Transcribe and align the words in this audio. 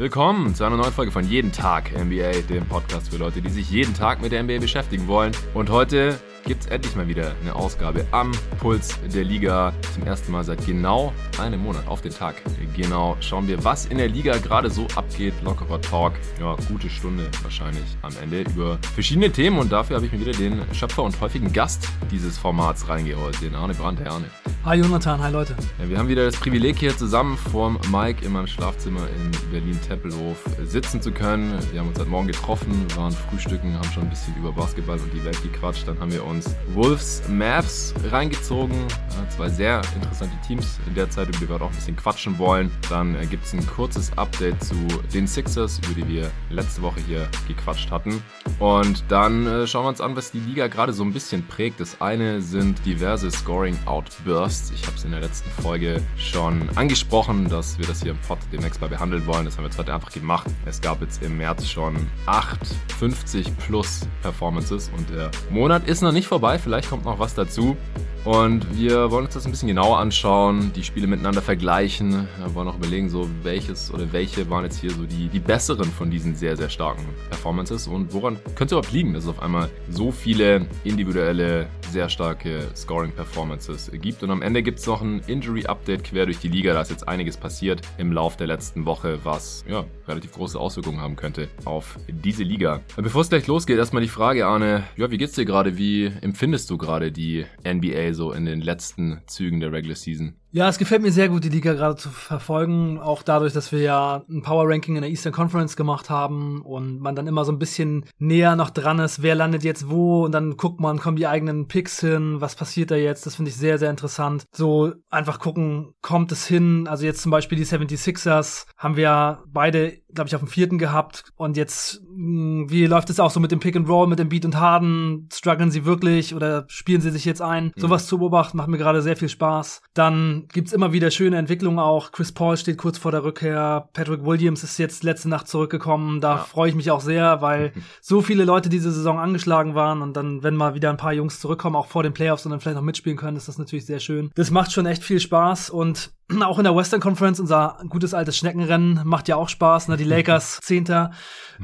Willkommen 0.00 0.54
zu 0.54 0.64
einer 0.64 0.78
neuen 0.78 0.94
Folge 0.94 1.12
von 1.12 1.28
Jeden 1.28 1.52
Tag 1.52 1.90
NBA, 1.92 2.40
dem 2.48 2.64
Podcast 2.64 3.10
für 3.10 3.18
Leute, 3.18 3.42
die 3.42 3.50
sich 3.50 3.70
jeden 3.70 3.92
Tag 3.92 4.22
mit 4.22 4.32
der 4.32 4.42
NBA 4.42 4.58
beschäftigen 4.58 5.06
wollen. 5.08 5.32
Und 5.52 5.68
heute 5.68 6.18
gibt 6.44 6.64
es 6.64 6.66
endlich 6.68 6.96
mal 6.96 7.06
wieder 7.08 7.34
eine 7.42 7.54
Ausgabe 7.54 8.04
am 8.10 8.32
Puls 8.58 8.98
der 9.14 9.24
Liga. 9.24 9.72
Zum 9.94 10.04
ersten 10.04 10.32
Mal 10.32 10.44
seit 10.44 10.64
genau 10.66 11.12
einem 11.38 11.62
Monat 11.62 11.86
auf 11.86 12.00
den 12.00 12.12
Tag. 12.12 12.36
Genau 12.76 13.16
schauen 13.20 13.48
wir, 13.48 13.62
was 13.64 13.86
in 13.86 13.98
der 13.98 14.08
Liga 14.08 14.36
gerade 14.38 14.70
so 14.70 14.86
abgeht. 14.94 15.34
Lockerer 15.42 15.80
Talk. 15.80 16.14
Ja, 16.38 16.56
gute 16.68 16.88
Stunde 16.88 17.28
wahrscheinlich 17.42 17.84
am 18.02 18.12
Ende 18.22 18.42
über 18.42 18.78
verschiedene 18.94 19.30
Themen. 19.30 19.58
Und 19.58 19.72
dafür 19.72 19.96
habe 19.96 20.06
ich 20.06 20.12
mir 20.12 20.20
wieder 20.20 20.32
den 20.32 20.62
Schöpfer 20.72 21.02
und 21.02 21.20
häufigen 21.20 21.52
Gast 21.52 21.88
dieses 22.10 22.38
Formats 22.38 22.88
reingeholt, 22.88 23.40
den 23.40 23.54
Arne 23.54 23.74
Brandt. 23.74 24.00
Herr 24.00 24.12
Arne. 24.12 24.26
Hi 24.64 24.76
Jonathan, 24.76 25.22
hi 25.22 25.32
Leute. 25.32 25.56
Ja, 25.78 25.88
wir 25.88 25.98
haben 25.98 26.08
wieder 26.08 26.24
das 26.24 26.36
Privileg 26.36 26.78
hier 26.78 26.96
zusammen 26.96 27.36
vorm 27.36 27.78
Mike 27.90 28.24
in 28.24 28.32
meinem 28.32 28.46
Schlafzimmer 28.46 29.08
in 29.16 29.50
Berlin-Tempelhof 29.50 30.36
sitzen 30.64 31.00
zu 31.00 31.12
können. 31.12 31.58
Wir 31.72 31.80
haben 31.80 31.88
uns 31.88 31.98
heute 31.98 32.10
Morgen 32.10 32.26
getroffen, 32.26 32.86
waren 32.94 33.12
frühstücken, 33.12 33.74
haben 33.74 33.90
schon 33.92 34.02
ein 34.04 34.10
bisschen 34.10 34.34
über 34.36 34.52
Basketball 34.52 34.98
und 34.98 35.12
die 35.14 35.24
Welt 35.24 35.42
gequatscht. 35.42 35.88
Dann 35.88 35.98
haben 35.98 36.12
wir 36.12 36.24
uns 36.30 36.54
Wolves 36.74 37.22
Mavs 37.28 37.92
reingezogen. 38.10 38.76
Ja, 38.88 39.28
zwei 39.28 39.48
sehr 39.48 39.82
interessante 39.94 40.34
Teams 40.46 40.78
in 40.86 40.94
der 40.94 41.10
Zeit, 41.10 41.28
über 41.28 41.38
die 41.38 41.48
wir 41.48 41.56
auch 41.56 41.68
ein 41.68 41.74
bisschen 41.74 41.96
quatschen 41.96 42.38
wollen. 42.38 42.70
Dann 42.88 43.14
äh, 43.16 43.26
gibt 43.26 43.44
es 43.44 43.52
ein 43.52 43.66
kurzes 43.66 44.16
Update 44.16 44.62
zu 44.62 44.74
den 45.12 45.26
Sixers, 45.26 45.80
über 45.84 46.00
die 46.00 46.08
wir 46.08 46.30
letzte 46.48 46.82
Woche 46.82 47.00
hier 47.06 47.28
gequatscht 47.48 47.90
hatten. 47.90 48.22
Und 48.58 49.04
dann 49.08 49.46
äh, 49.46 49.66
schauen 49.66 49.84
wir 49.84 49.88
uns 49.88 50.00
an, 50.00 50.16
was 50.16 50.30
die 50.30 50.40
Liga 50.40 50.68
gerade 50.68 50.92
so 50.92 51.02
ein 51.02 51.12
bisschen 51.12 51.46
prägt. 51.46 51.80
Das 51.80 52.00
eine 52.00 52.40
sind 52.40 52.84
diverse 52.86 53.30
Scoring-Outbursts. 53.30 54.70
Ich 54.70 54.86
habe 54.86 54.96
es 54.96 55.04
in 55.04 55.10
der 55.10 55.20
letzten 55.20 55.50
Folge 55.62 56.00
schon 56.16 56.68
angesprochen, 56.76 57.48
dass 57.48 57.78
wir 57.78 57.86
das 57.86 58.02
hier 58.02 58.12
im 58.12 58.18
Pod 58.18 58.38
demnächst 58.52 58.80
mal 58.80 58.88
behandeln 58.88 59.26
wollen. 59.26 59.44
Das 59.44 59.56
haben 59.56 59.64
wir 59.64 59.68
jetzt 59.68 59.78
heute 59.78 59.92
einfach 59.92 60.12
gemacht. 60.12 60.46
Es 60.64 60.80
gab 60.80 61.00
jetzt 61.02 61.22
im 61.22 61.36
März 61.36 61.66
schon 61.66 61.96
8 62.26 62.60
50 62.98 63.56
plus 63.58 64.06
Performances 64.22 64.90
und 64.96 65.08
der 65.10 65.30
Monat 65.50 65.88
ist 65.88 66.02
noch 66.02 66.12
nicht 66.12 66.19
vorbei. 66.26 66.58
Vielleicht 66.58 66.90
kommt 66.90 67.04
noch 67.04 67.18
was 67.18 67.34
dazu. 67.34 67.76
Und 68.24 68.78
wir 68.78 69.10
wollen 69.10 69.24
uns 69.24 69.34
das 69.34 69.46
ein 69.46 69.50
bisschen 69.50 69.68
genauer 69.68 69.98
anschauen, 69.98 70.72
die 70.76 70.84
Spiele 70.84 71.06
miteinander 71.06 71.40
vergleichen. 71.40 72.28
Wir 72.38 72.54
wollen 72.54 72.68
auch 72.68 72.76
überlegen, 72.76 73.08
so 73.08 73.28
welches 73.42 73.92
oder 73.92 74.12
welche 74.12 74.48
waren 74.50 74.64
jetzt 74.64 74.78
hier 74.78 74.90
so 74.90 75.04
die, 75.04 75.28
die 75.28 75.40
besseren 75.40 75.90
von 75.90 76.10
diesen 76.10 76.34
sehr, 76.34 76.54
sehr 76.54 76.68
starken 76.68 77.02
Performances 77.30 77.86
und 77.86 78.12
woran 78.12 78.36
könnte 78.54 78.66
es 78.66 78.72
überhaupt 78.72 78.92
liegen, 78.92 79.14
dass 79.14 79.24
es 79.24 79.30
auf 79.30 79.42
einmal 79.42 79.70
so 79.88 80.12
viele 80.12 80.66
individuelle, 80.84 81.66
sehr 81.90 82.08
starke 82.08 82.68
Scoring-Performances 82.76 83.90
gibt. 84.00 84.22
Und 84.22 84.30
am 84.30 84.42
Ende 84.42 84.62
gibt 84.62 84.78
es 84.78 84.86
noch 84.86 85.00
ein 85.00 85.22
Injury-Update 85.26 86.04
quer 86.04 86.26
durch 86.26 86.38
die 86.38 86.48
Liga. 86.48 86.74
Da 86.74 86.82
ist 86.82 86.90
jetzt 86.90 87.08
einiges 87.08 87.36
passiert 87.36 87.80
im 87.98 88.12
Lauf 88.12 88.36
der 88.36 88.46
letzten 88.46 88.84
Woche, 88.84 89.18
was 89.24 89.64
ja 89.66 89.84
relativ 90.06 90.32
große 90.32 90.58
Auswirkungen 90.60 91.00
haben 91.00 91.16
könnte 91.16 91.48
auf 91.64 91.98
diese 92.06 92.44
Liga. 92.44 92.80
Bevor 92.96 93.22
es 93.22 93.30
gleich 93.30 93.46
losgeht, 93.46 93.78
erstmal 93.78 94.02
die 94.02 94.08
Frage, 94.08 94.46
Arne, 94.46 94.84
ja, 94.96 95.10
wie 95.10 95.18
geht's 95.18 95.32
dir 95.32 95.44
gerade? 95.44 95.78
Wie 95.78 96.12
empfindest 96.20 96.68
du 96.70 96.76
gerade 96.76 97.10
die 97.10 97.46
NBA 97.64 98.09
so 98.14 98.32
in 98.32 98.44
den 98.44 98.60
letzten 98.60 99.22
Zügen 99.26 99.60
der 99.60 99.72
Regular 99.72 99.96
Season? 99.96 100.39
Ja, 100.52 100.68
es 100.68 100.78
gefällt 100.78 101.02
mir 101.02 101.12
sehr 101.12 101.28
gut, 101.28 101.44
die 101.44 101.48
Liga 101.48 101.74
gerade 101.74 101.94
zu 101.94 102.08
verfolgen. 102.08 102.98
Auch 102.98 103.22
dadurch, 103.22 103.52
dass 103.52 103.70
wir 103.70 103.82
ja 103.82 104.24
ein 104.28 104.42
Power 104.42 104.68
Ranking 104.68 104.96
in 104.96 105.02
der 105.02 105.10
Eastern 105.10 105.32
Conference 105.32 105.76
gemacht 105.76 106.10
haben 106.10 106.62
und 106.62 106.98
man 106.98 107.14
dann 107.14 107.28
immer 107.28 107.44
so 107.44 107.52
ein 107.52 107.60
bisschen 107.60 108.04
näher 108.18 108.56
noch 108.56 108.70
dran 108.70 108.98
ist, 108.98 109.22
wer 109.22 109.36
landet 109.36 109.62
jetzt 109.62 109.88
wo 109.88 110.24
und 110.24 110.32
dann 110.32 110.56
guckt 110.56 110.80
man, 110.80 110.98
kommen 110.98 111.16
die 111.16 111.28
eigenen 111.28 111.68
Picks 111.68 112.00
hin, 112.00 112.40
was 112.40 112.56
passiert 112.56 112.90
da 112.90 112.96
jetzt? 112.96 113.26
Das 113.26 113.36
finde 113.36 113.50
ich 113.50 113.56
sehr, 113.56 113.78
sehr 113.78 113.90
interessant. 113.90 114.44
So 114.50 114.92
einfach 115.08 115.38
gucken, 115.38 115.94
kommt 116.02 116.32
es 116.32 116.48
hin? 116.48 116.88
Also 116.88 117.06
jetzt 117.06 117.22
zum 117.22 117.30
Beispiel 117.30 117.56
die 117.56 117.66
76ers 117.66 118.66
haben 118.76 118.96
wir 118.96 119.04
ja 119.04 119.42
beide, 119.46 119.98
glaube 120.12 120.26
ich, 120.26 120.34
auf 120.34 120.42
dem 120.42 120.48
vierten 120.48 120.78
gehabt 120.78 121.26
und 121.36 121.56
jetzt, 121.56 122.02
hm, 122.12 122.68
wie 122.68 122.86
läuft 122.86 123.08
es 123.10 123.20
auch 123.20 123.30
so 123.30 123.38
mit 123.38 123.52
dem 123.52 123.60
Pick 123.60 123.76
and 123.76 123.88
Roll, 123.88 124.08
mit 124.08 124.18
dem 124.18 124.28
Beat 124.28 124.44
und 124.44 124.58
Harden? 124.58 125.28
Strugglen 125.32 125.70
sie 125.70 125.84
wirklich 125.84 126.34
oder 126.34 126.64
spielen 126.66 127.00
sie 127.00 127.10
sich 127.10 127.24
jetzt 127.24 127.40
ein? 127.40 127.66
Mhm. 127.66 127.80
Sowas 127.80 128.08
zu 128.08 128.18
beobachten 128.18 128.56
macht 128.56 128.68
mir 128.68 128.78
gerade 128.78 129.00
sehr 129.00 129.16
viel 129.16 129.28
Spaß. 129.28 129.82
Dann 129.94 130.39
gibt's 130.48 130.72
immer 130.72 130.92
wieder 130.92 131.10
schöne 131.10 131.36
Entwicklungen 131.36 131.78
auch. 131.78 132.12
Chris 132.12 132.32
Paul 132.32 132.56
steht 132.56 132.78
kurz 132.78 132.98
vor 132.98 133.10
der 133.10 133.24
Rückkehr. 133.24 133.88
Patrick 133.92 134.24
Williams 134.24 134.62
ist 134.64 134.78
jetzt 134.78 135.02
letzte 135.02 135.28
Nacht 135.28 135.48
zurückgekommen. 135.48 136.20
Da 136.20 136.36
ja. 136.36 136.38
freue 136.38 136.70
ich 136.70 136.74
mich 136.74 136.90
auch 136.90 137.00
sehr, 137.00 137.42
weil 137.42 137.72
so 138.00 138.20
viele 138.22 138.44
Leute 138.44 138.68
diese 138.68 138.90
Saison 138.92 139.18
angeschlagen 139.18 139.74
waren 139.74 140.02
und 140.02 140.16
dann, 140.16 140.42
wenn 140.42 140.56
mal 140.56 140.74
wieder 140.74 140.90
ein 140.90 140.96
paar 140.96 141.12
Jungs 141.12 141.40
zurückkommen, 141.40 141.76
auch 141.76 141.86
vor 141.86 142.02
den 142.02 142.12
Playoffs 142.12 142.44
und 142.44 142.50
dann 142.50 142.60
vielleicht 142.60 142.76
noch 142.76 142.84
mitspielen 142.84 143.18
können, 143.18 143.36
ist 143.36 143.48
das 143.48 143.58
natürlich 143.58 143.86
sehr 143.86 144.00
schön. 144.00 144.30
Das 144.34 144.50
macht 144.50 144.72
schon 144.72 144.86
echt 144.86 145.02
viel 145.02 145.20
Spaß 145.20 145.70
und 145.70 146.10
auch 146.42 146.58
in 146.58 146.64
der 146.64 146.76
Western 146.76 147.00
Conference, 147.00 147.40
unser 147.40 147.78
gutes 147.88 148.14
altes 148.14 148.36
Schneckenrennen 148.36 149.00
macht 149.04 149.28
ja 149.28 149.36
auch 149.36 149.48
Spaß. 149.48 149.88
Ne? 149.88 149.96
Die 149.96 150.04
Lakers 150.10 150.60
Zehnter, 150.62 151.12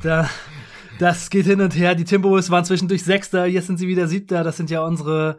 da 0.03 0.29
das 0.99 1.31
geht 1.31 1.47
hin 1.47 1.61
und 1.61 1.77
her. 1.77 1.95
Die 1.95 2.05
Timberwolves 2.05 2.51
waren 2.51 2.65
zwischendurch 2.65 3.05
Sechster, 3.05 3.47
jetzt 3.47 3.67
sind 3.67 3.79
sie 3.79 3.89
wieder 3.89 4.09
Siebter. 4.09 4.45
Das 4.45 4.57
sind 4.57 4.71
ja 4.71 4.83
unsere 4.83 5.37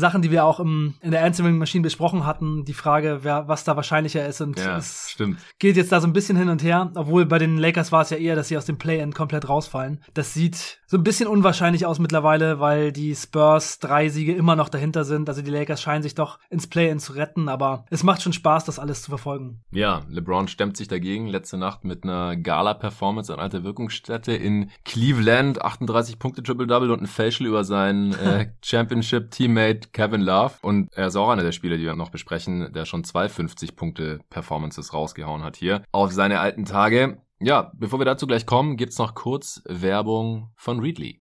Sachen, 0.00 0.22
die 0.22 0.30
wir 0.30 0.44
auch 0.44 0.58
im, 0.60 0.94
in 1.00 1.12
der 1.12 1.24
Answering 1.24 1.58
Machine 1.58 1.82
besprochen 1.82 2.26
hatten, 2.26 2.64
die 2.64 2.74
Frage, 2.74 3.20
wer, 3.22 3.46
was 3.48 3.64
da 3.64 3.76
wahrscheinlicher 3.76 4.26
ist. 4.26 4.40
Und 4.40 4.58
ja, 4.58 4.76
es 4.76 5.10
stimmt. 5.10 5.38
geht 5.58 5.76
jetzt 5.76 5.92
da 5.92 6.00
so 6.00 6.06
ein 6.06 6.12
bisschen 6.12 6.36
hin 6.36 6.48
und 6.48 6.62
her, 6.62 6.90
obwohl 6.94 7.26
bei 7.26 7.38
den 7.38 7.58
Lakers 7.58 7.92
war 7.92 8.02
es 8.02 8.10
ja 8.10 8.16
eher, 8.16 8.34
dass 8.34 8.48
sie 8.48 8.56
aus 8.56 8.64
dem 8.64 8.78
Play-In 8.78 9.12
komplett 9.12 9.48
rausfallen. 9.48 10.02
Das 10.14 10.34
sieht 10.34 10.80
so 10.86 10.96
ein 10.96 11.04
bisschen 11.04 11.28
unwahrscheinlich 11.28 11.86
aus 11.86 12.00
mittlerweile, 12.00 12.58
weil 12.58 12.90
die 12.90 13.14
Spurs 13.14 13.78
drei 13.78 14.08
Siege 14.08 14.34
immer 14.34 14.56
noch 14.56 14.68
dahinter 14.68 15.04
sind. 15.04 15.28
Also 15.28 15.40
die 15.42 15.50
Lakers 15.50 15.80
scheinen 15.80 16.02
sich 16.02 16.16
doch 16.16 16.40
ins 16.48 16.66
Play-In 16.66 16.98
zu 16.98 17.12
retten, 17.12 17.48
aber 17.48 17.84
es 17.90 18.02
macht 18.02 18.22
schon 18.22 18.32
Spaß, 18.32 18.64
das 18.64 18.80
alles 18.80 19.02
zu 19.02 19.10
verfolgen. 19.10 19.60
Ja, 19.70 20.02
LeBron 20.08 20.48
stemmt 20.48 20.76
sich 20.76 20.88
dagegen. 20.88 21.28
Letzte 21.28 21.58
Nacht 21.58 21.84
mit 21.84 22.02
einer 22.02 22.36
Gala-Performance 22.36 23.32
an 23.32 23.38
alter 23.38 23.62
Wirkungsstätte 23.62 24.32
in 24.32 24.70
Cleveland. 24.84 25.62
38 25.62 26.18
Punkte 26.18 26.42
Triple-Double 26.42 26.90
und 26.90 27.02
ein 27.02 27.06
Facial 27.06 27.48
über 27.48 27.62
seinen 27.62 28.12
äh, 28.14 28.50
Championship-Teammate 28.62 29.89
Kevin 29.92 30.20
Love. 30.20 30.54
Und 30.62 30.92
er 30.94 31.08
ist 31.08 31.16
auch 31.16 31.30
einer 31.30 31.42
der 31.42 31.52
Spieler, 31.52 31.76
die 31.76 31.84
wir 31.84 31.94
noch 31.94 32.10
besprechen, 32.10 32.72
der 32.72 32.84
schon 32.84 33.04
zwei 33.04 33.28
50 33.28 33.76
Punkte 33.76 34.20
Performances 34.30 34.92
rausgehauen 34.92 35.42
hat 35.42 35.56
hier 35.56 35.82
auf 35.92 36.12
seine 36.12 36.40
alten 36.40 36.64
Tage. 36.64 37.22
Ja, 37.40 37.72
bevor 37.74 37.98
wir 37.98 38.04
dazu 38.04 38.26
gleich 38.26 38.44
kommen, 38.44 38.76
gibt's 38.76 38.98
noch 38.98 39.14
kurz 39.14 39.62
Werbung 39.66 40.50
von 40.56 40.80
Readly. 40.80 41.20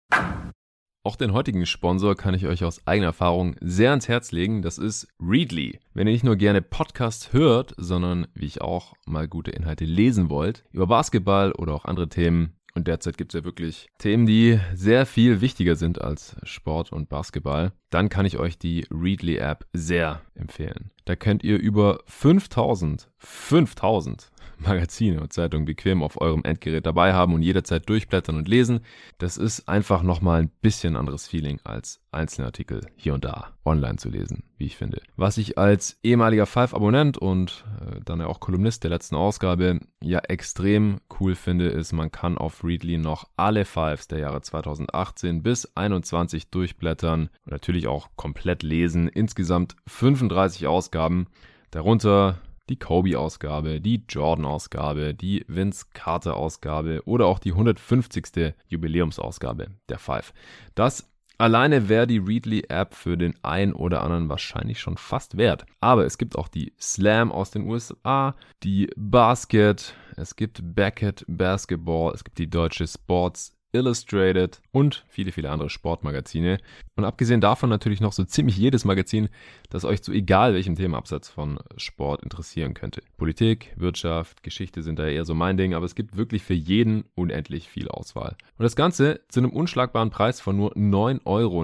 Auch 1.07 1.15
den 1.15 1.31
heutigen 1.31 1.65
Sponsor 1.65 2.17
kann 2.17 2.33
ich 2.33 2.47
euch 2.47 2.65
aus 2.65 2.85
eigener 2.85 3.07
Erfahrung 3.07 3.55
sehr 3.61 3.91
ans 3.91 4.09
Herz 4.09 4.33
legen. 4.33 4.61
Das 4.61 4.77
ist 4.77 5.07
Readly. 5.21 5.79
Wenn 5.93 6.05
ihr 6.05 6.11
nicht 6.11 6.25
nur 6.25 6.35
gerne 6.35 6.61
Podcasts 6.61 7.31
hört, 7.31 7.73
sondern 7.77 8.27
wie 8.33 8.45
ich 8.45 8.59
auch 8.61 8.93
mal 9.05 9.25
gute 9.29 9.51
Inhalte 9.51 9.85
lesen 9.85 10.29
wollt, 10.29 10.65
über 10.73 10.85
Basketball 10.85 11.53
oder 11.53 11.75
auch 11.75 11.85
andere 11.85 12.09
Themen, 12.09 12.56
und 12.77 12.87
derzeit 12.87 13.17
gibt 13.17 13.33
es 13.33 13.39
ja 13.39 13.43
wirklich 13.43 13.89
Themen, 13.97 14.25
die 14.25 14.59
sehr 14.73 15.05
viel 15.05 15.41
wichtiger 15.41 15.75
sind 15.75 15.99
als 15.99 16.35
Sport 16.43 16.93
und 16.93 17.09
Basketball. 17.09 17.73
Dann 17.89 18.07
kann 18.07 18.25
ich 18.25 18.37
euch 18.37 18.57
die 18.57 18.85
Readly 18.91 19.37
App 19.37 19.65
sehr 19.73 20.21
empfehlen. 20.35 20.91
Da 21.05 21.15
könnt 21.15 21.43
ihr 21.43 21.57
über 21.57 21.99
5000, 22.05 23.09
5000 23.17 24.29
Magazine 24.59 25.21
und 25.21 25.33
Zeitungen 25.33 25.65
bequem 25.65 26.03
auf 26.03 26.19
eurem 26.19 26.43
Endgerät 26.43 26.85
dabei 26.85 27.13
haben 27.13 27.33
und 27.33 27.41
jederzeit 27.41 27.87
durchblättern 27.87 28.37
und 28.37 28.47
lesen. 28.47 28.81
Das 29.17 29.37
ist 29.37 29.67
einfach 29.67 30.03
nochmal 30.03 30.41
ein 30.41 30.51
bisschen 30.61 30.95
anderes 30.95 31.27
Feeling 31.27 31.59
als 31.63 32.01
einzelne 32.11 32.47
Artikel 32.47 32.87
hier 32.95 33.13
und 33.13 33.25
da 33.25 33.53
online 33.63 33.97
zu 33.97 34.09
lesen, 34.09 34.43
wie 34.57 34.65
ich 34.65 34.77
finde. 34.77 35.01
Was 35.15 35.37
ich 35.37 35.57
als 35.57 35.99
ehemaliger 36.03 36.45
Five-Abonnent 36.45 37.17
und 37.17 37.65
äh, 37.81 37.99
dann 38.03 38.19
ja 38.19 38.27
auch 38.27 38.39
Kolumnist 38.39 38.83
der 38.83 38.89
letzten 38.89 39.15
Ausgabe 39.15 39.79
ja 40.01 40.19
extrem 40.19 40.99
cool 41.19 41.35
finde, 41.35 41.67
ist, 41.67 41.93
man 41.93 42.11
kann 42.11 42.37
auf 42.37 42.63
Readly 42.63 42.97
noch 42.97 43.27
alle 43.35 43.65
Fives 43.65 44.07
der 44.07 44.19
Jahre 44.19 44.41
2018 44.41 45.43
bis 45.43 45.63
2021 45.63 46.49
durchblättern 46.49 47.29
und 47.45 47.51
natürlich 47.51 47.87
auch 47.87 48.09
komplett 48.15 48.63
lesen. 48.63 49.07
Insgesamt 49.07 49.75
35 49.87 50.67
Ausgaben. 50.67 51.27
Darunter 51.71 52.39
die 52.69 52.77
Kobe-Ausgabe, 52.77 53.81
die 53.81 54.03
Jordan-Ausgabe, 54.07 55.13
die 55.13 55.45
Vince 55.47 55.85
Carter-Ausgabe 55.93 57.01
oder 57.05 57.25
auch 57.27 57.39
die 57.39 57.51
150. 57.51 58.53
Jubiläumsausgabe 58.67 59.67
der 59.89 59.99
Five. 59.99 60.33
Das 60.75 61.09
Alleine 61.39 61.87
wäre 61.87 62.07
die 62.07 62.17
Readly-App 62.17 62.95
für 62.95 63.15
den 63.15 63.35
einen 63.43 63.73
oder 63.73 64.01
anderen 64.01 64.27
wahrscheinlich 64.27 64.79
schon 64.79 64.97
fast 64.97 65.37
wert. 65.37 65.65
Aber 65.79 66.03
es 66.03 66.17
gibt 66.17 66.35
auch 66.35 66.47
die 66.47 66.73
Slam 66.81 67.31
aus 67.31 67.51
den 67.51 67.69
USA, 67.69 68.35
die 68.63 68.89
Basket, 68.95 69.93
es 70.15 70.35
gibt 70.35 70.61
Beckett 70.63 71.23
Basketball, 71.27 72.11
es 72.15 72.23
gibt 72.23 72.39
die 72.39 72.49
deutsche 72.49 72.87
Sports 72.87 73.56
Illustrated 73.71 74.61
und 74.71 75.05
viele, 75.07 75.31
viele 75.31 75.49
andere 75.49 75.69
Sportmagazine. 75.69 76.59
Und 76.95 77.05
abgesehen 77.05 77.41
davon 77.41 77.69
natürlich 77.69 78.01
noch 78.01 78.13
so 78.13 78.23
ziemlich 78.23 78.57
jedes 78.57 78.85
Magazin, 78.85 79.29
das 79.69 79.85
euch 79.85 80.01
zu 80.01 80.11
egal 80.11 80.53
welchem 80.53 80.75
Themenabsatz 80.75 81.29
von 81.29 81.59
Sport 81.75 82.23
interessieren 82.23 82.73
könnte. 82.73 83.03
Politik, 83.17 83.73
Wirtschaft, 83.75 84.41
Geschichte 84.41 84.81
sind 84.81 84.97
da 84.97 85.05
eher 85.05 85.25
so 85.25 85.35
mein 85.35 85.57
Ding, 85.57 85.75
aber 85.75 85.85
es 85.85 85.95
gibt 85.95 86.17
wirklich 86.17 86.43
für 86.43 86.55
jeden 86.55 87.03
unendlich 87.13 87.69
viel 87.69 87.87
Auswahl. 87.87 88.35
Und 88.57 88.63
das 88.63 88.75
Ganze 88.75 89.21
zu 89.27 89.39
einem 89.39 89.51
unschlagbaren 89.51 90.09
Preis 90.09 90.41
von 90.41 90.57
nur 90.57 90.75
9,99 90.75 91.25
Euro 91.25 91.63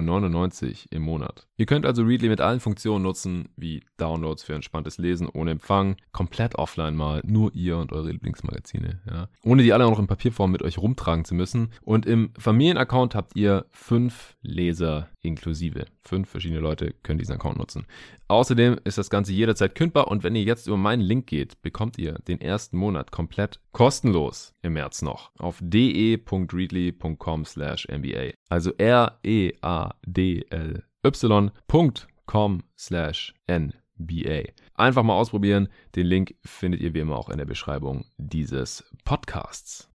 im 0.90 1.02
Monat. 1.02 1.46
Ihr 1.56 1.66
könnt 1.66 1.86
also 1.86 2.02
Readly 2.02 2.28
mit 2.28 2.40
allen 2.40 2.60
Funktionen 2.60 3.04
nutzen, 3.04 3.48
wie 3.56 3.82
Downloads 3.96 4.42
für 4.42 4.54
entspanntes 4.54 4.98
Lesen 4.98 5.28
ohne 5.28 5.52
Empfang, 5.52 5.96
komplett 6.12 6.56
offline 6.56 6.96
mal, 6.96 7.22
nur 7.24 7.54
ihr 7.54 7.78
und 7.78 7.92
eure 7.92 8.10
Lieblingsmagazine, 8.10 9.00
ja. 9.08 9.28
Ohne 9.44 9.62
die 9.62 9.72
alle 9.72 9.86
auch 9.86 9.90
noch 9.90 10.00
in 10.00 10.06
Papierform 10.08 10.50
mit 10.50 10.62
euch 10.62 10.78
rumtragen 10.78 11.24
zu 11.24 11.34
müssen. 11.34 11.70
Und 11.82 11.93
im 12.06 12.32
Familienaccount 12.38 13.14
habt 13.14 13.36
ihr 13.36 13.66
fünf 13.70 14.36
Leser 14.42 15.08
inklusive. 15.20 15.86
Fünf 16.02 16.28
verschiedene 16.28 16.60
Leute 16.60 16.94
können 17.02 17.18
diesen 17.18 17.34
Account 17.34 17.58
nutzen. 17.58 17.86
Außerdem 18.28 18.78
ist 18.84 18.98
das 18.98 19.10
Ganze 19.10 19.32
jederzeit 19.32 19.74
kündbar 19.74 20.08
und 20.08 20.24
wenn 20.24 20.34
ihr 20.34 20.42
jetzt 20.42 20.66
über 20.66 20.76
meinen 20.76 21.02
Link 21.02 21.26
geht, 21.26 21.62
bekommt 21.62 21.98
ihr 21.98 22.14
den 22.26 22.40
ersten 22.40 22.76
Monat 22.76 23.12
komplett 23.12 23.60
kostenlos 23.72 24.54
im 24.62 24.72
März 24.74 25.02
noch 25.02 25.30
auf 25.38 25.58
de.readly.com 25.62 27.44
slash 27.44 27.86
MBA. 27.88 28.32
Also 28.48 28.72
R-E-A-D-L 28.76 29.64
y.com 31.04 32.62
slash 32.78 33.34
NBA. 33.48 34.42
Einfach 34.74 35.02
mal 35.02 35.14
ausprobieren. 35.14 35.68
Den 35.94 36.06
Link 36.06 36.34
findet 36.44 36.80
ihr 36.80 36.94
wie 36.94 37.00
immer 37.00 37.16
auch 37.16 37.28
in 37.28 37.38
der 37.38 37.44
Beschreibung 37.44 38.06
dieses 38.16 38.84
Podcasts. 39.04 39.90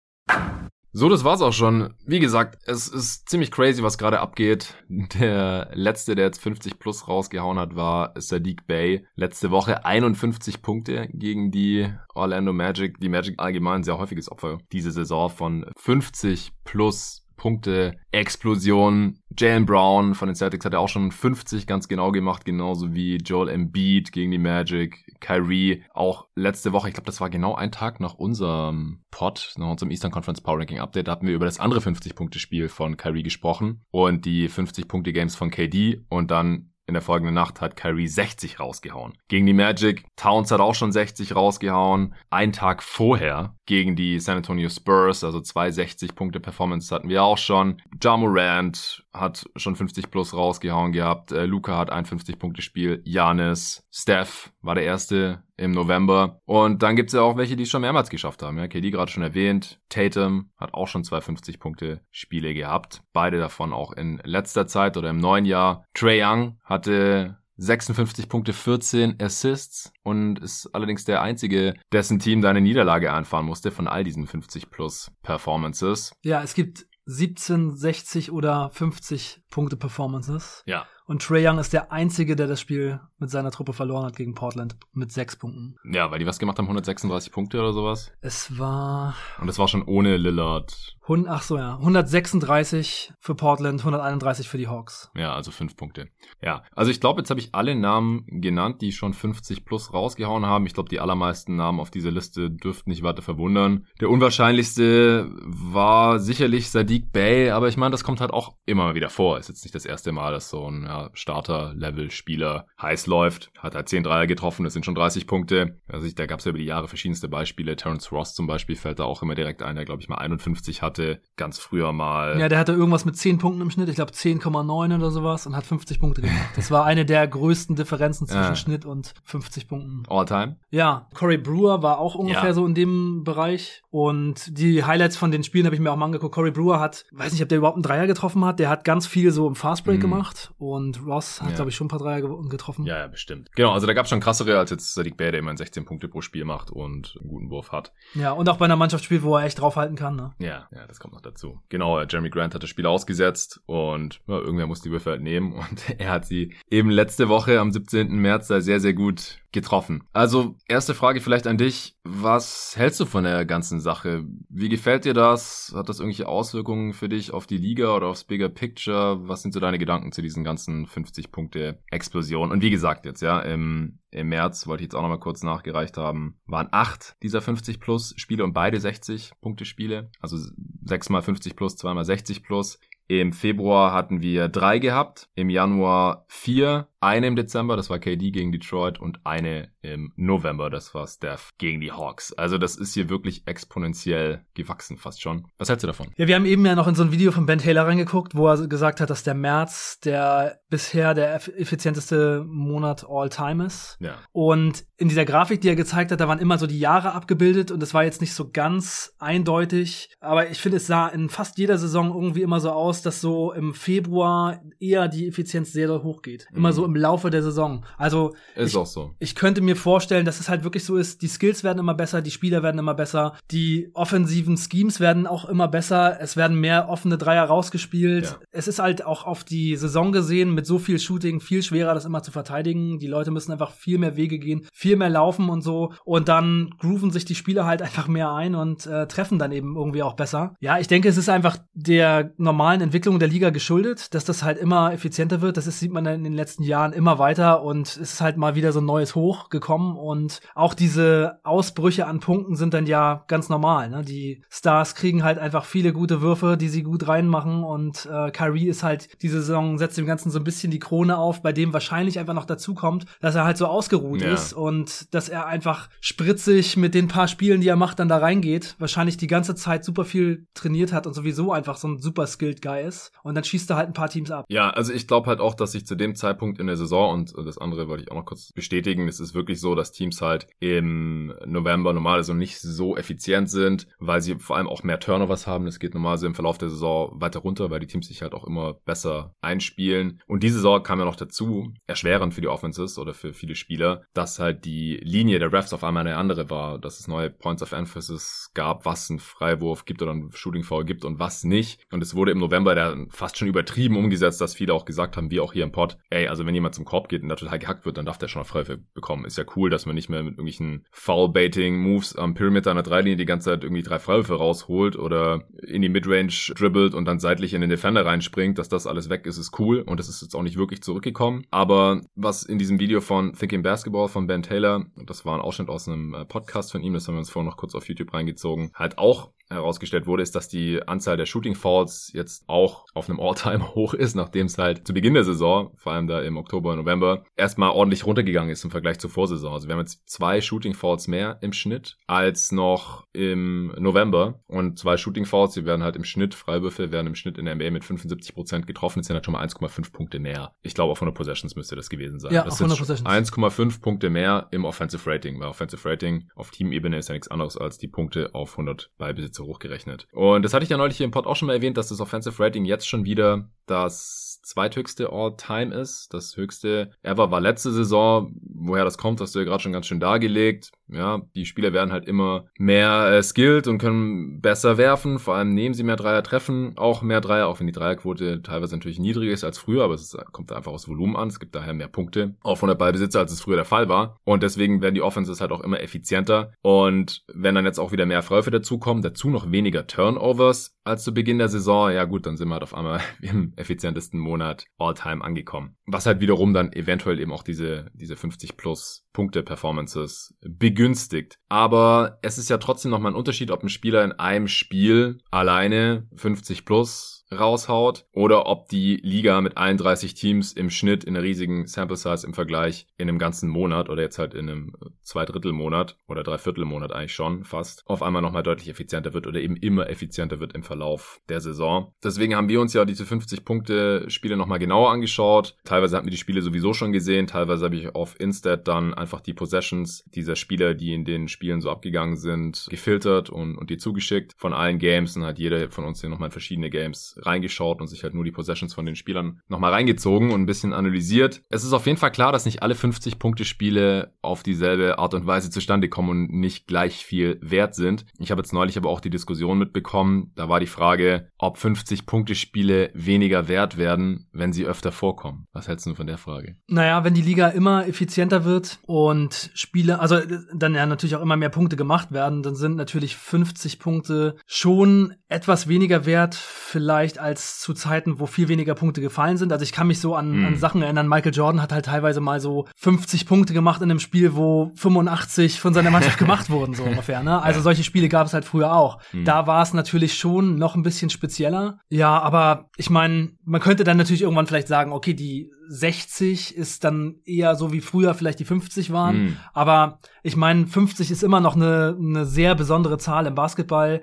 So, 0.97 1.09
das 1.09 1.25
war's 1.25 1.43
auch 1.43 1.53
schon. 1.53 1.93
Wie 2.07 2.21
gesagt, 2.21 2.57
es 2.67 2.87
ist 2.87 3.29
ziemlich 3.29 3.51
crazy, 3.51 3.83
was 3.83 3.99
gerade 3.99 4.21
abgeht. 4.21 4.77
Der 4.89 5.69
letzte, 5.73 6.15
der 6.15 6.27
jetzt 6.27 6.41
50 6.41 6.79
plus 6.79 7.09
rausgehauen 7.09 7.59
hat, 7.59 7.75
war 7.75 8.13
Sadiq 8.15 8.65
Bay. 8.69 9.05
Letzte 9.17 9.51
Woche 9.51 9.85
51 9.85 10.63
Punkte 10.63 11.09
gegen 11.13 11.51
die 11.51 11.93
Orlando 12.15 12.53
Magic. 12.53 13.01
Die 13.01 13.09
Magic 13.09 13.41
allgemein 13.41 13.83
sehr 13.83 13.99
häufiges 13.99 14.31
Opfer 14.31 14.59
diese 14.71 14.93
Saison 14.93 15.31
von 15.31 15.67
50 15.77 16.53
plus 16.63 17.24
Punkte, 17.37 17.97
Explosion. 18.11 19.19
Jalen 19.37 19.67
Brown 19.67 20.15
von 20.15 20.29
den 20.29 20.37
Celtics 20.37 20.65
hat 20.65 20.75
er 20.75 20.81
auch 20.81 20.89
schon 20.89 21.11
50 21.11 21.67
ganz 21.67 21.89
genau 21.89 22.13
gemacht, 22.13 22.45
genauso 22.45 22.95
wie 22.95 23.17
Joel 23.17 23.49
Embiid 23.49 24.13
gegen 24.13 24.31
die 24.31 24.39
Magic, 24.39 25.05
Kyrie 25.21 25.83
auch 25.93 26.29
letzte 26.37 26.73
Woche, 26.73 26.89
ich 26.89 26.95
glaube, 26.95 27.07
das 27.07 27.21
war 27.21 27.31
genau 27.31 27.55
ein 27.55 27.73
Tag 27.73 27.99
nach 27.99 28.15
unserem 28.15 29.03
Pod, 29.11 29.53
nach 29.57 29.71
unserem 29.71 29.91
Eastern 29.91 30.13
Conference 30.13 30.41
Power 30.41 30.59
Ranking 30.61 30.79
Update, 30.79 31.09
da 31.09 31.13
hatten 31.13 31.27
wir 31.27 31.35
über 31.35 31.47
das 31.47 31.59
andere 31.59 31.81
50-Punkte-Spiel 31.81 32.69
von 32.69 32.97
Kyrie 32.97 33.25
gesprochen 33.25 33.83
und 33.91 34.25
die 34.25 34.49
50-Punkte-Games 34.49 35.35
von 35.35 35.51
KD 35.51 36.05
und 36.09 36.31
dann 36.31 36.71
in 36.87 36.95
der 36.95 37.03
folgenden 37.03 37.35
Nacht 37.35 37.61
hat 37.61 37.77
Kyrie 37.77 38.09
60 38.09 38.61
rausgehauen. 38.61 39.15
Gegen 39.29 39.47
die 39.47 39.53
Magic, 39.53 40.05
Towns 40.17 40.51
hat 40.51 40.61
auch 40.61 40.75
schon 40.75 40.93
60 40.93 41.35
rausgehauen. 41.35 42.15
Ein 42.31 42.53
Tag 42.53 42.83
vorher 42.83 43.55
gegen 43.67 43.97
die 43.97 44.21
San 44.21 44.37
Antonio 44.37 44.69
Spurs, 44.69 45.25
also 45.25 45.41
zwei 45.41 45.71
60 45.71 46.15
Punkte 46.15 46.41
Performance 46.41 46.95
hatten 46.95 47.09
wir 47.09 47.23
auch 47.23 47.39
schon. 47.39 47.81
Ja 48.03 48.17
Morant 48.17 49.04
hat 49.15 49.49
schon 49.57 49.77
50 49.77 50.11
plus 50.11 50.35
rausgehauen 50.35 50.93
gehabt. 50.93 51.33
Äh, 51.33 51.47
Luca 51.47 51.79
hat 51.79 51.91
ein 51.91 52.05
50 52.05 52.39
Punkte 52.39 52.63
Spiel. 52.63 53.01
Janis, 53.05 53.87
Steph 53.91 54.53
war 54.61 54.75
der 54.75 54.85
erste 54.85 55.43
im 55.57 55.71
November. 55.71 56.41
Und 56.45 56.83
dann 56.83 56.97
gibt's 56.97 57.13
ja 57.13 57.21
auch 57.23 57.37
welche, 57.37 57.57
die 57.57 57.63
es 57.63 57.71
schon 57.71 57.83
mehrmals 57.83 58.11
geschafft 58.11 58.43
haben. 58.43 58.59
Ja, 58.59 58.67
KD 58.67 58.91
gerade 58.91 59.11
schon 59.11 59.23
erwähnt. 59.23 59.81
Tatum 59.89 60.51
hat 60.57 60.75
auch 60.75 60.89
schon 60.89 61.05
zwei 61.05 61.21
50 61.21 61.61
Punkte 61.61 62.01
Spiele 62.11 62.55
gehabt. 62.55 63.03
Beide 63.13 63.39
davon 63.39 63.73
auch 63.73 63.93
in 63.93 64.21
letzter 64.25 64.67
Zeit 64.67 64.97
oder 64.97 65.11
im 65.11 65.19
neuen 65.19 65.45
Jahr. 65.45 65.85
Trey 65.95 66.23
Young 66.23 66.59
hatte 66.65 67.39
56 67.57 68.29
Punkte, 68.29 68.53
14 68.53 69.21
Assists 69.21 69.93
und 70.03 70.41
ist 70.41 70.75
allerdings 70.75 71.05
der 71.05 71.23
einzige, 71.23 71.75
dessen 71.93 72.19
Team 72.19 72.41
da 72.41 72.51
eine 72.51 72.61
Niederlage 72.61 73.13
einfahren 73.13 73.47
musste 73.47 73.71
von 73.71 73.87
all 73.87 74.03
diesen 74.03 74.27
50 74.27 74.71
plus 74.71 75.13
Performances. 75.23 76.13
Ja, 76.23 76.43
es 76.43 76.55
gibt 76.55 76.87
17, 77.07 77.77
60 77.77 78.33
oder 78.33 78.71
50 78.71 79.43
Punkte 79.51 79.77
Performances. 79.77 80.63
Ja. 80.67 80.87
Und 81.07 81.21
Trey 81.21 81.47
Young 81.47 81.59
ist 81.59 81.75
der 81.75 81.93
Einzige, 81.93 82.35
der 82.35 82.47
das 82.47 82.61
Spiel 82.61 82.99
mit 83.19 83.29
seiner 83.29 83.51
Truppe 83.51 83.75
verloren 83.75 84.07
hat 84.07 84.17
gegen 84.17 84.35
Portland 84.35 84.77
mit 84.93 85.13
sechs 85.13 85.37
Punkten. 85.37 85.77
Ja, 85.85 86.11
weil 86.11 86.19
die 86.19 86.27
was 86.27 86.39
gemacht 86.39 86.57
haben, 86.59 86.65
136 86.65 87.31
Punkte 87.31 87.61
oder 87.61 87.75
sowas. 87.75 88.11
Es 88.23 88.59
war. 88.59 89.15
Und 89.39 89.49
es 89.49 89.59
war 89.59 89.69
schon 89.69 89.83
ohne 89.83 90.17
Lillard. 90.17 90.97
Ach 91.29 91.43
so, 91.43 91.59
ja. 91.59 91.75
136 91.77 93.13
für 93.21 93.35
Portland, 93.35 93.81
131 93.81 94.49
für 94.49 94.57
die 94.57 94.69
Hawks. 94.69 95.11
Ja, 95.15 95.35
also 95.35 95.51
fünf 95.51 95.77
Punkte. 95.77 96.09
Ja, 96.43 96.63
also 96.75 96.91
ich 96.91 97.01
glaube, 97.01 97.21
jetzt 97.21 97.29
habe 97.29 97.41
ich 97.41 97.55
alle 97.55 97.75
Namen 97.75 98.25
genannt, 98.27 98.81
die 98.81 98.93
schon 98.93 99.13
50 99.13 99.67
plus 99.67 99.93
rausgehauen 99.93 100.47
haben. 100.47 100.65
Ich 100.65 100.73
glaube, 100.73 100.89
die 100.89 101.01
allermeisten 101.01 101.57
Namen 101.57 101.81
auf 101.81 101.91
dieser 101.91 102.11
Liste 102.11 102.51
dürften 102.51 102.89
nicht 102.89 103.03
weiter 103.03 103.21
verwundern. 103.21 103.87
Der 104.01 104.09
unwahrscheinlichste 104.09 105.31
war 105.45 106.19
sicherlich 106.21 106.71
Sadiq 106.71 107.13
Bay, 107.13 107.51
aber 107.51 107.69
ich 107.69 107.77
meine, 107.77 107.91
das 107.91 108.05
kommt 108.05 108.23
halt 108.23 108.33
auch 108.33 108.57
immer 108.65 108.85
mal 108.85 108.95
wieder 108.95 109.11
vor. 109.11 109.39
Ist 109.39 109.49
jetzt 109.49 109.65
nicht 109.65 109.75
das 109.75 109.85
erste 109.85 110.11
Mal, 110.11 110.33
dass 110.33 110.49
so 110.49 110.67
ein 110.67 110.87
ja, 110.95 111.11
Starter-Level-Spieler 111.13 112.67
heiß 112.81 113.07
läuft. 113.07 113.51
Hat 113.59 113.75
halt 113.75 113.89
10 113.89 114.05
Dreier 114.05 114.27
getroffen, 114.27 114.65
das 114.65 114.73
sind 114.73 114.85
schon 114.85 114.95
30 114.95 115.27
Punkte. 115.27 115.81
Also 115.89 116.07
ich, 116.07 116.15
da 116.15 116.27
gab 116.27 116.39
es 116.39 116.45
ja 116.45 116.51
über 116.51 116.59
die 116.59 116.65
Jahre 116.65 116.89
verschiedenste 116.89 117.29
Beispiele. 117.29 117.77
Terence 117.77 118.13
Ross 118.13 118.35
zum 118.35 118.47
Beispiel 118.47 118.77
fällt 118.77 118.99
da 118.99 119.05
auch 119.05 119.23
immer 119.23 119.35
direkt 119.35 119.63
ein, 119.63 119.77
der 119.77 119.85
glaube 119.85 120.03
ich 120.03 120.09
mal 120.09 120.17
51 120.17 120.83
hatte. 120.83 121.21
Ganz 121.37 121.59
früher 121.59 121.93
mal. 121.93 122.39
Ja, 122.39 122.49
der 122.49 122.59
hatte 122.59 122.73
irgendwas 122.73 123.05
mit 123.05 123.17
10 123.17 123.39
Punkten 123.39 123.63
im 123.63 123.71
Schnitt. 123.71 123.89
Ich 123.89 123.97
glaube 123.97 124.13
10,9 124.13 124.97
oder 124.97 125.11
sowas 125.11 125.47
und 125.47 125.57
hat 125.57 125.67
50 125.67 125.99
Punkte 126.01 126.23
gemacht. 126.23 126.37
Das 126.57 126.71
war 126.71 126.85
eine 126.85 127.05
der 127.05 127.27
größten 127.27 127.77
Differenzen 127.77 128.27
zwischen 128.27 128.43
ja. 128.43 128.57
Schnitt 128.57 128.85
und 128.85 129.15
50 129.25 129.69
Punkten. 129.69 130.03
All 130.09 130.25
time? 130.25 130.57
Ja, 130.71 131.09
Corey 131.15 131.39
Brewer 131.39 131.83
war 131.83 131.99
auch 131.99 132.15
ungefähr 132.15 132.45
ja. 132.47 132.53
so 132.53 132.67
in 132.67 132.75
dem 132.75 133.25
Bereich. 133.25 133.83
Und 133.91 134.59
die 134.59 134.85
Highlights 134.85 135.17
von 135.17 135.31
den 135.31 135.43
Spielen 135.43 135.67
habe 135.67 135.75
ich 135.75 135.81
mir 135.81 135.91
auch 135.91 135.97
mal 135.97 136.07
angeguckt. 136.07 136.35
Corey 136.35 136.51
Brewer 136.51 136.81
hat, 136.81 137.05
weiß 137.13 137.33
nicht, 137.33 137.43
ob 137.43 137.49
der 137.49 137.59
überhaupt 137.59 137.77
einen 137.77 137.83
Dreier 137.83 138.07
getroffen 138.07 138.45
hat. 138.45 138.59
Der 138.59 138.69
hat 138.69 138.85
ganz 138.85 139.07
viel 139.07 139.31
so 139.31 139.47
im 139.47 139.55
Fastbreak 139.55 139.99
mhm. 139.99 140.03
gemacht. 140.03 140.53
Und 140.59 140.84
Ross 140.93 141.41
hat, 141.41 141.51
ja. 141.51 141.57
glaube 141.57 141.71
ich, 141.71 141.77
schon 141.77 141.87
ein 141.87 141.89
paar 141.89 141.99
Dreier 141.99 142.21
getroffen. 142.49 142.85
Ja, 142.85 142.99
ja, 142.99 143.07
bestimmt. 143.07 143.51
Genau, 143.55 143.73
also 143.73 143.87
da 143.87 143.93
gab 143.93 144.05
es 144.05 144.11
schon 144.11 144.21
krassere 144.21 144.59
als 144.59 144.71
jetzt 144.71 144.95
Sadiq 144.95 145.17
Bär, 145.17 145.33
der 145.33 145.41
immer 145.41 145.57
16 145.57 145.85
Punkte 145.85 146.09
pro 146.09 146.21
Spiel 146.21 146.45
macht 146.45 146.71
und 146.71 147.17
einen 147.21 147.29
guten 147.29 147.51
Wurf 147.51 147.73
hat. 147.73 147.93
Ja, 148.15 148.33
und 148.33 148.49
auch 148.49 148.57
bei 148.57 148.65
einer 148.65 148.77
Mannschaft 148.77 149.05
spielt, 149.05 149.23
wo 149.23 149.37
er 149.37 149.45
echt 149.45 149.61
draufhalten 149.61 149.97
kann. 149.97 150.17
Ne? 150.17 150.33
Ja, 150.39 150.69
ja, 150.73 150.87
das 150.87 151.01
kommt 151.01 151.15
noch 151.15 151.21
dazu. 151.21 151.61
Genau, 151.69 152.01
Jeremy 152.03 152.31
Grant 152.31 152.55
hat 152.55 152.63
das 152.63 152.71
Spiel 152.71 152.87
ausgesetzt 152.87 153.61
und 153.67 154.21
ja, 154.27 154.39
irgendwer 154.39 154.67
muss 154.67 154.81
die 154.81 154.91
Würfe 154.91 155.11
halt 155.11 155.23
nehmen 155.23 155.53
und 155.55 155.99
er 155.99 156.11
hat 156.11 156.27
sie 156.27 156.55
eben 156.71 156.91
letzte 156.91 157.29
Woche 157.29 157.61
am 157.61 157.71
17. 157.71 158.09
März 158.09 158.49
da 158.49 158.61
sehr, 158.61 158.81
sehr 158.81 158.95
gut 158.95 159.39
getroffen. 159.55 160.05
Also, 160.13 160.57
erste 160.69 160.95
Frage 160.95 161.23
vielleicht 161.23 161.47
an 161.47 161.57
dich. 161.57 161.97
Was 162.05 162.75
hältst 162.77 163.01
du 163.01 163.07
von 163.07 163.25
der 163.25 163.47
ganzen 163.47 163.81
Sache? 163.81 164.25
Wie 164.51 164.69
gefällt 164.69 165.07
dir 165.07 165.15
das? 165.15 165.73
Hat 165.75 165.89
das 165.89 166.01
irgendwelche 166.01 166.29
Auswirkungen 166.29 166.93
für 166.93 167.09
dich 167.09 167.33
auf 167.33 167.47
die 167.47 167.57
Liga 167.57 167.97
oder 167.97 168.09
aufs 168.09 168.25
Bigger 168.25 168.51
Picture? 168.51 169.27
Was 169.27 169.41
sind 169.41 169.55
so 169.55 169.61
deine 169.61 169.79
Gedanken 169.79 170.13
zu 170.13 170.21
diesen 170.21 170.45
ganzen 170.45 170.87
50 170.87 171.33
Punkte 171.33 171.79
Explosion? 171.91 172.53
Und 172.53 172.61
wie 172.61 172.71
gesagt 172.71 173.07
jetzt, 173.07 173.23
ja, 173.23 173.41
im, 173.41 174.01
im 174.11 174.29
März 174.29 174.67
wollte 174.67 174.83
ich 174.83 174.87
jetzt 174.87 174.95
auch 174.95 175.03
nochmal 175.03 175.21
kurz 175.21 175.43
nachgereicht 175.43 175.97
haben, 175.97 176.39
waren 176.47 176.69
acht 176.73 177.17
dieser 177.23 177.41
50 177.41 177.81
plus 177.81 178.13
Spiele 178.17 178.45
und 178.45 178.53
beide 178.53 178.79
60 178.79 179.33
Punkte 179.41 179.65
Spiele. 179.65 180.11
Also 180.21 180.37
sechsmal 180.85 181.23
50 181.23 181.57
plus, 181.57 181.77
zweimal 181.77 182.05
60 182.05 182.43
plus. 182.43 182.79
Im 183.07 183.33
Februar 183.33 183.93
hatten 183.93 184.23
wir 184.23 184.49
drei 184.49 184.79
gehabt, 184.79 185.29
im 185.35 185.51
Januar 185.51 186.25
vier, 186.29 186.89
eine 187.05 187.27
im 187.27 187.37
Dezember, 187.37 187.77
das 187.77 187.91
war 187.91 187.99
KD 187.99 188.31
gegen 188.31 188.51
Detroit 188.51 189.01
und 189.01 189.21
eine 189.25 189.69
im 189.83 190.13
November, 190.17 190.71
das 190.71 190.95
war 190.95 191.07
Steph 191.07 191.51
gegen 191.59 191.81
die 191.81 191.93
Hawks. 191.93 192.33
Also 192.33 192.59
das 192.59 192.77
ist 192.77 192.95
hier 192.95 193.09
wirklich 193.09 193.47
exponentiell 193.47 194.45
gewachsen 194.55 194.97
fast 194.97 195.21
schon. 195.21 195.47
Was 195.59 195.69
hältst 195.69 195.85
du 195.85 195.87
davon? 195.87 196.09
Ja, 196.17 196.27
wir 196.27 196.35
haben 196.35 196.47
eben 196.47 196.65
ja 196.65 196.75
noch 196.75 196.89
in 196.89 196.95
so 196.95 197.03
ein 197.03 197.13
Video 197.13 197.31
von 197.31 197.47
Ben 197.47 197.59
Taylor 197.59 197.87
reingeguckt, 197.87 198.35
wo 198.35 198.49
er 198.49 198.67
gesagt 198.67 199.01
hat, 199.01 199.11
dass 199.11 199.23
der 199.23 199.35
März 199.35 200.01
der 200.01 200.61
bisher 200.71 201.15
der 201.15 201.35
effizienteste 201.35 202.45
Monat 202.47 203.07
all 203.09 203.29
time 203.29 203.67
ist. 203.67 203.97
Ja. 204.01 204.17
Und 204.33 204.85
in 204.97 205.09
dieser 205.09 205.25
Grafik, 205.25 205.61
die 205.61 205.69
er 205.69 205.77
gezeigt 205.77 206.11
hat, 206.11 206.21
da 206.21 206.29
waren 206.29 206.39
immer 206.39 206.59
so 206.59 206.67
die 206.67 206.79
Jahre 206.79 207.13
abgebildet 207.13 207.71
und 207.71 207.83
es 207.83 207.95
war 207.95 208.05
jetzt 208.05 208.21
nicht 208.21 208.33
so 208.33 208.51
ganz 208.51 209.15
eindeutig, 209.19 210.11
aber 210.21 210.51
ich 210.51 210.59
finde, 210.59 210.79
es 210.79 210.87
sah 210.87 211.09
in 211.09 211.29
fast 211.29 211.59
jeder 211.59 211.79
Saison 211.79 212.15
irgendwie 212.15 212.43
immer 212.43 212.61
so 212.61 212.71
aus, 212.71 213.03
dass 213.03 213.21
so 213.21 213.53
im 213.53 213.75
Februar 213.75 214.63
eher 214.81 215.09
die 215.09 215.29
Effizienz 215.29 215.73
sehr, 215.73 215.89
sehr 215.89 216.03
hoch 216.03 216.23
geht. 216.23 216.47
Mhm. 216.51 216.57
Immer 216.57 216.73
so 216.73 216.85
im 216.85 216.94
im 216.95 217.01
Laufe 217.01 217.31
der 217.31 217.43
Saison. 217.43 217.85
Also 217.99 218.35
ist 218.55 218.71
ich, 218.71 218.77
auch 218.77 218.87
so. 218.87 219.15
Ich 219.19 219.35
könnte 219.35 219.61
mir 219.61 219.77
vorstellen, 219.77 220.25
dass 220.25 220.41
es 220.41 220.49
halt 220.49 220.65
wirklich 220.65 220.85
so 220.85 220.97
ist, 220.97 221.23
die 221.23 221.29
Skills 221.29 221.65
werden 221.65 221.79
immer 221.79 221.95
besser, 221.95 222.23
die 222.23 222.31
Spieler 222.31 222.63
werden 222.63 222.79
immer 222.79 222.95
besser, 222.95 223.35
die 223.51 223.91
offensiven 223.95 224.57
Schemes 224.57 225.01
werden 225.01 225.27
auch 225.27 225.45
immer 225.47 225.69
besser, 225.69 226.19
es 226.21 226.37
werden 226.37 226.61
mehr 226.61 226.89
offene 226.89 227.19
Dreier 227.19 227.45
rausgespielt. 227.45 228.25
Ja. 228.25 228.39
Es 228.53 228.69
ist 228.69 228.79
halt 228.79 229.05
auch 229.05 229.27
auf 229.27 229.45
die 229.45 229.77
Saison 229.77 230.13
gesehen 230.13 230.55
mit 230.55 230.67
so 230.67 230.79
viel 230.79 230.99
Shooting 230.99 231.41
viel 231.41 231.63
schwerer, 231.63 231.95
das 231.95 232.05
immer 232.05 232.23
zu 232.23 232.31
verteidigen. 232.31 232.99
Die 232.99 233.07
Leute 233.07 233.31
müssen 233.31 233.53
einfach 233.53 233.73
viel 233.73 233.99
mehr 233.99 234.17
Wege 234.17 234.39
gehen, 234.39 234.67
viel 234.73 234.97
mehr 234.97 235.11
laufen 235.11 235.49
und 235.49 235.63
so. 235.63 235.93
Und 236.05 236.29
dann 236.29 236.75
grooven 236.79 237.11
sich 237.11 237.25
die 237.25 237.35
Spieler 237.35 237.67
halt 237.67 237.83
einfach 237.83 238.09
mehr 238.09 238.33
ein 238.33 238.55
und 238.55 238.87
äh, 238.87 239.07
treffen 239.07 239.39
dann 239.39 239.53
eben 239.53 239.77
irgendwie 239.77 240.03
auch 240.03 240.15
besser. 240.15 240.55
Ja, 240.61 240.79
ich 240.79 240.87
denke, 240.87 241.09
es 241.09 241.17
ist 241.17 241.29
einfach 241.29 241.59
der 241.73 242.33
normalen 242.37 242.81
Entwicklung 242.81 243.19
der 243.19 243.29
Liga 243.29 243.51
geschuldet, 243.51 244.15
dass 244.15 244.25
das 244.25 244.43
halt 244.43 244.59
immer 244.59 244.93
effizienter 244.93 245.41
wird. 245.41 245.57
Das 245.57 245.67
ist, 245.67 245.81
sieht 245.81 245.93
man 245.93 246.07
in 246.07 246.25
den 246.25 246.33
letzten 246.33 246.63
Jahren 246.63 246.84
immer 246.93 247.19
weiter 247.19 247.63
und 247.63 247.87
es 247.87 247.97
ist 247.97 248.21
halt 248.21 248.37
mal 248.37 248.55
wieder 248.55 248.73
so 248.73 248.81
ein 248.81 248.85
neues 248.85 249.15
Hoch 249.15 249.49
gekommen 249.49 249.97
und 249.97 250.41
auch 250.55 250.75
diese 250.75 251.39
Ausbrüche 251.43 252.07
an 252.07 252.21
Punkten 252.21 252.57
sind 252.57 252.75
dann 252.75 252.87
ja 252.87 253.25
ganz 253.29 253.49
normal. 253.49 253.91
Ne? 253.91 254.03
Die 254.03 254.43
Stars 254.51 254.95
kriegen 254.95 255.25
halt 255.25 255.39
einfach 255.39 255.65
viele 255.65 255.93
gute 255.93 256.21
Würfe, 256.21 256.57
die 256.57 256.69
sie 256.69 256.83
gut 256.83 257.09
reinmachen 257.09 257.65
und 257.65 258.07
äh, 258.07 258.31
Kyrie 258.31 258.69
ist 258.69 258.83
halt 258.83 259.09
diese 259.23 259.41
Saison 259.41 259.79
setzt 259.79 259.99
dem 259.99 260.07
Ganzen 260.07 260.31
so 260.31 260.39
ein 260.39 260.45
bisschen 260.45 260.71
die 260.71 260.79
Krone 260.79 261.17
auf, 261.19 261.43
bei 261.43 261.53
dem 261.53 261.73
wahrscheinlich 261.73 262.19
einfach 262.19 262.35
noch 262.35 262.45
dazu 262.45 262.75
kommt, 262.75 263.07
dass 263.21 263.35
er 263.35 263.45
halt 263.45 263.57
so 263.57 263.67
ausgeruht 263.67 264.23
ja. 264.23 264.33
ist 264.33 264.53
und 264.53 265.15
dass 265.15 265.29
er 265.29 265.47
einfach 265.47 265.89
spritzig 266.01 266.77
mit 266.77 266.95
den 266.95 267.09
paar 267.09 267.29
Spielen, 267.29 267.61
die 267.61 267.69
er 267.69 267.77
macht, 267.77 267.99
dann 267.99 268.09
da 268.09 268.19
reingeht. 268.19 268.77
Wahrscheinlich 268.79 269.17
die 269.17 269.27
ganze 269.27 269.55
Zeit 269.55 269.85
super 269.85 270.05
viel 270.05 270.47
trainiert 270.55 270.93
hat 270.93 271.07
und 271.07 271.15
sowieso 271.15 271.53
einfach 271.53 271.77
so 271.77 271.89
ein 271.89 271.99
super 271.99 272.27
skilled 272.27 272.63
Guy 272.63 272.85
ist 272.85 273.13
und 273.23 273.35
dann 273.35 273.45
schießt 273.45 273.71
er 273.71 273.77
halt 273.77 273.89
ein 273.89 273.95
paar 273.95 274.09
Teams 274.09 274.31
ab. 274.31 274.45
Ja, 274.49 274.71
also 274.71 274.93
ich 274.93 275.07
glaube 275.07 275.29
halt 275.29 275.41
auch, 275.41 275.55
dass 275.55 275.73
sich 275.73 275.87
zu 275.87 275.95
dem 275.95 276.15
Zeitpunkt 276.15 276.59
in 276.65 276.69
der 276.69 276.77
Saison 276.77 277.13
und 277.13 277.35
das 277.47 277.59
andere 277.59 277.89
wollte 277.89 278.03
ich 278.03 278.11
auch 278.11 278.17
noch 278.17 278.25
kurz 278.25 278.53
bestätigen, 278.53 279.09
es 279.09 279.21
ist 279.21 279.35
wirklich 279.35 279.61
so, 279.61 279.75
dass 279.75 279.93
Teams 279.93 280.21
halt 280.21 280.47
im 280.61 281.35
November 281.47 281.93
normalerweise 281.93 282.35
nicht 282.35 282.61
so 282.61 282.97
effizient 282.97 283.51
sind, 283.51 283.87
weil 283.99 284.21
sie 284.21 284.37
vor 284.37 284.57
allem 284.57 284.69
auch 284.69 284.83
mehr 284.83 285.01
Turnovers 285.01 285.47
haben. 285.47 285.67
Es 285.67 285.79
geht 285.79 285.95
normalerweise 285.95 286.27
im 286.27 286.35
Verlauf 286.35 286.59
der 286.59 286.71
Saison 286.71 287.13
weiter 287.21 287.41
runter, 287.41 287.71
weil 287.71 287.81
die 287.81 287.87
Teams 287.87 288.09
sich 288.09 288.23
halt 288.23 288.35
auch 288.35 288.45
immer 288.45 288.75
besser 288.85 289.35
einspielen. 289.41 290.21
Und 290.27 290.43
diese 290.43 290.57
Saison 290.57 290.83
kam 290.83 290.99
ja 290.99 291.05
noch 291.05 291.17
dazu, 291.17 291.73
erschwerend 291.87 292.35
für 292.35 292.41
die 292.41 292.49
Offenses 292.49 292.99
oder 292.99 293.15
für 293.15 293.33
viele 293.33 293.55
Spieler, 293.55 294.03
dass 294.15 294.39
halt 294.39 294.65
die 294.65 294.97
Linie 295.03 295.39
der 295.39 295.53
Refs 295.53 295.73
auf 295.73 295.85
einmal 295.85 296.07
eine 296.07 296.17
andere 296.17 296.51
war, 296.51 296.79
dass 296.79 297.01
es 297.01 297.09
neue 297.09 297.31
Points 297.31 297.63
of 297.63 297.73
Emphasis 297.73 298.51
gab, 298.55 298.85
was 298.85 299.11
ein 299.11 299.19
Freiwurf 299.19 299.85
gibt 299.85 300.03
oder 300.03 300.13
ein 300.13 300.31
Shooting 300.33 300.63
Foul 300.63 300.85
gibt 300.85 301.05
und 301.05 301.19
was 301.19 301.45
nicht. 301.45 301.81
Und 301.93 302.03
es 302.03 302.15
wurde 302.15 302.33
im 302.33 302.39
November 302.39 302.75
da 302.75 302.97
fast 303.11 303.39
schon 303.39 303.49
übertrieben 303.49 303.97
umgesetzt, 303.97 304.41
dass 304.41 304.55
viele 304.55 304.75
auch 304.75 304.85
gesagt 304.85 305.17
haben, 305.17 305.31
wie 305.31 305.41
auch 305.41 305.53
hier 305.53 305.65
im 305.65 305.73
Pod, 305.73 305.99
ey, 306.11 306.29
also 306.29 306.47
wenn 306.47 306.54
jemand 306.55 306.75
zum 306.75 306.85
Korb 306.85 307.09
geht 307.09 307.23
und 307.23 307.29
da 307.29 307.37
total 307.37 307.59
gehackt 307.59 307.85
wird, 307.87 307.97
dann 307.97 308.07
darf 308.07 308.19
der 308.19 308.29
schon 308.29 308.41
eine 308.41 308.49
Freiwurf 308.49 308.79
bekommen. 308.95 309.25
Ist 309.25 309.39
ja 309.39 309.45
cool, 309.57 309.71
dass 309.71 309.87
man 309.87 309.95
nicht 309.95 310.09
mehr 310.09 310.23
mit 310.23 310.33
irgendwelchen 310.33 310.87
Foul-Baiting-Moves 310.93 312.17
am 312.17 312.35
Perimeter 312.35 312.71
an 312.71 312.77
der 312.77 312.85
Dreilinie 312.85 313.17
die 313.17 313.25
ganze 313.25 313.51
Zeit 313.51 313.65
irgendwie 313.65 313.83
drei 313.83 313.99
Freiwürfe 313.99 314.35
rausholt 314.35 314.97
oder 314.97 315.45
in 315.67 315.83
die 315.83 315.89
Midrange 315.89 316.53
dribbelt 316.55 316.95
und 316.95 317.05
dann 317.05 317.19
seitlich 317.19 317.55
in 317.55 317.61
den 317.61 317.71
Defender 317.71 318.05
reinspringt, 318.07 318.59
dass 318.59 318.69
das 318.69 318.87
alles 318.87 319.09
weg 319.09 319.27
ist, 319.27 319.39
ist 319.39 319.59
cool 319.59 319.81
und 319.81 319.99
das 319.99 320.09
ist 320.09 320.23
jetzt 320.23 320.35
auch 320.35 320.43
nicht 320.43 320.57
wirklich 320.57 320.83
zurückgekommen. 320.83 321.45
Aber 321.51 322.01
was 322.15 322.43
in 322.43 322.59
diesem 322.59 322.79
Video 322.79 323.01
von 323.01 323.33
Thinking 323.33 323.63
Basketball 323.63 324.09
von 324.09 324.27
Ben 324.27 324.43
Taylor, 324.43 324.87
das 324.97 325.25
war 325.25 325.35
ein 325.35 325.41
Ausschnitt 325.41 325.69
aus 325.69 325.89
einem 325.89 326.15
äh, 326.15 326.25
Podcast 326.25 326.73
von 326.73 326.83
ihm, 326.83 326.95
das 326.95 327.07
haben 327.07 327.15
wir 327.15 327.21
uns 327.21 327.31
vorhin 327.31 327.49
noch 327.49 327.57
kurz 327.57 327.75
auf 327.75 327.89
YouTube 327.89 328.13
reingezogen, 328.13 328.71
halt 328.75 328.99
auch 328.99 329.33
herausgestellt 329.51 330.07
wurde, 330.07 330.23
ist, 330.23 330.35
dass 330.35 330.49
die 330.49 330.81
Anzahl 330.87 331.17
der 331.17 331.27
Shooting 331.27 331.55
Falls 331.55 332.11
jetzt 332.13 332.45
auch 332.47 332.87
auf 332.95 333.09
einem 333.09 333.21
All-Time 333.21 333.75
hoch 333.75 333.95
ist, 333.95 334.15
nachdem 334.15 334.47
es 334.47 334.59
halt 334.59 334.87
zu 334.87 334.95
Beginn 334.95 335.15
der 335.15 335.25
Saison, 335.25 335.73
vor 335.77 335.93
allem 335.93 336.07
da 336.07 336.21
im 336.21 336.37
Oktober, 336.37 336.77
November, 336.77 337.25
erstmal 337.37 337.71
ordentlich 337.71 338.07
runtergegangen 338.07 338.51
ist 338.51 338.65
im 338.65 338.71
Vergleich 338.71 338.99
zur 338.99 339.11
Vorsaison. 339.11 339.53
Also 339.53 339.69
wir 339.69 339.75
haben 339.75 339.81
jetzt 339.81 340.09
zwei 340.09 340.41
Shooting 340.41 340.75
Falls 340.75 341.09
mehr 341.09 341.39
im 341.41 341.53
Schnitt 341.53 341.99
als 342.07 342.53
noch 342.53 343.07
im 343.13 343.75
November 343.79 344.41
und 344.47 344.79
zwei 344.79 344.97
Shooting 344.97 345.27
Falls, 345.27 345.55
die 345.55 345.65
werden 345.65 345.83
halt 345.83 345.97
im 345.97 346.05
Schnitt, 346.05 346.35
Freiwürfe 346.35 346.93
werden 346.93 347.09
im 347.09 347.15
Schnitt 347.15 347.39
in 347.39 347.45
der 347.45 347.55
NBA 347.55 347.71
mit 347.71 347.85
75 347.85 348.35
Prozent 348.35 348.67
getroffen, 348.67 349.01
das 349.01 349.07
sind 349.07 349.15
halt 349.15 349.25
schon 349.25 349.33
mal 349.33 349.45
1,5 349.45 349.93
Punkte 349.93 350.19
mehr. 350.19 350.55
Ich 350.63 350.75
glaube, 350.75 350.93
auf 350.93 350.99
100 350.99 351.15
Possessions 351.15 351.57
müsste 351.57 351.77
das 351.77 351.89
gewesen 351.89 352.21
sein. 352.21 352.33
Ja, 352.33 352.45
das 352.45 352.55
auf 352.55 352.61
100 352.61 352.79
Possessions. 352.79 353.09
1,5 353.09 353.81
Punkte 353.81 354.11
mehr 354.11 354.49
im 354.51 354.65
Offensive 354.65 355.09
Rating, 355.11 355.39
weil 355.41 355.49
Offensive 355.49 355.89
Rating 355.89 356.29
auf 356.35 356.51
Teamebene 356.51 356.99
ist 356.99 357.09
ja 357.09 357.15
nichts 357.15 357.29
anderes 357.29 357.57
als 357.57 357.79
die 357.79 357.89
Punkte 357.89 358.35
auf 358.35 358.53
100 358.53 358.91
Ballbesitzer 359.35 359.45
hochgerechnet. 359.45 360.07
Und 360.13 360.45
das 360.45 360.55
hatte 360.55 360.65
ich 360.65 360.71
ja 360.71 360.77
neulich 360.77 360.97
hier 360.97 361.05
im 361.05 361.11
Pod 361.11 361.27
auch 361.27 361.37
schon 361.37 361.47
mal 361.47 361.55
erwähnt, 361.55 361.77
dass 361.77 361.89
das 361.89 362.01
Offensive 362.01 362.43
Rating 362.43 362.65
jetzt 362.65 362.89
schon 362.89 363.05
wieder 363.05 363.49
das 363.67 364.41
zweithöchste 364.43 365.11
All-Time 365.11 365.75
ist. 365.75 366.13
Das 366.13 366.37
höchste 366.37 366.91
ever 367.03 367.31
war 367.31 367.41
letzte 367.41 367.73
Saison. 367.73 368.35
Woher 368.43 368.85
das 368.85 368.99
kommt, 368.99 369.21
hast 369.21 369.35
du 369.35 369.41
ja 369.41 369.45
gerade 369.45 369.63
schon 369.63 369.73
ganz 369.73 369.87
schön 369.87 370.01
dargelegt. 370.01 370.71
Ja, 370.89 371.23
die 371.35 371.47
Spieler 371.47 371.73
werden 371.73 371.93
halt 371.93 372.07
immer 372.07 372.47
mehr 372.59 373.11
äh, 373.11 373.23
skilled 373.23 373.67
und 373.69 373.79
können 373.79 374.41
besser 374.41 374.77
werfen. 374.77 375.19
Vor 375.19 375.35
allem 375.35 375.55
nehmen 375.55 375.75
sie 375.75 375.83
mehr 375.83 375.97
Dreier, 375.97 376.23
treffen 376.23 376.77
auch 376.77 377.03
mehr 377.03 377.21
Dreier, 377.21 377.49
auch 377.49 377.61
wenn 377.61 377.67
die 377.67 377.73
Dreierquote 377.73 378.43
teilweise 378.43 378.77
natürlich 378.77 378.99
niedriger 378.99 379.33
ist 379.33 379.45
als 379.45 379.59
früher, 379.59 379.85
aber 379.85 379.95
es 379.95 380.03
ist, 380.03 380.33
kommt 380.33 380.53
einfach 380.53 380.73
aus 380.73 380.89
Volumen 380.89 381.17
an. 381.17 381.29
Es 381.29 381.41
gibt 381.41 381.55
daher 381.55 381.75
mehr 381.75 381.89
Punkte, 381.89 382.35
auch 382.43 382.59
von 382.59 382.69
der 382.69 382.77
Ballbesitzer, 382.77 383.21
als 383.21 383.33
es 383.33 383.41
früher 383.41 383.57
der 383.57 383.65
Fall 383.65 383.89
war. 383.89 384.19
Und 384.25 384.43
deswegen 384.43 384.83
werden 384.83 384.95
die 384.95 385.03
Offenses 385.03 385.41
halt 385.41 385.53
auch 385.53 385.61
immer 385.61 385.81
effizienter. 385.81 386.53
Und 386.63 387.25
wenn 387.33 387.55
dann 387.55 387.65
jetzt 387.65 387.79
auch 387.79 387.93
wieder 387.93 388.07
mehr 388.07 388.23
Freiwürfe 388.23 388.51
dazukommen, 388.51 389.03
dazu 389.03 389.31
noch 389.31 389.51
weniger 389.51 389.87
Turnovers 389.87 390.77
als 390.85 391.03
zu 391.05 391.15
Beginn 391.15 391.39
der 391.39 391.49
Saison, 391.49 391.91
ja 391.91 392.05
gut, 392.05 392.27
dann 392.27 392.37
sind 392.37 392.49
wir 392.49 392.55
halt 392.55 392.63
auf 392.63 392.75
einmal 392.75 393.01
im 393.23 393.55
effizientesten 393.57 394.21
Monat 394.21 394.67
All-Time 394.79 395.25
angekommen. 395.25 395.77
Was 395.87 396.07
halt 396.07 396.21
wiederum 396.21 396.55
dann 396.55 396.73
eventuell 396.73 397.21
eben 397.21 397.33
auch 397.33 397.43
diese, 397.43 397.91
diese 397.93 398.17
50 398.17 398.57
plus 398.57 399.07
Punkte 399.13 399.43
Performances 399.43 400.35
begünstigt. 400.41 401.39
Aber 401.49 402.19
es 402.23 402.39
ist 402.39 402.49
ja 402.49 402.59
trotzdem 402.59 402.91
nochmal 402.91 403.13
ein 403.13 403.17
Unterschied, 403.17 403.51
ob 403.51 403.63
ein 403.63 403.69
Spieler 403.69 404.03
in 404.03 404.13
einem 404.13 404.49
Spiel 404.49 405.19
alleine 405.31 406.09
50 406.17 406.65
plus 406.65 407.24
raushaut 407.39 408.07
oder 408.13 408.47
ob 408.47 408.69
die 408.69 408.97
Liga 408.97 409.41
mit 409.41 409.57
31 409.57 410.15
Teams 410.15 410.53
im 410.53 410.71
Schnitt 410.71 411.05
in 411.05 411.17
einer 411.17 411.25
riesigen 411.25 411.67
Sample 411.67 411.97
Size 411.97 412.27
im 412.27 412.35
Vergleich 412.35 412.87
in 412.97 413.09
einem 413.09 413.19
ganzen 413.19 413.49
Monat 413.49 413.89
oder 413.89 414.03
jetzt 414.03 414.19
halt 414.19 414.35
in 414.35 414.49
einem 414.49 414.73
Zweidrittelmonat 415.03 415.97
oder 416.09 416.23
Dreiviertelmonat 416.23 416.93
eigentlich 416.93 417.15
schon 417.15 417.45
fast 417.45 417.83
auf 417.87 418.03
einmal 418.03 418.23
nochmal 418.23 418.43
deutlich 418.43 418.69
effizienter 418.69 419.15
wird 419.15 419.27
oder 419.27 419.41
eben 419.41 419.57
immer 419.57 419.89
effizienter 419.89 420.41
wird 420.41 420.55
im 420.55 420.63
Verlauf 420.63 421.21
der 421.29 421.41
Saison. 421.41 421.93
Deswegen 422.03 422.35
haben 422.35 422.49
wir 422.49 422.61
uns 422.61 422.73
ja 422.73 422.85
diese 422.85 423.05
50 423.05 423.45
Punkte 423.45 424.09
Spiele 424.11 424.37
nochmal 424.37 424.59
genauer 424.59 424.91
angeschaut. 424.91 425.57
Teilweise 425.65 425.97
hatten 425.97 426.07
wir 426.07 426.11
die 426.11 426.17
Spiele 426.17 426.43
sowieso 426.43 426.73
schon 426.73 426.93
gesehen, 426.93 427.27
teilweise 427.27 427.65
habe 427.65 427.77
ich 427.77 427.95
auf 427.95 428.19
Instat 428.19 428.67
dann 428.69 428.95
einfach 428.95 429.21
die 429.21 429.35
Possessions 429.35 430.05
dieser 430.15 430.37
Spieler, 430.37 430.75
die 430.75 430.95
in 430.95 431.05
den 431.05 431.29
Spielen 431.29 431.61
so 431.61 431.71
abgegangen 431.71 432.17
sind, 432.17 432.67
gefiltert 432.71 433.31
und, 433.31 433.57
und 433.57 433.71
die 433.71 433.79
zugeschickt 433.79 434.35
von 434.37 434.53
allen 434.53 434.79
Games 434.79 435.17
und 435.17 435.25
hat 435.25 435.39
jeder 435.39 435.71
von 435.71 435.85
uns 435.85 436.01
hier 436.01 436.11
nochmal 436.11 436.31
verschiedene 436.31 436.71
Games 436.71 437.19
reingeschaut 437.27 437.81
und 437.81 437.89
sich 437.89 438.03
halt 438.03 438.15
nur 438.15 438.25
die 438.25 438.33
Possessions 438.33 438.75
von 438.75 438.87
den 438.87 438.97
Spielern 438.97 439.41
nochmal 439.49 439.73
reingezogen 439.73 440.31
und 440.31 440.43
ein 440.43 440.47
bisschen 440.47 440.73
analysiert. 440.73 441.43
Es 441.49 441.65
ist 441.65 441.73
auf 441.73 441.87
jeden 441.87 441.99
Fall 441.99 442.13
klar, 442.13 442.33
dass 442.33 442.45
nicht 442.45 442.63
alle 442.63 442.75
50-Punkte-Spiele 442.75 444.13
auf 444.23 444.43
dieselbe 444.43 444.99
Art 444.99 445.15
und 445.15 445.27
Weise 445.27 445.51
zustande 445.51 445.89
kommen 445.89 446.11
und 446.11 446.33
nicht 446.33 446.67
gleich 446.67 447.05
viel 447.05 447.39
wert 447.41 447.75
sind. 447.75 448.05
Ich 448.19 448.31
habe 448.31 448.41
jetzt 448.41 448.53
neulich 448.53 448.77
aber 448.77 448.91
auch 448.91 449.01
die 449.01 449.11
Diskussion 449.11 449.59
mitbekommen. 449.59 450.33
Da 450.35 450.49
war 450.49 450.61
die 450.61 450.67
Frage, 450.67 451.29
ob 451.39 451.59
50-Punkte-Spiele 451.59 452.91
weniger 452.95 453.49
wert 453.49 453.77
werden, 453.77 454.29
wenn 454.33 454.53
sie 454.53 454.67
öfter 454.67 454.93
vorkommen. 454.93 455.47
Was 455.53 455.69
hältst 455.69 455.87
du 455.87 455.95
von 455.95 456.07
der 456.07 456.19
Frage? 456.19 456.57
Naja, 456.67 457.05
wenn 457.05 457.15
die 457.15 457.23
Liga 457.23 457.49
immer 457.49 457.87
effizienter 457.87 458.45
wird 458.45 458.79
und 458.87 459.51
Spiele, 459.55 460.01
also 460.01 460.19
dann 460.55 460.75
ja 460.75 460.87
natürlich 460.87 461.17
auch 461.17 461.23
immer 461.23 461.37
mehr 461.37 461.51
Punkte 461.51 461.77
gemacht 461.77 462.13
werden, 462.13 462.43
dann 462.43 462.55
sind 462.55 462.77
natürlich 462.77 463.17
50 463.17 463.79
Punkte 463.79 464.37
schon 464.47 465.15
etwas 465.29 465.69
weniger 465.69 466.07
wert, 466.07 466.35
vielleicht 466.35 467.04
als 467.19 467.61
zu 467.61 467.75
Zeiten, 467.75 468.19
wo 468.19 468.27
viel 468.27 468.49
weniger 468.49 468.75
Punkte 468.75 469.01
gefallen 469.01 469.37
sind. 469.37 469.53
Also 469.53 469.63
ich 469.63 469.73
kann 469.73 469.87
mich 469.87 470.01
so 470.01 470.15
an, 470.15 470.39
mhm. 470.39 470.47
an 470.47 470.57
Sachen 470.57 470.83
erinnern. 470.83 471.09
Michael 471.09 471.35
Jordan 471.35 471.63
hat 471.63 471.73
halt 471.73 471.87
teilweise 471.87 472.21
mal 472.21 472.41
so 472.41 472.67
50 472.77 473.27
Punkte 473.27 473.53
gemacht 473.53 473.83
in 473.83 473.91
einem 473.91 474.01
Spiel, 474.01 474.35
wo 474.35 474.73
85 474.77 475.61
von 475.61 475.75
seiner 475.75 475.91
Mannschaft 475.91 476.19
gemacht 476.25 476.51
wurden, 476.51 476.75
so 476.75 476.85
ungefähr. 476.85 477.23
Ne? 477.23 477.43
Also 477.43 477.61
solche 477.61 477.85
Spiele 477.85 478.09
gab 478.09 478.27
es 478.27 478.35
halt 478.35 478.45
früher 478.45 478.75
auch. 478.75 478.99
Mhm. 479.13 479.25
Da 479.25 479.47
war 479.47 479.63
es 479.63 479.75
natürlich 479.75 480.15
schon 480.15 480.57
noch 480.57 480.75
ein 480.75 480.83
bisschen 480.83 481.11
spezieller. 481.11 481.79
Ja, 481.89 482.19
aber 482.21 482.71
ich 482.77 482.91
meine, 482.91 483.31
man 483.45 483.61
könnte 483.61 483.85
dann 483.85 483.97
natürlich 483.97 484.23
irgendwann 484.23 484.47
vielleicht 484.47 484.69
sagen, 484.69 484.93
okay, 484.93 485.15
die 485.15 485.51
60 485.69 486.57
ist 486.57 486.85
dann 486.85 487.17
eher 487.25 487.57
so 487.57 487.73
wie 487.73 487.81
früher 487.81 488.15
vielleicht 488.15 488.39
die 488.41 488.45
50 488.45 488.93
waren. 488.93 489.17
Mhm. 489.17 489.37
Aber 489.53 489.99
ich 490.23 490.37
meine, 490.37 490.67
50 490.67 491.11
ist 491.11 491.23
immer 491.23 491.41
noch 491.41 491.57
eine, 491.57 491.97
eine 491.99 492.27
sehr 492.27 492.55
besondere 492.55 492.99
Zahl 492.99 493.27
im 493.27 493.35
Basketball 493.35 494.03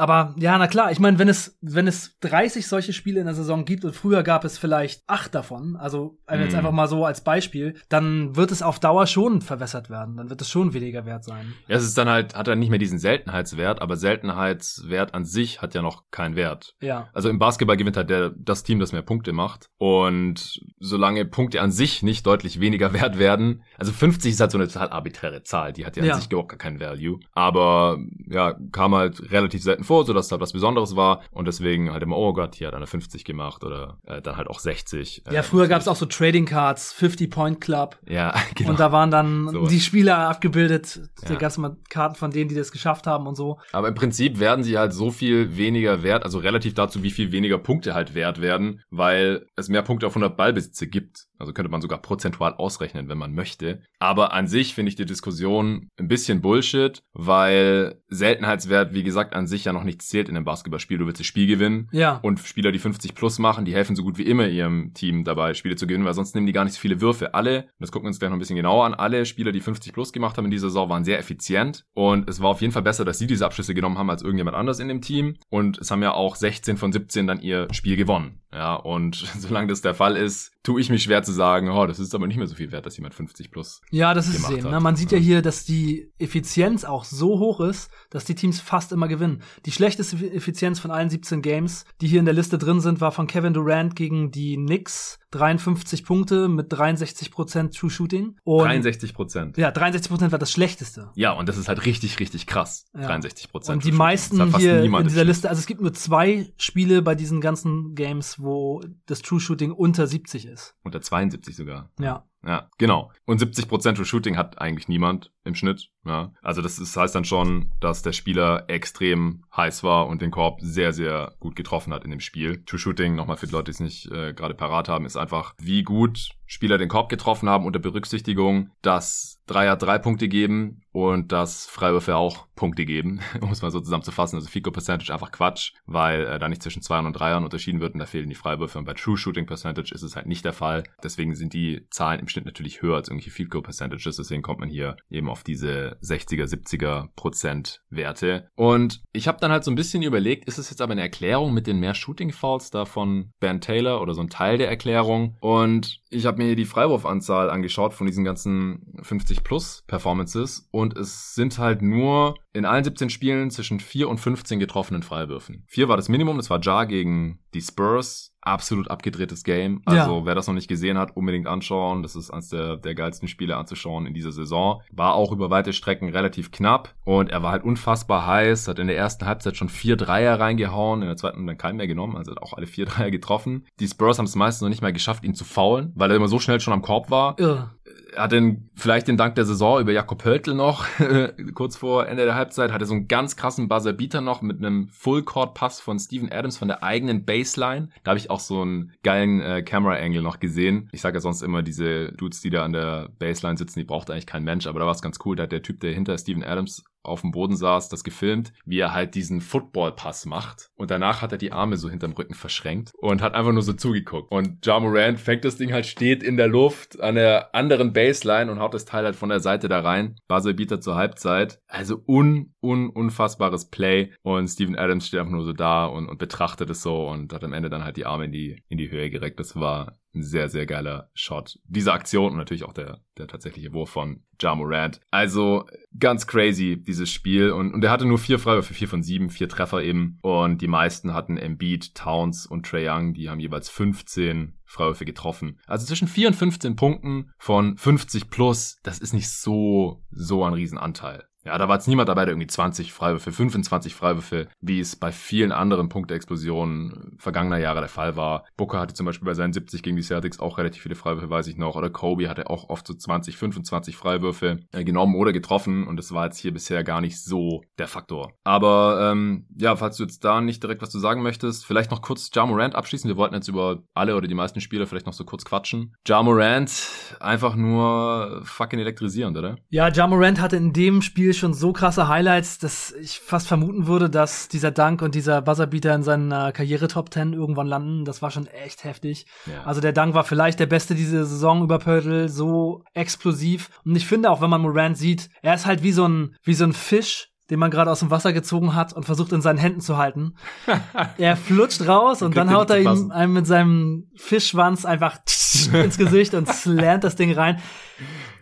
Aber 0.00 0.34
ja, 0.38 0.56
na 0.56 0.66
klar, 0.66 0.90
ich 0.90 0.98
meine, 0.98 1.18
wenn 1.18 1.28
es, 1.28 1.58
wenn 1.60 1.86
es 1.86 2.18
30 2.20 2.66
solche 2.66 2.94
Spiele 2.94 3.20
in 3.20 3.26
der 3.26 3.34
Saison 3.34 3.66
gibt 3.66 3.84
und 3.84 3.94
früher 3.94 4.22
gab 4.22 4.46
es 4.46 4.56
vielleicht 4.56 5.02
acht 5.06 5.34
davon, 5.34 5.76
also 5.76 6.18
mm. 6.26 6.40
jetzt 6.40 6.52
mhm. 6.52 6.60
einfach 6.60 6.72
mal 6.72 6.88
so 6.88 7.04
als 7.04 7.20
Beispiel, 7.20 7.74
dann 7.90 8.34
wird 8.34 8.50
es 8.50 8.62
auf 8.62 8.80
Dauer 8.80 9.06
schon 9.06 9.42
verwässert 9.42 9.90
werden. 9.90 10.16
Dann 10.16 10.30
wird 10.30 10.40
es 10.40 10.48
schon 10.48 10.72
weniger 10.72 11.04
wert 11.04 11.24
sein. 11.24 11.52
Ja, 11.68 11.76
es 11.76 11.84
ist 11.84 11.98
dann 11.98 12.08
halt, 12.08 12.34
hat 12.34 12.48
er 12.48 12.56
nicht 12.56 12.70
mehr 12.70 12.78
diesen 12.78 12.98
Seltenheitswert, 12.98 13.82
aber 13.82 13.98
Seltenheitswert 13.98 15.12
an 15.12 15.26
sich 15.26 15.60
hat 15.60 15.74
ja 15.74 15.82
noch 15.82 16.04
keinen 16.10 16.34
Wert. 16.34 16.76
Ja. 16.80 17.10
Also 17.12 17.28
im 17.28 17.38
Basketball 17.38 17.76
gewinnt 17.76 17.98
halt 17.98 18.08
der, 18.08 18.30
das 18.30 18.62
Team, 18.62 18.80
das 18.80 18.92
mehr 18.92 19.02
Punkte 19.02 19.34
macht. 19.34 19.66
Und 19.76 20.62
solange 20.78 21.26
Punkte 21.26 21.60
an 21.60 21.72
sich 21.72 22.02
nicht 22.02 22.26
deutlich 22.26 22.58
weniger 22.58 22.92
wert 22.94 23.18
werden, 23.18 23.64
also 23.76 23.92
50 23.92 24.32
ist 24.32 24.40
halt 24.40 24.50
so 24.50 24.56
eine 24.56 24.68
total 24.68 24.88
arbiträre 24.88 25.42
Zahl, 25.42 25.74
die 25.74 25.84
hat 25.84 25.98
ja, 25.98 26.04
ja. 26.04 26.14
an 26.14 26.20
sich 26.20 26.30
überhaupt 26.30 26.48
gar 26.48 26.58
keinen 26.58 26.80
Value. 26.80 27.20
Aber 27.32 27.98
ja, 28.30 28.56
kam 28.72 28.94
halt 28.94 29.30
relativ 29.30 29.62
selten 29.62 29.84
vor, 29.90 30.04
sodass 30.04 30.26
es 30.26 30.32
halt 30.32 30.40
was 30.40 30.52
Besonderes 30.52 30.94
war. 30.94 31.20
Und 31.32 31.48
deswegen 31.48 31.90
halt 31.90 32.04
immer, 32.04 32.16
oh 32.16 32.32
Gott, 32.32 32.54
hier 32.54 32.68
hat 32.68 32.74
einer 32.74 32.86
50 32.86 33.24
gemacht 33.24 33.64
oder 33.64 33.98
äh, 34.06 34.22
dann 34.22 34.36
halt 34.36 34.46
auch 34.46 34.60
60. 34.60 35.24
Ja, 35.26 35.40
äh, 35.40 35.42
früher 35.42 35.66
gab 35.66 35.80
es 35.80 35.88
auch 35.88 35.96
so 35.96 36.06
Trading 36.06 36.46
Cards, 36.46 36.92
50 36.92 37.28
Point 37.28 37.60
Club. 37.60 37.98
Ja, 38.08 38.32
genau. 38.54 38.70
Und 38.70 38.78
da 38.78 38.92
waren 38.92 39.10
dann 39.10 39.48
so. 39.48 39.66
die 39.66 39.80
Spieler 39.80 40.18
abgebildet. 40.18 41.00
Ja. 41.22 41.30
Da 41.30 41.34
gab 41.34 41.50
es 41.50 41.58
mal 41.58 41.76
Karten 41.88 42.14
von 42.14 42.30
denen, 42.30 42.48
die 42.48 42.54
das 42.54 42.70
geschafft 42.70 43.08
haben 43.08 43.26
und 43.26 43.34
so. 43.34 43.58
Aber 43.72 43.88
im 43.88 43.96
Prinzip 43.96 44.38
werden 44.38 44.62
sie 44.62 44.78
halt 44.78 44.92
so 44.92 45.10
viel 45.10 45.56
weniger 45.56 46.04
wert, 46.04 46.22
also 46.22 46.38
relativ 46.38 46.74
dazu, 46.74 47.02
wie 47.02 47.10
viel 47.10 47.32
weniger 47.32 47.58
Punkte 47.58 47.92
halt 47.92 48.14
wert 48.14 48.40
werden, 48.40 48.82
weil 48.90 49.46
es 49.56 49.68
mehr 49.68 49.82
Punkte 49.82 50.06
auf 50.06 50.12
100 50.12 50.36
Ballbesitze 50.36 50.86
gibt. 50.86 51.26
Also 51.40 51.52
könnte 51.52 51.70
man 51.70 51.80
sogar 51.80 52.02
prozentual 52.02 52.54
ausrechnen, 52.54 53.08
wenn 53.08 53.18
man 53.18 53.34
möchte. 53.34 53.82
Aber 53.98 54.32
an 54.32 54.46
sich 54.46 54.74
finde 54.74 54.90
ich 54.90 54.96
die 54.96 55.06
Diskussion 55.06 55.88
ein 55.98 56.08
bisschen 56.08 56.42
Bullshit, 56.42 57.02
weil 57.12 58.00
Seltenheitswert, 58.08 58.92
wie 58.92 59.02
gesagt, 59.02 59.34
an 59.34 59.46
sich 59.46 59.64
ja 59.64 59.72
noch 59.72 59.84
nichts 59.84 60.08
zählt 60.08 60.28
in 60.28 60.36
einem 60.36 60.44
Basketballspiel. 60.44 60.98
Du 60.98 61.06
willst 61.06 61.20
das 61.20 61.26
Spiel 61.26 61.46
gewinnen. 61.46 61.88
Ja. 61.92 62.20
Und 62.22 62.40
Spieler, 62.40 62.72
die 62.72 62.78
50 62.78 63.14
plus 63.14 63.38
machen, 63.38 63.64
die 63.64 63.74
helfen 63.74 63.96
so 63.96 64.02
gut 64.02 64.18
wie 64.18 64.24
immer 64.24 64.46
ihrem 64.48 64.92
Team 64.92 65.24
dabei, 65.24 65.54
Spiele 65.54 65.76
zu 65.76 65.86
gewinnen, 65.86 66.04
weil 66.04 66.14
sonst 66.14 66.34
nehmen 66.34 66.46
die 66.46 66.52
gar 66.52 66.64
nicht 66.64 66.74
so 66.74 66.80
viele 66.80 67.00
Würfe. 67.00 67.34
Alle, 67.34 67.68
das 67.78 67.90
gucken 67.90 68.04
wir 68.04 68.08
uns 68.08 68.18
gleich 68.18 68.30
noch 68.30 68.36
ein 68.36 68.40
bisschen 68.40 68.56
genauer 68.56 68.84
an, 68.84 68.94
alle 68.94 69.24
Spieler, 69.24 69.52
die 69.52 69.60
50 69.60 69.92
plus 69.92 70.12
gemacht 70.12 70.36
haben 70.36 70.44
in 70.44 70.50
dieser 70.50 70.68
Saison, 70.68 70.90
waren 70.90 71.04
sehr 71.04 71.18
effizient. 71.18 71.84
Und 71.94 72.28
es 72.28 72.42
war 72.42 72.50
auf 72.50 72.60
jeden 72.60 72.72
Fall 72.72 72.82
besser, 72.82 73.04
dass 73.04 73.18
sie 73.18 73.26
diese 73.26 73.46
Abschlüsse 73.46 73.74
genommen 73.74 73.96
haben 73.96 74.10
als 74.10 74.22
irgendjemand 74.22 74.56
anders 74.56 74.78
in 74.78 74.88
dem 74.88 75.00
Team. 75.00 75.36
Und 75.48 75.78
es 75.78 75.90
haben 75.90 76.02
ja 76.02 76.12
auch 76.12 76.36
16 76.36 76.76
von 76.76 76.92
17 76.92 77.26
dann 77.26 77.40
ihr 77.40 77.68
Spiel 77.72 77.96
gewonnen. 77.96 78.40
Ja, 78.52 78.74
und 78.74 79.16
solange 79.38 79.68
das 79.68 79.80
der 79.80 79.94
Fall 79.94 80.16
ist, 80.16 80.52
tue 80.62 80.80
ich 80.80 80.90
mich 80.90 81.04
schwer 81.04 81.22
zu 81.22 81.32
sagen, 81.32 81.70
oh, 81.70 81.86
das 81.86 81.98
ist 81.98 82.14
aber 82.14 82.26
nicht 82.26 82.36
mehr 82.36 82.46
so 82.46 82.54
viel 82.54 82.72
wert, 82.72 82.84
dass 82.86 82.96
jemand 82.96 83.14
50 83.14 83.50
plus. 83.50 83.80
Ja, 83.90 84.12
das 84.12 84.28
ist 84.28 84.46
sehen. 84.46 84.70
Ne? 84.70 84.80
Man 84.80 84.96
sieht 84.96 85.12
ja. 85.12 85.18
ja 85.18 85.24
hier, 85.24 85.42
dass 85.42 85.64
die 85.64 86.12
Effizienz 86.18 86.84
auch 86.84 87.04
so 87.04 87.38
hoch 87.38 87.60
ist, 87.60 87.90
dass 88.10 88.24
die 88.24 88.34
Teams 88.34 88.60
fast 88.60 88.92
immer 88.92 89.08
gewinnen. 89.08 89.42
Die 89.64 89.72
schlechteste 89.72 90.16
Effizienz 90.32 90.78
von 90.78 90.90
allen 90.90 91.08
17 91.08 91.42
Games, 91.42 91.84
die 92.00 92.08
hier 92.08 92.18
in 92.18 92.26
der 92.26 92.34
Liste 92.34 92.58
drin 92.58 92.80
sind, 92.80 93.00
war 93.00 93.12
von 93.12 93.26
Kevin 93.26 93.54
Durant 93.54 93.96
gegen 93.96 94.30
die 94.30 94.56
Knicks 94.56 95.18
53 95.30 96.04
Punkte 96.04 96.48
mit 96.48 96.72
63% 96.72 97.78
True 97.78 97.90
Shooting. 97.90 98.36
Und 98.42 98.64
63 98.64 99.14
Prozent. 99.14 99.56
Ja, 99.56 99.70
63% 99.70 100.32
war 100.32 100.38
das 100.38 100.50
schlechteste. 100.50 101.10
Ja, 101.14 101.32
und 101.32 101.48
das 101.48 101.56
ist 101.56 101.68
halt 101.68 101.86
richtig, 101.86 102.18
richtig 102.18 102.46
krass. 102.46 102.86
Ja. 102.94 103.08
63% 103.08 103.72
Und 103.72 103.84
die 103.84 103.92
meisten 103.92 104.56
hier 104.56 104.82
in 104.82 104.92
dieser 105.04 105.24
Liste, 105.24 105.48
also 105.48 105.60
es 105.60 105.66
gibt 105.66 105.80
nur 105.80 105.92
zwei 105.92 106.52
Spiele 106.58 107.00
bei 107.02 107.14
diesen 107.14 107.40
ganzen 107.40 107.94
Games, 107.94 108.39
wo 108.42 108.82
das 109.06 109.22
True 109.22 109.40
Shooting 109.40 109.72
unter 109.72 110.06
70 110.06 110.46
ist. 110.46 110.74
Unter 110.82 111.00
72 111.00 111.56
sogar. 111.56 111.90
Ja. 111.98 112.26
Ja, 112.46 112.70
genau. 112.78 113.12
Und 113.26 113.40
70% 113.40 113.94
True 113.94 114.04
Shooting 114.04 114.36
hat 114.36 114.60
eigentlich 114.60 114.88
niemand 114.88 115.30
im 115.44 115.54
Schnitt. 115.54 115.90
Ja. 116.06 116.32
Also 116.42 116.62
das 116.62 116.78
ist, 116.78 116.96
heißt 116.96 117.14
dann 117.14 117.24
schon, 117.24 117.72
dass 117.80 118.02
der 118.02 118.12
Spieler 118.12 118.64
extrem 118.68 119.44
heiß 119.54 119.82
war 119.82 120.06
und 120.06 120.22
den 120.22 120.30
Korb 120.30 120.60
sehr, 120.62 120.92
sehr 120.92 121.34
gut 121.38 121.56
getroffen 121.56 121.92
hat 121.92 122.04
in 122.04 122.10
dem 122.10 122.20
Spiel. 122.20 122.64
True 122.64 122.78
Shooting, 122.78 123.14
nochmal 123.14 123.36
für 123.36 123.46
die 123.46 123.52
Leute, 123.52 123.66
die 123.66 123.72
es 123.72 123.80
nicht 123.80 124.10
äh, 124.10 124.32
gerade 124.32 124.54
parat 124.54 124.88
haben, 124.88 125.04
ist 125.04 125.16
einfach, 125.16 125.54
wie 125.58 125.82
gut 125.82 126.30
Spieler 126.46 126.78
den 126.78 126.88
Korb 126.88 127.10
getroffen 127.10 127.48
haben 127.48 127.64
unter 127.64 127.78
Berücksichtigung, 127.78 128.70
dass 128.82 129.40
Dreier 129.46 129.76
drei 129.76 129.98
Punkte 129.98 130.28
geben 130.28 130.82
und 130.92 131.32
dass 131.32 131.66
Freiwürfe 131.66 132.16
auch 132.16 132.46
Punkte 132.56 132.84
geben, 132.84 133.20
um 133.40 133.52
es 133.52 133.62
mal 133.62 133.70
so 133.70 133.80
zusammenzufassen. 133.80 134.36
Also 134.36 134.48
Fico 134.48 134.70
Percentage 134.70 135.12
einfach 135.12 135.30
Quatsch, 135.30 135.74
weil 135.86 136.26
äh, 136.26 136.38
da 136.38 136.48
nicht 136.48 136.62
zwischen 136.62 136.82
Zweiern 136.82 137.06
und 137.06 137.12
Dreiern 137.12 137.44
unterschieden 137.44 137.80
wird 137.80 137.94
und 137.94 138.00
da 138.00 138.06
fehlen 138.06 138.28
die 138.28 138.34
Freiwürfe. 138.34 138.78
Und 138.78 138.84
bei 138.84 138.94
True 138.94 139.16
Shooting 139.16 139.46
Percentage 139.46 139.94
ist 139.94 140.02
es 140.02 140.16
halt 140.16 140.26
nicht 140.26 140.44
der 140.44 140.52
Fall. 140.52 140.84
Deswegen 141.02 141.34
sind 141.34 141.52
die 141.52 141.86
Zahlen 141.90 142.20
im 142.20 142.28
Schnitt 142.30 142.46
natürlich 142.46 142.82
höher 142.82 142.96
als 142.96 143.08
irgendwelche 143.08 143.30
Field 143.30 143.50
Goal 143.50 143.62
Percentages. 143.62 144.16
Deswegen 144.16 144.42
kommt 144.42 144.60
man 144.60 144.68
hier 144.68 144.96
eben 145.10 145.28
auf 145.28 145.42
diese 145.42 145.98
60er, 146.02 146.44
70er 146.44 147.08
Prozent 147.16 147.82
Werte. 147.90 148.48
Und 148.56 149.02
ich 149.12 149.28
habe 149.28 149.38
dann 149.40 149.52
halt 149.52 149.64
so 149.64 149.70
ein 149.70 149.76
bisschen 149.76 150.02
überlegt, 150.02 150.46
ist 150.48 150.58
es 150.58 150.70
jetzt 150.70 150.80
aber 150.80 150.92
eine 150.92 151.02
Erklärung 151.02 151.52
mit 151.52 151.66
den 151.66 151.80
mehr 151.80 151.94
Shooting 151.94 152.32
Fouls 152.32 152.70
da 152.70 152.84
von 152.84 153.32
Ben 153.40 153.60
Taylor 153.60 154.00
oder 154.00 154.14
so 154.14 154.22
ein 154.22 154.30
Teil 154.30 154.58
der 154.58 154.68
Erklärung? 154.68 155.36
Und 155.40 156.00
ich 156.10 156.26
habe 156.26 156.42
mir 156.42 156.56
die 156.56 156.64
Freiwurfanzahl 156.64 157.50
angeschaut 157.50 157.94
von 157.94 158.06
diesen 158.06 158.24
ganzen 158.24 158.94
50 159.02 159.44
plus 159.44 159.84
Performances 159.86 160.68
und 160.70 160.96
es 160.96 161.34
sind 161.34 161.58
halt 161.58 161.82
nur 161.82 162.36
in 162.52 162.64
allen 162.64 162.84
17 162.84 163.10
Spielen 163.10 163.50
zwischen 163.50 163.80
4 163.80 164.08
und 164.08 164.18
15 164.18 164.58
getroffenen 164.58 165.02
Freiwürfen. 165.02 165.64
4 165.68 165.88
war 165.88 165.96
das 165.96 166.08
Minimum, 166.08 166.36
das 166.36 166.50
war 166.50 166.60
Jar 166.60 166.86
gegen 166.86 167.38
die 167.54 167.60
Spurs. 167.60 168.34
Absolut 168.42 168.90
abgedrehtes 168.90 169.44
Game. 169.44 169.82
Also 169.84 170.20
ja. 170.20 170.24
wer 170.24 170.34
das 170.34 170.46
noch 170.46 170.54
nicht 170.54 170.68
gesehen 170.68 170.96
hat, 170.96 171.14
unbedingt 171.14 171.46
anschauen. 171.46 172.02
Das 172.02 172.16
ist 172.16 172.30
eines 172.30 172.48
der, 172.48 172.78
der 172.78 172.94
geilsten 172.94 173.28
Spiele 173.28 173.56
anzuschauen 173.56 174.06
in 174.06 174.14
dieser 174.14 174.32
Saison. 174.32 174.80
War 174.90 175.14
auch 175.14 175.30
über 175.32 175.50
weite 175.50 175.74
Strecken 175.74 176.08
relativ 176.08 176.50
knapp 176.50 176.94
und 177.04 177.28
er 177.28 177.42
war 177.42 177.52
halt 177.52 177.64
unfassbar 177.64 178.26
heiß, 178.26 178.66
hat 178.66 178.78
in 178.78 178.86
der 178.86 178.96
ersten 178.96 179.26
Halbzeit 179.26 179.58
schon 179.58 179.68
vier 179.68 179.96
Dreier 179.96 180.40
reingehauen, 180.40 181.02
in 181.02 181.08
der 181.08 181.18
zweiten 181.18 181.46
dann 181.46 181.58
keinen 181.58 181.76
mehr 181.76 181.86
genommen, 181.86 182.16
also 182.16 182.30
hat 182.30 182.42
auch 182.42 182.54
alle 182.54 182.66
vier 182.66 182.86
Dreier 182.86 183.10
getroffen. 183.10 183.66
Die 183.78 183.88
Spurs 183.88 184.18
haben 184.18 184.26
es 184.26 184.36
meistens 184.36 184.62
noch 184.62 184.70
nicht 184.70 184.82
mal 184.82 184.92
geschafft, 184.92 185.22
ihn 185.22 185.34
zu 185.34 185.44
faulen, 185.44 185.92
weil 185.94 186.10
er 186.10 186.16
immer 186.16 186.28
so 186.28 186.38
schnell 186.38 186.60
schon 186.60 186.72
am 186.72 186.82
Korb 186.82 187.10
war. 187.10 187.36
Ja 187.38 187.70
hat 188.16 188.32
den 188.32 188.70
vielleicht 188.74 189.08
den 189.08 189.16
Dank 189.16 189.34
der 189.34 189.44
Saison 189.44 189.80
über 189.80 189.92
Jakob 189.92 190.24
Höltl 190.24 190.54
noch, 190.54 190.86
kurz 191.54 191.76
vor 191.76 192.06
Ende 192.06 192.24
der 192.24 192.34
Halbzeit, 192.34 192.72
hatte 192.72 192.86
so 192.86 192.94
einen 192.94 193.08
ganz 193.08 193.36
krassen 193.36 193.68
Buzzer-Beater 193.68 194.20
noch 194.20 194.42
mit 194.42 194.58
einem 194.58 194.88
Full-Court-Pass 194.88 195.80
von 195.80 195.98
Steven 195.98 196.30
Adams 196.30 196.58
von 196.58 196.68
der 196.68 196.82
eigenen 196.82 197.24
Baseline. 197.24 197.88
Da 198.04 198.10
habe 198.10 198.18
ich 198.18 198.30
auch 198.30 198.40
so 198.40 198.62
einen 198.62 198.92
geilen 199.02 199.40
äh, 199.40 199.62
Camera-Angle 199.62 200.22
noch 200.22 200.40
gesehen. 200.40 200.88
Ich 200.92 201.00
sage 201.00 201.16
ja 201.16 201.20
sonst 201.20 201.42
immer, 201.42 201.62
diese 201.62 202.12
Dudes, 202.12 202.40
die 202.40 202.50
da 202.50 202.64
an 202.64 202.72
der 202.72 203.08
Baseline 203.18 203.56
sitzen, 203.56 203.78
die 203.78 203.84
braucht 203.84 204.10
eigentlich 204.10 204.26
kein 204.26 204.44
Mensch, 204.44 204.66
aber 204.66 204.80
da 204.80 204.86
war 204.86 204.94
es 204.94 205.02
ganz 205.02 205.18
cool. 205.24 205.36
Da 205.36 205.44
hat 205.44 205.52
der 205.52 205.62
Typ, 205.62 205.80
der 205.80 205.92
hinter 205.92 206.16
Steven 206.18 206.44
Adams 206.44 206.84
auf 207.02 207.22
dem 207.22 207.30
Boden 207.30 207.56
saß, 207.56 207.88
das 207.88 208.04
gefilmt, 208.04 208.52
wie 208.64 208.78
er 208.78 208.92
halt 208.92 209.14
diesen 209.14 209.40
Football-Pass 209.40 210.26
macht. 210.26 210.70
Und 210.74 210.90
danach 210.90 211.22
hat 211.22 211.32
er 211.32 211.38
die 211.38 211.52
Arme 211.52 211.76
so 211.76 211.88
hinterm 211.88 212.12
Rücken 212.12 212.34
verschränkt 212.34 212.92
und 212.98 213.22
hat 213.22 213.34
einfach 213.34 213.52
nur 213.52 213.62
so 213.62 213.72
zugeguckt. 213.72 214.30
Und 214.30 214.64
Ja 214.66 214.78
Morant 214.78 215.18
fängt 215.18 215.44
das 215.44 215.56
Ding 215.56 215.72
halt, 215.72 215.86
steht 215.86 216.22
in 216.22 216.36
der 216.36 216.48
Luft 216.48 217.00
an 217.00 217.14
der 217.14 217.54
anderen 217.54 217.92
Baseline 217.92 218.50
und 218.50 218.60
haut 218.60 218.74
das 218.74 218.84
Teil 218.84 219.04
halt 219.04 219.16
von 219.16 219.28
der 219.28 219.40
Seite 219.40 219.68
da 219.68 219.80
rein. 219.80 220.16
Basel 220.28 220.54
bietet 220.54 220.82
zur 220.82 220.96
Halbzeit. 220.96 221.60
Also 221.66 222.02
un, 222.06 222.54
un, 222.60 222.90
unfassbares 222.90 223.70
Play. 223.70 224.12
Und 224.22 224.48
Steven 224.48 224.76
Adams 224.76 225.06
steht 225.06 225.20
einfach 225.20 225.32
nur 225.32 225.44
so 225.44 225.52
da 225.52 225.86
und, 225.86 226.08
und 226.08 226.18
betrachtet 226.18 226.70
es 226.70 226.82
so 226.82 227.08
und 227.08 227.32
hat 227.32 227.44
am 227.44 227.52
Ende 227.52 227.70
dann 227.70 227.84
halt 227.84 227.96
die 227.96 228.06
Arme 228.06 228.26
in 228.26 228.32
die, 228.32 228.62
in 228.68 228.78
die 228.78 228.90
Höhe 228.90 229.10
gereckt. 229.10 229.40
Das 229.40 229.56
war 229.56 229.99
ein 230.14 230.22
sehr, 230.22 230.48
sehr 230.48 230.66
geiler 230.66 231.10
Shot. 231.14 231.58
Diese 231.64 231.92
Aktion 231.92 232.32
und 232.32 232.38
natürlich 232.38 232.64
auch 232.64 232.72
der, 232.72 233.00
der 233.18 233.28
tatsächliche 233.28 233.72
Wurf 233.72 233.90
von 233.90 234.24
Ja 234.40 234.54
Morant. 234.54 235.00
Also 235.10 235.66
ganz 235.98 236.26
crazy, 236.26 236.82
dieses 236.82 237.10
Spiel. 237.10 237.52
Und, 237.52 237.72
und 237.72 237.84
er 237.84 237.90
hatte 237.90 238.06
nur 238.06 238.18
vier 238.18 238.38
Freiwürfe, 238.38 238.74
vier 238.74 238.88
von 238.88 239.02
sieben, 239.02 239.30
vier 239.30 239.48
Treffer 239.48 239.82
eben. 239.82 240.18
Und 240.22 240.62
die 240.62 240.68
meisten 240.68 241.14
hatten 241.14 241.36
Embiid, 241.36 241.94
Towns 241.94 242.46
und 242.46 242.66
Trae 242.66 242.88
Young. 242.88 243.14
Die 243.14 243.28
haben 243.28 243.40
jeweils 243.40 243.68
15 243.68 244.58
Freiwürfe 244.64 245.04
getroffen. 245.04 245.58
Also 245.66 245.86
zwischen 245.86 246.08
4 246.08 246.28
und 246.28 246.34
15 246.34 246.76
Punkten 246.76 247.30
von 247.38 247.76
50 247.76 248.30
plus, 248.30 248.78
das 248.82 248.98
ist 248.98 249.12
nicht 249.12 249.28
so, 249.28 250.04
so 250.10 250.44
ein 250.44 250.54
Riesenanteil. 250.54 251.24
Ja, 251.44 251.56
da 251.56 251.68
war 251.68 251.76
jetzt 251.76 251.88
niemand 251.88 252.08
dabei, 252.08 252.24
der 252.24 252.32
irgendwie 252.32 252.46
20 252.46 252.92
Freiwürfe, 252.92 253.32
25 253.32 253.94
Freiwürfe, 253.94 254.48
wie 254.60 254.80
es 254.80 254.96
bei 254.96 255.10
vielen 255.10 255.52
anderen 255.52 255.88
Punkteexplosionen 255.88 257.16
vergangener 257.18 257.58
Jahre 257.58 257.80
der 257.80 257.88
Fall 257.88 258.16
war. 258.16 258.44
Booker 258.56 258.78
hatte 258.78 258.94
zum 258.94 259.06
Beispiel 259.06 259.26
bei 259.26 259.34
seinen 259.34 259.52
70 259.52 259.82
gegen 259.82 259.96
die 259.96 260.02
Celtics 260.02 260.38
auch 260.38 260.58
relativ 260.58 260.82
viele 260.82 260.94
Freiwürfe, 260.94 261.30
weiß 261.30 261.46
ich 261.46 261.56
noch. 261.56 261.76
Oder 261.76 261.88
Kobe 261.88 262.28
hatte 262.28 262.50
auch 262.50 262.68
oft 262.68 262.86
so 262.86 262.94
20, 262.94 263.36
25 263.38 263.96
Freiwürfe 263.96 264.60
äh, 264.72 264.84
genommen 264.84 265.14
oder 265.14 265.32
getroffen. 265.32 265.86
Und 265.86 265.96
das 265.96 266.12
war 266.12 266.26
jetzt 266.26 266.38
hier 266.38 266.52
bisher 266.52 266.84
gar 266.84 267.00
nicht 267.00 267.22
so 267.22 267.62
der 267.78 267.88
Faktor. 267.88 268.32
Aber 268.44 269.10
ähm, 269.10 269.46
ja, 269.56 269.76
falls 269.76 269.96
du 269.96 270.02
jetzt 270.02 270.24
da 270.24 270.40
nicht 270.42 270.62
direkt 270.62 270.82
was 270.82 270.90
zu 270.90 270.98
sagen 270.98 271.22
möchtest, 271.22 271.64
vielleicht 271.64 271.90
noch 271.90 272.02
kurz 272.02 272.30
Ja 272.34 272.44
Morant 272.44 272.74
abschließen. 272.74 273.08
Wir 273.08 273.16
wollten 273.16 273.34
jetzt 273.34 273.48
über 273.48 273.82
alle 273.94 274.14
oder 274.14 274.28
die 274.28 274.34
meisten 274.34 274.60
Spieler 274.60 274.86
vielleicht 274.86 275.06
noch 275.06 275.14
so 275.14 275.24
kurz 275.24 275.44
quatschen. 275.46 275.94
Ja 276.06 276.22
Morant, 276.22 276.70
einfach 277.18 277.56
nur 277.56 278.42
fucking 278.44 278.78
elektrisierend, 278.78 279.38
oder? 279.38 279.56
Ja, 279.70 279.88
Ja 279.88 280.06
Morant 280.06 280.40
hatte 280.40 280.56
in 280.56 280.74
dem 280.74 281.00
Spiel 281.00 281.29
Spiel 281.30 281.40
schon 281.40 281.54
so 281.54 281.72
krasse 281.72 282.08
Highlights, 282.08 282.58
dass 282.58 282.92
ich 282.92 283.20
fast 283.20 283.46
vermuten 283.46 283.86
würde, 283.86 284.10
dass 284.10 284.48
dieser 284.48 284.72
Dank 284.72 285.00
und 285.00 285.14
dieser 285.14 285.40
Buzzerbeater 285.42 285.94
in 285.94 286.02
seiner 286.02 286.50
Karriere 286.50 286.88
Top 286.88 287.12
10 287.14 287.34
irgendwann 287.34 287.68
landen. 287.68 288.04
Das 288.04 288.20
war 288.20 288.32
schon 288.32 288.48
echt 288.48 288.82
heftig. 288.82 289.26
Ja. 289.46 289.62
Also 289.64 289.80
der 289.80 289.92
Dank 289.92 290.14
war 290.14 290.24
vielleicht 290.24 290.58
der 290.58 290.66
beste 290.66 290.96
diese 290.96 291.24
Saison 291.24 291.62
über 291.62 291.78
Pörtl, 291.78 292.28
so 292.28 292.82
explosiv. 292.94 293.70
Und 293.84 293.94
ich 293.94 294.06
finde 294.06 294.28
auch, 294.28 294.40
wenn 294.40 294.50
man 294.50 294.60
Morant 294.60 294.98
sieht, 294.98 295.28
er 295.40 295.54
ist 295.54 295.66
halt 295.66 295.84
wie 295.84 295.92
so 295.92 296.08
ein, 296.08 296.34
wie 296.42 296.54
so 296.54 296.64
ein 296.64 296.72
Fisch, 296.72 297.28
den 297.48 297.60
man 297.60 297.70
gerade 297.70 297.92
aus 297.92 298.00
dem 298.00 298.10
Wasser 298.10 298.32
gezogen 298.32 298.74
hat 298.74 298.92
und 298.92 299.04
versucht 299.04 299.30
in 299.30 299.40
seinen 299.40 299.58
Händen 299.58 299.80
zu 299.80 299.98
halten. 299.98 300.34
er 301.18 301.36
flutscht 301.36 301.86
raus 301.86 302.22
und 302.22 302.36
dann 302.36 302.52
haut 302.52 302.70
er 302.70 302.80
ihm 302.80 303.12
einem 303.12 303.34
mit 303.34 303.46
seinem 303.46 304.08
Fischschwanz 304.16 304.84
einfach 304.84 305.18
ins 305.72 305.96
Gesicht 305.96 306.34
und 306.34 306.48
slammt 306.48 307.04
das 307.04 307.14
Ding 307.14 307.32
rein. 307.32 307.60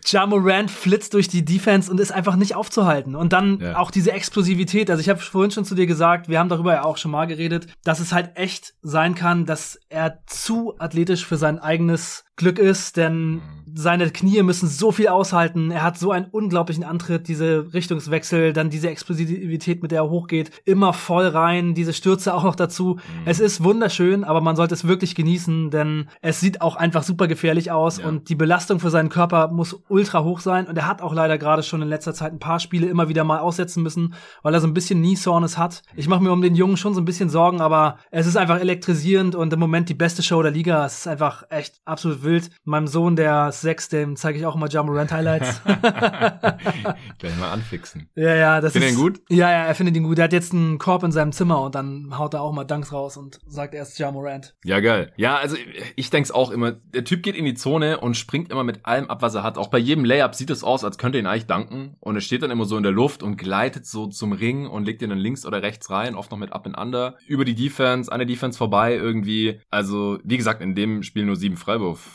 Ja 0.04 0.26
Morant 0.26 0.70
flitzt 0.70 1.14
durch 1.14 1.28
die 1.28 1.44
Defense 1.44 1.90
und 1.90 2.00
ist 2.00 2.12
einfach 2.12 2.36
nicht 2.36 2.54
aufzuhalten. 2.54 3.14
Und 3.14 3.32
dann 3.32 3.60
ja. 3.60 3.76
auch 3.76 3.90
diese 3.90 4.12
Explosivität. 4.12 4.90
Also 4.90 5.00
ich 5.00 5.08
habe 5.08 5.20
vorhin 5.20 5.50
schon 5.50 5.64
zu 5.64 5.74
dir 5.74 5.86
gesagt, 5.86 6.28
wir 6.28 6.38
haben 6.38 6.48
darüber 6.48 6.74
ja 6.74 6.84
auch 6.84 6.96
schon 6.96 7.10
mal 7.10 7.26
geredet, 7.26 7.66
dass 7.84 8.00
es 8.00 8.12
halt 8.12 8.36
echt 8.36 8.74
sein 8.82 9.14
kann, 9.14 9.46
dass 9.46 9.78
er 9.88 10.22
zu 10.26 10.74
athletisch 10.78 11.26
für 11.26 11.36
sein 11.36 11.58
eigenes 11.58 12.24
Glück 12.38 12.58
ist, 12.58 12.96
denn 12.96 13.30
mhm. 13.30 13.42
seine 13.74 14.08
Knie 14.10 14.42
müssen 14.42 14.68
so 14.68 14.92
viel 14.92 15.08
aushalten. 15.08 15.72
Er 15.72 15.82
hat 15.82 15.98
so 15.98 16.12
einen 16.12 16.26
unglaublichen 16.26 16.84
Antritt, 16.84 17.26
diese 17.26 17.74
Richtungswechsel, 17.74 18.52
dann 18.52 18.70
diese 18.70 18.88
Explosivität, 18.88 19.82
mit 19.82 19.90
der 19.90 20.02
er 20.02 20.08
hochgeht, 20.08 20.52
immer 20.64 20.92
voll 20.92 21.26
rein, 21.26 21.74
diese 21.74 21.92
Stürze 21.92 22.32
auch 22.32 22.44
noch 22.44 22.54
dazu. 22.54 22.94
Mhm. 22.94 23.00
Es 23.26 23.40
ist 23.40 23.62
wunderschön, 23.64 24.22
aber 24.22 24.40
man 24.40 24.54
sollte 24.54 24.74
es 24.74 24.86
wirklich 24.86 25.16
genießen, 25.16 25.70
denn 25.70 26.08
es 26.22 26.38
sieht 26.38 26.62
auch 26.62 26.76
einfach 26.76 27.02
super 27.02 27.26
gefährlich 27.26 27.72
aus 27.72 27.98
ja. 27.98 28.06
und 28.06 28.28
die 28.28 28.36
Belastung 28.36 28.78
für 28.78 28.90
seinen 28.90 29.08
Körper 29.08 29.48
muss 29.48 29.82
ultra 29.88 30.22
hoch 30.22 30.38
sein 30.38 30.66
und 30.66 30.78
er 30.78 30.86
hat 30.86 31.02
auch 31.02 31.12
leider 31.12 31.38
gerade 31.38 31.64
schon 31.64 31.82
in 31.82 31.88
letzter 31.88 32.14
Zeit 32.14 32.32
ein 32.32 32.38
paar 32.38 32.60
Spiele 32.60 32.86
immer 32.86 33.08
wieder 33.08 33.24
mal 33.24 33.40
aussetzen 33.40 33.82
müssen, 33.82 34.14
weil 34.42 34.54
er 34.54 34.60
so 34.60 34.68
ein 34.68 34.74
bisschen 34.74 35.00
Knee-Soreness 35.00 35.58
hat. 35.58 35.82
Ich 35.96 36.06
mache 36.06 36.22
mir 36.22 36.30
um 36.30 36.40
den 36.40 36.54
Jungen 36.54 36.76
schon 36.76 36.94
so 36.94 37.00
ein 37.00 37.04
bisschen 37.04 37.30
Sorgen, 37.30 37.60
aber 37.60 37.98
es 38.12 38.28
ist 38.28 38.36
einfach 38.36 38.60
elektrisierend 38.60 39.34
und 39.34 39.52
im 39.52 39.58
Moment 39.58 39.88
die 39.88 39.94
beste 39.94 40.22
Show 40.22 40.40
der 40.40 40.52
Liga. 40.52 40.86
Es 40.86 40.98
ist 40.98 41.08
einfach 41.08 41.42
echt 41.50 41.80
absolut 41.84 42.22
wild. 42.28 42.50
Meinem 42.64 42.86
Sohn, 42.86 43.16
der 43.16 43.48
ist 43.48 43.60
sechs, 43.60 43.88
dem 43.88 44.16
zeige 44.16 44.38
ich 44.38 44.46
auch 44.46 44.54
immer 44.54 44.68
Jamorant 44.68 45.12
Highlights. 45.12 45.62
Gleich 47.18 47.38
mal 47.38 47.50
anfixen. 47.52 48.08
Ja, 48.14 48.34
ja, 48.34 48.60
das 48.60 48.72
Findet 48.72 48.90
ist. 48.90 48.96
ihn 48.96 49.02
gut? 49.02 49.20
Ja, 49.28 49.50
ja, 49.50 49.64
er 49.64 49.74
findet 49.74 49.96
ihn 49.96 50.04
gut. 50.04 50.18
Er 50.18 50.24
hat 50.24 50.32
jetzt 50.32 50.52
einen 50.52 50.78
Korb 50.78 51.02
in 51.02 51.12
seinem 51.12 51.32
Zimmer 51.32 51.62
und 51.62 51.74
dann 51.74 52.18
haut 52.18 52.34
er 52.34 52.42
auch 52.42 52.52
mal 52.52 52.64
Dunks 52.64 52.92
raus 52.92 53.16
und 53.16 53.38
sagt 53.46 53.74
erst 53.74 53.98
Jamorant. 53.98 54.54
Ja, 54.64 54.80
geil. 54.80 55.12
Ja, 55.16 55.36
also 55.36 55.56
ich 55.96 56.10
denke 56.10 56.26
es 56.26 56.30
auch 56.32 56.50
immer. 56.50 56.72
Der 56.72 57.04
Typ 57.04 57.22
geht 57.22 57.34
in 57.34 57.44
die 57.44 57.54
Zone 57.54 58.00
und 58.00 58.16
springt 58.16 58.50
immer 58.50 58.64
mit 58.64 58.84
allem 58.86 59.08
ab, 59.08 59.22
was 59.22 59.34
er 59.34 59.42
hat. 59.42 59.58
Auch 59.58 59.68
bei 59.68 59.78
jedem 59.78 60.04
Layup 60.04 60.34
sieht 60.34 60.50
es 60.50 60.62
aus, 60.62 60.84
als 60.84 60.98
könnte 60.98 61.18
er 61.18 61.22
ihn 61.22 61.26
eigentlich 61.26 61.46
danken. 61.46 61.96
Und 62.00 62.14
er 62.14 62.20
steht 62.20 62.42
dann 62.42 62.50
immer 62.50 62.64
so 62.64 62.76
in 62.76 62.82
der 62.82 62.92
Luft 62.92 63.22
und 63.22 63.36
gleitet 63.36 63.86
so 63.86 64.06
zum 64.06 64.32
Ring 64.32 64.66
und 64.66 64.84
legt 64.84 65.02
ihn 65.02 65.10
dann 65.10 65.18
links 65.18 65.46
oder 65.46 65.62
rechts 65.62 65.90
rein, 65.90 66.14
oft 66.14 66.30
noch 66.30 66.38
mit 66.38 66.52
Up 66.52 66.66
and 66.66 66.78
Under. 66.78 67.16
Über 67.26 67.44
die 67.44 67.54
Defense, 67.54 68.12
eine 68.12 68.26
Defense 68.26 68.58
vorbei 68.58 68.94
irgendwie. 68.94 69.60
Also, 69.70 70.18
wie 70.24 70.36
gesagt, 70.36 70.60
in 70.62 70.74
dem 70.74 71.02
Spiel 71.02 71.24
nur 71.24 71.36
sieben 71.36 71.56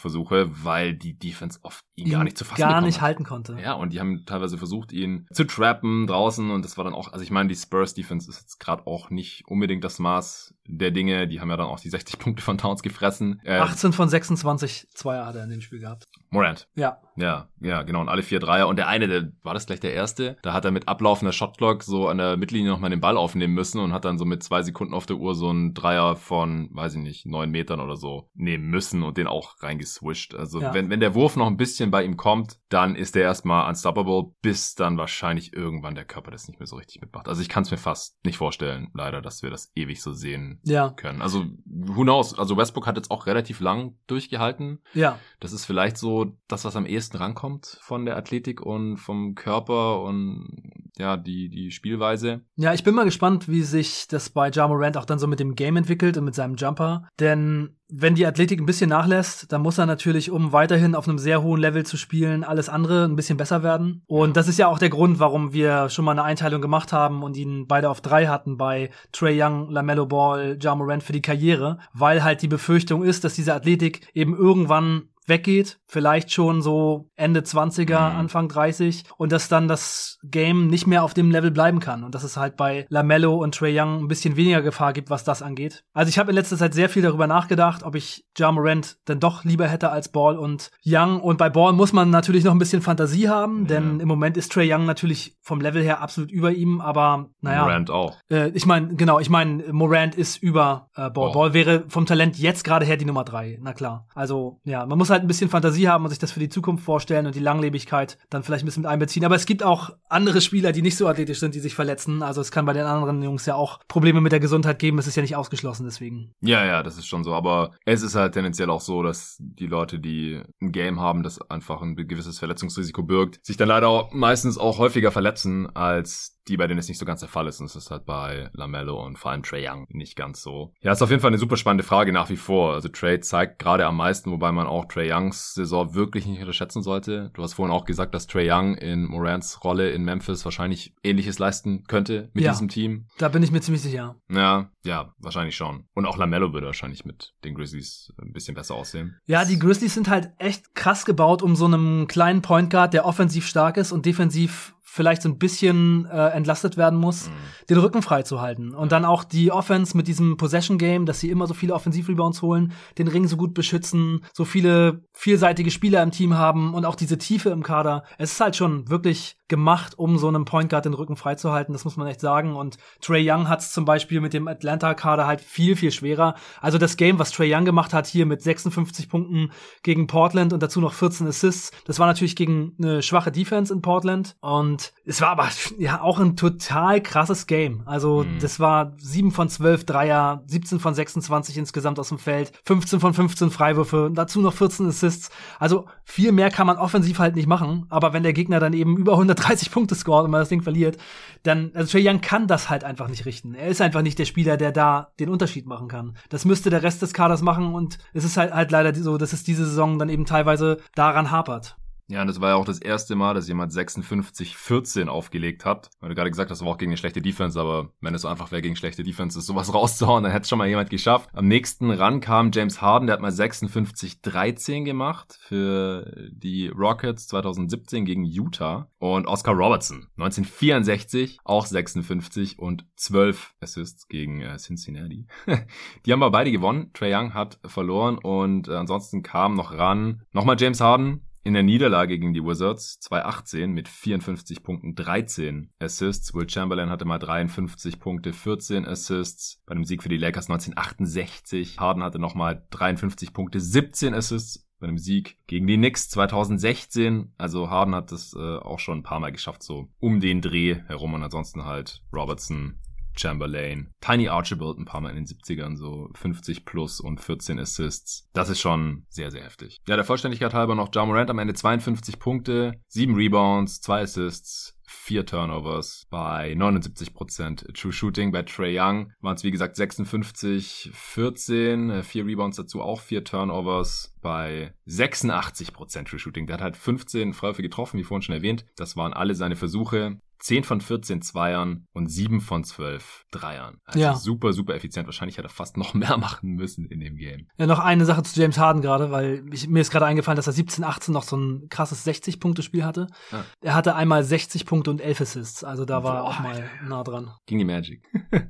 Freiwurfversuche 0.04 0.50
weil 0.64 0.94
die 0.94 1.18
Defense 1.18 1.60
oft 1.64 1.86
ihn, 1.96 2.08
ihn 2.08 2.12
gar 2.12 2.24
nicht 2.24 2.38
zu 2.38 2.46
fassen 2.46 2.62
gar 2.62 2.82
nicht 2.82 3.02
halten 3.02 3.24
konnte. 3.24 3.58
Ja, 3.62 3.74
und 3.74 3.94
die 3.94 4.00
haben 4.00 4.26
teilweise 4.26 4.58
versucht, 4.58 4.92
ihn 4.92 5.28
zu 5.32 5.46
trappen 5.46 6.08
draußen 6.08 6.52
und 6.52 6.66
das 6.66 6.78
war 6.78 6.84
dann 6.84 6.94
auch, 6.94 7.12
also 7.12 7.24
ich 7.24 7.32
meine, 7.32 7.50
die 7.50 7.56
Spurs 7.56 7.94
Defense 7.94 8.30
ist 8.30 8.42
jetzt 8.42 8.60
gerade 8.60 8.86
auch 8.86 9.10
nicht 9.10 9.44
unbedingt 9.48 9.84
das 9.84 10.00
Maß 10.00 10.56
der 10.66 10.92
Dinge. 10.92 11.28
Die 11.28 11.42
haben 11.42 11.50
ja 11.50 11.58
dann 11.58 11.68
auch 11.68 11.80
die 11.80 11.90
60 11.90 12.20
Punkte 12.20 12.44
von 12.44 12.58
Towns 12.58 12.82
gefressen. 12.82 13.42
Äh, 13.44 13.58
18 13.58 13.94
von 13.94 14.10
26 14.10 14.88
Zweier 14.94 15.26
hat 15.26 15.36
er 15.36 15.44
in 15.44 15.50
dem 15.50 15.62
Spiel 15.62 15.80
gehabt. 15.80 16.08
Morant. 16.30 16.68
Ja. 16.76 17.00
Ja, 17.16 17.48
ja, 17.60 17.84
genau. 17.84 18.02
Und 18.02 18.10
alle 18.10 18.24
vier 18.24 18.40
Dreier. 18.40 18.68
Und 18.68 18.78
der 18.78 18.88
eine, 18.88 19.08
der 19.08 19.32
war 19.44 19.54
das 19.54 19.68
gleich 19.68 19.80
der 19.80 19.94
erste. 19.94 20.38
Da 20.42 20.54
hat 20.54 20.66
er 20.66 20.72
mit 20.72 20.88
ablaufender 20.88 21.32
Shotclock 21.32 21.84
so 21.84 22.08
an 22.08 22.18
der 22.18 22.38
Mittellinie 22.38 22.72
nochmal 22.72 22.90
den 22.90 23.02
Ball 23.02 23.18
aufnehmen 23.18 23.54
müssen 23.54 23.80
und 23.80 23.94
hat 23.94 24.06
dann 24.06 24.18
so 24.18 24.26
mit 24.26 24.42
zwei 24.42 24.64
Sekunden 24.64 24.96
auf 24.96 25.06
der 25.06 25.18
Uhr 25.18 25.36
so 25.36 25.50
einen 25.50 25.74
Dreier 25.74 26.16
von, 26.16 26.70
weiß 26.72 26.96
ich 26.96 27.02
nicht, 27.02 27.26
neun 27.28 27.52
Metern 27.52 27.80
oder 27.80 27.98
so 27.98 28.30
nehmen 28.34 28.66
müssen 28.66 29.04
und 29.04 29.18
den 29.18 29.28
auch 29.28 29.62
reingeswischt. 29.62 30.34
Also 30.34 30.62
ja. 30.62 30.74
wenn, 30.74 30.90
wenn 30.90 31.00
der 31.00 31.14
Wurf 31.14 31.36
noch 31.36 31.48
ein 31.48 31.58
bisschen 31.58 31.92
bei 31.92 32.04
ihm 32.04 32.18
kommt, 32.18 32.58
dann 32.70 32.96
ist 32.96 33.14
der 33.14 33.24
erstmal 33.24 33.70
unstoppable, 33.70 34.34
bis 34.42 34.74
dann 34.74 34.98
wahrscheinlich 34.98 35.54
irgendwann 35.54 35.96
der 35.96 36.06
Körper 36.06 36.32
das 36.32 36.48
nicht 36.48 36.60
mehr 36.60 36.68
so 36.68 36.78
richtig 36.78 37.02
mitmacht. 37.02 37.28
Also 37.28 37.42
ich 37.42 37.50
kann 37.50 37.64
es 37.64 37.72
mir 37.72 37.78
fast 37.78 38.24
nicht 38.26 38.38
vorstellen, 38.38 38.90
leider, 38.94 39.22
dass 39.22 39.44
wir 39.44 39.52
das 39.52 39.72
ewig 39.76 40.02
so 40.02 40.14
sehen 40.14 40.53
ja. 40.64 40.90
können. 40.90 41.22
Also 41.22 41.46
who 41.66 42.04
knows? 42.04 42.38
Also 42.38 42.58
Westbrook 42.58 42.88
hat 42.88 42.96
jetzt 42.96 43.12
auch 43.12 43.26
relativ 43.26 43.60
lang 43.60 43.96
durchgehalten. 44.08 44.80
Ja. 44.94 45.20
Das 45.40 45.54
ist 45.54 45.66
vielleicht 45.66 45.98
so 45.98 46.38
das, 46.48 46.66
was 46.66 46.76
am 46.76 46.86
ehesten 46.86 47.18
rankommt 47.18 47.78
von 47.82 48.06
der 48.06 48.18
Athletik 48.18 48.62
und 48.62 48.98
vom 48.98 49.36
Körper 49.36 50.02
und 50.02 50.92
ja, 50.98 51.18
die, 51.18 51.50
die 51.50 51.72
Spielweise. 51.72 52.42
Ja, 52.56 52.74
ich 52.74 52.84
bin 52.84 52.94
mal 52.94 53.06
gespannt, 53.06 53.50
wie 53.50 53.64
sich 53.64 54.08
das 54.08 54.30
bei 54.30 54.50
Ja 54.50 54.68
Morant 54.68 54.98
auch 54.98 55.06
dann 55.06 55.20
so 55.20 55.28
mit 55.28 55.40
dem 55.40 55.56
Game 55.56 55.76
entwickelt 55.76 56.18
und 56.18 56.26
mit 56.26 56.36
seinem 56.36 56.56
Jumper. 56.56 57.08
Denn 57.20 57.78
wenn 57.90 58.16
die 58.16 58.26
Athletik 58.26 58.60
ein 58.60 58.66
bisschen 58.66 58.90
nachlässt, 58.90 59.52
dann 59.52 59.62
muss 59.62 59.78
er 59.78 59.86
natürlich, 59.86 60.30
um 60.32 60.52
weiterhin 60.52 60.96
auf 60.96 61.08
einem 61.08 61.18
sehr 61.18 61.42
hohen 61.42 61.62
Level 61.62 61.86
zu 61.86 61.98
spielen, 61.98 62.44
alles 62.44 62.70
andere 62.70 63.06
ein 63.06 63.16
bisschen 63.16 63.38
besser 63.38 63.64
werden. 63.64 64.04
Und 64.08 64.38
das 64.38 64.48
ist 64.48 64.60
ja 64.60 64.68
auch 64.68 64.80
der 64.80 64.90
Grund, 64.90 65.20
warum 65.20 65.54
wir 65.54 65.90
schon 65.90 66.06
mal 66.06 66.12
eine 66.12 66.24
Einteilung 66.24 66.62
gemacht 66.62 66.94
haben 66.94 67.24
und 67.24 67.38
ihn 67.38 67.68
beide 67.68 67.90
auf 67.90 68.02
drei 68.02 68.28
hatten 68.28 68.58
bei 68.58 68.92
Trey 69.12 69.42
Young, 69.42 69.70
LaMelo 69.70 70.06
Ball, 70.06 70.58
Ja 70.62 70.76
Morant 70.76 71.04
für 71.04 71.14
die 71.14 71.22
Karriere, 71.22 71.80
weil 71.94 72.24
halt 72.24 72.42
die 72.42 72.48
Befürchtung 72.48 73.04
ist, 73.04 73.24
dass 73.24 73.34
diese 73.34 73.54
Athletik 73.54 74.08
eben 74.14 74.36
irgendwann 74.36 75.10
weggeht, 75.28 75.80
vielleicht 75.86 76.32
schon 76.32 76.62
so 76.62 77.10
Ende 77.16 77.42
20er, 77.42 78.12
mhm. 78.12 78.20
Anfang 78.20 78.48
30 78.50 79.04
und 79.18 79.32
dass 79.32 79.48
dann 79.48 79.68
das 79.68 80.20
Game 80.24 80.68
nicht 80.68 80.88
mehr 80.88 81.04
auf 81.04 81.14
dem 81.14 81.32
Level 81.32 81.52
bleiben 81.52 81.80
kann 81.80 82.04
und 82.04 82.16
dass 82.16 82.24
es 82.24 82.38
halt 82.38 82.58
bei 82.58 82.86
Lamello 82.90 83.36
und 83.36 83.56
Trey 83.56 83.80
Young 83.80 84.00
ein 84.00 84.08
bisschen 84.08 84.36
weniger 84.36 84.62
Gefahr 84.62 84.94
gibt, 84.94 85.10
was 85.10 85.24
das 85.24 85.42
angeht. 85.42 85.84
Also 85.94 86.10
ich 86.10 86.18
habe 86.18 86.32
in 86.32 86.36
letzter 86.36 86.58
Zeit 86.58 86.74
sehr 86.74 86.90
viel 86.90 87.04
darüber 87.04 87.28
nachgedacht, 87.28 87.84
ob 87.84 87.96
ich 87.96 88.26
Ja 88.38 88.52
Morant 88.52 88.98
denn 89.08 89.20
doch 89.20 89.44
lieber 89.44 89.68
hätte 89.68 89.90
als 89.92 90.10
Ball 90.10 90.38
und 90.38 90.72
Young 90.86 91.22
und 91.22 91.38
bei 91.38 91.50
Ball 91.50 91.74
muss 91.74 91.94
man 91.94 92.10
natürlich 92.10 92.44
noch 92.44 92.52
ein 92.52 92.60
bisschen 92.60 92.82
Fantasie 92.82 93.30
haben, 93.30 93.62
ja. 93.62 93.68
denn 93.68 94.00
im 94.00 94.08
Moment 94.08 94.38
ist 94.38 94.52
Trey 94.52 94.72
Young 94.72 94.86
natürlich 94.86 95.38
vom 95.42 95.62
Level 95.62 95.84
her 95.84 96.02
absolut 96.02 96.32
über 96.32 96.52
ihm, 96.52 96.82
aber 96.82 97.30
naja. 97.42 97.64
Morant 97.64 97.90
auch. 97.90 98.18
Äh, 98.30 98.50
ich 98.50 98.66
meine, 98.66 98.96
genau, 98.96 99.20
ich 99.20 99.30
meine, 99.30 99.72
Morant 99.72 100.16
ist 100.16 100.42
über 100.42 100.90
äh, 100.96 101.10
Ball. 101.10 101.30
Oh. 101.30 101.34
Ball 101.34 101.54
wäre 101.54 101.84
vom 101.88 102.06
Talent 102.06 102.38
jetzt 102.38 102.64
gerade 102.64 102.86
her 102.86 102.98
die 102.98 103.06
Nummer 103.06 103.24
drei, 103.24 103.60
na 103.62 103.74
klar. 103.74 104.08
Also 104.16 104.60
ja, 104.64 104.86
man 104.86 104.98
muss 104.98 105.13
halt 105.14 105.24
ein 105.24 105.28
bisschen 105.28 105.50
Fantasie 105.50 105.88
haben 105.88 106.04
und 106.04 106.10
sich 106.10 106.20
das 106.20 106.34
für 106.34 106.42
die 106.42 106.50
Zukunft 106.50 106.84
vorstellen 106.84 107.26
und 107.26 107.36
die 107.36 107.40
Langlebigkeit 107.40 108.18
dann 108.30 108.44
vielleicht 108.44 108.64
ein 108.64 108.66
bisschen 108.66 108.84
mit 108.84 108.92
einbeziehen. 108.92 109.24
Aber 109.24 109.36
es 109.36 109.46
gibt 109.46 109.64
auch 109.64 109.92
andere 110.10 110.42
Spieler, 110.42 110.74
die 110.74 110.82
nicht 110.82 110.98
so 110.98 111.08
athletisch 111.08 111.40
sind, 111.40 111.56
die 111.56 111.62
sich 111.62 111.76
verletzen. 111.76 112.22
Also 112.22 112.42
es 112.42 112.52
kann 112.52 112.66
bei 112.66 112.74
den 112.74 112.86
anderen 112.86 113.24
Jungs 113.24 113.46
ja 113.46 113.56
auch 113.56 113.80
Probleme 113.88 114.20
mit 114.20 114.32
der 114.32 114.42
Gesundheit 114.42 114.80
geben. 114.80 114.98
Es 114.98 115.08
ist 115.08 115.16
ja 115.16 115.22
nicht 115.22 115.38
ausgeschlossen 115.38 115.86
deswegen. 115.86 116.34
Ja, 116.42 116.66
ja, 116.66 116.84
das 116.84 116.98
ist 116.98 117.08
schon 117.08 117.24
so. 117.24 117.34
Aber 117.34 117.72
es 117.86 118.02
ist 118.02 118.16
halt 118.16 118.34
tendenziell 118.34 118.70
auch 118.70 118.82
so, 118.82 119.04
dass 119.04 119.38
die 119.40 119.68
Leute, 119.68 120.00
die 120.00 120.42
ein 120.62 120.72
Game 120.72 121.00
haben, 121.00 121.24
das 121.24 121.40
einfach 121.50 121.82
ein 121.82 121.96
gewisses 121.96 122.40
Verletzungsrisiko 122.40 123.04
birgt, 123.04 123.40
sich 123.46 123.56
dann 123.56 123.70
leider 123.70 124.10
meistens 124.12 124.58
auch 124.58 124.80
häufiger 124.80 125.12
verletzen 125.12 125.74
als 125.76 126.33
die, 126.48 126.58
bei 126.58 126.68
denen 126.68 126.80
es 126.80 126.88
nicht 126.88 126.98
so 126.98 127.06
ganz 127.06 127.22
der 127.22 127.30
Fall 127.30 127.48
ist. 127.48 127.60
Und 127.60 127.68
es 127.68 127.76
ist 127.76 127.92
halt 127.92 128.06
bei 128.06 128.50
Lamello 128.54 129.04
und 129.04 129.18
vor 129.18 129.32
allem 129.32 129.44
Trey 129.44 129.68
Young 129.68 129.88
nicht 129.90 130.16
ganz 130.16 130.42
so. 130.42 130.74
Ja, 130.82 130.92
ist 130.92 131.02
auf 131.02 131.10
jeden 131.10 131.22
Fall 131.22 131.30
eine 131.30 131.38
super 131.38 131.58
spannende 131.58 131.84
Frage 131.84 132.12
nach 132.12 132.30
wie 132.30 132.38
vor. 132.38 132.74
Also 132.74 132.90
Trey 132.90 133.20
zeigt 133.20 133.60
gerade 133.60 133.86
am 133.86 133.98
meisten, 133.98 134.32
wobei 134.32 134.52
man 134.52 134.68
auch 134.68 134.86
Trey 134.86 135.12
Youngs 135.12 135.54
Saison 135.54 135.94
wirklich 135.94 136.26
nicht 136.26 136.40
unterschätzen 136.40 136.84
sollte. 136.84 137.32
Du 137.34 137.44
hast 137.44 137.54
vorhin 137.54 137.74
auch 137.74 137.86
gesagt, 137.86 138.14
dass 138.14 138.28
Trey 138.28 138.50
Young 138.52 138.76
in 138.76 139.06
Morants 139.06 139.64
Rolle 139.64 139.92
in 139.92 140.04
Memphis 140.04 140.44
wahrscheinlich 140.46 140.94
ähnliches 141.04 141.40
leisten 141.40 141.84
könnte 141.86 142.30
mit 142.34 142.44
ja, 142.44 142.52
diesem 142.52 142.70
Team. 142.70 143.08
Da 143.18 143.30
bin 143.30 143.44
ich 143.44 143.52
mir 143.52 143.62
ziemlich 143.62 143.82
sicher. 143.82 144.16
Ja, 144.30 144.70
ja, 144.84 145.14
wahrscheinlich 145.20 145.56
schon. 145.56 145.86
Und 145.94 146.06
auch 146.06 146.18
Lamello 146.18 146.54
würde 146.54 146.68
wahrscheinlich 146.68 147.06
mit 147.06 147.34
den 147.44 147.56
Grizzlies 147.56 148.14
ein 148.22 148.34
bisschen 148.34 148.56
besser 148.56 148.76
aussehen. 148.76 149.18
Ja, 149.26 149.46
die 149.46 149.60
Grizzlies 149.60 149.94
sind 149.94 150.10
halt 150.10 150.32
echt 150.38 150.76
krass 150.76 151.06
gebaut, 151.06 151.42
um 151.42 151.56
so 151.56 151.66
einem 151.66 152.08
kleinen 152.08 152.42
Point 152.42 152.70
Guard, 152.70 152.94
der 152.94 153.06
offensiv 153.06 153.48
stark 153.48 153.78
ist 153.78 153.92
und 153.92 154.06
defensiv 154.06 154.76
vielleicht 154.94 155.24
so 155.24 155.30
ein 155.30 155.40
bisschen 155.40 156.06
äh, 156.06 156.28
entlastet 156.28 156.78
werden 156.78 157.00
muss, 157.00 157.28
mhm. 157.28 157.32
den 157.68 157.78
Rücken 157.80 158.04
frei 158.04 158.22
zu 158.22 158.42
halten. 158.42 158.76
Und 158.76 158.92
dann 158.92 159.06
auch 159.06 159.24
die 159.24 159.52
Offense 159.52 159.98
mit 159.98 160.08
diesem 160.08 160.38
Possession-Game, 160.38 161.08
dass 161.08 161.20
sie 161.20 161.32
immer 161.32 161.48
so 161.48 161.56
viele 161.56 161.74
Offensivrebounds 161.74 162.44
holen, 162.44 162.74
den 163.00 163.08
Ring 163.08 163.28
so 163.28 163.36
gut 163.36 163.56
beschützen, 163.56 164.24
so 164.34 164.46
viele 164.46 165.02
vielseitige 165.12 165.72
Spieler 165.72 166.04
im 166.04 166.12
Team 166.12 166.36
haben 166.36 166.76
und 166.76 166.86
auch 166.86 166.94
diese 166.94 167.18
Tiefe 167.18 167.50
im 167.50 167.64
Kader. 167.64 168.04
Es 168.20 168.34
ist 168.34 168.40
halt 168.40 168.56
schon 168.56 168.88
wirklich 168.88 169.36
gemacht, 169.48 169.98
um 169.98 170.18
so 170.18 170.28
einem 170.28 170.46
Point 170.46 170.70
Guard 170.70 170.86
den 170.86 170.94
Rücken 170.94 171.16
freizuhalten. 171.16 171.74
Das 171.74 171.86
muss 171.86 171.98
man 171.98 172.08
echt 172.08 172.22
sagen. 172.22 172.56
Und 172.56 172.78
Trey 173.02 173.30
Young 173.30 173.50
hat 173.50 173.60
es 173.60 173.72
zum 173.72 173.86
Beispiel 173.86 174.22
mit 174.22 174.34
dem 174.34 174.48
Atlanta-Kader 174.48 175.28
halt 175.28 175.42
viel, 175.42 175.76
viel 175.76 175.92
schwerer. 175.92 176.36
Also 176.62 176.78
das 176.78 176.98
Game, 176.98 177.20
was 177.20 177.32
Trey 177.32 177.54
Young 177.54 177.66
gemacht 177.66 177.94
hat, 177.94 178.08
hier 178.08 178.26
mit 178.26 178.42
56 178.42 179.10
Punkten 179.10 179.52
gegen 179.84 180.08
Portland 180.08 180.54
und 180.54 180.64
dazu 180.64 180.80
noch 180.80 180.94
14 180.94 181.28
Assists, 181.28 181.72
das 181.86 182.00
war 182.00 182.08
natürlich 182.08 182.36
gegen 182.36 182.76
eine 182.82 183.02
schwache 183.04 183.32
Defense 183.32 183.74
in 183.74 183.82
Portland. 183.82 184.36
Und 184.40 184.94
es 185.06 185.20
war 185.22 185.30
aber 185.30 185.50
ja 185.78 186.02
auch 186.02 186.20
ein 186.20 186.38
total 186.38 187.02
krasses 187.02 187.46
Game. 187.46 187.84
Also 187.86 188.24
mhm. 188.24 188.40
das 188.40 188.60
war 188.60 188.94
7 188.98 189.32
von 189.32 189.50
12 189.50 189.86
Dreier, 189.86 190.44
17 190.48 190.80
von 190.80 190.94
26 190.94 191.58
insgesamt 191.58 192.00
aus 192.00 192.10
dem 192.10 192.18
Feld, 192.18 192.54
15 192.64 193.00
von 193.00 193.14
15 193.14 193.52
Freiwürfe, 193.52 194.10
dazu 194.14 194.42
noch 194.42 194.54
14 194.54 194.88
Assists. 194.88 195.30
Also 195.60 195.86
viel 196.06 196.32
mehr 196.32 196.50
kann 196.50 196.68
man 196.68 196.78
offensiv 196.78 197.20
halt 197.20 197.36
nicht 197.36 197.48
machen. 197.48 197.86
Aber 197.90 198.14
wenn 198.14 198.24
der 198.24 198.34
Gegner 198.34 198.60
dann 198.60 198.74
eben 198.74 198.98
über 198.98 199.14
100 199.14 199.33
30 199.36 199.72
Punkte 199.72 199.96
scored 199.96 200.26
und 200.26 200.32
man 200.32 200.42
das 200.42 200.50
Ding 200.50 200.62
verliert, 200.62 200.98
dann, 201.44 201.72
also 201.74 201.92
Trae 201.92 202.10
Young 202.10 202.22
kann 202.22 202.48
das 202.48 202.70
halt 202.70 202.84
einfach 202.84 203.08
nicht 203.08 203.26
richten. 203.26 203.54
Er 203.54 203.68
ist 203.68 203.82
einfach 203.82 204.02
nicht 204.02 204.20
der 204.20 204.26
Spieler, 204.26 204.58
der 204.58 204.72
da 204.72 205.12
den 205.20 205.30
Unterschied 205.30 205.66
machen 205.66 205.88
kann. 205.88 206.16
Das 206.30 206.46
müsste 206.46 206.70
der 206.70 206.84
Rest 206.84 207.02
des 207.02 207.14
Kaders 207.14 207.42
machen 207.42 207.74
und 207.74 207.98
es 208.14 208.24
ist 208.24 208.38
halt, 208.38 208.54
halt 208.54 208.72
leider 208.72 208.94
so, 208.96 209.18
dass 209.18 209.34
es 209.34 209.44
diese 209.44 209.66
Saison 209.66 210.00
dann 210.00 210.10
eben 210.10 210.26
teilweise 210.26 210.78
daran 210.96 211.32
hapert. 211.32 211.78
Ja, 212.08 212.22
und 212.22 212.28
das 212.28 212.42
war 212.42 212.50
ja 212.50 212.56
auch 212.56 212.66
das 212.66 212.80
erste 212.80 213.16
Mal, 213.16 213.34
dass 213.34 213.48
jemand 213.48 213.72
56-14 213.72 215.08
aufgelegt 215.08 215.66
hat. 215.66 215.90
Weil 216.00 216.10
du 216.10 216.16
gerade 216.16 216.30
gesagt 216.30 216.52
hast, 216.52 216.60
das 216.60 216.66
war 216.66 216.74
auch 216.74 216.78
gegen 216.78 216.92
eine 216.92 216.98
schlechte 216.98 217.22
Defense, 217.22 217.60
aber 217.60 217.90
wenn 218.02 218.14
es 218.14 218.24
so 218.24 218.28
einfach 218.28 218.52
wäre, 218.52 218.62
gegen 218.62 218.76
schlechte 218.76 219.04
Defense 219.04 219.40
ist, 219.40 219.46
sowas 219.46 219.74
rauszuhauen, 219.74 220.24
dann 220.24 220.32
hätte 220.32 220.44
es 220.44 220.50
schon 220.50 220.58
mal 220.58 220.68
jemand 220.68 220.90
geschafft. 220.90 221.30
Am 221.34 221.48
nächsten 221.48 221.90
ran 221.92 222.20
kam 222.20 222.52
James 222.54 222.82
Harden, 222.82 223.08
der 223.08 223.14
hat 223.14 223.22
mal 223.22 223.32
56-13 223.32 224.84
gemacht 224.84 225.40
für 225.42 226.30
die 226.32 226.68
Rockets 226.68 227.28
2017 227.28 228.06
gegen 228.06 228.26
Utah. 228.26 228.90
Und 229.00 229.28
Oscar 229.28 229.54
Robertson, 229.54 230.08
1964, 230.18 231.40
auch 231.44 231.66
56 231.66 232.60
und 232.60 232.86
12 232.96 233.54
Assists 233.60 234.08
gegen 234.08 234.42
äh, 234.42 234.58
Cincinnati. 234.58 235.28
die 236.06 236.12
haben 236.12 236.24
aber 236.24 236.32
beide 236.32 236.52
gewonnen. 236.52 236.92
Trey 236.94 237.14
Young 237.14 237.34
hat 237.34 237.60
verloren 237.66 238.18
und 238.18 238.68
äh, 238.68 238.76
ansonsten 238.76 239.24
kam 239.24 239.56
noch 239.56 239.74
ran 239.74 240.24
nochmal 240.32 240.56
James 240.60 240.82
Harden, 240.82 241.22
in 241.44 241.54
der 241.54 241.64
Niederlage 241.64 242.18
gegen 242.18 242.34
die 242.34 242.44
Wizards 242.44 243.00
2018 243.02 243.72
mit 243.72 243.90
54 243.90 244.64
Punkten 244.64 244.96
13 244.96 245.70
Assists. 245.80 246.34
Will 246.34 246.50
Chamberlain 246.50 246.90
hatte 246.90 247.06
mal 247.06 247.20
53 247.20 248.00
Punkte, 248.00 248.32
14 248.32 248.86
Assists. 248.86 249.62
Bei 249.66 249.74
dem 249.74 249.84
Sieg 249.84 250.04
für 250.04 250.10
die 250.10 250.18
Lakers 250.18 250.50
1968. 250.50 251.80
Harden 251.80 252.04
hatte 252.04 252.20
nochmal 252.20 252.66
53 252.70 253.34
Punkte, 253.34 253.60
17 253.60 254.14
Assists 254.14 254.66
bei 254.80 254.88
einem 254.88 254.98
Sieg 254.98 255.38
gegen 255.48 255.68
die 255.68 255.78
Knicks 255.78 256.10
2016. 256.10 257.34
Also 257.38 257.70
Harden 257.70 257.96
hat 257.96 258.12
das 258.12 258.34
äh, 258.34 258.58
auch 258.58 258.80
schon 258.80 259.00
ein 259.00 259.04
paar 259.04 259.20
Mal 259.20 259.32
geschafft, 259.32 259.64
so 259.64 259.90
um 260.00 260.20
den 260.20 260.42
Dreh 260.42 260.76
herum 260.88 261.14
und 261.14 261.24
ansonsten 261.24 261.66
halt 261.66 262.04
Robertson, 262.14 262.80
Chamberlain, 263.16 263.92
Tiny 264.02 264.28
Archibald 264.28 264.78
ein 264.78 264.86
paar 264.86 265.02
Mal 265.02 265.10
in 265.10 265.16
den 265.16 265.26
70ern, 265.26 265.76
so 265.76 266.10
50 266.16 266.66
plus 266.66 267.00
und 267.00 267.22
14 267.22 267.60
Assists. 267.60 268.28
Das 268.34 268.50
ist 268.50 268.60
schon 268.60 269.06
sehr, 269.10 269.32
sehr 269.32 269.44
heftig. 269.44 269.78
Ja, 269.88 269.96
der 269.96 270.06
Vollständigkeit 270.06 270.54
halber 270.54 270.76
noch 270.76 270.90
Ja 270.94 271.06
Morant 271.06 271.30
am 271.30 271.40
Ende 271.40 271.54
52 271.54 272.20
Punkte, 272.20 272.74
7 272.88 273.16
Rebounds, 273.16 273.82
2 273.82 274.02
Assists, 274.02 274.78
vier 274.86 275.26
Turnovers 275.26 276.06
bei 276.10 276.54
79% 276.54 277.74
True 277.74 277.92
Shooting. 277.92 278.32
Bei 278.32 278.44
Trey 278.44 278.80
Young 278.80 279.12
waren 279.22 279.36
es 279.36 279.44
wie 279.44 279.52
gesagt 279.52 279.76
56, 279.76 280.92
14, 280.94 282.04
vier 282.04 282.26
Rebounds 282.26 282.58
dazu, 282.58 282.82
auch 282.82 283.02
vier 283.02 283.24
Turnovers 283.24 284.16
bei 284.22 284.74
86% 284.88 286.06
True 286.06 286.20
Shooting. 286.20 286.48
Der 286.48 286.56
hat 286.56 286.62
halt 286.62 286.78
15 286.78 287.34
Freiwürfe 287.34 287.62
getroffen, 287.62 288.00
wie 288.00 288.04
vorhin 288.04 288.22
schon 288.22 288.36
erwähnt. 288.36 288.66
Das 288.76 288.96
waren 288.96 289.14
alle 289.14 289.36
seine 289.36 289.56
Versuche. 289.56 290.20
10 290.44 290.66
von 290.66 290.82
14 290.82 291.22
Zweiern 291.22 291.88
und 291.94 292.12
7 292.12 292.42
von 292.42 292.66
12 292.66 293.24
Dreiern. 293.32 293.78
Also 293.86 294.00
ja. 294.00 294.16
super, 294.16 294.52
super 294.52 294.76
effizient. 294.76 295.08
Wahrscheinlich 295.08 295.38
hätte 295.38 295.48
er 295.48 295.52
fast 295.52 295.78
noch 295.78 295.94
mehr 295.94 296.18
machen 296.18 296.52
müssen 296.52 296.86
in 296.86 297.00
dem 297.00 297.16
Game. 297.16 297.48
Ja, 297.58 297.66
noch 297.66 297.80
eine 297.80 298.04
Sache 298.04 298.24
zu 298.24 298.40
James 298.40 298.58
Harden 298.58 298.82
gerade, 298.82 299.10
weil 299.10 299.46
ich, 299.52 299.70
mir 299.70 299.80
ist 299.80 299.90
gerade 299.90 300.06
eingefallen, 300.06 300.36
dass 300.36 300.48
er 300.48 300.54
17, 300.54 300.84
18 300.84 301.14
noch 301.14 301.24
so 301.24 301.38
ein 301.38 301.68
krasses 301.70 302.06
60-Punkte-Spiel 302.06 302.84
hatte. 302.84 303.08
Ja. 303.32 303.46
Er 303.62 303.74
hatte 303.74 303.96
einmal 303.96 304.24
60 304.24 304.66
Punkte 304.66 304.92
und 304.92 305.00
11 305.00 305.22
Assists. 305.22 305.64
Also 305.64 305.86
da 305.86 306.04
war 306.04 306.18
er 306.18 306.24
auch 306.26 306.40
mal 306.40 306.70
nah 306.86 307.04
dran. 307.04 307.32
Ging 307.46 307.60
die 307.60 307.66
Magic. 307.66 308.04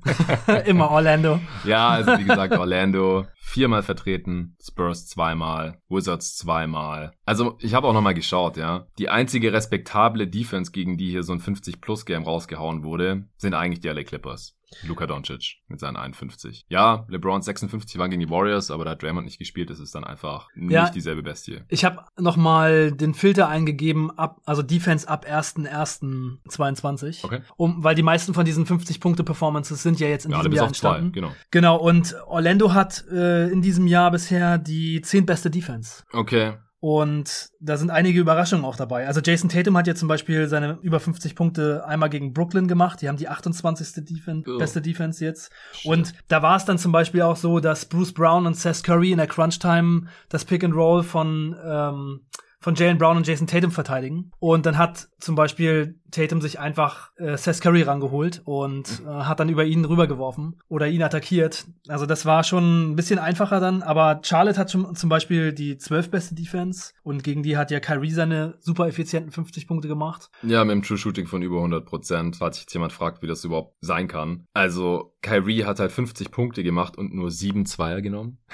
Immer 0.65 0.89
Orlando. 0.89 1.39
Ja, 1.63 1.89
also 1.89 2.17
wie 2.17 2.23
gesagt, 2.23 2.57
Orlando 2.57 3.25
viermal 3.43 3.83
vertreten, 3.83 4.55
Spurs 4.59 5.05
zweimal, 5.05 5.77
Wizards 5.89 6.35
zweimal. 6.35 7.11
Also 7.25 7.57
ich 7.59 7.73
habe 7.73 7.87
auch 7.87 7.93
nochmal 7.93 8.13
geschaut, 8.13 8.57
ja. 8.57 8.87
Die 8.97 9.09
einzige 9.09 9.53
respektable 9.53 10.27
Defense, 10.27 10.71
gegen 10.71 10.97
die 10.97 11.09
hier 11.09 11.23
so 11.23 11.33
ein 11.33 11.39
50-Plus-Game 11.83 12.23
rausgehauen 12.23 12.83
wurde, 12.83 13.25
sind 13.37 13.53
eigentlich 13.53 13.81
die 13.81 13.89
LA 13.89 14.03
Clippers. 14.03 14.55
Luka 14.87 15.05
Doncic 15.05 15.57
mit 15.67 15.79
seinen 15.79 15.97
51. 15.97 16.65
Ja, 16.67 17.05
LeBron 17.07 17.43
56 17.43 17.99
waren 17.99 18.09
gegen 18.09 18.21
die 18.21 18.29
Warriors, 18.31 18.71
aber 18.71 18.85
da 18.85 18.91
hat 18.91 19.03
Draymond 19.03 19.25
nicht 19.25 19.37
gespielt. 19.37 19.69
Das 19.69 19.79
ist 19.79 19.93
dann 19.93 20.03
einfach 20.03 20.47
nicht 20.55 20.71
ja, 20.71 20.89
dieselbe 20.89 21.21
Bestie. 21.21 21.61
Ich 21.67 21.85
habe 21.85 21.99
noch 22.17 22.37
mal 22.37 22.91
den 22.91 23.13
Filter 23.13 23.47
eingegeben, 23.47 24.09
ab, 24.17 24.41
also 24.45 24.63
Defense 24.63 25.07
ab 25.07 25.27
1.1.22. 25.29 27.23
Okay. 27.23 27.41
Um, 27.55 27.83
weil 27.83 27.93
die 27.93 28.01
meisten 28.01 28.33
von 28.33 28.45
diesen 28.45 28.65
50-Punkte-Performances 28.65 29.83
sind 29.83 29.99
ja 29.99 30.07
jetzt 30.07 30.25
in 30.25 30.31
ja, 30.31 30.37
diesem 30.37 30.53
Jahr 30.53 30.65
entstanden. 30.65 31.13
Zwei, 31.13 31.19
genau. 31.19 31.31
genau, 31.51 31.77
und 31.77 32.15
Orlando 32.25 32.73
hat 32.73 33.05
äh, 33.11 33.49
in 33.49 33.61
diesem 33.61 33.85
Jahr 33.85 34.09
bisher 34.09 34.57
die 34.57 35.01
zehntbeste 35.01 35.51
Defense. 35.51 36.03
Okay. 36.11 36.53
Und 36.83 37.51
da 37.61 37.77
sind 37.77 37.91
einige 37.91 38.19
Überraschungen 38.19 38.65
auch 38.65 38.75
dabei. 38.75 39.07
Also 39.07 39.21
Jason 39.23 39.47
Tatum 39.47 39.77
hat 39.77 39.87
ja 39.87 39.95
zum 39.95 40.09
Beispiel 40.09 40.49
seine 40.49 40.79
über 40.81 40.99
50 40.99 41.33
Punkte 41.33 41.85
einmal 41.87 42.09
gegen 42.09 42.33
Brooklyn 42.33 42.67
gemacht. 42.67 43.01
Die 43.01 43.07
haben 43.07 43.15
die 43.15 43.29
28. 43.29 44.03
Defen 44.03 44.43
oh. 44.45 44.57
beste 44.57 44.81
Defense 44.81 45.23
jetzt. 45.23 45.49
Shit. 45.71 45.89
Und 45.89 46.13
da 46.27 46.41
war 46.41 46.57
es 46.57 46.65
dann 46.65 46.77
zum 46.77 46.91
Beispiel 46.91 47.21
auch 47.21 47.37
so, 47.37 47.61
dass 47.61 47.85
Bruce 47.85 48.11
Brown 48.11 48.45
und 48.45 48.57
Seth 48.57 48.83
Curry 48.83 49.13
in 49.13 49.17
der 49.17 49.27
Crunch 49.27 49.59
Time 49.59 50.07
das 50.27 50.43
Pick 50.43 50.61
and 50.61 50.75
Roll 50.75 51.03
von 51.03 51.55
ähm, 51.63 52.25
von 52.59 52.75
Jalen 52.75 52.97
Brown 52.97 53.15
und 53.15 53.27
Jason 53.27 53.47
Tatum 53.47 53.71
verteidigen. 53.71 54.33
Und 54.39 54.65
dann 54.65 54.77
hat 54.77 55.07
zum 55.21 55.35
Beispiel 55.35 56.01
Tatum 56.13 56.41
sich 56.41 56.59
einfach 56.59 57.11
äh, 57.17 57.37
Seth 57.37 57.61
Curry 57.61 57.81
rangeholt 57.81 58.41
und 58.45 59.01
äh, 59.05 59.09
hat 59.09 59.39
dann 59.39 59.49
über 59.49 59.65
ihn 59.65 59.83
rübergeworfen 59.85 60.61
oder 60.69 60.87
ihn 60.87 61.03
attackiert. 61.03 61.65
Also 61.87 62.05
das 62.05 62.25
war 62.25 62.43
schon 62.43 62.91
ein 62.91 62.95
bisschen 62.95 63.19
einfacher 63.19 63.59
dann, 63.59 63.81
aber 63.81 64.21
Charlotte 64.23 64.59
hat 64.59 64.71
schon 64.71 64.95
zum 64.95 65.09
Beispiel 65.09 65.53
die 65.53 65.77
zwölf 65.77 66.09
beste 66.09 66.35
Defense 66.35 66.93
und 67.03 67.23
gegen 67.23 67.43
die 67.43 67.57
hat 67.57 67.71
ja 67.71 67.79
Kyrie 67.79 68.11
seine 68.11 68.55
super 68.59 68.87
effizienten 68.87 69.31
50 69.31 69.67
Punkte 69.67 69.87
gemacht. 69.87 70.29
Ja, 70.43 70.63
mit 70.63 70.73
dem 70.73 70.83
True 70.83 70.97
Shooting 70.97 71.27
von 71.27 71.41
über 71.41 71.57
100 71.57 71.85
Prozent, 71.85 72.37
falls 72.37 72.57
sich 72.57 72.65
jetzt 72.65 72.73
jemand 72.73 72.93
fragt, 72.93 73.21
wie 73.21 73.27
das 73.27 73.43
überhaupt 73.43 73.75
sein 73.81 74.07
kann. 74.07 74.45
Also 74.53 75.15
Kyrie 75.21 75.65
hat 75.65 75.79
halt 75.79 75.91
50 75.91 76.31
Punkte 76.31 76.63
gemacht 76.63 76.97
und 76.97 77.13
nur 77.13 77.31
sieben 77.31 77.65
Zweier 77.65 78.01
genommen. 78.01 78.37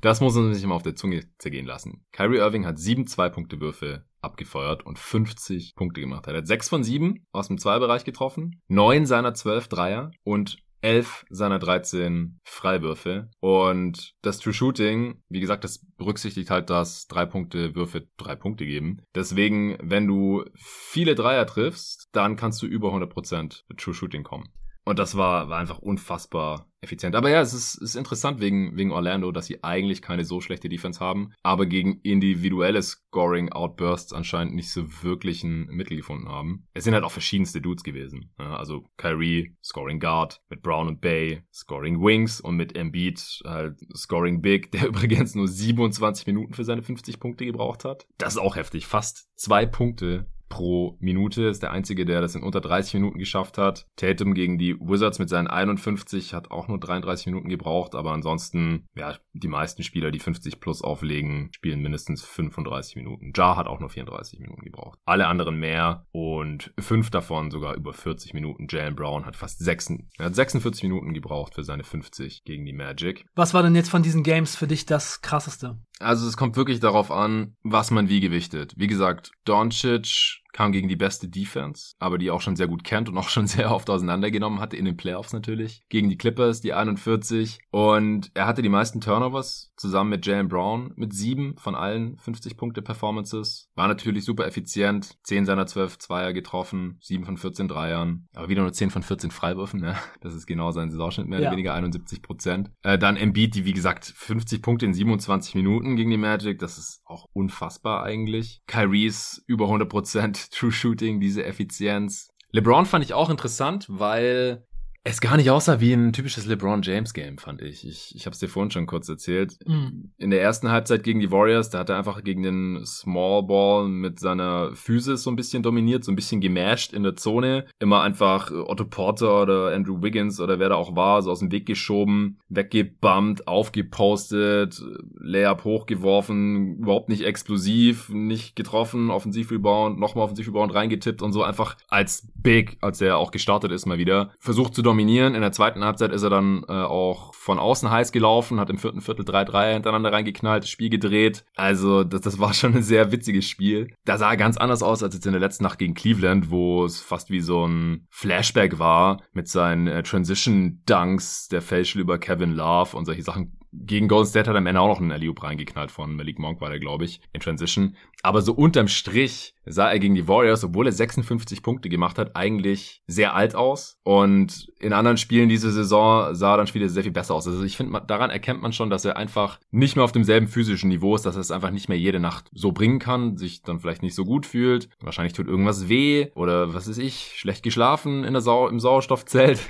Das 0.00 0.20
muss 0.20 0.34
man 0.34 0.52
sich 0.54 0.62
immer 0.62 0.74
auf 0.74 0.82
der 0.82 0.94
Zunge 0.94 1.22
zergehen 1.38 1.66
lassen. 1.66 2.04
Kyrie 2.12 2.38
Irving 2.38 2.66
hat 2.66 2.78
sieben 2.78 3.06
Zwei-Punkte-Würfe 3.06 4.04
abgefeuert 4.26 4.84
und 4.84 4.98
50 4.98 5.74
Punkte 5.74 6.00
gemacht. 6.00 6.26
Er 6.26 6.36
hat 6.36 6.46
6 6.46 6.68
von 6.68 6.84
7 6.84 7.24
aus 7.32 7.48
dem 7.48 7.58
Zweibereich 7.58 8.04
getroffen, 8.04 8.60
9 8.68 9.06
seiner 9.06 9.32
12 9.32 9.68
Dreier 9.68 10.10
und 10.24 10.58
11 10.82 11.24
seiner 11.30 11.58
13 11.58 12.38
Freiwürfe. 12.44 13.30
Und 13.40 14.14
das 14.22 14.38
True 14.38 14.52
Shooting, 14.52 15.22
wie 15.28 15.40
gesagt, 15.40 15.64
das 15.64 15.84
berücksichtigt 15.96 16.50
halt, 16.50 16.70
dass 16.70 17.06
drei 17.08 17.26
Punkte 17.26 17.74
Würfe 17.74 18.06
drei 18.16 18.36
Punkte 18.36 18.66
geben. 18.66 19.02
Deswegen, 19.14 19.76
wenn 19.82 20.06
du 20.06 20.44
viele 20.54 21.14
Dreier 21.14 21.46
triffst, 21.46 22.08
dann 22.12 22.36
kannst 22.36 22.62
du 22.62 22.66
über 22.66 22.92
100% 22.94 23.64
True 23.76 23.94
Shooting 23.94 24.22
kommen. 24.22 24.48
Und 24.86 25.00
das 25.00 25.16
war, 25.16 25.48
war 25.48 25.58
einfach 25.58 25.78
unfassbar 25.78 26.70
effizient. 26.80 27.16
Aber 27.16 27.28
ja, 27.28 27.40
es 27.40 27.52
ist, 27.52 27.74
ist 27.74 27.96
interessant 27.96 28.40
wegen, 28.40 28.76
wegen 28.76 28.92
Orlando, 28.92 29.32
dass 29.32 29.46
sie 29.46 29.64
eigentlich 29.64 30.00
keine 30.00 30.24
so 30.24 30.40
schlechte 30.40 30.68
Defense 30.68 31.00
haben, 31.00 31.32
aber 31.42 31.66
gegen 31.66 31.98
individuelle 32.02 32.80
Scoring-Outbursts 32.80 34.12
anscheinend 34.12 34.54
nicht 34.54 34.70
so 34.70 35.02
wirklich 35.02 35.42
ein 35.42 35.66
Mittel 35.66 35.96
gefunden 35.96 36.28
haben. 36.28 36.68
Es 36.72 36.84
sind 36.84 36.94
halt 36.94 37.02
auch 37.02 37.10
verschiedenste 37.10 37.60
Dudes 37.60 37.82
gewesen. 37.82 38.32
Ja, 38.38 38.56
also 38.56 38.84
Kyrie, 38.96 39.56
Scoring 39.60 39.98
Guard, 39.98 40.40
mit 40.50 40.62
Brown 40.62 40.86
und 40.86 41.00
Bay, 41.00 41.42
Scoring 41.52 42.00
Wings 42.00 42.40
und 42.40 42.54
mit 42.54 42.76
Embiid 42.76 43.40
halt 43.44 43.80
Scoring 43.96 44.40
Big, 44.40 44.70
der 44.70 44.86
übrigens 44.86 45.34
nur 45.34 45.48
27 45.48 46.28
Minuten 46.28 46.54
für 46.54 46.64
seine 46.64 46.82
50 46.82 47.18
Punkte 47.18 47.44
gebraucht 47.44 47.84
hat. 47.84 48.06
Das 48.18 48.34
ist 48.34 48.40
auch 48.40 48.54
heftig. 48.54 48.86
Fast 48.86 49.28
zwei 49.34 49.66
Punkte 49.66 50.26
pro 50.48 50.96
Minute. 51.00 51.44
Ist 51.44 51.62
der 51.62 51.72
einzige, 51.72 52.04
der 52.04 52.20
das 52.20 52.34
in 52.34 52.42
unter 52.42 52.60
30 52.60 52.94
Minuten 52.94 53.18
geschafft 53.18 53.58
hat. 53.58 53.86
Tatum 53.96 54.34
gegen 54.34 54.58
die 54.58 54.76
Wizards 54.80 55.18
mit 55.18 55.28
seinen 55.28 55.48
51 55.48 56.34
hat 56.34 56.50
auch 56.50 56.68
nur 56.68 56.78
33 56.78 57.26
Minuten 57.26 57.48
gebraucht, 57.48 57.94
aber 57.94 58.12
ansonsten, 58.12 58.86
ja, 58.96 59.16
die 59.32 59.48
meisten 59.48 59.82
Spieler, 59.82 60.10
die 60.10 60.18
50 60.18 60.60
plus 60.60 60.82
auflegen, 60.82 61.50
spielen 61.52 61.80
mindestens 61.80 62.24
35 62.24 62.96
Minuten. 62.96 63.32
Jar 63.34 63.56
hat 63.56 63.66
auch 63.66 63.80
nur 63.80 63.90
34 63.90 64.40
Minuten 64.40 64.62
gebraucht. 64.62 64.98
Alle 65.04 65.26
anderen 65.26 65.58
mehr 65.58 66.06
und 66.12 66.72
fünf 66.78 67.10
davon 67.10 67.50
sogar 67.50 67.74
über 67.74 67.92
40 67.92 68.34
Minuten. 68.34 68.66
Jalen 68.68 68.96
Brown 68.96 69.26
hat 69.26 69.36
fast 69.36 69.58
6, 69.58 69.94
er 70.18 70.26
hat 70.26 70.34
46 70.34 70.82
Minuten 70.84 71.14
gebraucht 71.14 71.54
für 71.54 71.64
seine 71.64 71.84
50 71.84 72.44
gegen 72.44 72.64
die 72.64 72.72
Magic. 72.72 73.26
Was 73.34 73.54
war 73.54 73.62
denn 73.62 73.74
jetzt 73.74 73.90
von 73.90 74.02
diesen 74.02 74.22
Games 74.22 74.56
für 74.56 74.66
dich 74.66 74.86
das 74.86 75.20
krasseste? 75.20 75.78
Also 75.98 76.28
es 76.28 76.36
kommt 76.36 76.56
wirklich 76.56 76.80
darauf 76.80 77.10
an, 77.10 77.56
was 77.62 77.90
man 77.90 78.08
wie 78.08 78.20
gewichtet. 78.20 78.74
Wie 78.76 78.86
gesagt, 78.86 79.32
Doncic 79.44 80.42
kam 80.56 80.72
gegen 80.72 80.88
die 80.88 80.96
beste 80.96 81.28
Defense, 81.28 81.94
aber 81.98 82.16
die 82.16 82.30
auch 82.30 82.40
schon 82.40 82.56
sehr 82.56 82.66
gut 82.66 82.82
kennt 82.82 83.10
und 83.10 83.18
auch 83.18 83.28
schon 83.28 83.46
sehr 83.46 83.70
oft 83.72 83.90
auseinandergenommen 83.90 84.58
hatte, 84.58 84.76
in 84.76 84.86
den 84.86 84.96
Playoffs 84.96 85.34
natürlich. 85.34 85.84
Gegen 85.90 86.08
die 86.08 86.16
Clippers, 86.16 86.62
die 86.62 86.72
41. 86.72 87.60
Und 87.70 88.30
er 88.32 88.46
hatte 88.46 88.62
die 88.62 88.70
meisten 88.70 89.02
Turnovers 89.02 89.74
zusammen 89.76 90.08
mit 90.08 90.24
Jalen 90.24 90.48
Brown 90.48 90.94
mit 90.96 91.12
sieben 91.12 91.58
von 91.58 91.74
allen 91.74 92.16
50 92.16 92.56
Punkte 92.56 92.80
Performances. 92.80 93.68
War 93.74 93.86
natürlich 93.86 94.24
super 94.24 94.46
effizient. 94.46 95.18
10 95.24 95.44
seiner 95.44 95.66
12 95.66 95.98
Zweier 95.98 96.32
getroffen, 96.32 96.98
7 97.02 97.26
von 97.26 97.36
14 97.36 97.68
Dreiern, 97.68 98.26
aber 98.34 98.48
wieder 98.48 98.62
nur 98.62 98.72
10 98.72 98.88
von 98.88 99.02
14 99.02 99.30
Freiwürfen. 99.30 99.80
Ne? 99.80 99.94
Das 100.20 100.34
ist 100.34 100.46
genau 100.46 100.72
sein 100.72 100.90
Saisonschnitt, 100.90 101.28
mehr 101.28 101.38
ja. 101.40 101.48
oder 101.48 101.52
weniger 101.52 101.74
71 101.74 102.22
Prozent. 102.22 102.70
Äh, 102.82 102.98
dann 102.98 103.16
Embiid, 103.16 103.54
die 103.54 103.64
wie 103.64 103.74
gesagt 103.74 104.06
50 104.06 104.62
Punkte 104.62 104.86
in 104.86 104.94
27 104.94 105.54
Minuten 105.54 105.96
gegen 105.96 106.10
die 106.10 106.16
Magic. 106.16 106.58
Das 106.58 106.78
ist 106.78 107.02
auch 107.04 107.28
unfassbar 107.32 108.02
eigentlich. 108.02 108.62
Kyries 108.66 109.44
über 109.46 109.66
100 109.66 109.88
Prozent 109.88 110.45
True 110.50 110.72
Shooting, 110.72 111.20
diese 111.20 111.44
Effizienz. 111.44 112.28
LeBron 112.52 112.86
fand 112.86 113.04
ich 113.04 113.12
auch 113.14 113.30
interessant, 113.30 113.86
weil 113.88 114.66
es 115.08 115.20
gar 115.20 115.36
nicht 115.36 115.50
aussah 115.50 115.80
wie 115.80 115.92
ein 115.92 116.12
typisches 116.12 116.46
LeBron 116.46 116.82
James 116.82 117.14
Game, 117.14 117.38
fand 117.38 117.62
ich. 117.62 117.86
Ich, 117.86 118.12
ich 118.16 118.26
habe 118.26 118.34
es 118.34 118.40
dir 118.40 118.48
vorhin 118.48 118.72
schon 118.72 118.86
kurz 118.86 119.08
erzählt. 119.08 119.56
Mhm. 119.64 120.10
In 120.18 120.30
der 120.30 120.42
ersten 120.42 120.68
Halbzeit 120.70 121.04
gegen 121.04 121.20
die 121.20 121.30
Warriors, 121.30 121.70
da 121.70 121.78
hat 121.78 121.90
er 121.90 121.96
einfach 121.96 122.24
gegen 122.24 122.42
den 122.42 122.84
Small 122.84 123.44
Ball 123.44 123.86
mit 123.86 124.18
seiner 124.18 124.74
Physis 124.74 125.22
so 125.22 125.30
ein 125.30 125.36
bisschen 125.36 125.62
dominiert, 125.62 126.04
so 126.04 126.10
ein 126.10 126.16
bisschen 126.16 126.40
gemasht 126.40 126.92
in 126.92 127.04
der 127.04 127.14
Zone. 127.14 127.66
Immer 127.78 128.02
einfach 128.02 128.50
Otto 128.50 128.84
Porter 128.84 129.42
oder 129.42 129.72
Andrew 129.72 130.02
Wiggins 130.02 130.40
oder 130.40 130.58
wer 130.58 130.70
da 130.70 130.74
auch 130.74 130.96
war, 130.96 131.22
so 131.22 131.30
aus 131.30 131.38
dem 131.38 131.52
Weg 131.52 131.66
geschoben, 131.66 132.38
weggebumpt, 132.48 133.46
aufgepostet, 133.46 134.82
Layup 135.20 135.62
hochgeworfen, 135.62 136.78
überhaupt 136.78 137.08
nicht 137.08 137.24
explosiv, 137.24 138.08
nicht 138.08 138.56
getroffen, 138.56 139.10
Offensivrebound, 139.10 140.00
nochmal 140.00 140.24
Offensivrebound 140.24 140.74
reingetippt 140.74 141.22
und 141.22 141.32
so 141.32 141.44
einfach 141.44 141.76
als 141.88 142.26
Big, 142.34 142.76
als 142.80 143.00
er 143.00 143.18
auch 143.18 143.30
gestartet 143.30 143.70
ist 143.70 143.86
mal 143.86 143.98
wieder, 143.98 144.32
versucht 144.40 144.74
zu 144.74 144.82
dominieren. 144.82 144.95
In 145.34 145.40
der 145.40 145.52
zweiten 145.52 145.84
Halbzeit 145.84 146.12
ist 146.12 146.22
er 146.22 146.30
dann 146.30 146.64
äh, 146.68 146.72
auch 146.72 147.34
von 147.34 147.58
außen 147.58 147.90
heiß 147.90 148.12
gelaufen, 148.12 148.58
hat 148.58 148.70
im 148.70 148.78
vierten 148.78 149.00
Viertel 149.00 149.24
3-3 149.24 149.74
hintereinander 149.74 150.12
reingeknallt, 150.12 150.64
das 150.64 150.70
Spiel 150.70 150.90
gedreht. 150.90 151.44
Also 151.54 152.04
das, 152.04 152.22
das 152.22 152.38
war 152.38 152.54
schon 152.54 152.74
ein 152.74 152.82
sehr 152.82 153.12
witziges 153.12 153.48
Spiel. 153.48 153.88
Da 154.04 154.18
sah 154.18 154.30
er 154.30 154.36
ganz 154.36 154.56
anders 154.56 154.82
aus 154.82 155.02
als 155.02 155.14
jetzt 155.14 155.26
in 155.26 155.32
der 155.32 155.40
letzten 155.40 155.64
Nacht 155.64 155.78
gegen 155.78 155.94
Cleveland, 155.94 156.50
wo 156.50 156.84
es 156.84 157.00
fast 157.00 157.30
wie 157.30 157.40
so 157.40 157.66
ein 157.66 158.06
Flashback 158.10 158.78
war 158.78 159.22
mit 159.32 159.48
seinen 159.48 159.86
äh, 159.86 160.02
Transition-Dunks, 160.02 161.48
der 161.48 161.62
Fälschel 161.62 162.00
über 162.00 162.18
Kevin 162.18 162.52
Love 162.52 162.96
und 162.96 163.04
solche 163.04 163.22
Sachen 163.22 163.55
gegen 163.84 164.08
Golden 164.08 164.28
State 164.28 164.48
hat 164.48 164.56
er 164.56 164.58
am 164.58 164.66
Ende 164.66 164.80
auch 164.80 164.88
noch 164.88 165.00
einen 165.00 165.12
Alley-Oop 165.12 165.42
reingeknallt 165.42 165.90
von 165.90 166.14
Malik 166.14 166.38
Monk, 166.38 166.60
war 166.60 166.70
der, 166.70 166.78
glaube 166.78 167.04
ich, 167.04 167.20
in 167.32 167.40
Transition. 167.40 167.96
Aber 168.22 168.42
so 168.42 168.52
unterm 168.52 168.88
Strich 168.88 169.54
sah 169.66 169.90
er 169.90 169.98
gegen 169.98 170.14
die 170.14 170.28
Warriors, 170.28 170.64
obwohl 170.64 170.86
er 170.86 170.92
56 170.92 171.62
Punkte 171.62 171.88
gemacht 171.88 172.18
hat, 172.18 172.36
eigentlich 172.36 173.02
sehr 173.06 173.34
alt 173.34 173.54
aus. 173.54 173.98
Und 174.04 174.72
in 174.78 174.92
anderen 174.92 175.16
Spielen 175.16 175.48
diese 175.48 175.72
Saison 175.72 176.34
sah 176.34 176.54
er 176.54 176.56
dann 176.58 176.74
wieder 176.74 176.88
sehr 176.88 177.02
viel 177.02 177.12
besser 177.12 177.34
aus. 177.34 177.46
Also 177.46 177.62
ich 177.64 177.76
finde, 177.76 178.00
daran 178.06 178.30
erkennt 178.30 178.62
man 178.62 178.72
schon, 178.72 178.90
dass 178.90 179.04
er 179.04 179.16
einfach 179.16 179.58
nicht 179.70 179.96
mehr 179.96 180.04
auf 180.04 180.12
demselben 180.12 180.48
physischen 180.48 180.88
Niveau 180.88 181.14
ist, 181.14 181.26
dass 181.26 181.36
er 181.36 181.40
es 181.40 181.50
einfach 181.50 181.70
nicht 181.70 181.88
mehr 181.88 181.98
jede 181.98 182.20
Nacht 182.20 182.48
so 182.52 182.72
bringen 182.72 182.98
kann, 182.98 183.36
sich 183.36 183.62
dann 183.62 183.80
vielleicht 183.80 184.02
nicht 184.02 184.14
so 184.14 184.24
gut 184.24 184.46
fühlt. 184.46 184.88
Wahrscheinlich 185.00 185.34
tut 185.34 185.48
irgendwas 185.48 185.88
weh 185.88 186.28
oder 186.34 186.74
was 186.74 186.88
ist 186.88 186.98
ich, 186.98 187.34
schlecht 187.36 187.62
geschlafen 187.62 188.24
in 188.24 188.32
der 188.32 188.42
Sau 188.42 188.68
im 188.68 188.80
Sauerstoffzelt. 188.80 189.60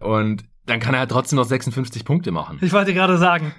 Und 0.00 0.44
dann 0.66 0.80
kann 0.80 0.94
er 0.94 1.00
halt 1.00 1.10
trotzdem 1.10 1.36
noch 1.36 1.44
56 1.44 2.04
Punkte 2.04 2.30
machen. 2.32 2.58
Ich 2.60 2.72
wollte 2.72 2.92
gerade 2.92 3.18
sagen. 3.18 3.52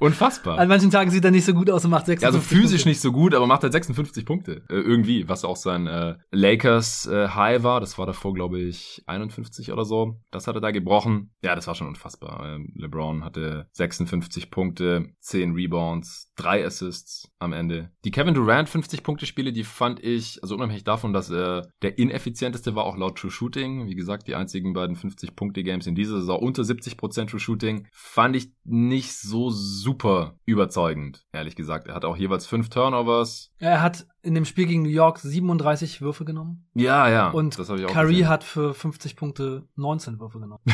Unfassbar. 0.00 0.58
An 0.58 0.68
manchen 0.68 0.90
Tagen 0.90 1.10
sieht 1.10 1.24
er 1.24 1.30
nicht 1.30 1.44
so 1.44 1.54
gut 1.54 1.70
aus 1.70 1.84
und 1.84 1.90
macht 1.90 2.06
56 2.06 2.22
Ja, 2.22 2.28
also 2.28 2.40
physisch 2.40 2.80
Punkte. 2.82 2.88
nicht 2.88 3.00
so 3.00 3.12
gut, 3.12 3.34
aber 3.34 3.46
macht 3.46 3.62
halt 3.62 3.72
56 3.72 4.24
Punkte. 4.24 4.62
Äh, 4.68 4.74
irgendwie, 4.74 5.28
was 5.28 5.44
auch 5.44 5.56
sein 5.56 5.86
äh, 5.86 6.16
Lakers 6.30 7.06
äh, 7.06 7.28
High 7.28 7.62
war. 7.62 7.80
Das 7.80 7.98
war 7.98 8.06
davor, 8.06 8.34
glaube 8.34 8.60
ich, 8.60 9.02
51 9.06 9.72
oder 9.72 9.84
so. 9.84 10.20
Das 10.30 10.46
hat 10.46 10.54
er 10.54 10.60
da 10.60 10.70
gebrochen. 10.70 11.30
Ja, 11.42 11.54
das 11.54 11.66
war 11.66 11.74
schon 11.74 11.88
unfassbar. 11.88 12.54
Ähm, 12.54 12.72
LeBron 12.76 13.24
hatte 13.24 13.66
56 13.72 14.50
Punkte, 14.50 15.06
10 15.20 15.54
Rebounds, 15.54 16.29
3 16.40 16.64
Assists 16.64 17.30
am 17.38 17.52
Ende. 17.52 17.90
Die 18.04 18.10
Kevin 18.10 18.34
Durant 18.34 18.68
50 18.68 19.02
Punkte 19.02 19.26
Spiele, 19.26 19.52
die 19.52 19.64
fand 19.64 20.02
ich, 20.02 20.42
also 20.42 20.54
unabhängig 20.54 20.84
davon, 20.84 21.12
dass 21.12 21.30
er 21.30 21.68
der 21.82 21.98
ineffizienteste 21.98 22.74
war, 22.74 22.84
auch 22.84 22.96
laut 22.96 23.18
True 23.18 23.30
Shooting. 23.30 23.86
Wie 23.86 23.94
gesagt, 23.94 24.26
die 24.26 24.34
einzigen 24.34 24.72
beiden 24.72 24.96
50 24.96 25.36
Punkte 25.36 25.62
Games 25.62 25.86
in 25.86 25.94
dieser 25.94 26.20
Saison 26.20 26.40
unter 26.40 26.62
70% 26.62 27.28
True 27.28 27.40
Shooting, 27.40 27.86
fand 27.92 28.36
ich 28.36 28.52
nicht 28.64 29.12
so 29.12 29.50
super 29.50 30.38
überzeugend, 30.46 31.26
ehrlich 31.32 31.56
gesagt. 31.56 31.88
Er 31.88 31.94
hat 31.94 32.04
auch 32.04 32.16
jeweils 32.16 32.46
fünf 32.46 32.68
Turnovers. 32.70 33.52
Er 33.58 33.82
hat 33.82 34.06
in 34.22 34.34
dem 34.34 34.44
Spiel 34.44 34.66
gegen 34.66 34.82
New 34.82 34.88
York 34.88 35.18
37 35.18 36.00
Würfe 36.00 36.24
genommen. 36.24 36.68
Ja, 36.74 37.08
ja. 37.08 37.30
Und 37.30 37.58
das 37.58 37.68
ich 37.70 37.84
auch 37.86 37.92
Curry 37.92 38.12
gesehen. 38.14 38.28
hat 38.28 38.44
für 38.44 38.74
50 38.74 39.16
Punkte 39.16 39.66
19 39.76 40.18
Würfe 40.20 40.40
genommen. 40.40 40.62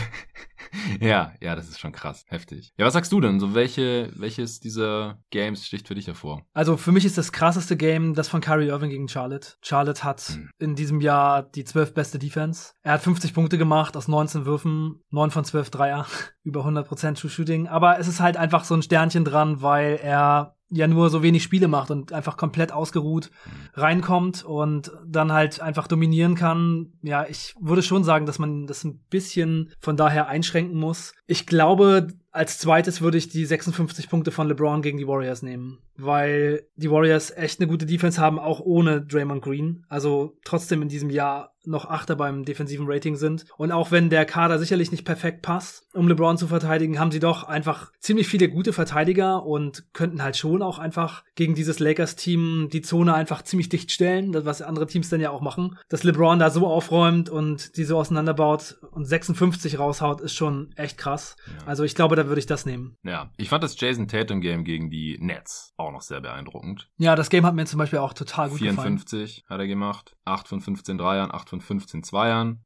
Ja, 1.01 1.33
ja, 1.41 1.55
das 1.57 1.69
ist 1.69 1.81
schon 1.81 1.93
krass. 1.93 2.25
Heftig. 2.29 2.73
Ja, 2.77 2.87
was 2.87 2.93
sagst 2.95 3.13
du 3.13 3.21
denn? 3.21 3.41
So 3.41 3.55
welche, 3.55 4.11
welches 4.17 4.61
dieser 4.61 5.19
Games 5.31 5.65
sticht 5.67 5.89
für 5.89 5.95
dich 5.95 6.07
hervor? 6.07 6.43
Also 6.55 6.77
für 6.77 6.93
mich 6.93 7.05
ist 7.05 7.19
das 7.19 7.33
krasseste 7.33 7.77
Game 7.77 8.15
das 8.15 8.29
von 8.29 8.41
Kyrie 8.41 8.69
Irving 8.69 8.91
gegen 8.91 9.09
Charlotte. 9.09 9.55
Charlotte 9.63 10.05
hat 10.05 10.21
Hm. 10.21 10.51
in 10.59 10.75
diesem 10.75 11.01
Jahr 11.01 11.43
die 11.43 11.65
12 11.65 11.95
beste 11.95 12.19
Defense. 12.19 12.73
Er 12.83 12.95
hat 12.95 13.03
50 13.03 13.35
Punkte 13.35 13.59
gemacht 13.59 13.97
aus 13.97 14.09
19 14.09 14.45
Würfen, 14.45 15.03
9 15.11 15.31
von 15.31 15.45
12 15.45 15.71
Dreier, 15.71 16.07
über 16.43 16.65
100% 16.67 17.21
True 17.21 17.31
Shooting. 17.31 17.69
Aber 17.69 17.99
es 17.99 18.09
ist 18.09 18.21
halt 18.21 18.37
einfach 18.37 18.65
so 18.65 18.75
ein 18.75 18.83
Sternchen 18.83 19.25
dran, 19.25 19.63
weil 19.63 19.99
er 20.03 20.56
ja 20.71 20.87
nur 20.87 21.11
so 21.11 21.23
wenig 21.23 21.43
Spiele 21.43 21.69
macht 21.69 21.91
und 21.91 22.13
einfach 22.13 22.37
komplett 22.37 22.73
ausgeruht 22.73 23.31
reinkommt 23.75 24.45
und 24.45 24.91
dann 25.07 25.33
halt 25.33 25.61
einfach 25.61 25.87
dominieren 25.87 26.35
kann. 26.35 26.93
Ja, 27.03 27.27
ich 27.29 27.55
würde 27.61 27.83
schon 27.83 28.05
sagen, 28.05 28.27
dass 28.27 28.39
man 28.39 28.67
das 28.67 28.85
ein 28.85 28.99
bisschen 29.09 29.73
von 29.79 29.97
daher 29.97 30.29
einschränken 30.29 30.79
muss. 30.79 31.15
Ich 31.27 31.47
glaube, 31.47 32.09
als 32.33 32.59
zweites 32.59 33.01
würde 33.01 33.19
ich 33.19 33.29
die 33.29 33.45
56 33.45 34.09
Punkte 34.09 34.33
von 34.33 34.49
LeBron 34.49 34.83
gegen 34.83 34.99
die 34.99 35.07
Warriors 35.07 35.43
nehmen, 35.43 35.79
weil 35.99 36.67
die 36.77 36.91
Warriors 36.91 37.31
echt 37.31 37.61
eine 37.61 37.69
gute 37.69 37.87
Defense 37.87 38.21
haben, 38.21 38.39
auch 38.39 38.61
ohne 38.61 39.03
Draymond 39.03 39.43
Green. 39.43 39.85
Also 39.89 40.37
trotzdem 40.45 40.83
in 40.83 40.89
diesem 40.89 41.11
Jahr 41.11 41.57
noch 41.67 41.87
Achter 41.87 42.17
beim 42.17 42.45
defensiven 42.45 42.87
Rating 42.89 43.17
sind. 43.17 43.45
Und 43.57 43.73
auch 43.73 43.91
wenn 43.91 44.11
der 44.11 44.25
Kader 44.25 44.59
sicherlich 44.59 44.91
nicht 44.91 45.05
perfekt 45.05 45.43
passt, 45.43 45.87
um 45.95 46.09
LeBron 46.09 46.39
zu 46.39 46.47
verteidigen, 46.47 46.99
haben 46.99 47.11
sie 47.11 47.21
doch 47.21 47.45
einfach 47.45 47.93
ziemlich 47.99 48.29
viele 48.29 48.49
gute 48.49 48.73
Verteidiger 48.73 49.45
und 49.45 49.93
könnten 49.93 50.23
halt 50.23 50.37
schon 50.37 50.63
auch 50.63 50.79
einfach 50.79 51.25
gegen 51.35 51.55
dieses 51.55 51.79
Lakers-Team 51.79 52.69
die 52.73 52.83
Zone 52.83 53.15
einfach 53.15 53.43
ziemlich 53.43 53.69
dicht 53.69 53.91
stellen, 53.91 54.33
was 54.45 54.63
andere 54.63 54.87
Teams 54.87 55.09
dann 55.09 55.21
ja 55.21 55.31
auch 55.31 55.41
machen. 55.41 55.79
Dass 55.89 56.05
LeBron 56.05 56.39
da 56.39 56.51
so 56.51 56.67
aufräumt 56.67 57.29
und 57.29 57.77
die 57.77 57.85
so 57.85 57.99
auseinanderbaut 57.99 58.79
und 58.93 59.05
56 59.05 59.79
raushaut, 59.79 60.21
ist 60.21 60.35
schon 60.35 60.73
echt 60.77 60.99
krass. 60.99 61.37
Ja. 61.47 61.67
Also 61.67 61.85
ich 61.85 61.95
glaube, 61.95 62.17
da 62.17 62.27
würde 62.29 62.39
ich 62.39 62.47
das 62.47 62.67
nehmen. 62.67 62.97
Ja, 63.03 63.31
ich 63.37 63.49
fand 63.49 63.65
das 63.65 63.79
Jason 63.79 64.09
Tatum 64.09 64.41
Game 64.41 64.65
gegen 64.65 64.91
die 64.91 65.19
Nets 65.21 65.75
auch 65.77 65.86
noch 65.93 66.03
sehr 66.03 66.21
beeindruckend. 66.21 66.91
Ja, 66.97 67.17
das 67.17 67.31
Game 67.31 67.47
hat 67.47 67.55
mir 67.55 67.67
zum 67.67 67.79
Beispiel 67.79 67.99
auch 67.99 68.13
total 68.13 68.49
gut 68.49 68.59
gefallen. 68.59 68.99
54 68.99 69.45
hat 69.49 69.61
er 69.61 69.67
gemacht. 69.67 70.17
8 70.25 70.49
von 70.49 70.61
15 70.61 70.99
Dreiern, 70.99 71.31
8 71.33 71.49
von 71.49 71.61
15 71.61 72.03
Zweiern. 72.03 72.65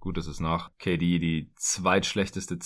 Gut, 0.00 0.16
das 0.16 0.26
ist 0.26 0.40
nach 0.40 0.70
KD 0.78 1.18
die 1.18 1.52
zweitschlechteste 1.56 2.58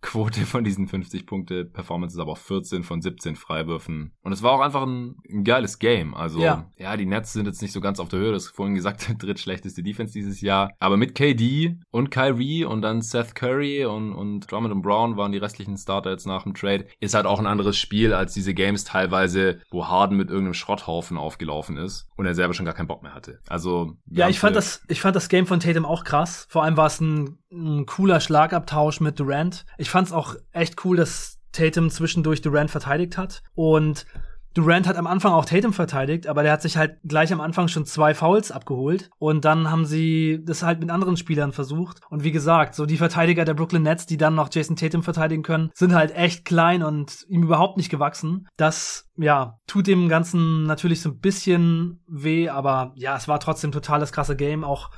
Zweierquote 0.00 0.46
von 0.46 0.64
diesen 0.64 0.88
50 0.88 1.26
Punkte 1.26 1.64
Performances, 1.64 2.18
aber 2.18 2.32
auch 2.32 2.38
14 2.38 2.82
von 2.82 3.00
17 3.00 3.36
Freiwürfen. 3.36 4.12
Und 4.22 4.32
es 4.32 4.42
war 4.42 4.52
auch 4.52 4.60
einfach 4.60 4.82
ein, 4.82 5.16
ein 5.28 5.44
geiles 5.44 5.78
Game. 5.78 6.14
Also, 6.14 6.40
Ja. 6.40 6.70
ja. 6.76 6.96
die 6.96 7.06
Nets 7.06 7.32
sind 7.32 7.46
jetzt 7.46 7.62
nicht 7.62 7.72
so 7.72 7.80
ganz 7.80 8.00
auf 8.00 8.08
der 8.08 8.18
Höhe, 8.18 8.32
das 8.32 8.46
ist 8.46 8.56
vorhin 8.56 8.74
gesagt, 8.74 9.14
drittschlechteste 9.22 9.82
Defense 9.82 10.12
dieses 10.12 10.40
Jahr. 10.40 10.72
Aber 10.78 10.96
mit 10.96 11.14
KD 11.14 11.78
und 11.90 12.10
Kyrie 12.10 12.64
und 12.64 12.82
dann 12.82 13.02
Seth 13.02 13.34
Curry 13.34 13.84
und, 13.84 14.12
und 14.12 14.50
Drummond 14.50 14.74
und 14.74 14.82
Brown 14.82 15.16
waren 15.16 15.32
die 15.32 15.38
restlichen 15.38 15.76
Starter 15.76 16.10
jetzt 16.10 16.26
nach 16.26 16.44
dem 16.44 16.54
Trade, 16.54 16.86
ist 17.00 17.14
halt 17.14 17.26
auch 17.26 17.38
ein 17.38 17.46
anderes 17.46 17.76
Spiel 17.78 18.12
als 18.12 18.34
diese 18.34 18.54
Games 18.54 18.84
teilweise, 18.84 19.60
wo 19.70 19.86
Harden 19.86 20.16
mit 20.16 20.28
irgendeinem 20.28 20.54
Schrotthaufen 20.54 21.16
aufgelaufen 21.16 21.76
ist 21.76 22.08
und 22.16 22.26
er 22.26 22.34
selber 22.34 22.54
schon 22.54 22.66
gar 22.66 22.74
keinen 22.74 22.88
Bock 22.88 23.02
mehr 23.02 23.14
hatte. 23.14 23.40
Also, 23.48 23.96
Ja, 24.06 24.28
ich 24.28 24.40
fand 24.40 24.56
das, 24.56 24.82
ich 24.88 25.00
fand 25.00 25.16
das 25.16 25.28
Game 25.28 25.46
von 25.46 25.60
Tatum 25.60 25.84
auch 25.84 26.04
krass. 26.04 26.46
Vor 26.48 26.64
allem 26.64 26.76
war 26.76 26.86
es 26.86 27.00
ein, 27.00 27.38
ein 27.52 27.86
cooler 27.86 28.20
Schlagabtausch 28.20 29.00
mit 29.00 29.18
Durant. 29.18 29.64
Ich 29.78 29.90
fand 29.90 30.08
es 30.08 30.12
auch 30.12 30.36
echt 30.52 30.84
cool, 30.84 30.96
dass 30.96 31.38
Tatum 31.52 31.90
zwischendurch 31.90 32.42
Durant 32.42 32.70
verteidigt 32.70 33.18
hat. 33.18 33.42
Und 33.54 34.06
Durant 34.52 34.88
hat 34.88 34.96
am 34.96 35.06
Anfang 35.06 35.32
auch 35.32 35.44
Tatum 35.44 35.72
verteidigt, 35.72 36.26
aber 36.26 36.42
der 36.42 36.50
hat 36.50 36.62
sich 36.62 36.76
halt 36.76 36.98
gleich 37.04 37.32
am 37.32 37.40
Anfang 37.40 37.68
schon 37.68 37.86
zwei 37.86 38.14
Fouls 38.14 38.50
abgeholt. 38.50 39.08
Und 39.18 39.44
dann 39.44 39.70
haben 39.70 39.84
sie 39.84 40.40
das 40.44 40.64
halt 40.64 40.80
mit 40.80 40.90
anderen 40.90 41.16
Spielern 41.16 41.52
versucht. 41.52 42.00
Und 42.10 42.24
wie 42.24 42.32
gesagt, 42.32 42.74
so 42.74 42.84
die 42.84 42.96
Verteidiger 42.96 43.44
der 43.44 43.54
Brooklyn 43.54 43.82
Nets, 43.82 44.06
die 44.06 44.16
dann 44.16 44.34
noch 44.34 44.48
Jason 44.52 44.74
Tatum 44.74 45.04
verteidigen 45.04 45.44
können, 45.44 45.70
sind 45.74 45.94
halt 45.94 46.14
echt 46.16 46.44
klein 46.44 46.82
und 46.82 47.24
ihm 47.28 47.44
überhaupt 47.44 47.76
nicht 47.76 47.90
gewachsen. 47.90 48.48
Das, 48.56 49.08
ja, 49.16 49.58
tut 49.68 49.86
dem 49.86 50.08
Ganzen 50.08 50.64
natürlich 50.64 51.00
so 51.00 51.10
ein 51.10 51.20
bisschen 51.20 52.02
weh, 52.08 52.48
aber 52.48 52.92
ja, 52.96 53.16
es 53.16 53.28
war 53.28 53.38
trotzdem 53.38 53.70
total 53.70 54.00
das 54.00 54.10
krasse 54.10 54.34
Game. 54.34 54.64
Auch 54.64 54.90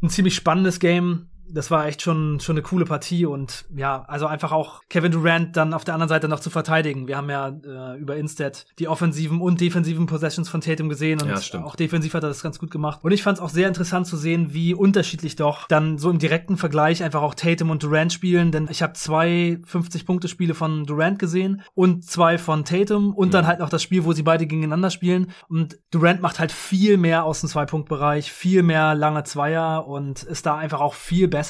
ein 0.00 0.10
ziemlich 0.10 0.36
spannendes 0.36 0.78
Game. 0.78 1.28
Das 1.52 1.70
war 1.70 1.86
echt 1.86 2.02
schon, 2.02 2.40
schon 2.40 2.54
eine 2.56 2.62
coole 2.62 2.84
Partie 2.84 3.26
und 3.26 3.64
ja, 3.74 4.04
also 4.08 4.26
einfach 4.26 4.52
auch 4.52 4.80
Kevin 4.88 5.12
Durant 5.12 5.56
dann 5.56 5.74
auf 5.74 5.84
der 5.84 5.94
anderen 5.94 6.08
Seite 6.08 6.28
noch 6.28 6.40
zu 6.40 6.50
verteidigen. 6.50 7.06
Wir 7.08 7.16
haben 7.16 7.30
ja 7.30 7.48
äh, 7.48 7.98
über 7.98 8.16
Instat 8.16 8.66
die 8.78 8.88
offensiven 8.88 9.40
und 9.40 9.60
defensiven 9.60 10.06
Possessions 10.06 10.48
von 10.48 10.60
Tatum 10.60 10.88
gesehen 10.88 11.20
und 11.20 11.28
Ja, 11.28 11.64
auch 11.64 11.76
defensiv 11.76 12.14
hat 12.14 12.22
er 12.22 12.28
das 12.28 12.42
ganz 12.42 12.58
gut 12.58 12.70
gemacht. 12.70 13.00
Und 13.02 13.12
ich 13.12 13.22
fand 13.22 13.38
es 13.38 13.44
auch 13.44 13.48
sehr 13.50 13.68
interessant 13.68 14.06
zu 14.06 14.16
sehen, 14.16 14.52
wie 14.54 14.74
unterschiedlich 14.74 15.36
doch 15.36 15.68
dann 15.68 15.98
so 15.98 16.10
im 16.10 16.18
direkten 16.18 16.56
Vergleich 16.56 17.02
einfach 17.02 17.22
auch 17.22 17.34
Tatum 17.34 17.70
und 17.70 17.82
Durant 17.82 18.12
spielen, 18.12 18.50
denn 18.52 18.68
ich 18.70 18.82
habe 18.82 18.94
zwei 18.94 19.58
50-Punkte-Spiele 19.66 20.54
von 20.54 20.84
Durant 20.86 21.18
gesehen 21.18 21.62
und 21.74 22.04
zwei 22.04 22.38
von 22.38 22.64
Tatum 22.64 23.14
und 23.14 23.34
dann 23.34 23.44
Mhm. 23.44 23.48
halt 23.48 23.58
noch 23.60 23.68
das 23.68 23.82
Spiel, 23.82 24.04
wo 24.04 24.12
sie 24.12 24.22
beide 24.22 24.46
gegeneinander 24.46 24.90
spielen. 24.90 25.30
Und 25.48 25.78
Durant 25.90 26.22
macht 26.22 26.38
halt 26.38 26.52
viel 26.52 26.96
mehr 26.96 27.24
aus 27.24 27.40
dem 27.40 27.48
Zwei-Punkt-Bereich, 27.48 28.30
viel 28.32 28.62
mehr 28.62 28.94
lange 28.94 29.24
Zweier 29.24 29.86
und 29.86 30.22
ist 30.22 30.46
da 30.46 30.56
einfach 30.56 30.80
auch 30.80 30.94
viel 30.94 31.28
besser. 31.28 31.41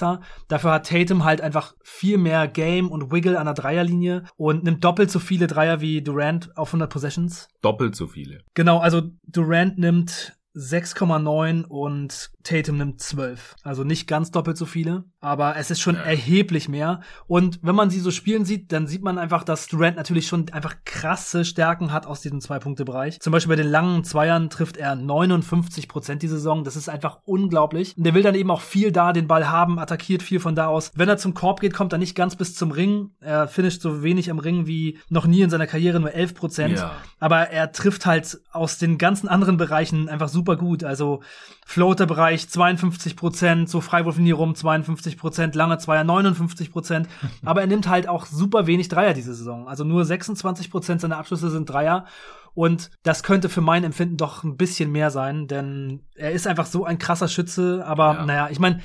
Dafür 0.48 0.72
hat 0.72 0.88
Tatum 0.88 1.24
halt 1.24 1.40
einfach 1.40 1.74
viel 1.82 2.18
mehr 2.18 2.48
Game 2.48 2.90
und 2.90 3.12
Wiggle 3.12 3.38
an 3.38 3.46
der 3.46 3.54
Dreierlinie 3.54 4.24
und 4.36 4.64
nimmt 4.64 4.84
doppelt 4.84 5.10
so 5.10 5.18
viele 5.18 5.46
Dreier 5.46 5.80
wie 5.80 6.02
Durant 6.02 6.56
auf 6.56 6.68
100 6.70 6.90
Possessions. 6.90 7.48
doppelt 7.62 7.94
so 7.94 8.06
viele. 8.06 8.40
Genau, 8.54 8.78
also 8.78 9.02
Durant 9.26 9.78
nimmt 9.78 10.36
6,9 10.54 11.64
und 11.64 12.31
Tatum 12.44 12.78
nimmt 12.78 13.00
12. 13.00 13.56
Also 13.62 13.84
nicht 13.84 14.06
ganz 14.06 14.30
doppelt 14.30 14.56
so 14.56 14.66
viele, 14.66 15.04
aber 15.20 15.56
es 15.56 15.70
ist 15.70 15.80
schon 15.80 15.94
ja. 15.94 16.02
erheblich 16.02 16.68
mehr. 16.68 17.00
Und 17.26 17.58
wenn 17.62 17.74
man 17.74 17.90
sie 17.90 18.00
so 18.00 18.10
spielen 18.10 18.44
sieht, 18.44 18.72
dann 18.72 18.86
sieht 18.86 19.02
man 19.02 19.18
einfach, 19.18 19.44
dass 19.44 19.66
Durant 19.68 19.96
natürlich 19.96 20.26
schon 20.26 20.48
einfach 20.50 20.76
krasse 20.84 21.44
Stärken 21.44 21.92
hat 21.92 22.06
aus 22.06 22.20
diesem 22.20 22.40
Zwei-Punkte-Bereich. 22.40 23.20
Zum 23.20 23.32
Beispiel 23.32 23.56
bei 23.56 23.62
den 23.62 23.70
langen 23.70 24.04
Zweiern 24.04 24.50
trifft 24.50 24.76
er 24.76 24.94
59 24.94 25.88
Prozent 25.88 26.22
die 26.22 26.28
Saison. 26.28 26.64
Das 26.64 26.76
ist 26.76 26.88
einfach 26.88 27.20
unglaublich. 27.24 27.96
Und 27.96 28.04
der 28.04 28.14
will 28.14 28.22
dann 28.22 28.34
eben 28.34 28.50
auch 28.50 28.60
viel 28.60 28.92
da 28.92 29.12
den 29.12 29.28
Ball 29.28 29.48
haben, 29.48 29.78
attackiert 29.78 30.22
viel 30.22 30.40
von 30.40 30.54
da 30.54 30.66
aus. 30.66 30.90
Wenn 30.94 31.08
er 31.08 31.18
zum 31.18 31.34
Korb 31.34 31.60
geht, 31.60 31.74
kommt 31.74 31.92
er 31.92 31.98
nicht 31.98 32.14
ganz 32.14 32.36
bis 32.36 32.54
zum 32.54 32.70
Ring. 32.70 33.10
Er 33.20 33.48
finisht 33.48 33.82
so 33.82 34.02
wenig 34.02 34.30
am 34.30 34.38
Ring 34.38 34.66
wie 34.66 34.98
noch 35.08 35.26
nie 35.26 35.42
in 35.42 35.50
seiner 35.50 35.66
Karriere, 35.66 36.00
nur 36.00 36.12
11 36.12 36.34
Prozent. 36.34 36.78
Ja. 36.78 36.92
Aber 37.20 37.50
er 37.50 37.72
trifft 37.72 38.06
halt 38.06 38.40
aus 38.50 38.78
den 38.78 38.98
ganzen 38.98 39.28
anderen 39.28 39.56
Bereichen 39.56 40.08
einfach 40.08 40.28
super 40.28 40.56
gut. 40.56 40.84
Also 40.84 41.22
Floater-Bereich 41.66 42.31
52 42.40 43.16
Prozent, 43.16 43.68
so 43.68 43.80
Freiwurflinie 43.80 44.34
rum 44.34 44.54
52 44.54 45.16
Prozent, 45.16 45.54
lange 45.54 45.78
Zweier 45.78 46.04
59 46.04 46.72
Prozent. 46.72 47.08
Aber 47.44 47.60
er 47.60 47.66
nimmt 47.66 47.88
halt 47.88 48.08
auch 48.08 48.26
super 48.26 48.66
wenig 48.66 48.88
Dreier 48.88 49.14
diese 49.14 49.34
Saison. 49.34 49.68
Also 49.68 49.84
nur 49.84 50.04
26 50.04 50.70
Prozent 50.70 51.00
seiner 51.00 51.18
Abschlüsse 51.18 51.50
sind 51.50 51.68
Dreier. 51.68 52.06
Und 52.54 52.90
das 53.02 53.22
könnte 53.22 53.48
für 53.48 53.62
mein 53.62 53.84
Empfinden 53.84 54.18
doch 54.18 54.44
ein 54.44 54.56
bisschen 54.56 54.92
mehr 54.92 55.10
sein, 55.10 55.46
denn 55.46 56.02
er 56.14 56.32
ist 56.32 56.46
einfach 56.46 56.66
so 56.66 56.84
ein 56.84 56.98
krasser 56.98 57.28
Schütze. 57.28 57.82
Aber 57.86 58.14
ja. 58.14 58.26
naja, 58.26 58.48
ich 58.50 58.58
meine, 58.58 58.80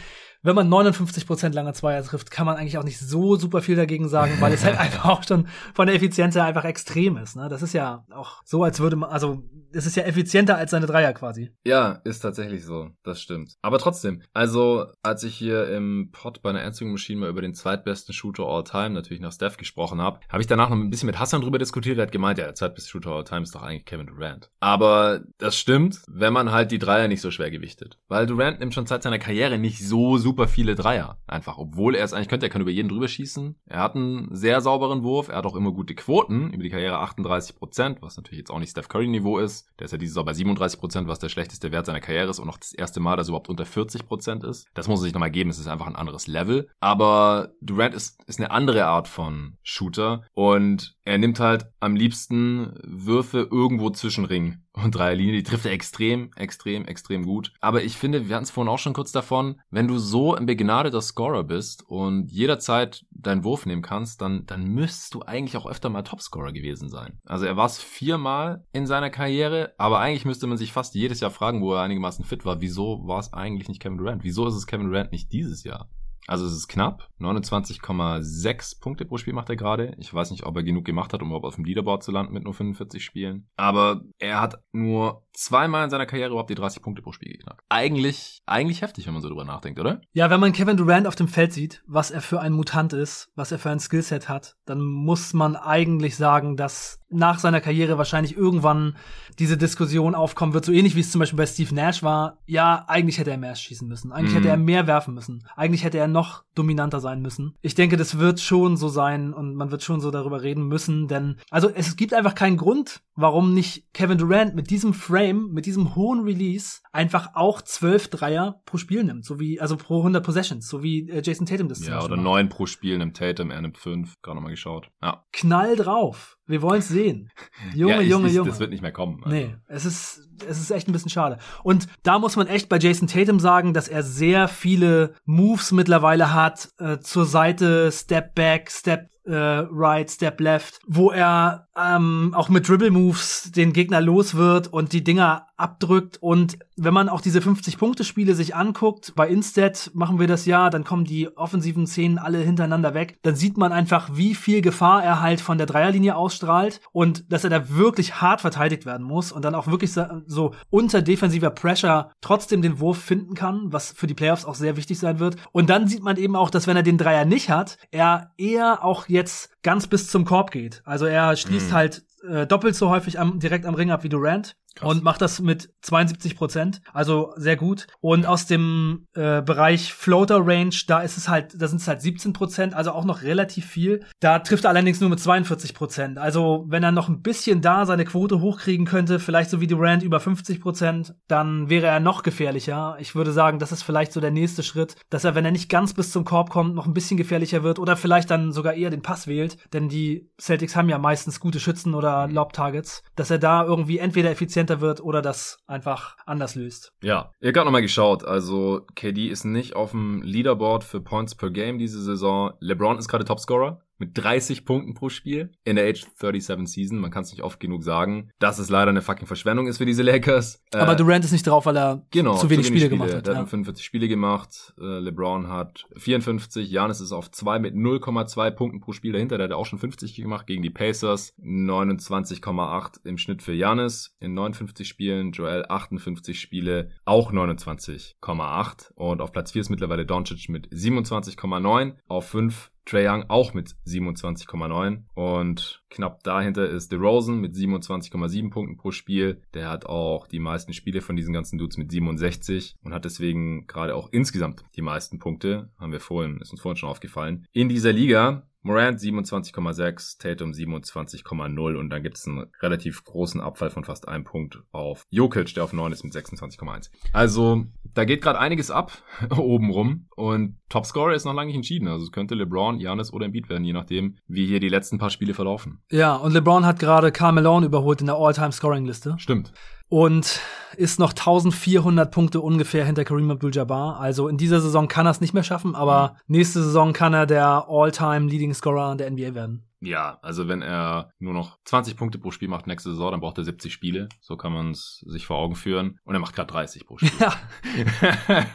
wenn 0.47 0.55
man 0.55 0.69
59% 0.69 1.53
lange 1.53 1.73
Zweier 1.73 2.01
trifft, 2.03 2.31
kann 2.31 2.45
man 2.45 2.55
eigentlich 2.55 2.77
auch 2.77 2.83
nicht 2.85 2.99
so 2.99 3.35
super 3.35 3.61
viel 3.61 3.75
dagegen 3.75 4.07
sagen, 4.07 4.31
weil 4.39 4.53
es 4.53 4.63
halt 4.63 4.79
einfach 4.79 5.05
auch 5.05 5.23
schon 5.23 5.49
von 5.73 5.87
der 5.87 5.95
Effizienz 5.95 6.35
her 6.35 6.45
einfach 6.45 6.63
extrem 6.63 7.17
ist. 7.17 7.35
Ne? 7.35 7.49
Das 7.49 7.61
ist 7.61 7.73
ja 7.73 8.05
auch 8.11 8.41
so, 8.45 8.63
als 8.63 8.79
würde 8.79 8.95
man, 8.95 9.09
also 9.09 9.43
es 9.73 9.85
ist 9.85 9.97
ja 9.97 10.03
effizienter 10.03 10.55
als 10.57 10.71
seine 10.71 10.85
Dreier 10.85 11.11
quasi. 11.11 11.51
Ja, 11.65 11.99
ist 12.05 12.21
tatsächlich 12.21 12.63
so. 12.63 12.91
Das 13.03 13.21
stimmt. 13.21 13.57
Aber 13.61 13.77
trotzdem, 13.77 14.21
also 14.33 14.85
als 15.03 15.23
ich 15.23 15.35
hier 15.35 15.69
im 15.69 16.11
Pod 16.13 16.41
bei 16.41 16.49
einer 16.49 16.61
Answering 16.61 16.93
Machine 16.93 17.19
mal 17.19 17.29
über 17.29 17.41
den 17.41 17.53
zweitbesten 17.53 18.13
Shooter 18.13 18.45
all 18.45 18.63
time, 18.63 18.91
natürlich 18.91 19.21
nach 19.21 19.33
Steph 19.33 19.57
gesprochen 19.57 20.01
habe, 20.01 20.21
habe 20.29 20.41
ich 20.41 20.47
danach 20.47 20.69
noch 20.69 20.77
ein 20.77 20.89
bisschen 20.89 21.07
mit 21.07 21.19
Hassan 21.19 21.41
drüber 21.41 21.59
diskutiert. 21.59 21.97
Er 21.97 22.03
hat 22.03 22.11
gemeint, 22.13 22.39
ja, 22.39 22.45
der 22.45 22.55
zweitbeste 22.55 22.89
Shooter 22.89 23.11
all 23.11 23.25
time 23.25 23.41
ist 23.41 23.53
doch 23.53 23.63
eigentlich 23.63 23.85
Kevin 23.85 24.07
Durant. 24.07 24.49
Aber 24.61 25.21
das 25.39 25.57
stimmt, 25.57 26.01
wenn 26.07 26.31
man 26.31 26.51
halt 26.51 26.71
die 26.71 26.79
Dreier 26.79 27.09
nicht 27.09 27.21
so 27.21 27.31
schwer 27.31 27.51
gewichtet. 27.51 27.99
Weil 28.07 28.25
Durant 28.25 28.59
nimmt 28.59 28.73
schon 28.73 28.85
seit 28.85 29.03
seiner 29.03 29.19
Karriere 29.19 29.57
nicht 29.57 29.85
so 29.85 30.17
super 30.17 30.36
viele 30.45 30.75
Dreier. 30.75 31.17
Einfach, 31.25 31.57
obwohl 31.57 31.95
er 31.95 32.05
es 32.05 32.13
eigentlich 32.13 32.27
könnte, 32.27 32.45
er 32.45 32.49
kann 32.49 32.61
über 32.61 32.69
jeden 32.69 32.89
drüber 32.89 33.07
schießen. 33.07 33.55
Er 33.65 33.79
hat 33.79 33.95
einen 33.95 34.27
sehr 34.35 34.61
sauberen 34.61 35.01
Wurf, 35.01 35.29
er 35.29 35.37
hat 35.37 35.47
auch 35.47 35.55
immer 35.55 35.71
gute 35.71 35.95
Quoten, 35.95 36.51
über 36.51 36.61
die 36.61 36.69
Karriere 36.69 36.99
38 36.99 37.55
Prozent, 37.55 38.01
was 38.01 38.17
natürlich 38.17 38.39
jetzt 38.39 38.51
auch 38.51 38.59
nicht 38.59 38.69
Steph 38.69 38.89
Curry 38.89 39.07
Niveau 39.07 39.39
ist. 39.39 39.67
Der 39.79 39.85
ist 39.85 39.91
ja 39.91 39.97
dieses 39.97 40.15
Jahr 40.15 40.25
bei 40.25 40.33
37 40.33 40.79
Prozent, 40.79 41.07
was 41.07 41.17
der 41.17 41.29
schlechteste 41.29 41.71
Wert 41.71 41.87
seiner 41.87 42.01
Karriere 42.01 42.29
ist 42.29 42.39
und 42.39 42.45
noch 42.45 42.57
das 42.57 42.73
erste 42.73 42.99
Mal, 42.99 43.15
dass 43.15 43.27
er 43.27 43.29
überhaupt 43.31 43.49
unter 43.49 43.65
40 43.65 44.05
Prozent 44.05 44.43
ist. 44.43 44.67
Das 44.75 44.87
muss 44.87 44.99
er 44.99 45.03
sich 45.05 45.13
nochmal 45.13 45.31
geben, 45.31 45.49
es 45.49 45.57
ist 45.57 45.67
einfach 45.67 45.87
ein 45.87 45.95
anderes 45.95 46.27
Level. 46.27 46.69
Aber 46.79 47.53
Durant 47.61 47.95
ist, 47.95 48.21
ist 48.27 48.39
eine 48.39 48.51
andere 48.51 48.85
Art 48.85 49.07
von 49.07 49.57
Shooter 49.63 50.23
und 50.33 50.96
er 51.07 51.17
nimmt 51.17 51.39
halt 51.39 51.67
am 51.79 51.95
liebsten 51.95 52.73
Würfe 52.83 53.47
irgendwo 53.49 53.89
zwischen 53.91 54.25
Ring 54.25 54.57
und 54.73 54.93
Dreierlinie. 54.93 55.37
Die 55.37 55.43
trifft 55.43 55.65
er 55.65 55.71
extrem, 55.71 56.31
extrem, 56.35 56.83
extrem 56.83 57.23
gut. 57.23 57.53
Aber 57.61 57.81
ich 57.81 57.95
finde, 57.95 58.27
wir 58.27 58.35
hatten 58.35 58.43
es 58.43 58.51
vorhin 58.51 58.71
auch 58.71 58.77
schon 58.77 58.91
kurz 58.91 59.13
davon, 59.13 59.61
wenn 59.71 59.87
du 59.87 59.99
so 59.99 60.35
ein 60.35 60.45
begnadeter 60.45 61.01
Scorer 61.01 61.45
bist 61.45 61.87
und 61.87 62.29
jederzeit 62.29 63.05
deinen 63.11 63.45
Wurf 63.45 63.65
nehmen 63.65 63.81
kannst, 63.81 64.21
dann, 64.21 64.45
dann 64.47 64.65
müsstest 64.65 65.13
du 65.13 65.21
eigentlich 65.21 65.55
auch 65.55 65.65
öfter 65.65 65.89
mal 65.89 66.01
Topscorer 66.01 66.51
gewesen 66.51 66.89
sein. 66.89 67.19
Also 67.25 67.45
er 67.45 67.55
war 67.55 67.67
es 67.67 67.81
viermal 67.81 68.65
in 68.73 68.85
seiner 68.85 69.09
Karriere, 69.09 69.73
aber 69.77 69.99
eigentlich 69.99 70.25
müsste 70.25 70.47
man 70.47 70.57
sich 70.57 70.73
fast 70.73 70.93
jedes 70.93 71.21
Jahr 71.21 71.31
fragen, 71.31 71.61
wo 71.61 71.73
er 71.73 71.83
einigermaßen 71.83 72.25
fit 72.25 72.43
war, 72.43 72.59
wieso 72.59 73.07
war 73.07 73.19
es 73.19 73.31
eigentlich 73.31 73.69
nicht 73.69 73.81
Kevin 73.81 73.97
Durant? 73.97 74.25
Wieso 74.25 74.45
ist 74.45 74.55
es 74.55 74.67
Kevin 74.67 74.89
Durant 74.89 75.13
nicht 75.13 75.31
dieses 75.31 75.63
Jahr? 75.63 75.89
Also 76.25 76.45
es 76.45 76.53
ist 76.53 76.67
knapp. 76.67 77.09
29,6 77.19 78.81
Punkte 78.81 79.05
pro 79.05 79.17
Spiel 79.17 79.33
macht 79.33 79.49
er 79.49 79.55
gerade. 79.55 79.95
Ich 79.97 80.13
weiß 80.13 80.31
nicht, 80.31 80.45
ob 80.45 80.55
er 80.55 80.63
genug 80.63 80.85
gemacht 80.85 81.13
hat, 81.13 81.21
um 81.21 81.29
überhaupt 81.29 81.45
auf 81.45 81.55
dem 81.55 81.65
Leaderboard 81.65 82.03
zu 82.03 82.11
landen 82.11 82.33
mit 82.33 82.43
nur 82.43 82.53
45 82.53 83.03
Spielen. 83.03 83.47
Aber 83.55 84.01
er 84.19 84.41
hat 84.41 84.61
nur 84.71 85.25
zweimal 85.33 85.85
in 85.85 85.89
seiner 85.89 86.05
Karriere 86.05 86.31
überhaupt 86.31 86.49
die 86.49 86.55
30 86.55 86.81
Punkte 86.81 87.01
pro 87.01 87.11
Spiel 87.11 87.31
geknackt. 87.31 87.63
Eigentlich, 87.69 88.41
eigentlich 88.45 88.81
heftig, 88.81 89.07
wenn 89.07 89.13
man 89.13 89.21
so 89.21 89.29
drüber 89.29 89.45
nachdenkt, 89.45 89.79
oder? 89.79 90.01
Ja, 90.11 90.29
wenn 90.29 90.39
man 90.39 90.51
Kevin 90.51 90.77
Durant 90.77 91.07
auf 91.07 91.15
dem 91.15 91.27
Feld 91.27 91.53
sieht, 91.53 91.83
was 91.87 92.11
er 92.11 92.21
für 92.21 92.41
ein 92.41 92.53
Mutant 92.53 92.93
ist, 92.93 93.31
was 93.35 93.51
er 93.51 93.59
für 93.59 93.69
ein 93.69 93.79
Skillset 93.79 94.27
hat, 94.27 94.57
dann 94.65 94.81
muss 94.81 95.33
man 95.33 95.55
eigentlich 95.55 96.17
sagen, 96.17 96.57
dass 96.57 96.99
nach 97.09 97.39
seiner 97.39 97.61
Karriere 97.61 97.97
wahrscheinlich 97.97 98.35
irgendwann 98.35 98.95
diese 99.39 99.57
Diskussion 99.57 100.15
aufkommen 100.15 100.53
wird, 100.53 100.65
so 100.65 100.71
ähnlich 100.71 100.95
wie 100.95 100.99
es 100.99 101.11
zum 101.11 101.19
Beispiel 101.19 101.37
bei 101.37 101.45
Steve 101.45 101.73
Nash 101.73 102.03
war. 102.03 102.39
Ja, 102.45 102.85
eigentlich 102.87 103.17
hätte 103.19 103.31
er 103.31 103.37
mehr 103.37 103.55
schießen 103.55 103.87
müssen. 103.87 104.11
Eigentlich 104.11 104.31
mhm. 104.31 104.37
hätte 104.37 104.49
er 104.49 104.57
mehr 104.57 104.87
werfen 104.87 105.13
müssen. 105.13 105.43
Eigentlich 105.55 105.83
hätte 105.83 105.97
er 105.97 106.07
noch 106.07 106.43
dominanter 106.55 106.99
sein 106.99 107.21
müssen. 107.21 107.55
Ich 107.61 107.75
denke, 107.75 107.97
das 107.97 108.17
wird 108.17 108.39
schon 108.39 108.77
so 108.77 108.89
sein 108.89 109.33
und 109.33 109.55
man 109.55 109.71
wird 109.71 109.83
schon 109.83 110.01
so 110.01 110.11
darüber 110.11 110.41
reden 110.41 110.67
müssen, 110.67 111.07
denn 111.07 111.37
also 111.51 111.69
es 111.69 111.95
gibt 111.95 112.13
einfach 112.13 112.35
keinen 112.35 112.57
Grund, 112.57 113.01
warum 113.15 113.53
nicht 113.53 113.93
Kevin 113.93 114.17
Durant 114.17 114.55
mit 114.55 114.69
diesem 114.69 114.93
Frame, 114.93 115.49
mit 115.51 115.65
diesem 115.65 115.95
hohen 115.95 116.21
Release 116.21 116.79
einfach 116.91 117.35
auch 117.35 117.61
zwölf 117.61 118.07
Dreier 118.07 118.61
pro 118.65 118.77
Spiel 118.77 119.03
nimmt, 119.03 119.23
so 119.23 119.39
wie 119.39 119.61
also 119.61 119.77
pro 119.77 119.99
100 119.99 120.23
Possessions, 120.23 120.67
so 120.67 120.81
wie 120.81 121.09
äh, 121.09 121.21
Jason 121.23 121.45
Tatum 121.45 121.69
das 121.69 121.85
Ja, 121.85 122.03
oder 122.03 122.17
neun 122.17 122.49
pro 122.49 122.65
Spiel 122.65 122.97
nimmt 122.97 123.17
Tatum, 123.17 123.51
er 123.51 123.61
nimmt 123.61 123.77
fünf, 123.77 124.15
gerade 124.21 124.35
nochmal 124.35 124.51
geschaut. 124.51 124.89
Ja. 125.01 125.23
Knall 125.31 125.75
drauf. 125.75 126.36
Wir 126.47 126.61
wollen 126.61 126.79
es 126.79 126.87
sehen. 126.87 127.29
Junge, 127.75 127.95
ja, 127.95 128.01
ich, 128.01 128.09
Junge, 128.09 128.27
ich, 128.29 128.33
Junge. 128.33 128.49
Das 128.49 128.59
wird 128.59 128.71
nicht 128.71 128.81
mehr 128.81 128.93
kommen. 128.93 129.21
Also. 129.23 129.35
Nee, 129.35 129.55
es 129.67 129.85
ist, 129.85 130.26
es 130.47 130.59
ist 130.59 130.71
echt 130.71 130.87
ein 130.87 130.91
bisschen 130.91 131.09
schade. 131.09 131.37
Und 131.63 131.87
da 132.03 132.19
muss 132.19 132.35
man 132.35 132.47
echt 132.47 132.69
bei 132.69 132.77
Jason 132.77 133.07
Tatum 133.07 133.39
sagen, 133.39 133.73
dass 133.73 133.87
er 133.87 134.03
sehr 134.03 134.47
viele 134.47 135.13
Moves 135.25 135.71
mittlerweile 135.71 136.33
hat, 136.33 136.69
äh, 136.79 136.99
zur 136.99 137.25
Seite, 137.25 137.91
Step 137.91 138.35
Back, 138.35 138.71
Step 138.71 139.09
äh, 139.27 139.65
Right, 139.69 140.09
Step 140.09 140.39
Left, 140.39 140.79
wo 140.87 141.11
er 141.11 141.67
ähm, 141.77 142.33
auch 142.35 142.49
mit 142.49 142.67
Dribble 142.67 142.91
Moves 142.91 143.51
den 143.51 143.73
Gegner 143.73 144.01
los 144.01 144.35
wird 144.35 144.71
und 144.71 144.93
die 144.93 145.03
Dinger 145.03 145.47
abdrückt. 145.57 146.17
Und 146.21 146.57
wenn 146.75 146.93
man 146.93 147.09
auch 147.09 147.21
diese 147.21 147.39
50-Punkte-Spiele 147.39 148.35
sich 148.35 148.55
anguckt, 148.55 149.13
bei 149.15 149.27
Instead 149.27 149.91
machen 149.93 150.19
wir 150.19 150.27
das 150.27 150.45
ja, 150.45 150.69
dann 150.69 150.83
kommen 150.83 151.03
die 151.03 151.35
offensiven 151.35 151.87
Szenen 151.87 152.17
alle 152.17 152.39
hintereinander 152.39 152.93
weg. 152.93 153.19
Dann 153.23 153.35
sieht 153.35 153.57
man 153.57 153.71
einfach, 153.71 154.09
wie 154.13 154.33
viel 154.33 154.61
Gefahr 154.61 155.03
er 155.03 155.21
halt 155.21 155.41
von 155.41 155.57
der 155.57 155.67
Dreierlinie 155.67 156.15
ausstrahlt 156.15 156.79
und 156.91 157.31
dass 157.31 157.43
er 157.43 157.49
da 157.49 157.69
wirklich 157.69 158.21
hart 158.21 158.41
verteidigt 158.41 158.85
werden 158.85 159.05
muss 159.05 159.31
und 159.31 159.43
dann 159.43 159.55
auch 159.55 159.67
wirklich 159.67 159.91
so 160.27 160.53
unter 160.69 161.01
defensiver 161.01 161.49
Pressure 161.49 162.11
trotzdem 162.21 162.61
den 162.61 162.79
Wurf 162.79 162.97
finden 162.97 163.33
kann, 163.33 163.71
was 163.71 163.91
für 163.91 164.07
die 164.07 164.13
Playoffs 164.13 164.45
auch 164.45 164.55
sehr 164.55 164.77
wichtig 164.77 164.99
sein 164.99 165.19
wird. 165.19 165.35
Und 165.51 165.69
dann 165.69 165.87
sieht 165.87 166.03
man 166.03 166.17
eben 166.17 166.35
auch, 166.35 166.49
dass 166.49 166.67
wenn 166.67 166.77
er 166.77 166.83
den 166.83 166.97
Dreier 166.97 167.25
nicht 167.25 167.49
hat, 167.49 167.77
er 167.91 168.31
eher 168.37 168.83
auch 168.83 169.07
jetzt 169.07 169.49
ganz 169.63 169.87
bis 169.87 170.09
zum 170.09 170.25
Korb 170.25 170.51
geht. 170.51 170.81
Also 170.85 171.05
er 171.05 171.35
schließt 171.35 171.69
mhm. 171.69 171.73
halt 171.73 172.03
äh, 172.27 172.47
doppelt 172.47 172.75
so 172.75 172.89
häufig 172.89 173.19
am, 173.19 173.39
direkt 173.39 173.65
am 173.65 173.75
Ring 173.75 173.91
ab 173.91 174.03
wie 174.03 174.09
Durant. 174.09 174.55
Krass. 174.77 174.89
und 174.89 175.03
macht 175.03 175.21
das 175.21 175.39
mit 175.39 175.69
72 175.81 176.35
Prozent, 176.35 176.81
also 176.93 177.33
sehr 177.35 177.55
gut. 177.55 177.87
Und 177.99 178.25
aus 178.25 178.45
dem 178.45 179.07
äh, 179.13 179.41
Bereich 179.41 179.93
Floater 179.93 180.45
Range, 180.45 180.75
da 180.87 180.99
ist 180.99 181.17
es 181.17 181.27
halt, 181.27 181.59
da 181.59 181.67
sind 181.67 181.81
es 181.81 181.87
halt 181.87 182.01
17 182.01 182.33
Prozent, 182.33 182.73
also 182.75 182.91
auch 182.91 183.05
noch 183.05 183.23
relativ 183.23 183.65
viel. 183.65 184.05
Da 184.19 184.39
trifft 184.39 184.65
er 184.65 184.69
allerdings 184.69 185.01
nur 185.01 185.09
mit 185.09 185.19
42 185.19 185.73
Prozent. 185.73 186.17
Also 186.17 186.65
wenn 186.67 186.83
er 186.83 186.91
noch 186.91 187.09
ein 187.09 187.21
bisschen 187.21 187.61
da 187.61 187.85
seine 187.85 188.05
Quote 188.05 188.39
hochkriegen 188.39 188.85
könnte, 188.85 189.19
vielleicht 189.19 189.49
so 189.49 189.61
wie 189.61 189.67
Durant 189.67 190.03
über 190.03 190.19
50 190.19 190.61
Prozent, 190.61 191.15
dann 191.27 191.69
wäre 191.69 191.87
er 191.87 191.99
noch 191.99 192.21
gefährlicher. 192.21 192.97
Ich 192.99 193.15
würde 193.15 193.31
sagen, 193.31 193.59
das 193.59 193.71
ist 193.71 193.83
vielleicht 193.83 194.13
so 194.13 194.21
der 194.21 194.31
nächste 194.31 194.63
Schritt, 194.63 194.95
dass 195.09 195.23
er, 195.23 195.33
wenn 195.33 195.45
er 195.45 195.51
nicht 195.51 195.69
ganz 195.69 195.93
bis 195.93 196.11
zum 196.11 196.23
Korb 196.23 196.49
kommt, 196.49 196.75
noch 196.75 196.85
ein 196.85 196.93
bisschen 196.93 197.17
gefährlicher 197.17 197.63
wird 197.63 197.79
oder 197.79 197.97
vielleicht 197.97 198.29
dann 198.29 198.51
sogar 198.51 198.73
eher 198.73 198.89
den 198.89 199.01
Pass 199.01 199.27
wählt, 199.27 199.57
denn 199.73 199.89
die 199.89 200.29
Celtics 200.39 200.75
haben 200.75 200.89
ja 200.89 200.97
meistens 200.99 201.39
gute 201.39 201.59
Schützen 201.59 201.93
oder 201.93 202.27
Lob 202.27 202.53
Targets, 202.53 203.01
dass 203.15 203.31
er 203.31 203.39
da 203.39 203.63
irgendwie 203.63 203.97
entweder 203.97 204.29
effizient 204.29 204.66
effizienter 204.67 204.81
wird 204.81 205.01
oder 205.01 205.21
das 205.21 205.59
einfach 205.67 206.17
anders 206.25 206.55
löst. 206.55 206.93
Ja, 207.01 207.31
ihr 207.39 207.47
habt 207.47 207.55
gerade 207.55 207.65
nochmal 207.65 207.81
geschaut. 207.81 208.23
Also 208.23 208.81
KD 208.95 209.27
ist 209.27 209.45
nicht 209.45 209.75
auf 209.75 209.91
dem 209.91 210.21
Leaderboard 210.21 210.83
für 210.83 211.01
Points 211.01 211.35
per 211.35 211.49
Game 211.49 211.79
diese 211.79 212.01
Saison. 212.01 212.53
LeBron 212.59 212.97
ist 212.97 213.07
gerade 213.07 213.25
Topscorer 213.25 213.81
mit 213.97 214.17
30 214.17 214.65
Punkten 214.65 214.93
pro 214.93 215.09
Spiel 215.09 215.51
in 215.63 215.75
der 215.75 215.87
Age 215.87 216.05
37 216.15 216.67
Season. 216.67 216.99
Man 216.99 217.11
kann 217.11 217.23
es 217.23 217.31
nicht 217.31 217.43
oft 217.43 217.59
genug 217.59 217.83
sagen, 217.83 218.29
dass 218.39 218.59
es 218.59 218.69
leider 218.69 218.89
eine 218.89 219.01
fucking 219.01 219.27
Verschwendung 219.27 219.67
ist 219.67 219.77
für 219.77 219.85
diese 219.85 220.03
Lakers. 220.03 220.63
Aber 220.73 220.93
äh, 220.93 220.95
Durant 220.95 221.25
ist 221.25 221.31
nicht 221.31 221.47
drauf, 221.47 221.65
weil 221.65 221.77
er 221.77 222.05
genau, 222.11 222.35
zu, 222.35 222.49
wenig, 222.49 222.49
zu 222.49 222.49
wenig 222.49 222.65
Spiele, 222.67 222.79
Spiele, 222.81 222.89
gemacht 222.89 223.13
hat. 223.13 223.27
Er 223.27 223.33
ja. 223.33 223.39
hat 223.39 223.49
45 223.49 223.85
Spiele 223.85 224.07
gemacht. 224.07 224.73
Äh, 224.79 224.99
LeBron 224.99 225.47
hat 225.47 225.85
54. 225.97 226.69
Janis 226.69 227.01
ist 227.01 227.11
auf 227.11 227.31
2 227.31 227.59
mit 227.59 227.75
0,2 227.75 228.51
Punkten 228.51 228.79
pro 228.79 228.91
Spiel 228.91 229.13
dahinter. 229.13 229.37
Der 229.37 229.45
hat 229.45 229.53
auch 229.53 229.65
schon 229.65 229.79
50 229.79 230.15
gemacht 230.15 230.47
gegen 230.47 230.61
die 230.61 230.69
Pacers. 230.69 231.33
29,8 231.41 233.05
im 233.05 233.17
Schnitt 233.17 233.41
für 233.41 233.53
Janis 233.53 234.15
in 234.19 234.33
59 234.33 234.87
Spielen. 234.87 235.31
Joel 235.31 235.65
58 235.67 236.39
Spiele, 236.39 236.91
auch 237.05 237.31
29,8. 237.31 238.93
Und 238.93 239.21
auf 239.21 239.31
Platz 239.31 239.51
4 239.51 239.61
ist 239.61 239.69
mittlerweile 239.69 240.05
Doncic 240.05 240.49
mit 240.49 240.67
27,9. 240.69 241.95
Auf 242.07 242.29
5 242.29 242.71
Trey 242.87 243.05
Young 243.05 243.25
auch 243.27 243.53
mit 243.53 243.75
27,9 243.85 245.03
und 245.13 245.83
knapp 245.89 246.23
dahinter 246.23 246.69
ist 246.69 246.89
DeRozan 246.91 247.41
mit 247.41 247.53
27,7 247.53 248.49
Punkten 248.49 248.77
pro 248.77 248.91
Spiel. 248.91 249.41
Der 249.53 249.69
hat 249.69 249.85
auch 249.85 250.25
die 250.25 250.39
meisten 250.39 250.71
Spiele 250.71 251.01
von 251.01 251.17
diesen 251.17 251.33
ganzen 251.33 251.57
Dudes 251.57 251.77
mit 251.77 251.91
67 251.91 252.75
und 252.81 252.93
hat 252.93 253.03
deswegen 253.03 253.67
gerade 253.67 253.93
auch 253.93 254.07
insgesamt 254.11 254.63
die 254.77 254.81
meisten 254.81 255.19
Punkte, 255.19 255.69
haben 255.77 255.91
wir 255.91 255.99
vorhin, 255.99 256.39
ist 256.39 256.51
uns 256.51 256.61
vorhin 256.61 256.77
schon 256.77 256.89
aufgefallen, 256.89 257.45
in 257.51 257.67
dieser 257.67 257.91
Liga. 257.91 258.47
Morant 258.67 258.99
27,6, 258.99 260.19
Tatum 260.19 260.51
27,0 260.51 261.75
und 261.75 261.89
dann 261.89 262.03
gibt 262.03 262.17
es 262.17 262.27
einen 262.27 262.47
relativ 262.61 263.03
großen 263.05 263.39
Abfall 263.39 263.69
von 263.69 263.85
fast 263.85 264.09
einem 264.09 264.25
Punkt 264.25 264.59
auf 264.71 265.05
Jokic, 265.09 265.53
der 265.53 265.63
auf 265.63 265.71
9 265.71 265.93
ist 265.93 266.03
mit 266.03 266.13
26,1. 266.13 266.89
Also 267.13 267.63
da 267.93 268.03
geht 268.03 268.21
gerade 268.21 268.39
einiges 268.39 268.69
ab 268.69 268.91
oben 269.37 269.71
rum 269.71 270.07
und 270.17 270.57
Topscorer 270.67 271.13
ist 271.13 271.23
noch 271.23 271.33
lange 271.33 271.47
nicht 271.47 271.55
entschieden. 271.55 271.87
Also 271.87 272.03
es 272.03 272.11
könnte 272.11 272.35
LeBron, 272.35 272.81
Janis 272.81 273.13
oder 273.13 273.25
Embiid 273.25 273.49
werden, 273.49 273.63
je 273.63 273.71
nachdem, 273.71 274.17
wie 274.27 274.45
hier 274.45 274.59
die 274.59 274.67
letzten 274.67 274.97
paar 274.97 275.11
Spiele 275.11 275.33
verlaufen. 275.33 275.81
Ja, 275.89 276.15
und 276.15 276.33
LeBron 276.33 276.65
hat 276.65 276.79
gerade 276.79 277.13
Carmelo 277.13 277.61
überholt 277.61 278.01
in 278.01 278.07
der 278.07 278.17
All-Time-Scoring-Liste. 278.17 279.15
Stimmt 279.17 279.53
und 279.89 280.41
ist 280.75 280.99
noch 280.99 281.11
1400 281.11 282.11
Punkte 282.11 282.41
ungefähr 282.41 282.85
hinter 282.85 283.03
Kareem 283.03 283.31
Abdul-Jabbar. 283.31 283.99
Also 283.99 284.27
in 284.27 284.37
dieser 284.37 284.61
Saison 284.61 284.87
kann 284.87 285.07
er 285.07 285.11
es 285.11 285.21
nicht 285.21 285.33
mehr 285.33 285.43
schaffen, 285.43 285.75
aber 285.75 286.15
mhm. 286.27 286.35
nächste 286.35 286.63
Saison 286.63 286.93
kann 286.93 287.13
er 287.13 287.25
der 287.25 287.65
All-Time 287.67 288.29
Leading 288.29 288.53
Scorer 288.53 288.95
der 288.95 289.09
NBA 289.09 289.33
werden. 289.33 289.66
Ja, 289.79 290.17
also 290.23 290.47
wenn 290.47 290.61
er 290.61 291.11
nur 291.19 291.33
noch 291.33 291.59
20 291.65 291.95
Punkte 291.95 292.17
pro 292.17 292.31
Spiel 292.31 292.47
macht 292.47 292.65
nächste 292.65 292.89
Saison, 292.89 293.11
dann 293.11 293.19
braucht 293.19 293.37
er 293.37 293.43
70 293.43 293.71
Spiele. 293.71 294.09
So 294.21 294.35
kann 294.35 294.51
man 294.51 294.71
es 294.71 295.03
sich 295.07 295.27
vor 295.27 295.37
Augen 295.37 295.55
führen. 295.55 295.99
Und 296.03 296.15
er 296.15 296.19
macht 296.19 296.35
gerade 296.35 296.51
30 296.51 296.87
pro 296.87 296.97
Spiel. 296.97 297.11
Ja. 297.19 297.35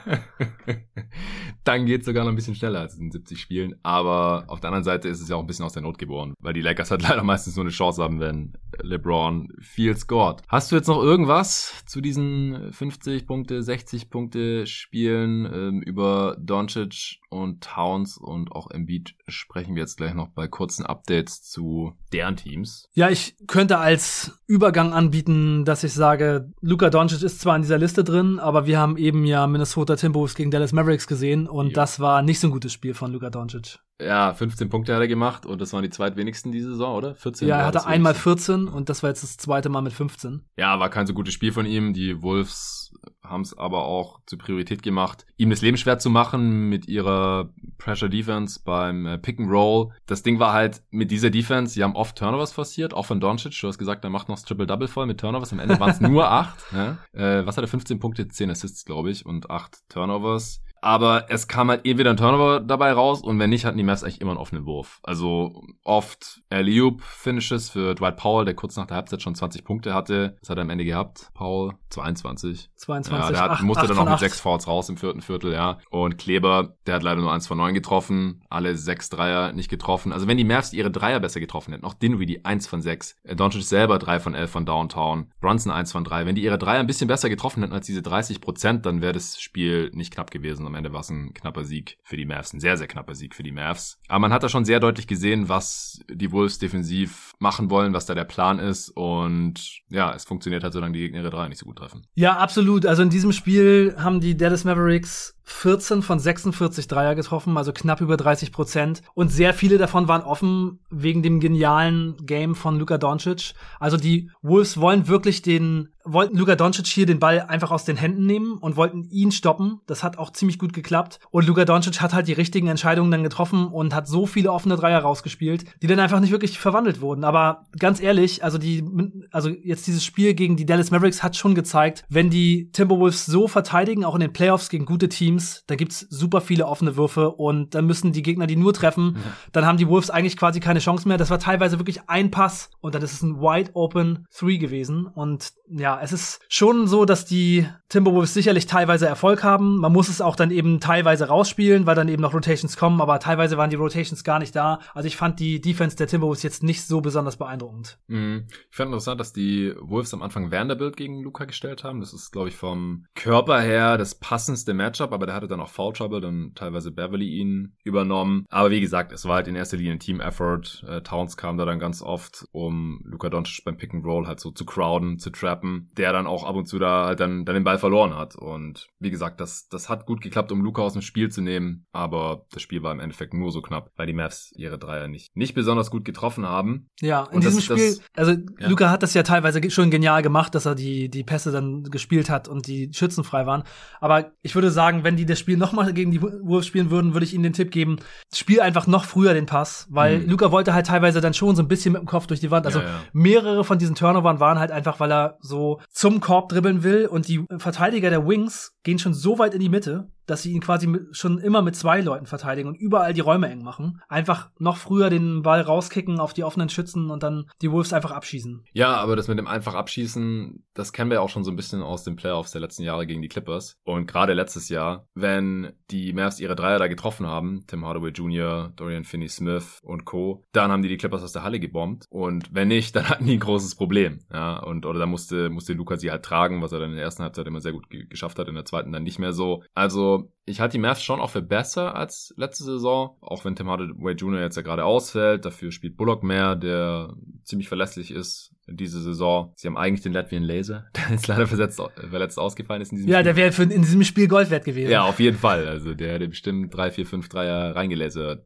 dann 1.65 1.87
geht 1.87 2.01
es 2.01 2.07
sogar 2.07 2.25
noch 2.25 2.33
ein 2.33 2.37
bisschen 2.37 2.57
schneller 2.57 2.81
als 2.81 2.97
in 2.97 3.13
70 3.13 3.41
Spielen. 3.41 3.77
Aber 3.85 4.45
auf 4.49 4.61
der 4.61 4.69
anderen 4.69 4.85
Seite 4.85 5.09
ist 5.09 5.21
es 5.21 5.29
ja 5.29 5.37
auch 5.37 5.41
ein 5.41 5.47
bisschen 5.47 5.65
aus 5.65 5.75
der 5.75 5.83
Not 5.83 5.99
geboren, 5.99 6.35
weil 6.41 6.55
die 6.55 6.61
Lakers 6.61 6.91
halt 6.91 7.03
leider 7.09 7.23
meistens 7.23 7.55
nur 7.55 7.65
eine 7.65 7.73
Chance 7.73 8.03
haben, 8.03 8.19
wenn 8.19 8.55
LeBron 8.83 9.49
viel 9.61 9.97
scored. 9.97 10.43
Hast 10.49 10.73
du 10.73 10.77
jetzt 10.77 10.89
noch 10.89 11.03
irgendwas 11.03 11.85
zu 11.87 12.01
diesen 12.01 12.73
50 12.73 13.27
Punkte, 13.27 13.63
60 13.63 14.11
Punkte 14.11 14.67
Spielen 14.67 15.47
ähm, 15.47 15.83
über 15.83 16.37
Doncic 16.41 17.21
und 17.29 17.63
Towns 17.63 18.19
und 18.19 18.53
auch 18.53 18.71
Embiid 18.71 19.15
sprechen 19.29 19.75
wir 19.75 19.83
jetzt 19.83 19.97
gleich 19.97 20.15
noch 20.15 20.29
bei 20.29 20.49
kurzen 20.49 20.85
Updates 20.85 21.12
Updates 21.13 21.43
zu 21.43 21.93
deren 22.13 22.37
Teams? 22.37 22.89
Ja, 22.95 23.11
ich 23.11 23.37
könnte 23.47 23.79
als 23.79 24.39
Übergang 24.47 24.93
anbieten, 24.93 25.65
dass 25.65 25.85
ich 25.85 25.93
sage, 25.93 26.51
Luka 26.61 26.91
Doncic 26.91 27.23
ist 27.23 27.41
zwar 27.41 27.57
in 27.57 27.63
dieser 27.63 27.79
Liste 27.79 28.05
drin, 28.05 28.39
aber 28.39 28.67
wir 28.67 28.79
haben 28.79 28.97
eben 28.97 29.25
ja 29.25 29.47
Minnesota 29.47 29.97
Timberwolves 29.97 30.35
gegen 30.35 30.51
Dallas 30.51 30.73
Mavericks 30.73 31.07
gesehen 31.07 31.47
und 31.47 31.69
ja. 31.69 31.73
das 31.75 32.01
war 32.01 32.23
nicht 32.23 32.41
so 32.41 32.49
ein 32.49 32.53
gutes 32.53 32.73
Spiel 32.73 32.95
von 32.95 33.13
Luka 33.13 33.31
Doncic. 33.31 33.79
Ja, 34.01 34.35
15 34.35 34.69
Punkte 34.69 34.95
hat 34.95 35.01
er 35.01 35.09
gemacht 35.09 35.47
und 35.47 35.61
das 35.61 35.73
waren 35.73 35.83
die 35.83 35.91
zweitwenigsten 35.91 36.51
diese 36.51 36.71
Saison, 36.71 36.97
oder? 36.97 37.15
14? 37.15 37.47
Ja, 37.47 37.61
er 37.61 37.67
hatte 37.67 37.87
einmal 37.87 38.15
14 38.15 38.67
und 38.67 38.89
das 38.89 39.03
war 39.03 39.11
jetzt 39.11 39.23
das 39.23 39.37
zweite 39.37 39.69
Mal 39.69 39.83
mit 39.83 39.93
15. 39.93 40.43
Ja, 40.57 40.81
war 40.81 40.91
kein 40.91 41.07
so 41.07 41.15
gutes 41.15 41.35
Spiel 41.35 41.53
von 41.53 41.67
ihm. 41.67 41.93
Die 41.93 42.21
Wolves 42.21 42.82
haben 43.25 43.43
es 43.43 43.57
aber 43.57 43.85
auch 43.85 44.21
zur 44.27 44.39
Priorität 44.39 44.83
gemacht, 44.83 45.27
ihm 45.37 45.51
das 45.51 45.63
Leben 45.63 45.77
schwer 45.77 45.99
zu 45.99 46.11
machen 46.11 46.69
mit 46.69 46.89
ihrer 46.89 47.51
Pressure 47.79 48.09
Defense 48.09 48.61
beim 48.65 49.07
äh, 49.07 49.19
Pick 49.19 49.39
and 49.39 49.51
Roll. 49.51 49.91
Das 50.07 50.23
Ding 50.23 50.39
war 50.39 50.53
halt 50.53 50.83
mit 50.91 51.11
dieser 51.11 51.31
Defense, 51.31 51.75
sie 51.75 51.83
haben 51.83 51.97
oft 51.97 52.17
Turnovers 52.17 52.53
forciert, 52.53 52.95
auch 52.95 53.07
von 53.07 53.21
Doncic. 53.21 53.59
Du 53.61 53.69
hast 53.69 53.79
gesagt, 53.79 54.05
er 54.05 54.11
macht 54.11 54.29
noch 54.29 54.37
das 54.37 54.45
Triple-Double 54.45 54.89
voll 54.89 55.07
mit 55.07 55.21
Turnovers. 55.21 55.53
Am 55.53 55.61
Ende 55.61 55.79
waren 55.79 55.91
es 55.91 56.01
nur 56.01 56.31
acht. 56.31 56.59
Ja? 56.73 56.99
Äh, 57.13 57.47
was 57.47 57.57
hat 57.57 57.65
er? 57.65 57.69
15 57.69 58.01
Punkte, 58.01 58.29
10 58.29 58.51
Assists, 58.51 58.85
glaube 58.85 59.11
ich, 59.11 59.25
und 59.25 59.51
acht 59.51 59.79
Turnovers. 59.89 60.63
Aber 60.83 61.27
es 61.31 61.47
kam 61.47 61.71
halt 61.71 61.87
entweder 61.87 62.11
ein 62.11 62.17
Turnover 62.17 62.61
dabei 62.61 62.93
raus 62.93 63.23
und 63.23 63.39
wenn 63.39 63.51
nicht, 63.51 63.65
hatten 63.65 63.79
die 63.79 63.85
Mavs 63.85 64.03
eigentlich 64.03 64.21
immer 64.21 64.33
einen 64.33 64.41
offenen 64.41 64.67
Wurf. 64.67 64.99
Also 65.05 65.63
oft 65.85 66.43
alley 66.51 66.83
Finishes 66.99 67.71
für 67.71 67.95
Dwight 67.95 68.17
Powell, 68.17 68.45
der 68.45 68.55
kurz 68.55 68.77
nach 68.77 68.87
der 68.87 68.97
Halbzeit 68.97 69.23
schon 69.23 69.37
20 69.37 69.65
Punkte 69.65 69.95
hatte. 69.95 70.37
Das 70.41 70.51
hat 70.51 70.59
er 70.59 70.63
am 70.63 70.71
Ende 70.71 70.85
gehabt. 70.85 71.31
Powell 71.35 71.75
22. 71.91 72.71
22. 72.75 73.13
Ja, 73.13 73.31
der 73.31 73.41
hat, 73.41 73.51
8, 73.53 73.63
musste 73.63 73.83
8 73.83 73.91
dann 73.91 73.97
noch 73.97 74.11
mit 74.11 74.19
6 74.19 74.41
Fouls 74.41 74.67
raus 74.67 74.89
im 74.89 74.97
vierten 74.97 75.23
Viertel, 75.23 75.53
ja. 75.53 75.79
Und 75.91 76.19
Kleber, 76.19 76.77
der 76.87 76.97
hat 76.97 77.05
leider 77.05 77.21
nur 77.21 77.33
1 77.33 77.47
von 77.47 77.59
9 77.59 77.75
getroffen. 77.75 78.43
Alle 78.51 78.77
6 78.77 79.11
Dreier 79.11 79.53
nicht 79.53 79.69
getroffen. 79.69 80.13
Also 80.13 80.27
wenn 80.27 80.37
die 80.37 80.45
Mavs 80.45 80.73
ihre 80.73 80.91
Dreier 80.91 81.21
besser 81.21 81.39
getroffen 81.39 81.73
hätten, 81.73 81.85
auch 81.85 81.95
Dinwiddie 81.95 82.45
1 82.45 82.67
von 82.67 82.83
6. 82.83 83.21
Äh, 83.23 83.37
Doncic 83.37 83.63
selber 83.63 84.01
3 84.01 84.19
von 84.19 84.35
11 84.35 84.51
von 84.51 84.67
Downtown. 84.67 85.31
Bronson 85.41 85.71
1 85.71 85.93
von 85.93 86.03
3. 86.03 86.27
Wenn 86.27 86.35
die 86.35 86.43
ihre 86.43 86.59
Dreier 86.59 86.81
ein 86.81 86.89
bisschen 86.89 87.07
besser 87.07 87.29
getroffen 87.29 87.63
hätten 87.63 87.73
als 87.73 87.87
diese 87.87 88.03
30 88.03 88.41
Prozent, 88.41 88.85
dann 88.85 89.01
wäre 89.01 89.13
das 89.13 89.41
Spiel 89.41 89.91
nicht 89.95 90.13
knapp 90.13 90.33
gewesen 90.33 90.65
am 90.73 90.79
Ende 90.79 90.93
war 90.93 91.01
es 91.01 91.11
ein 91.11 91.35
knapper 91.35 91.65
Sieg 91.65 91.99
für 92.03 92.17
die 92.17 92.25
Mavs, 92.25 92.53
ein 92.53 92.61
sehr, 92.61 92.77
sehr 92.77 92.87
knapper 92.87 93.15
Sieg 93.15 93.35
für 93.35 93.43
die 93.43 93.53
Mavs. 93.53 93.99
Aber 94.09 94.21
man 94.21 94.33
hat 94.33 94.43
da 94.43 94.49
schon 94.49 94.65
sehr 94.65 94.81
deutlich 94.81 95.07
gesehen, 95.07 95.49
was 95.49 96.01
die 96.11 96.33
Wolves 96.33 96.59
defensiv 96.59 97.33
machen 97.39 97.71
wollen, 97.71 97.93
was 97.93 98.07
da 98.07 98.15
der 98.15 98.25
Plan 98.25 98.59
ist 98.59 98.91
und 98.91 99.81
ja, 99.91 100.15
es 100.15 100.25
funktioniert 100.25 100.63
halt, 100.63 100.73
solange 100.73 100.95
die 100.95 101.01
Gegner 101.01 101.21
ihre 101.21 101.31
drei 101.31 101.49
nicht 101.49 101.59
so 101.59 101.67
gut 101.67 101.77
treffen. 101.77 102.07
Ja, 102.15 102.39
absolut. 102.39 102.87
Also 102.87 103.03
in 103.03 103.11
diesem 103.11 103.33
Spiel 103.33 103.95
haben 103.99 104.21
die 104.21 104.37
Dallas 104.37 104.65
Mavericks 104.65 105.37
14 105.45 106.03
von 106.03 106.19
46 106.19 106.89
Dreier 106.89 107.15
getroffen, 107.15 107.57
also 107.57 107.73
knapp 107.73 108.01
über 108.01 108.17
30 108.17 108.53
Prozent. 108.53 109.03
Und 109.15 109.29
sehr 109.29 109.55
viele 109.55 109.79
davon 109.79 110.09
waren 110.09 110.23
offen 110.23 110.81
wegen 110.91 111.23
dem 111.23 111.41
genialen 111.41 112.17
Game 112.25 112.55
von 112.55 112.79
Luka 112.79 112.99
Doncic. 112.99 113.55
Also 113.81 113.97
die 113.97 114.31
Wolves 114.43 114.81
wollen 114.81 115.09
wirklich 115.09 115.43
den, 115.43 115.89
wollten 116.05 116.37
Luka 116.37 116.55
Doncic 116.55 116.87
hier 116.87 117.07
den 117.07 117.19
Ball 117.19 117.41
einfach 117.41 117.71
aus 117.71 117.85
den 117.85 117.97
Händen 117.97 118.27
nehmen 118.27 118.59
und 118.59 118.77
wollten 118.77 119.05
ihn 119.05 119.33
stoppen. 119.33 119.81
Das 119.87 120.03
hat 120.03 120.19
auch 120.19 120.31
ziemlich 120.31 120.59
gut 120.59 120.73
geklappt. 120.73 121.19
Und 121.31 121.47
Luka 121.47 121.65
Doncic 121.65 122.01
hat 122.01 122.13
halt 122.13 122.29
die 122.29 122.33
richtigen 122.33 122.69
Entscheidungen 122.69 123.11
dann 123.11 123.23
getroffen 123.23 123.67
und 123.67 123.95
hat 123.95 124.07
so 124.07 124.27
viele 124.27 124.53
offene 124.53 124.77
Dreier 124.77 125.01
rausgespielt, 125.01 125.65
die 125.83 125.87
dann 125.87 126.01
einfach 126.01 126.21
nicht 126.21 126.33
wirklich 126.33 126.59
verwandelt 126.59 127.01
wurden. 127.01 127.25
Aber 127.25 127.67
ganz 127.79 128.01
ehrlich, 128.01 128.45
also 128.45 128.59
die, 128.59 128.85
also 129.33 129.49
jetzt 129.49 129.87
dieses 129.87 130.05
Spiel 130.05 130.35
gegen 130.35 130.57
die 130.57 130.67
Dallas 130.67 130.91
Mavericks 130.91 131.23
hat 131.23 131.37
schon 131.37 131.55
gezeigt, 131.55 132.05
wenn 132.09 132.31
die 132.31 132.71
Timberwolves 132.73 133.27
so 133.27 133.49
verteidigen, 133.49 134.05
auch 134.05 134.15
in 134.15 134.21
den 134.21 134.33
Playoffs 134.33 134.69
gegen 134.69 134.85
gute 134.85 135.09
Teams, 135.09 135.32
Teams, 135.33 135.65
da 135.67 135.77
gibt's 135.77 136.01
super 136.11 136.41
viele 136.41 136.67
offene 136.67 136.97
Würfe 136.97 137.31
und 137.31 137.75
dann 137.75 137.87
müssen 137.87 138.13
die 138.13 138.23
Gegner 138.23 138.47
die 138.47 138.57
nur 138.57 138.73
treffen. 138.73 139.17
Ja. 139.17 139.33
Dann 139.53 139.67
haben 139.67 139.79
die 139.79 139.89
Wolves 139.89 140.11
eigentlich 140.11 140.37
quasi 140.37 140.61
keine 140.61 140.81
Chance 140.81 141.09
mehr. 141.09 141.17
Das 141.17 141.31
war 141.31 141.39
teilweise 141.39 141.79
wirklich 141.79 142.09
ein 142.09 142.31
Pass 142.31 142.71
und 142.81 142.95
dann 142.95 143.03
ist 143.03 143.13
es 143.13 143.23
ein 143.23 143.41
wide 143.41 143.71
open 143.75 144.27
Three 144.35 144.59
gewesen. 144.59 145.07
Und 145.07 145.53
ja, 145.69 146.01
es 146.03 146.13
ist 146.13 146.41
schon 146.49 146.87
so, 146.87 147.05
dass 147.05 147.25
die 147.25 147.67
Timberwolves 147.89 148.35
sicherlich 148.35 148.67
teilweise 148.67 149.07
Erfolg 149.07 149.43
haben. 149.43 149.79
Man 149.79 149.93
muss 149.93 150.09
es 150.09 150.21
auch 150.21 150.37
dann 150.37 150.51
eben 150.51 150.81
teilweise 150.81 151.29
rausspielen, 151.29 151.87
weil 151.87 151.95
dann 151.95 152.09
eben 152.09 152.23
noch 152.23 152.35
Rotations 152.35 152.77
kommen, 152.77 153.01
aber 153.01 153.19
teilweise 153.21 153.57
waren 153.57 153.71
die 153.71 153.77
Rotations 153.77 154.25
gar 154.25 154.39
nicht 154.39 154.55
da. 154.55 154.81
Also 154.95 155.07
ich 155.07 155.17
fand 155.17 155.41
die 155.41 155.61
Defense 155.61 155.97
der 155.97 156.07
Timberwolves 156.07 156.43
jetzt 156.43 156.63
nicht 156.63 156.85
so 156.87 157.01
besonders 157.01 157.37
beeindruckend. 157.37 157.99
Mhm. 158.09 158.47
Ich 158.71 158.77
fand 158.77 158.89
interessant, 158.89 159.21
dass 159.21 159.33
die 159.33 159.75
Wolves 159.81 160.13
am 160.15 160.23
Anfang 160.23 160.51
Vanderbilt 160.51 160.97
gegen 160.97 161.21
Luca 161.21 161.45
gestellt 161.45 161.85
haben. 161.85 162.01
Das 162.01 162.13
ist, 162.13 162.33
glaube 162.33 162.49
ich, 162.49 162.57
vom 162.57 163.07
Körper 163.15 163.61
her 163.61 163.99
das 163.99 164.15
passendste 164.15 164.75
Matchup, 164.75 165.13
aber 165.13 165.22
der 165.27 165.35
hatte 165.35 165.49
dann 165.49 165.61
auch 165.61 165.69
Foul 165.69 165.93
Trouble, 165.93 166.21
dann 166.21 166.53
teilweise 166.55 166.91
Beverly 166.91 167.29
ihn 167.29 167.77
übernommen. 167.85 168.45
Aber 168.49 168.71
wie 168.71 168.81
gesagt, 168.81 169.13
es 169.13 169.25
war 169.25 169.37
halt 169.37 169.49
in 169.49 169.57
erster 169.57 169.77
Linie 169.77 169.93
ein 169.93 170.01
Team-Effort. 170.01 170.85
Äh, 170.87 171.03
Towns 171.03 171.37
kam 171.37 171.57
da 171.59 171.65
dann 171.65 171.79
ganz 171.79 172.03
oft, 172.03 172.47
um 172.53 173.01
Luca 173.05 173.29
Doncic 173.31 173.65
beim 173.65 173.77
Pick 173.77 173.95
and 173.95 174.05
Roll 174.05 174.27
halt 174.27 174.41
so 174.41 174.51
zu 174.51 174.65
crowden, 174.65 175.19
zu 175.19 175.31
trappen, 175.31 175.91
der 175.97 176.13
dann 176.13 176.27
auch 176.27 176.45
ab 176.45 176.57
und 176.57 176.67
zu 176.67 176.79
da 176.79 177.07
halt 177.07 177.21
dann, 177.21 177.45
dann 177.45 177.55
den 177.55 177.65
Ball 177.65 177.79
verloren 177.79 178.17
hat. 178.17 178.37
Und 178.37 178.89
wie 178.99 179.11
gesagt, 179.11 179.41
das, 179.41 179.69
das 179.69 179.89
hat 179.89 180.07
gut 180.07 180.21
geklappt, 180.21 180.53
um 180.53 180.63
Luca 180.63 180.83
aus 180.83 180.93
dem 180.93 181.03
Spiel 181.03 181.31
zu 181.31 181.41
nehmen, 181.41 181.87
aber 181.93 182.47
das 182.51 182.63
Spiel 182.63 182.83
war 182.83 182.93
im 182.93 183.01
Endeffekt 183.01 183.35
nur 183.35 183.51
so 183.51 183.63
knapp, 183.63 183.91
weil 183.97 184.07
die 184.07 184.13
Mavs 184.13 184.53
ihre 184.57 184.79
Dreier 184.79 185.09
nicht, 185.09 185.37
nicht 185.37 185.55
besonders 185.55 185.91
gut 185.91 186.05
getroffen 186.05 186.47
haben. 186.47 186.89
Ja, 187.01 187.25
in 187.25 187.37
und 187.37 187.45
diesem 187.45 187.57
das, 187.57 187.65
Spiel, 187.65 187.97
das, 187.97 188.01
also 188.15 188.33
ja. 188.59 188.69
Luca 188.69 188.91
hat 188.91 189.03
das 189.03 189.15
ja 189.15 189.23
teilweise 189.23 189.71
schon 189.71 189.91
genial 189.91 190.23
gemacht, 190.23 190.55
dass 190.55 190.67
er 190.67 190.75
die, 190.75 191.09
die 191.09 191.25
Pässe 191.25 191.53
dann 191.53 191.85
gespielt 191.85 192.31
hat 192.31 192.49
und 192.49 192.67
die 192.67 192.91
Schützen 192.93 193.25
frei 193.25 193.47
waren. 193.47 193.65
Aber 194.01 194.33
ich 194.43 194.55
würde 194.55 194.71
sagen, 194.71 195.05
wenn 195.05 195.12
die 195.17 195.27
das 195.27 195.39
Spiel 195.39 195.57
nochmal 195.57 195.93
gegen 195.93 196.11
die 196.11 196.23
Wolves 196.23 196.67
spielen 196.67 196.91
würden, 196.91 197.15
würde 197.15 197.25
ich 197.25 197.35
ihnen 197.35 197.43
den 197.43 197.53
Tipp 197.53 197.71
geben, 197.71 197.97
spiel 198.35 198.61
einfach 198.61 198.87
noch 198.87 199.05
früher 199.05 199.35
den 199.35 199.47
Pass, 199.47 199.87
weil 199.91 200.21
mhm. 200.21 200.31
Luca 200.31 200.51
wollte 200.53 200.75
halt 200.75 200.87
teilweise 200.87 201.21
dann 201.21 201.35
schon 201.35 201.57
so 201.57 201.63
ein 201.63 201.69
bisschen 201.69 201.93
mit 201.93 202.03
dem 202.03 202.07
Kopf 202.07 202.27
durch 202.27 202.41
die 202.41 202.51
Wand. 202.51 202.67
Also 202.67 202.81
ja, 202.81 202.87
ja. 202.87 203.01
mehrere 203.13 203.65
von 203.65 203.79
diesen 203.79 203.95
Turnovern 203.95 204.41
waren 204.41 204.59
halt 204.59 204.71
einfach, 204.71 205.01
weil 205.01 205.13
er 205.13 205.39
so 205.41 205.81
zum 205.91 206.21
Korb 206.21 206.49
dribbeln 206.49 206.83
will 206.83 207.07
und 207.07 207.29
die 207.29 207.45
Verteidiger 207.59 208.11
der 208.11 208.27
Wings 208.27 208.73
gehen 208.83 208.99
schon 208.99 209.15
so 209.15 209.39
weit 209.39 209.55
in 209.55 209.61
die 209.61 209.69
Mitte, 209.69 210.09
dass 210.27 210.43
sie 210.43 210.53
ihn 210.53 210.61
quasi 210.61 210.89
schon 211.13 211.39
immer 211.39 211.63
mit 211.63 211.77
zwei 211.77 212.01
Leuten 212.01 212.27
verteidigen 212.27 212.69
und 212.69 212.77
überall 212.77 213.13
die 213.13 213.21
Räume 213.21 213.49
eng 213.49 213.63
machen. 213.63 214.01
Einfach 214.09 214.51
noch 214.59 214.77
früher 214.77 215.11
den 215.11 215.43
Ball 215.43 215.61
rauskicken 215.61 216.21
auf 216.21 216.33
die 216.33 216.45
offenen 216.45 216.69
Schützen 216.69 217.11
und 217.11 217.23
dann 217.23 217.51
die 217.61 217.71
Wolves 217.71 217.93
einfach 217.93 218.13
abschießen. 218.13 218.65
Ja, 218.73 218.97
aber 218.97 219.17
das 219.17 219.29
mit 219.29 219.39
dem 219.39 219.47
einfach 219.47 219.75
abschießen, 219.75 220.65
das 220.75 220.93
kennen 220.93 221.11
wir 221.11 221.17
ja 221.17 221.21
auch 221.21 221.29
schon 221.29 221.45
so 221.45 221.51
ein 221.51 221.57
bisschen 221.57 221.83
aus 221.83 222.05
den 222.05 222.17
Playoffs 222.17 222.53
der 222.53 222.61
letzten 222.61 222.83
Jahre 222.83 223.07
gegen 223.07 223.23
die 223.23 223.29
Clippers. 223.29 223.79
Und 223.85 224.07
gerade 224.07 224.33
letztes 224.35 224.69
Jahr, 224.69 225.07
wenn 225.15 225.73
die 225.91 226.13
Mavs 226.13 226.41
ihre 226.41 226.57
Dreier 226.57 226.79
da 226.79 226.87
getroffen 226.87 227.27
haben, 227.27 227.65
Tim 227.67 227.85
Hardaway 227.85 228.11
Jr., 228.11 228.73
Dorian 228.77 229.05
Finney-Smith 229.05 229.81
und 229.83 230.05
Co., 230.05 230.45
dann 230.53 230.71
haben 230.71 230.83
die 230.83 230.89
die 230.89 230.97
Clippers 230.97 231.23
aus 231.23 231.33
der 231.33 231.43
Halle 231.43 231.61
gebombt. 231.61 232.07
Und 232.11 232.55
wenn 232.55 232.69
nicht, 232.69 232.97
dann 232.97 233.09
hatten 233.09 233.27
die 233.27 233.35
ein 233.35 233.41
großes 233.41 233.75
Problem. 233.75 234.21
Ja, 234.33 234.59
und 234.59 234.87
oder 234.87 235.01
da 235.01 235.07
musste, 235.07 235.51
musste 235.51 235.73
Luca 235.73 235.97
sie 235.97 236.11
halt 236.11 236.25
tragen, 236.25 236.63
was 236.63 236.73
er 236.73 236.81
dann 236.81 236.91
in 236.91 236.97
der 236.97 237.05
ersten 237.05 237.23
Halbzeit 237.23 237.47
immer 237.47 237.61
sehr 237.61 237.73
gut 237.73 237.87
geschafft 237.91 238.39
hat, 238.39 238.49
in 238.49 238.55
der 238.55 238.65
zweiten 238.65 238.93
dann 238.93 239.03
nicht 239.03 239.19
mehr 239.19 239.33
so. 239.33 239.63
Also 239.75 240.12
Also 240.19 240.33
ich 240.45 240.61
halte 240.61 240.73
die 240.73 240.79
Mavs 240.81 241.03
schon 241.03 241.21
auch 241.21 241.31
für 241.31 241.43
besser 241.43 241.95
als 241.95 242.35
letzte 242.37 242.65
Saison, 242.65 243.17
auch 243.21 243.45
wenn 243.45 243.55
Tim 243.55 243.69
Hardaway 243.69 244.15
Jr. 244.15 244.41
jetzt 244.41 244.57
ja 244.57 244.63
gerade 244.63 244.85
ausfällt. 244.85 245.45
Dafür 245.45 245.71
spielt 245.71 245.97
Bullock 245.97 246.23
mehr, 246.25 246.57
der 246.57 247.15
ziemlich 247.45 247.69
verlässlich 247.69 248.11
ist 248.11 248.53
diese 248.67 249.01
Saison. 249.03 249.53
Sie 249.57 249.69
haben 249.69 249.77
eigentlich 249.77 250.03
den 250.03 250.13
Latvian 250.13 250.43
Laser, 250.43 250.87
der 250.97 251.11
jetzt 251.15 251.27
leider 251.29 251.47
versetzt, 251.47 251.81
verletzt 252.11 252.39
ausgefallen 252.39 252.83
ist 252.83 252.91
in 252.93 252.97
diesem 252.99 253.11
Ja, 253.11 253.19
Spiel. 253.19 253.25
der 253.35 253.37
wäre 253.37 253.63
in 253.63 253.83
diesem 253.83 254.03
Spiel 254.05 254.27
Gold 254.29 254.51
wert 254.51 254.65
gewesen. 254.65 254.91
Ja, 254.91 255.03
auf 255.05 255.21
jeden 255.21 255.37
Fall. 255.39 255.69
Also 255.69 255.95
der 255.95 256.15
hätte 256.15 256.29
bestimmt 256.29 256.75
drei, 256.75 256.91
vier, 256.91 257.07
fünf 257.07 257.29
Dreier 257.29 257.75
reingelasert. 257.77 258.45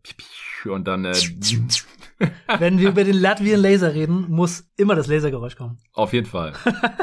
Und 0.65 0.87
dann 0.89 1.05
äh, 1.05 1.15
Wenn 2.59 2.79
wir 2.79 2.89
über 2.91 3.05
den 3.05 3.17
Latvian 3.17 3.61
Laser 3.61 3.95
reden, 3.95 4.27
muss 4.31 4.65
immer 4.77 4.95
das 4.95 5.07
Lasergeräusch 5.07 5.57
kommen. 5.57 5.79
auf 5.93 6.13
jeden 6.13 6.27
Fall. 6.27 6.55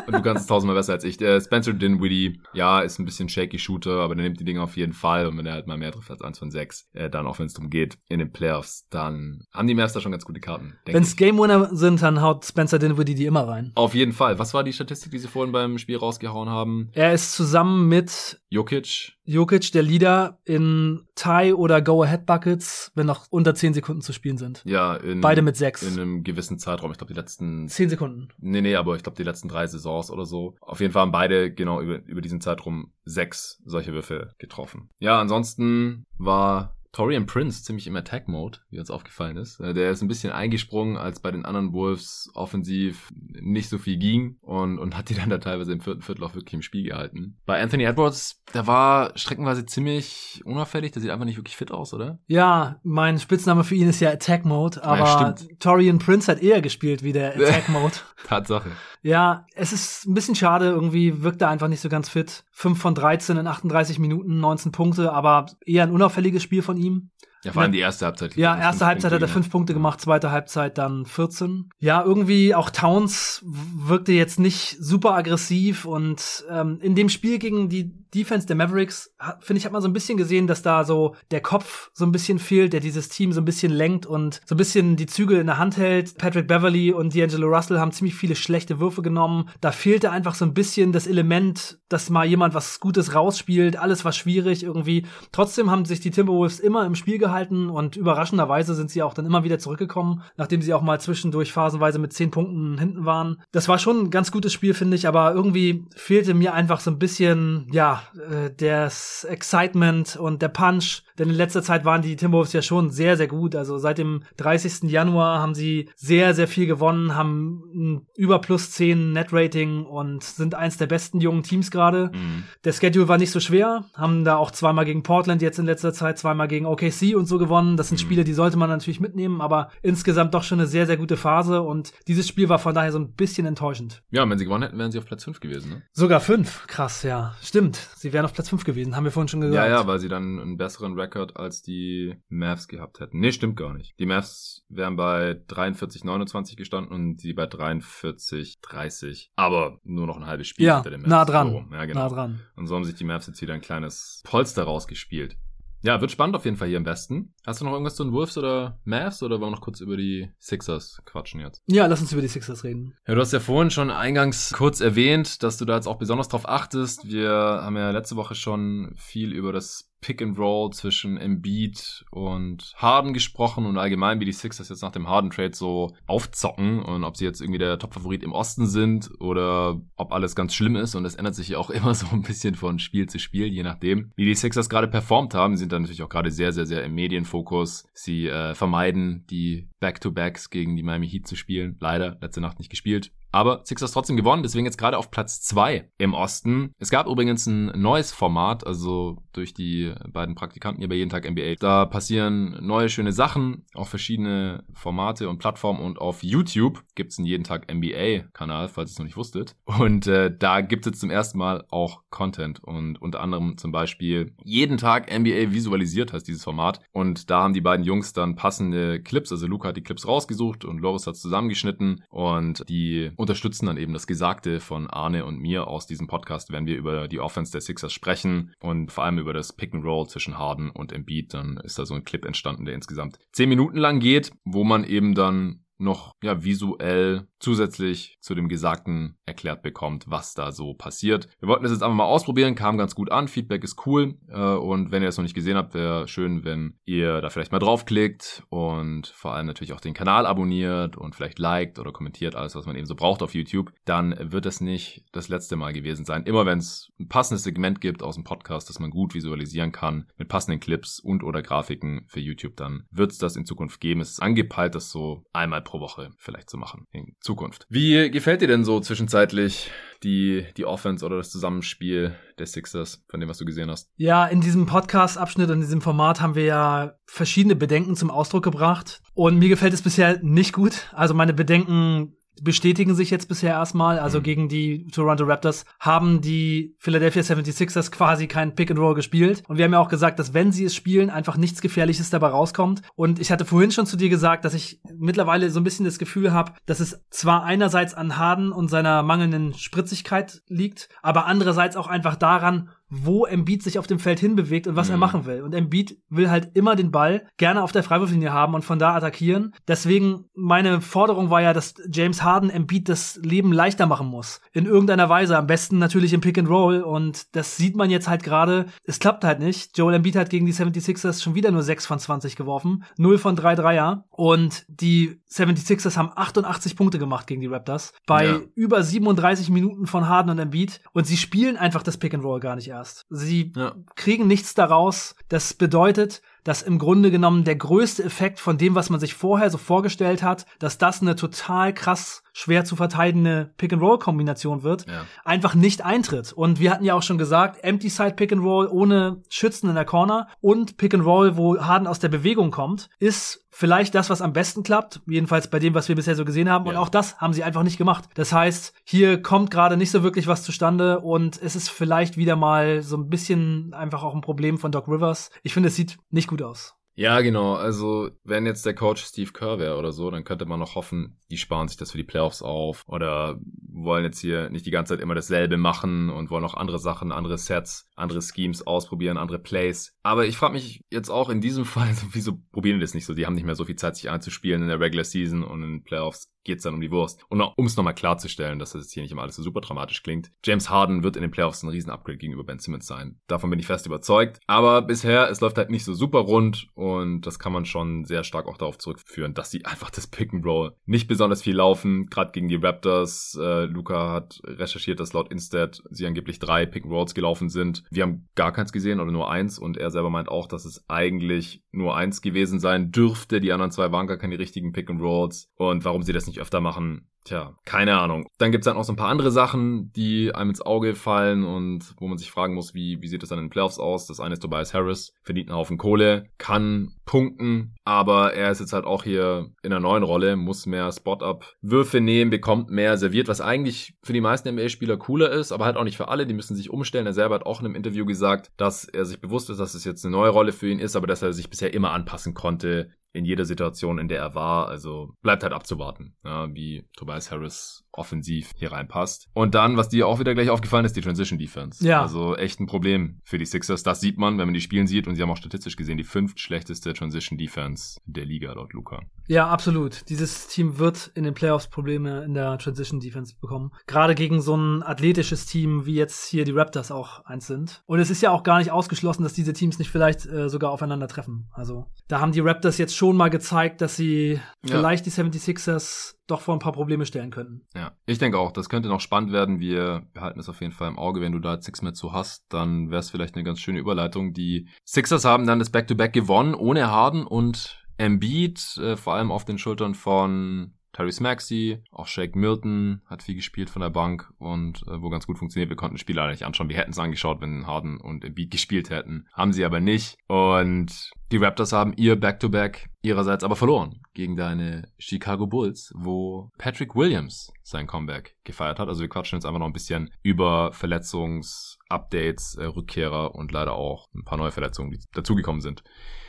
Und 0.08 0.16
du 0.16 0.22
kannst 0.22 0.44
es 0.44 0.48
tausendmal 0.48 0.76
besser 0.76 0.94
als 0.94 1.04
ich. 1.04 1.18
Der 1.18 1.40
Spencer 1.40 1.74
Dinwiddie, 1.74 2.42
ja, 2.54 2.82
ist 2.82 3.00
ein 3.00 3.06
bisschen 3.06 3.30
shaky 3.30 3.60
Shooter, 3.60 4.00
aber 4.00 4.16
der 4.16 4.24
nimmt 4.24 4.40
die 4.40 4.44
Dinge 4.44 4.62
auf 4.62 4.76
jeden 4.76 4.94
Fall. 4.94 5.28
Und 5.28 5.38
wenn 5.38 5.46
er 5.46 5.54
halt 5.54 5.68
mal 5.68 5.78
mehr 5.78 5.92
trifft 5.92 6.10
als 6.10 6.22
eins 6.22 6.40
von 6.40 6.50
sechs, 6.50 6.88
äh, 6.94 7.10
dann 7.10 7.28
auch 7.28 7.38
wenn 7.40 7.46
es 7.46 7.54
darum 7.54 7.70
geht 7.70 7.98
in 8.10 8.20
den 8.20 8.32
Playoffs, 8.32 8.88
dann 8.90 9.46
haben 9.54 9.68
die 9.68 9.76
Mavs 9.76 9.94
da 9.94 10.02
schon 10.02 10.12
ganz 10.12 10.26
gute 10.26 10.40
Karten. 10.40 10.76
Wenn 10.86 11.04
es 11.04 11.16
Game 11.16 11.38
Winner 11.38 11.70
sind, 11.76 12.02
dann 12.02 12.22
haut 12.22 12.46
Spencer 12.46 12.80
Dinwiddie 12.80 13.16
die 13.16 13.26
immer 13.26 13.48
rein. 13.48 13.72
Auf 13.76 13.94
jeden 13.94 14.14
Fall. 14.14 14.40
Was 14.40 14.54
war 14.54 14.64
die 14.64 14.74
Statistik, 14.74 15.12
die 15.12 15.20
sie 15.20 15.28
vorhin 15.28 15.52
beim 15.52 15.78
Spiel 15.78 15.98
rausgehauen 15.98 16.50
haben? 16.50 16.90
Er 16.94 17.14
ist 17.14 17.34
zusammen 17.34 17.88
mit 17.88 18.42
Jokic, 18.50 19.14
Jokic 19.26 19.72
der 19.72 19.84
Leader 19.84 20.40
in 20.46 21.02
Tie- 21.16 21.54
oder 21.54 21.82
Go-Ahead-Buckets, 21.82 22.92
wenn 22.96 23.06
noch 23.08 23.28
unter 23.44 23.56
10 23.56 23.74
Sekunden 23.74 24.02
zu 24.02 24.14
spielen 24.14 24.38
sind. 24.38 24.62
ja, 24.66 24.96
in, 24.96 25.22
Beide 25.22 25.42
mit 25.42 25.58
sechs. 25.58 25.84
in 25.84 26.00
einem 26.00 26.24
gewissen 26.24 26.58
Zeitraum. 26.60 26.92
Ich 26.92 26.98
glaube, 26.98 27.14
die 27.14 27.20
letzten 27.20 27.68
10 27.68 27.90
Sekunden. 27.90 28.30
Nee, 28.40 28.62
nee, 28.62 28.76
aber 28.76 28.96
ich 28.96 29.04
glaube, 29.04 29.18
die 29.18 29.24
letzten 29.24 29.50
drei 29.50 29.68
Saisons 29.68 30.10
oder 30.10 30.26
so. 30.26 30.56
Auf 30.62 30.80
jeden 30.80 30.94
Fall 30.94 31.02
haben 31.04 31.12
beide 31.12 31.54
genau 31.54 31.82
über, 31.82 32.00
über 32.06 32.22
diesen 32.22 32.42
Zeitraum 32.42 32.92
sechs 33.06 33.62
solche 33.66 33.94
Würfe 33.94 34.34
getroffen. 34.38 34.90
Ja, 35.00 35.20
ansonsten 35.20 36.06
war 36.18 36.76
Torian 36.94 37.26
Prince 37.26 37.64
ziemlich 37.64 37.88
im 37.88 37.96
Attack-Mode, 37.96 38.60
wie 38.70 38.80
uns 38.80 38.90
aufgefallen 38.92 39.36
ist. 39.36 39.60
Äh, 39.60 39.74
Der 39.74 39.90
ist 39.92 40.02
ein 40.02 40.08
bisschen 40.08 40.32
eingesprungen, 40.32 40.96
als 40.96 41.20
bei 41.20 41.32
den 41.32 41.44
anderen 41.44 41.74
Wolves 41.74 42.30
offensiv 42.36 43.10
nicht 43.14 43.68
so 43.70 43.78
viel 43.80 43.98
ging 43.98 44.38
und, 44.42 44.78
und 44.80 44.96
hat 44.96 45.10
die 45.10 45.16
dann 45.16 45.30
da 45.30 45.40
teilweise 45.40 45.74
im 45.74 45.82
vierten 45.82 46.04
Viertel 46.04 46.24
auch 46.24 46.36
wirklich 46.36 46.54
im 46.54 46.62
Spiel 46.62 46.84
gehalten. 46.84 47.38
Bei 47.46 47.62
Anthony 47.62 47.84
Edwards, 47.84 48.42
der 48.54 48.68
war 48.68 49.12
streckenweise 49.18 49.66
ziemlich 49.66 50.42
unauffällig, 50.46 50.92
der 50.92 51.02
sieht 51.02 51.12
einfach 51.12 51.26
nicht 51.26 51.38
wirklich 51.38 51.58
fit 51.58 51.72
aus, 51.72 51.94
oder? 51.94 52.20
Ja, 52.28 52.80
mein 52.84 53.18
Spitzname 53.20 53.64
für 53.64 53.76
ihn 53.76 53.90
ist 53.90 54.00
ja 54.00 54.12
Attack 54.12 54.46
Mode, 54.46 54.84
aber 54.84 55.34
stimmt. 55.36 55.60
Torian 55.60 55.98
Prince 56.00 56.32
hat 56.32 56.42
eher 56.44 56.62
gespielt 56.62 57.04
wie 57.04 57.12
der 57.12 57.36
Attack 57.36 57.70
Mode. 57.70 57.96
Tatsache. 58.28 58.70
ja, 59.02 59.48
es 59.56 59.74
ist 59.74 60.06
ein 60.06 60.14
bisschen 60.14 60.36
schade, 60.36 60.68
irgendwie 60.68 61.24
wirkt 61.24 61.42
er 61.42 61.50
einfach 61.50 61.68
nicht 61.68 61.82
so 61.82 61.90
ganz 61.90 62.08
fit. 62.08 62.44
5 62.56 62.80
von 62.80 62.96
13 62.96 63.38
in 63.38 63.48
38 63.48 64.00
Minuten, 64.00 64.40
19 64.40 64.72
Punkte, 64.72 65.12
aber 65.12 65.48
eher 65.66 65.84
ein 65.84 65.92
unauffälliges 65.92 66.44
Spiel 66.44 66.62
von 66.62 66.78
ihm. 66.78 67.10
Ja, 67.44 67.52
vor 67.52 67.62
allem 67.62 67.72
die 67.74 67.80
erste 67.80 68.06
Halbzeit. 68.06 68.36
Ja, 68.36 68.58
erste 68.58 68.86
Halbzeit 68.86 69.12
hat 69.12 69.22
er 69.22 69.28
Punkte 69.28 69.34
fünf 69.34 69.50
Punkte 69.50 69.74
gemacht, 69.74 70.00
zweite 70.00 70.32
Halbzeit 70.32 70.78
dann 70.78 71.06
14. 71.06 71.70
Ja, 71.80 72.04
irgendwie 72.04 72.56
auch 72.56 72.70
Towns 72.70 73.44
wirkte 73.46 74.14
jetzt 74.14 74.40
nicht 74.40 74.78
super 74.80 75.14
aggressiv 75.14 75.86
und 75.86 76.46
ähm, 76.50 76.80
in 76.82 76.96
dem 76.96 77.10
Spiel 77.10 77.40
gegen 77.40 77.68
die 77.68 77.92
Defense 78.14 78.46
der 78.46 78.56
Mavericks, 78.56 79.12
finde 79.40 79.58
ich, 79.58 79.66
hat 79.66 79.72
man 79.72 79.82
so 79.82 79.88
ein 79.88 79.94
bisschen 79.94 80.18
gesehen, 80.18 80.46
dass 80.46 80.62
da 80.62 80.84
so 80.84 81.16
der 81.32 81.42
Kopf 81.42 81.90
so 81.94 82.06
ein 82.06 82.12
bisschen 82.12 82.38
fehlt, 82.38 82.72
der 82.72 82.80
dieses 82.80 83.10
Team 83.10 83.34
so 83.34 83.42
ein 83.42 83.46
bisschen 83.46 83.72
lenkt 83.72 84.06
und 84.06 84.40
so 84.46 84.54
ein 84.54 84.58
bisschen 84.58 84.96
die 84.96 85.08
Zügel 85.08 85.40
in 85.40 85.48
der 85.48 85.58
Hand 85.58 85.78
hält. 85.78 86.18
Patrick 86.20 86.48
Beverly 86.48 86.92
und 86.92 87.14
D'Angelo 87.14 87.48
Russell 87.48 87.80
haben 87.80 87.92
ziemlich 87.92 88.14
viele 88.14 88.36
schlechte 88.36 88.80
Würfe 88.80 89.02
genommen. 89.02 89.50
Da 89.62 89.72
fehlte 89.72 90.12
einfach 90.12 90.36
so 90.36 90.46
ein 90.46 90.54
bisschen 90.54 90.92
das 90.92 91.08
Element, 91.08 91.80
dass 91.90 92.12
mal 92.12 92.26
jemand 92.26 92.54
was 92.54 92.80
Gutes 92.80 93.16
rausspielt. 93.16 93.78
Alles 93.78 94.06
war 94.06 94.12
schwierig 94.12 94.64
irgendwie. 94.64 95.08
Trotzdem 95.32 95.72
haben 95.72 95.86
sich 95.86 96.00
die 96.00 96.12
Timberwolves 96.12 96.60
immer 96.60 96.86
im 96.86 96.94
Spiel 96.94 97.18
gehalten 97.18 97.33
und 97.70 97.96
überraschenderweise 97.96 98.76
sind 98.76 98.90
sie 98.90 99.04
auch 99.04 99.14
dann 99.14 99.26
immer 99.26 99.44
wieder 99.44 99.60
zurückgekommen, 99.60 100.24
nachdem 100.38 100.62
sie 100.62 100.74
auch 100.74 100.82
mal 100.82 101.00
zwischendurch 101.00 101.52
phasenweise 101.52 102.00
mit 102.00 102.14
zehn 102.14 102.32
Punkten 102.32 102.78
hinten 102.78 103.06
waren. 103.06 103.42
Das 103.52 103.68
war 103.68 103.80
schon 103.80 104.06
ein 104.06 104.10
ganz 104.10 104.32
gutes 104.32 104.54
Spiel, 104.54 104.74
finde 104.74 104.96
ich, 104.96 105.08
aber 105.08 105.34
irgendwie 105.34 105.86
fehlte 105.96 106.34
mir 106.34 106.54
einfach 106.54 106.80
so 106.80 106.92
ein 106.92 107.00
bisschen, 107.00 107.68
ja, 107.72 108.04
äh, 108.16 108.52
das 108.56 109.24
Excitement 109.26 110.16
und 110.16 110.42
der 110.42 110.50
Punch. 110.50 111.04
Denn 111.20 111.30
in 111.30 111.36
letzter 111.36 111.62
Zeit 111.64 111.86
waren 111.86 112.02
die 112.02 112.16
Timberwolves 112.16 112.54
ja 112.54 112.62
schon 112.62 112.90
sehr, 112.90 113.18
sehr 113.18 113.28
gut. 113.28 113.56
Also 113.56 113.78
seit 113.78 113.98
dem 113.98 114.24
30. 114.38 114.84
Januar 114.92 115.40
haben 115.40 115.54
sie 115.56 115.90
sehr, 115.96 116.34
sehr 116.34 116.48
viel 116.48 116.66
gewonnen, 116.68 117.16
haben 117.16 117.64
ein 117.74 118.08
über 118.16 118.40
plus 118.40 118.72
10 118.72 119.12
Net-Rating 119.14 119.86
und 119.86 120.24
sind 120.24 120.56
eins 120.56 120.78
der 120.78 120.88
besten 120.88 121.20
jungen 121.22 121.44
Teams 121.44 121.72
gerade. 121.72 122.12
Mhm. 122.14 122.44
Der 122.64 122.74
Schedule 122.74 123.08
war 123.08 123.18
nicht 123.18 123.32
so 123.32 123.40
schwer, 123.40 123.86
haben 123.96 124.24
da 124.24 124.36
auch 124.38 124.52
zweimal 124.52 124.86
gegen 124.86 125.04
Portland 125.04 125.42
jetzt 125.42 125.60
in 125.60 125.66
letzter 125.66 125.94
Zeit, 125.94 126.18
zweimal 126.18 126.48
gegen 126.48 126.66
OKC 126.66 127.16
und 127.16 127.26
so 127.28 127.38
gewonnen. 127.38 127.78
Das 127.78 127.90
sind 127.90 127.98
Mhm. 128.00 128.04
Spiele, 128.06 128.24
die 128.24 128.34
sollte 128.34 128.58
man 128.58 128.70
natürlich 128.70 129.00
mitnehmen, 129.00 129.40
aber 129.42 129.70
insgesamt 129.82 130.34
doch 130.34 130.44
schon 130.44 130.60
eine 130.60 130.68
sehr, 130.68 130.86
sehr 130.86 130.98
gute 130.98 131.16
Phase 131.18 131.62
und 131.62 131.94
dieses 132.08 132.28
Spiel 132.28 132.50
war 132.50 132.60
von 132.60 132.74
daher 132.76 132.92
so 132.92 133.00
ein 133.00 133.14
bisschen 133.14 133.46
enttäuschend. 133.46 134.04
Ja, 134.12 134.28
wenn 134.30 134.38
sie 134.38 134.46
gewonnen 134.46 134.64
hätten, 134.64 134.78
wären 134.78 134.92
sie 134.92 134.98
auf 135.00 135.06
Platz 135.06 135.24
5 135.24 135.40
gewesen, 135.40 135.70
ne? 135.70 135.82
Sogar 135.92 136.20
fünf, 136.20 136.68
krass, 136.68 137.04
ja. 137.04 137.36
Stimmt, 137.42 137.76
sie 137.96 138.14
wären 138.14 138.26
auf 138.26 138.34
Platz 138.34 138.50
fünf 138.50 138.64
gewesen, 138.64 138.96
haben 138.96 139.04
wir 139.04 139.12
vorhin 139.12 139.28
schon 139.28 139.42
gesagt. 139.42 139.56
Ja, 139.70 139.80
ja, 139.80 139.88
weil 139.88 140.00
sie 140.00 140.10
dann 140.10 140.40
einen 140.40 140.58
besseren 140.58 140.96
Rekord 141.04 141.38
als 141.38 141.62
die 141.62 142.16
Mavs 142.30 142.68
gehabt 142.68 143.00
hätten. 143.00 143.20
Nee, 143.20 143.32
stimmt 143.32 143.56
gar 143.58 143.74
nicht. 143.74 143.94
Die 144.00 144.06
Mavs 144.06 144.66
wären 144.70 144.96
bei 144.96 145.40
43, 145.48 146.04
29 146.04 146.56
gestanden 146.58 146.92
und 146.94 147.22
sie 147.22 147.34
bei 147.34 147.46
43, 147.46 148.60
30. 148.62 149.32
Aber 149.36 149.80
nur 149.84 150.08
noch 150.08 150.18
ein 150.18 150.26
halbes 150.26 150.48
Spiel 150.48 150.66
Ja, 150.66 150.76
hinter 150.78 150.92
den 150.92 151.02
Mavs. 151.02 151.10
nah 151.10 151.26
dran, 151.26 151.50
So, 151.52 151.66
ja, 151.76 151.86
genau. 151.86 152.00
nah 152.02 152.10
dran. 152.10 152.40
Und 152.56 152.68
so 152.68 152.76
haben 152.76 152.84
sich 152.86 152.96
die 152.96 153.04
Mavs 153.04 153.28
jetzt 153.28 153.42
wieder 153.42 153.54
ein 153.54 153.62
kleines 153.62 154.22
Polster 154.26 154.64
rausgespielt. 154.64 155.38
Ja, 155.86 156.00
wird 156.00 156.12
spannend 156.12 156.36
auf 156.38 156.46
jeden 156.46 156.56
Fall 156.56 156.70
hier 156.70 156.78
im 156.78 156.86
Westen. 156.86 157.34
Hast 157.46 157.60
du 157.60 157.66
noch 157.66 157.74
irgendwas 157.74 157.96
zu 157.96 158.04
den 158.04 158.14
Wolves 158.14 158.38
oder 158.38 158.80
Mavs 158.86 159.22
oder 159.22 159.42
wollen 159.42 159.52
wir 159.52 159.56
noch 159.58 159.62
kurz 159.62 159.82
über 159.82 159.98
die 159.98 160.32
Sixers 160.40 161.02
quatschen 161.06 161.42
jetzt? 161.42 161.62
Ja, 161.66 161.88
lass 161.88 162.00
uns 162.00 162.14
über 162.14 162.22
die 162.22 162.30
Sixers 162.30 162.64
reden. 162.64 162.96
Ja, 163.06 163.16
du 163.16 163.22
hast 163.22 163.34
ja 163.34 163.42
vorhin 163.42 163.70
schon 163.70 163.92
eingangs 163.92 164.54
kurz 164.54 164.80
erwähnt, 164.80 165.44
dass 165.44 165.58
du 165.58 165.66
da 165.66 165.76
jetzt 165.76 165.88
auch 165.88 165.98
besonders 165.98 166.30
drauf 166.30 166.48
achtest. 166.48 167.08
Wir 167.10 167.30
haben 167.32 167.76
ja 167.76 167.92
letzte 167.92 168.16
Woche 168.16 168.36
schon 168.36 168.94
viel 168.98 169.34
über 169.34 169.52
das 169.52 169.94
Pick 170.04 170.22
and 170.22 170.38
Roll 170.38 170.72
zwischen 170.72 171.18
Embiid 171.18 172.06
und 172.12 172.74
Harden 172.76 173.14
gesprochen 173.14 173.66
und 173.66 173.78
allgemein, 173.78 174.20
wie 174.20 174.26
die 174.26 174.34
Sixers 174.34 174.70
jetzt 174.70 174.82
nach 174.82 174.92
dem 174.92 175.08
Harden-Trade 175.08 175.56
so 175.56 175.96
aufzocken 176.06 176.84
und 176.84 177.06
ob 177.06 177.16
sie 177.16 177.24
jetzt 177.26 177.42
irgendwie 177.42 177.58
der 177.58 177.80
Top-Favorit 177.80 178.22
im 178.22 178.34
Osten 178.34 178.68
sind 178.68 179.10
oder 179.20 179.82
ob 179.96 180.12
alles 180.12 180.36
ganz 180.36 180.54
schlimm 180.54 180.76
ist 180.76 180.96
und 180.96 181.06
es 181.06 181.16
ändert 181.16 181.36
sich 181.36 181.48
ja 181.50 181.58
auch 181.58 181.70
immer 181.72 181.96
so 181.96 182.06
ein 182.12 182.22
bisschen 182.22 182.56
von 182.56 182.80
Spiel 182.80 183.08
zu 183.08 183.18
Spiel, 183.18 183.48
je 183.48 183.64
nachdem, 183.64 184.12
wie 184.16 184.26
die 184.26 184.36
Sixers 184.36 184.70
gerade 184.70 184.90
performt 184.90 185.34
haben. 185.34 185.56
Sind 185.56 185.72
dann 185.72 185.84
natürlich 185.84 186.04
auch 186.04 186.10
gerade 186.10 186.32
sehr, 186.32 186.52
sehr, 186.52 186.66
sehr 186.66 186.84
im 186.84 186.94
Medienfokus. 187.34 187.88
Sie 187.94 188.28
äh, 188.28 188.54
vermeiden 188.54 189.26
die 189.30 189.68
Back-to-Backs 189.84 190.50
gegen 190.50 190.78
die 190.78 190.84
Miami 190.84 191.10
Heat 191.10 191.28
zu 191.28 191.36
spielen. 191.36 191.76
Leider, 191.82 192.18
letzte 192.22 192.40
Nacht 192.40 192.58
nicht 192.58 192.70
gespielt. 192.70 193.12
Aber 193.34 193.62
Sixers 193.66 193.92
trotzdem 193.92 194.16
gewonnen, 194.16 194.44
deswegen 194.44 194.66
jetzt 194.66 194.78
gerade 194.78 194.98
auf 194.98 195.10
Platz 195.10 195.42
zwei 195.42 195.90
im 195.98 196.14
Osten. 196.14 196.72
Es 196.78 196.92
gab 196.92 197.08
übrigens 197.08 197.48
ein 197.48 197.66
neues 197.82 198.12
Format, 198.12 198.66
also 198.66 199.18
durch 199.34 199.56
die 199.56 199.92
beiden 200.08 200.36
Praktikanten 200.36 200.80
hier 200.80 200.88
bei 200.88 200.96
Jeden 200.96 201.10
Tag 201.10 201.30
NBA. 201.30 201.56
Da 201.60 201.86
passieren 201.86 202.60
neue 202.62 202.90
schöne 202.90 203.12
Sachen, 203.12 203.66
auch 203.74 203.88
verschiedene 203.88 204.64
Formate 204.74 205.28
und 205.28 205.40
Plattformen 205.40 205.80
und 205.80 205.98
auf 205.98 206.24
YouTube 206.24 206.84
gibt's 206.94 207.18
einen 207.18 207.26
Jeden 207.26 207.44
Tag 207.44 207.74
NBA-Kanal, 207.74 208.70
falls 208.70 208.92
ihr 208.92 208.94
es 208.94 209.00
noch 209.00 209.06
nicht 209.06 209.18
wusstet. 209.18 209.56
Und 209.66 210.06
äh, 210.06 210.32
da 210.38 210.62
gibt 210.62 210.86
es 210.86 211.00
zum 211.00 211.10
ersten 211.10 211.40
Mal 211.40 211.66
auch 211.72 212.04
Content 212.12 212.64
und 212.64 213.02
unter 213.02 213.20
anderem 213.20 213.58
zum 213.58 213.72
Beispiel 213.72 214.36
Jeden 214.44 214.78
Tag 214.78 215.12
NBA 215.12 215.52
visualisiert 215.52 216.14
heißt 216.14 216.28
dieses 216.28 216.44
Format. 216.44 216.82
Und 216.92 217.32
da 217.32 217.42
haben 217.42 217.54
die 217.56 217.62
beiden 217.62 217.84
Jungs 217.84 218.14
dann 218.14 218.36
passende 218.36 219.02
Clips, 219.02 219.32
also 219.32 219.48
Luca 219.48 219.72
die 219.74 219.84
Clips 219.84 220.08
rausgesucht 220.08 220.66
und 220.66 220.80
Loris 220.80 221.08
hat 221.08 221.16
zusammengeschnitten. 221.16 222.04
Und 222.10 222.64
die 222.70 223.12
unterstützen 223.16 223.66
dann 223.66 223.78
eben 223.78 223.94
das 223.94 224.08
Gesagte 224.08 224.60
von 224.60 224.90
Arne 224.90 225.26
und 225.26 225.40
mir 225.40 225.68
aus 225.68 225.88
diesem 225.88 226.08
Podcast, 226.08 226.52
wenn 226.52 226.66
wir 226.66 226.78
über 226.78 227.08
die 227.08 227.20
Offense 227.20 227.52
der 227.52 227.62
Sixers 227.62 227.94
sprechen 227.94 228.54
und 228.60 228.92
vor 228.92 229.04
allem 229.04 229.20
über 229.20 229.34
das 229.34 229.54
Pick 229.54 229.74
and 229.74 229.86
Roll 229.86 230.08
zwischen 230.08 230.38
Harden 230.38 230.70
und 230.70 230.92
Embiid, 230.92 231.34
dann 231.34 231.58
ist 231.58 231.80
da 231.80 231.86
so 231.86 231.94
ein 231.94 232.04
Clip 232.04 232.26
entstanden, 232.26 232.66
der 232.66 232.76
insgesamt 232.76 233.18
zehn 233.32 233.50
Minuten 233.50 233.78
lang 233.78 234.00
geht, 234.00 234.32
wo 234.46 234.64
man 234.64 234.84
eben 234.84 235.16
dann 235.16 235.63
noch 235.84 236.14
ja 236.24 236.44
visuell 236.44 237.28
zusätzlich 237.40 238.18
zu 238.22 238.36
dem 238.36 238.48
Gesagten 238.48 239.18
erklärt 239.26 239.62
bekommt, 239.62 240.06
was 240.08 240.34
da 240.34 240.52
so 240.52 240.74
passiert. 240.74 241.28
Wir 241.40 241.50
wollten 241.50 241.64
das 241.64 241.74
jetzt 241.74 241.84
einfach 241.84 241.96
mal 241.96 242.06
ausprobieren, 242.06 242.56
kam 242.56 242.78
ganz 242.78 242.96
gut 242.96 243.12
an, 243.12 243.28
Feedback 243.28 243.64
ist 243.64 243.86
cool 243.86 244.16
äh, 244.30 244.40
und 244.40 244.92
wenn 244.92 245.04
ihr 245.04 245.10
es 245.10 245.18
noch 245.18 245.24
nicht 245.24 245.36
gesehen 245.36 245.58
habt, 245.58 245.74
wäre 245.74 246.08
schön, 246.08 246.46
wenn 246.46 246.80
ihr 246.86 247.22
da 247.22 247.30
vielleicht 247.30 247.52
mal 247.52 247.60
draufklickt 247.60 248.44
und 248.50 249.08
vor 249.08 249.34
allem 249.34 249.46
natürlich 249.46 249.74
auch 249.74 249.82
den 249.82 249.94
Kanal 249.94 250.26
abonniert 250.26 250.96
und 250.96 251.16
vielleicht 251.16 251.38
liked 251.38 251.80
oder 251.80 251.92
kommentiert 251.92 252.36
alles, 252.36 252.56
was 252.56 252.66
man 252.66 252.78
eben 252.78 252.86
so 252.86 252.96
braucht 252.96 253.22
auf 253.22 253.36
YouTube, 253.36 253.74
dann 253.86 254.16
wird 254.20 254.46
es 254.46 254.62
nicht 254.62 255.04
das 255.12 255.28
letzte 255.28 255.58
Mal 255.58 255.74
gewesen 255.74 256.06
sein. 256.06 256.24
Immer 256.24 256.46
wenn 256.46 256.60
es 256.60 256.92
ein 257.00 257.10
passendes 257.10 257.44
Segment 257.44 257.82
gibt 257.82 258.04
aus 258.04 258.16
dem 258.16 258.24
Podcast, 258.24 258.70
das 258.70 258.80
man 258.80 258.90
gut 258.90 259.14
visualisieren 259.14 259.74
kann, 259.74 260.08
mit 260.18 260.30
passenden 260.30 260.62
Clips 260.62 261.00
und 261.00 261.24
oder 261.24 261.42
Grafiken 261.42 262.06
für 262.08 262.22
YouTube, 262.22 262.56
dann 262.56 262.86
wird 262.90 263.12
es 263.12 263.18
das 263.18 263.36
in 263.36 263.46
Zukunft 263.46 263.82
geben. 263.82 264.00
Es 264.00 264.12
ist 264.12 264.22
angepeilt, 264.22 264.76
das 264.76 264.90
so 264.90 265.26
einmal 265.34 265.62
pro 265.62 265.73
pro 265.74 265.80
Woche 265.80 266.12
vielleicht 266.18 266.52
zu 266.52 266.58
machen 266.58 266.86
in 266.92 267.16
Zukunft. 267.20 267.66
Wie 267.68 268.12
gefällt 268.12 268.42
dir 268.42 268.48
denn 268.48 268.64
so 268.64 268.80
zwischenzeitlich 268.80 269.72
die, 270.04 270.46
die 270.56 270.66
Offense 270.66 271.04
oder 271.04 271.18
das 271.18 271.32
Zusammenspiel 271.32 272.14
der 272.38 272.46
Sixers, 272.46 273.04
von 273.08 273.20
dem, 273.20 273.28
was 273.28 273.40
du 273.40 273.46
gesehen 273.46 273.72
hast? 273.72 273.90
Ja, 273.96 274.28
in 274.28 274.40
diesem 274.40 274.68
Podcast-Abschnitt, 274.68 275.50
in 275.50 275.62
diesem 275.62 275.82
Format 275.82 276.22
haben 276.22 276.36
wir 276.36 276.46
ja 276.46 276.94
verschiedene 277.08 277.56
Bedenken 277.56 277.96
zum 277.96 278.12
Ausdruck 278.12 278.44
gebracht. 278.44 279.02
Und 279.16 279.40
mir 279.40 279.50
gefällt 279.50 279.74
es 279.74 279.82
bisher 279.82 280.20
nicht 280.22 280.54
gut. 280.54 280.92
Also 280.92 281.16
meine 281.16 281.34
Bedenken 281.34 282.18
bestätigen 282.42 282.96
sich 282.96 283.10
jetzt 283.10 283.28
bisher 283.28 283.52
erstmal. 283.52 284.00
Also 284.00 284.20
mhm. 284.20 284.24
gegen 284.24 284.50
die 284.50 284.88
Toronto 284.88 285.26
Raptors 285.26 285.66
haben 285.80 286.22
die 286.22 286.76
Philadelphia 286.78 287.22
76ers 287.22 287.92
quasi 287.92 288.28
kein 288.28 288.56
Pick 288.56 288.72
and 288.72 288.80
Roll 288.80 288.96
gespielt. 288.96 289.44
Und 289.48 289.58
wir 289.58 289.66
haben 289.66 289.74
ja 289.74 289.80
auch 289.80 289.90
gesagt, 289.90 290.20
dass 290.20 290.34
wenn 290.34 290.52
sie 290.52 290.66
es 290.66 290.76
spielen, 290.76 291.10
einfach 291.10 291.38
nichts 291.38 291.62
Gefährliches 291.62 292.10
dabei 292.10 292.28
rauskommt. 292.28 292.82
Und 292.96 293.20
ich 293.20 293.32
hatte 293.32 293.46
vorhin 293.46 293.72
schon 293.72 293.86
zu 293.86 293.98
dir 293.98 294.10
gesagt, 294.10 294.46
dass 294.46 294.54
ich 294.54 294.82
mittlerweile 294.98 295.50
so 295.50 295.60
ein 295.60 295.64
bisschen 295.64 295.86
das 295.86 296.00
Gefühl 296.00 296.34
habe, 296.34 296.54
dass 296.66 296.80
es 296.80 297.02
zwar 297.10 297.44
einerseits 297.44 297.94
an 297.94 298.18
Harden 298.18 298.52
und 298.52 298.70
seiner 298.70 299.04
mangelnden 299.04 299.54
Spritzigkeit 299.54 300.42
liegt, 300.48 300.90
aber 301.02 301.26
andererseits 301.26 301.76
auch 301.76 301.88
einfach 301.88 302.16
daran, 302.16 302.70
wo 302.96 303.26
Embiid 303.26 303.64
sich 303.64 303.80
auf 303.80 303.88
dem 303.88 303.98
Feld 303.98 304.20
hinbewegt 304.20 304.68
und 304.68 304.76
was 304.76 304.90
mhm. 304.90 304.94
er 304.94 304.98
machen 304.98 305.26
will. 305.26 305.42
Und 305.42 305.56
Embiid 305.56 305.98
will 306.10 306.30
halt 306.30 306.52
immer 306.54 306.76
den 306.76 306.92
Ball 306.92 307.26
gerne 307.38 307.64
auf 307.64 307.72
der 307.72 307.82
Freiwurflinie 307.82 308.32
haben 308.32 308.54
und 308.54 308.64
von 308.64 308.78
da 308.78 308.96
attackieren. 308.96 309.56
Deswegen 309.68 310.26
meine 310.36 310.80
Forderung 310.80 311.32
war 311.32 311.42
ja, 311.42 311.54
dass 311.54 311.74
James 311.92 312.22
Harden 312.22 312.52
Embiid 312.52 312.90
das 312.90 313.20
Leben 313.24 313.52
leichter 313.52 313.88
machen 313.88 314.08
muss. 314.08 314.42
In 314.52 314.68
irgendeiner 314.68 315.10
Weise. 315.10 315.38
Am 315.38 315.48
besten 315.48 315.80
natürlich 315.80 316.14
im 316.14 316.22
Pick 316.22 316.38
and 316.38 316.48
Roll. 316.50 316.82
Und 316.82 317.36
das 317.36 317.58
sieht 317.58 317.76
man 317.76 317.90
jetzt 317.90 318.08
halt 318.08 318.22
gerade. 318.22 318.68
Es 318.84 319.00
klappt 319.00 319.24
halt 319.24 319.40
nicht. 319.40 319.76
Joel 319.76 319.96
Embiid 319.96 320.16
hat 320.16 320.30
gegen 320.30 320.46
die 320.46 320.54
76ers 320.54 321.24
schon 321.24 321.34
wieder 321.34 321.50
nur 321.50 321.64
6 321.64 321.88
von 321.88 321.98
20 321.98 322.36
geworfen. 322.36 322.84
0 322.98 323.18
von 323.18 323.36
3 323.36 323.56
Dreier. 323.56 324.06
Und 324.12 324.66
die 324.68 325.20
76ers 325.32 325.98
haben 325.98 326.12
88 326.16 326.76
Punkte 326.76 327.00
gemacht 327.00 327.26
gegen 327.26 327.42
die 327.42 327.48
Raptors. 327.48 327.92
Bei 328.06 328.26
ja. 328.26 328.40
über 328.54 328.84
37 328.84 329.50
Minuten 329.50 329.88
von 329.88 330.08
Harden 330.08 330.30
und 330.30 330.38
Embiid. 330.38 330.80
Und 330.92 331.08
sie 331.08 331.18
spielen 331.18 331.58
einfach 331.58 331.82
das 331.82 331.98
Pick 331.98 332.14
and 332.14 332.24
Roll 332.24 332.40
gar 332.40 332.56
nicht 332.56 332.68
erst 332.68 332.83
hast. 332.84 333.06
Sie 333.10 333.54
ja. 333.56 333.76
kriegen 333.96 334.28
nichts 334.28 334.54
daraus. 334.54 335.16
Das 335.30 335.54
bedeutet, 335.54 336.22
dass 336.44 336.62
im 336.62 336.80
Grunde 336.80 337.12
genommen 337.12 337.44
der 337.44 337.56
größte 337.56 338.04
Effekt 338.04 338.40
von 338.40 338.58
dem, 338.58 338.76
was 338.76 338.90
man 338.90 339.00
sich 339.00 339.14
vorher 339.14 339.50
so 339.50 339.58
vorgestellt 339.58 340.24
hat, 340.24 340.46
dass 340.60 340.78
das 340.78 341.02
eine 341.02 341.16
total 341.16 341.74
krass 341.74 342.24
schwer 342.34 342.66
zu 342.66 342.76
verteidigende 342.76 343.54
Pick-and-Roll-Kombination 343.58 344.64
wird, 344.64 344.88
ja. 344.88 345.06
einfach 345.24 345.54
nicht 345.54 345.86
eintritt. 345.86 346.34
Und 346.34 346.60
wir 346.60 346.72
hatten 346.72 346.84
ja 346.84 346.96
auch 346.96 347.04
schon 347.04 347.20
gesagt, 347.20 347.64
Empty-Side 347.64 348.16
Pick-and-Roll 348.16 348.68
ohne 348.68 349.22
Schützen 349.30 349.70
in 349.70 349.76
der 349.76 349.86
Corner 349.86 350.28
und 350.42 350.78
Pick-and-Roll, 350.78 351.38
wo 351.38 351.60
Harden 351.60 351.88
aus 351.88 352.00
der 352.00 352.10
Bewegung 352.10 352.50
kommt, 352.50 352.90
ist 353.00 353.44
vielleicht 353.54 353.94
das, 353.94 354.10
was 354.10 354.22
am 354.22 354.34
besten 354.34 354.64
klappt, 354.64 355.02
jedenfalls 355.06 355.48
bei 355.48 355.60
dem, 355.60 355.76
was 355.76 355.88
wir 355.88 355.96
bisher 355.96 356.16
so 356.16 356.26
gesehen 356.26 356.50
haben. 356.50 356.66
Ja. 356.66 356.72
Und 356.72 356.78
auch 356.78 356.90
das 356.90 357.20
haben 357.20 357.34
sie 357.34 357.44
einfach 357.44 357.62
nicht 357.62 357.78
gemacht. 357.78 358.06
Das 358.16 358.34
heißt, 358.34 358.74
hier 358.84 359.22
kommt 359.22 359.52
gerade 359.52 359.78
nicht 359.78 359.92
so 359.92 360.02
wirklich 360.02 360.26
was 360.26 360.44
zustande 360.44 361.00
und 361.00 361.40
es 361.40 361.56
ist 361.56 361.70
vielleicht 361.70 362.18
wieder 362.18 362.36
mal 362.36 362.82
so 362.82 362.98
ein 362.98 363.10
bisschen 363.10 363.74
einfach 363.76 364.02
auch 364.02 364.16
ein 364.16 364.22
Problem 364.22 364.58
von 364.58 364.72
Doc 364.72 364.88
Rivers. 364.88 365.30
Ich 365.44 365.54
finde, 365.54 365.68
es 365.68 365.76
sieht 365.76 365.98
nicht 366.10 366.28
gut 366.28 366.33
aus. 366.42 366.76
Ja, 366.96 367.22
genau. 367.22 367.56
Also, 367.56 368.12
wenn 368.24 368.46
jetzt 368.46 368.66
der 368.68 368.76
Coach 368.76 369.04
Steve 369.04 369.32
Kerr 369.32 369.58
wäre 369.58 369.78
oder 369.78 369.92
so, 369.92 370.12
dann 370.12 370.24
könnte 370.24 370.46
man 370.46 370.60
noch 370.60 370.76
hoffen, 370.76 371.18
die 371.32 371.38
sparen 371.38 371.68
sich 371.68 371.78
das 371.78 371.92
für 371.92 371.98
die 371.98 372.04
Playoffs 372.04 372.44
auf 372.44 372.84
oder 372.86 373.40
wollen 373.68 374.04
jetzt 374.04 374.20
hier 374.20 374.50
nicht 374.52 374.66
die 374.68 374.72
ganze 374.72 374.94
Zeit 374.94 375.02
immer 375.02 375.16
dasselbe 375.16 375.58
machen 375.58 376.12
und 376.12 376.30
wollen 376.30 376.46
auch 376.46 376.54
andere 376.54 376.78
Sachen, 376.78 377.12
andere 377.12 377.40
Sets, 377.40 377.90
andere 377.96 378.22
Schemes 378.22 378.68
ausprobieren, 378.68 379.18
andere 379.18 379.40
Plays. 379.40 379.93
Aber 380.04 380.26
ich 380.26 380.38
frage 380.38 380.54
mich 380.54 380.82
jetzt 380.92 381.10
auch 381.10 381.30
in 381.30 381.42
diesem 381.42 381.66
Fall, 381.74 381.96
wieso 382.12 382.38
probieren 382.52 382.78
die 382.78 382.82
das 382.82 382.94
nicht 382.94 383.06
so? 383.06 383.14
Die 383.14 383.26
haben 383.26 383.36
nicht 383.36 383.46
mehr 383.46 383.56
so 383.56 383.66
viel 383.66 383.78
Zeit, 383.78 383.96
sich 383.96 384.10
einzuspielen 384.10 384.62
in 384.62 384.68
der 384.68 384.80
Regular 384.80 385.06
Season 385.06 385.44
und 385.44 385.64
in 385.64 385.72
den 385.72 385.84
Playoffs 385.84 386.30
geht's 386.44 386.64
dann 386.64 386.74
um 386.74 386.82
die 386.82 386.92
Wurst. 386.92 387.24
Und 387.30 387.42
um 387.42 387.66
es 387.66 387.78
nochmal 387.78 387.96
klarzustellen, 387.96 388.60
dass 388.60 388.74
das 388.74 388.84
jetzt 388.84 388.94
hier 388.94 389.04
nicht 389.04 389.12
immer 389.12 389.22
alles 389.22 389.36
so 389.36 389.44
super 389.44 389.62
dramatisch 389.62 390.04
klingt. 390.04 390.32
James 390.44 390.70
Harden 390.70 391.04
wird 391.04 391.16
in 391.16 391.22
den 391.22 391.32
Playoffs 391.32 391.64
ein 391.64 391.70
Riesen-Upgrade 391.70 392.18
gegenüber 392.18 392.44
Ben 392.44 392.60
Simmons 392.60 392.86
sein. 392.86 393.20
Davon 393.28 393.50
bin 393.50 393.60
ich 393.60 393.68
fest 393.68 393.86
überzeugt. 393.86 394.40
Aber 394.48 394.82
bisher, 394.82 395.30
es 395.30 395.42
läuft 395.42 395.58
halt 395.58 395.70
nicht 395.70 395.86
so 395.86 395.94
super 395.94 396.20
rund 396.20 396.68
und 396.74 397.22
das 397.22 397.40
kann 397.40 397.54
man 397.54 397.66
schon 397.66 398.06
sehr 398.06 398.24
stark 398.24 398.48
auch 398.48 398.58
darauf 398.58 398.78
zurückführen, 398.78 399.34
dass 399.34 399.52
sie 399.52 399.66
einfach 399.66 399.90
das 399.90 400.08
Pick 400.08 400.34
and 400.34 400.46
Roll 400.46 400.76
nicht 400.86 401.08
besonders 401.08 401.42
viel 401.42 401.56
laufen. 401.56 402.08
Gerade 402.08 402.32
gegen 402.32 402.50
die 402.50 402.56
Raptors. 402.56 403.38
Äh, 403.40 403.66
Luca 403.66 404.12
hat 404.12 404.42
recherchiert, 404.44 405.00
dass 405.00 405.14
laut 405.14 405.32
Instead 405.32 405.82
sie 405.90 406.06
angeblich 406.06 406.40
drei 406.40 406.66
Pick 406.66 406.84
and 406.84 406.94
Rolls 406.94 407.14
gelaufen 407.14 407.50
sind. 407.50 407.84
Wir 407.90 408.04
haben 408.04 408.28
gar 408.36 408.52
keins 408.52 408.74
gesehen 408.74 409.00
oder 409.00 409.12
nur 409.12 409.32
eins 409.32 409.60
und 409.60 409.78
er 409.78 409.92
selber 409.94 410.10
meint 410.10 410.28
auch, 410.28 410.48
dass 410.48 410.66
es 410.66 410.84
eigentlich 410.90 411.64
nur 411.72 411.96
eins 411.96 412.22
gewesen 412.22 412.60
sein 412.60 412.92
dürfte. 412.92 413.40
Die 413.40 413.54
anderen 413.54 413.72
zwei 413.72 413.94
waren 413.94 414.08
gar 414.08 414.18
keine 414.18 414.38
richtigen 414.38 414.74
Pick 414.74 414.90
and 414.90 415.02
Rolls 415.02 415.50
und 415.56 415.86
warum 415.86 416.04
sie 416.04 416.12
das 416.12 416.28
nicht 416.28 416.34
nicht 416.34 416.42
öfter 416.42 416.62
machen, 416.62 417.08
Tja, 417.26 417.56
keine 417.64 417.98
Ahnung. 417.98 418.28
Dann 418.38 418.52
gibt's 418.52 418.66
dann 418.66 418.76
auch 418.76 418.84
so 418.84 418.92
ein 418.92 418.98
paar 418.98 419.08
andere 419.08 419.32
Sachen, 419.32 419.94
die 419.94 420.36
einem 420.36 420.50
ins 420.50 420.62
Auge 420.62 420.94
fallen 420.94 421.46
und 421.46 421.96
wo 421.98 422.08
man 422.08 422.18
sich 422.18 422.32
fragen 422.32 422.54
muss, 422.54 422.74
wie, 422.74 423.02
wie 423.02 423.08
sieht 423.08 423.22
das 423.22 423.30
dann 423.30 423.40
in 423.40 423.46
den 423.46 423.50
Playoffs 423.50 423.80
aus? 423.80 424.08
Das 424.08 424.20
eine 424.20 424.34
ist 424.34 424.42
Tobias 424.42 424.74
Harris, 424.74 425.14
verdient 425.24 425.50
einen 425.50 425.58
Haufen 425.58 425.78
Kohle, 425.78 426.26
kann 426.38 426.96
punkten, 427.06 427.76
aber 427.86 428.34
er 428.34 428.52
ist 428.52 428.60
jetzt 428.60 428.74
halt 428.74 428.86
auch 428.86 429.04
hier 429.04 429.52
in 429.62 429.72
einer 429.72 429.80
neuen 429.80 430.04
Rolle, 430.04 430.36
muss 430.36 430.66
mehr 430.66 430.92
Spot-Up-Würfe 430.92 432.02
nehmen, 432.02 432.30
bekommt 432.30 432.70
mehr 432.70 432.98
serviert, 432.98 433.30
was 433.30 433.40
eigentlich 433.40 433.94
für 434.04 434.14
die 434.14 434.22
meisten 434.22 434.54
NBA-Spieler 434.54 434.98
cooler 434.98 435.32
ist, 435.32 435.54
aber 435.54 435.64
halt 435.64 435.78
auch 435.78 435.84
nicht 435.86 435.98
für 435.98 436.10
alle, 436.10 436.28
die 436.28 436.34
müssen 436.34 436.58
sich 436.58 436.70
umstellen. 436.70 437.06
Er 437.06 437.14
selber 437.14 437.36
hat 437.36 437.46
auch 437.46 437.62
in 437.62 437.66
einem 437.66 437.76
Interview 437.76 438.06
gesagt, 438.06 438.52
dass 438.58 438.84
er 438.84 439.06
sich 439.06 439.22
bewusst 439.22 439.50
ist, 439.50 439.60
dass 439.60 439.76
es 439.76 439.86
jetzt 439.86 440.04
eine 440.06 440.12
neue 440.12 440.32
Rolle 440.32 440.52
für 440.52 440.68
ihn 440.68 440.80
ist, 440.80 440.98
aber 440.98 441.08
dass 441.08 441.22
er 441.22 441.32
sich 441.32 441.50
bisher 441.50 441.74
immer 441.74 441.92
anpassen 441.92 442.34
konnte 442.34 442.92
in 443.14 443.26
jeder 443.26 443.46
Situation, 443.46 444.00
in 444.00 444.08
der 444.08 444.20
er 444.20 444.36
war. 444.36 444.68
Also 444.68 445.16
bleibt 445.22 445.44
halt 445.44 445.54
abzuwarten, 445.54 446.16
ja, 446.26 446.54
wie 446.54 446.84
Tobias 446.98 447.32
Harris 447.32 447.86
offensiv 447.92 448.52
hier 448.56 448.72
reinpasst. 448.72 449.30
Und 449.34 449.54
dann, 449.54 449.78
was 449.78 449.88
dir 449.88 450.08
auch 450.08 450.20
wieder 450.20 450.34
gleich 450.34 450.50
aufgefallen 450.50 450.84
ist, 450.84 450.96
die 450.96 451.02
Transition 451.02 451.38
Defense. 451.38 451.88
Ja. 451.88 452.02
Also 452.02 452.36
echt 452.36 452.60
ein 452.60 452.66
Problem 452.66 453.22
für 453.24 453.38
die 453.38 453.46
Sixers. 453.46 453.84
Das 453.84 454.02
sieht 454.02 454.18
man, 454.18 454.40
wenn 454.40 454.48
man 454.48 454.54
die 454.54 454.62
Spielen 454.62 454.88
sieht. 454.88 455.08
Und 455.08 455.16
sie 455.16 455.22
haben 455.22 455.30
auch 455.30 455.38
statistisch 455.38 455.76
gesehen 455.76 455.98
die 455.98 456.04
fünft 456.04 456.40
schlechteste 456.40 456.94
Transition 456.94 457.38
Defense 457.38 458.00
der 458.06 458.26
Liga, 458.26 458.52
laut 458.54 458.74
Luca. 458.74 459.00
Ja, 459.28 459.48
absolut. 459.48 460.10
Dieses 460.10 460.48
Team 460.48 460.80
wird 460.80 461.12
in 461.14 461.24
den 461.24 461.36
Playoffs 461.36 461.68
Probleme 461.68 462.24
in 462.24 462.34
der 462.34 462.58
Transition 462.58 463.00
Defense 463.00 463.36
bekommen. 463.40 463.72
Gerade 463.86 464.16
gegen 464.16 464.42
so 464.42 464.58
ein 464.58 464.82
athletisches 464.82 465.46
Team, 465.46 465.86
wie 465.86 465.96
jetzt 465.96 466.26
hier 466.26 466.46
die 466.46 466.52
Raptors 466.52 466.92
auch 466.92 467.24
eins 467.26 467.46
sind. 467.46 467.84
Und 467.86 468.00
es 468.00 468.10
ist 468.10 468.22
ja 468.22 468.32
auch 468.32 468.44
gar 468.44 468.58
nicht 468.58 468.72
ausgeschlossen, 468.72 469.22
dass 469.22 469.34
diese 469.34 469.54
Teams 469.54 469.78
nicht 469.78 469.92
vielleicht 469.92 470.26
äh, 470.26 470.50
sogar 470.50 470.72
aufeinandertreffen. 470.72 471.48
Also 471.54 471.86
da 472.08 472.20
haben 472.20 472.32
die 472.32 472.40
Raptors 472.40 472.80
jetzt 472.80 472.96
schon 472.96 473.03
mal 473.12 473.30
gezeigt, 473.30 473.82
dass 473.82 473.98
sie 473.98 474.34
ja. 474.34 474.40
vielleicht 474.64 475.06
die 475.06 475.12
76ers 475.12 476.16
doch 476.28 476.40
vor 476.40 476.56
ein 476.56 476.60
paar 476.60 476.72
Probleme 476.72 477.06
stellen 477.06 477.32
könnten. 477.32 477.68
Ja, 477.76 477.92
ich 478.06 478.20
denke 478.20 478.38
auch, 478.38 478.52
das 478.54 478.70
könnte 478.70 478.88
noch 478.88 479.02
spannend 479.02 479.34
werden. 479.34 479.60
Wir 479.60 480.08
behalten 480.14 480.40
es 480.40 480.48
auf 480.48 480.62
jeden 480.62 480.72
Fall 480.72 480.88
im 480.88 480.98
Auge. 480.98 481.20
Wenn 481.20 481.34
du 481.34 481.40
da 481.40 481.56
jetzt 481.56 481.68
nichts 481.68 481.82
mehr 481.82 481.94
zu 481.94 482.14
hast, 482.14 482.46
dann 482.50 482.92
wäre 482.92 483.00
es 483.00 483.10
vielleicht 483.10 483.36
eine 483.36 483.44
ganz 483.44 483.60
schöne 483.60 483.80
Überleitung. 483.80 484.34
Die 484.34 484.70
Sixers 484.86 485.26
haben 485.26 485.46
dann 485.46 485.60
das 485.60 485.72
Back-to-Back 485.72 486.12
-Back 486.12 486.14
gewonnen, 486.14 486.56
ohne 486.56 486.90
Harden 486.90 487.26
und 487.26 487.84
Embiid, 487.98 488.78
äh, 488.78 488.96
vor 488.96 489.16
allem 489.16 489.32
auf 489.32 489.44
den 489.44 489.58
Schultern 489.58 489.96
von 489.96 490.74
Tyrese 490.94 491.24
Maxey, 491.24 491.84
auch 491.92 492.08
Shake 492.08 492.36
Milton 492.36 493.02
hat 493.08 493.24
viel 493.24 493.36
gespielt 493.36 493.70
von 493.70 493.82
der 493.82 493.90
Bank 493.90 494.32
und 494.38 494.84
äh, 494.88 495.02
wo 495.02 495.10
ganz 495.10 495.26
gut 495.26 495.40
funktioniert. 495.40 495.70
Wir 495.70 495.76
konnten 495.76 495.96
das 495.96 496.02
Spiel 496.02 496.16
leider 496.16 496.32
nicht 496.32 496.44
anschauen. 496.44 496.70
Wir 496.70 496.78
hätten 496.78 496.92
es 496.92 497.00
angeschaut, 497.00 497.42
wenn 497.42 497.66
Harden 497.66 498.00
und 498.00 498.24
Embiid 498.24 498.52
gespielt 498.52 498.92
hätten. 498.92 499.28
Haben 499.34 499.54
sie 499.54 499.66
aber 499.66 499.80
nicht. 499.80 500.18
Und 500.28 501.12
die 501.32 501.38
Raptors 501.38 501.74
haben 501.74 501.94
ihr 501.98 502.16
Back-to-Back 502.16 502.76
-Back 502.78 502.90
ihrerseits 503.02 503.44
aber 503.44 503.56
verloren 503.56 504.02
gegen 504.14 504.36
deine 504.36 504.84
Chicago 505.00 505.48
Bulls, 505.48 505.92
wo 505.96 506.52
Patrick 506.60 506.96
Williams 506.96 507.52
sein 507.64 507.88
Comeback 507.88 508.36
gefeiert 508.44 508.78
hat. 508.78 508.88
Also 508.88 509.02
wir 509.02 509.10
quatschen 509.10 509.38
jetzt 509.38 509.46
einfach 509.46 509.60
noch 509.60 509.66
ein 509.66 509.74
bisschen 509.74 510.12
über 510.22 510.74
Verletzungsupdates, 510.74 512.56
äh, 512.56 512.66
Rückkehrer 512.66 513.34
und 513.34 513.52
leider 513.52 513.74
auch 513.74 514.10
ein 514.14 514.24
paar 514.24 514.38
neue 514.38 514.52
Verletzungen, 514.52 514.92
die 514.92 515.00
dazugekommen 515.12 515.62
sind. 515.62 515.84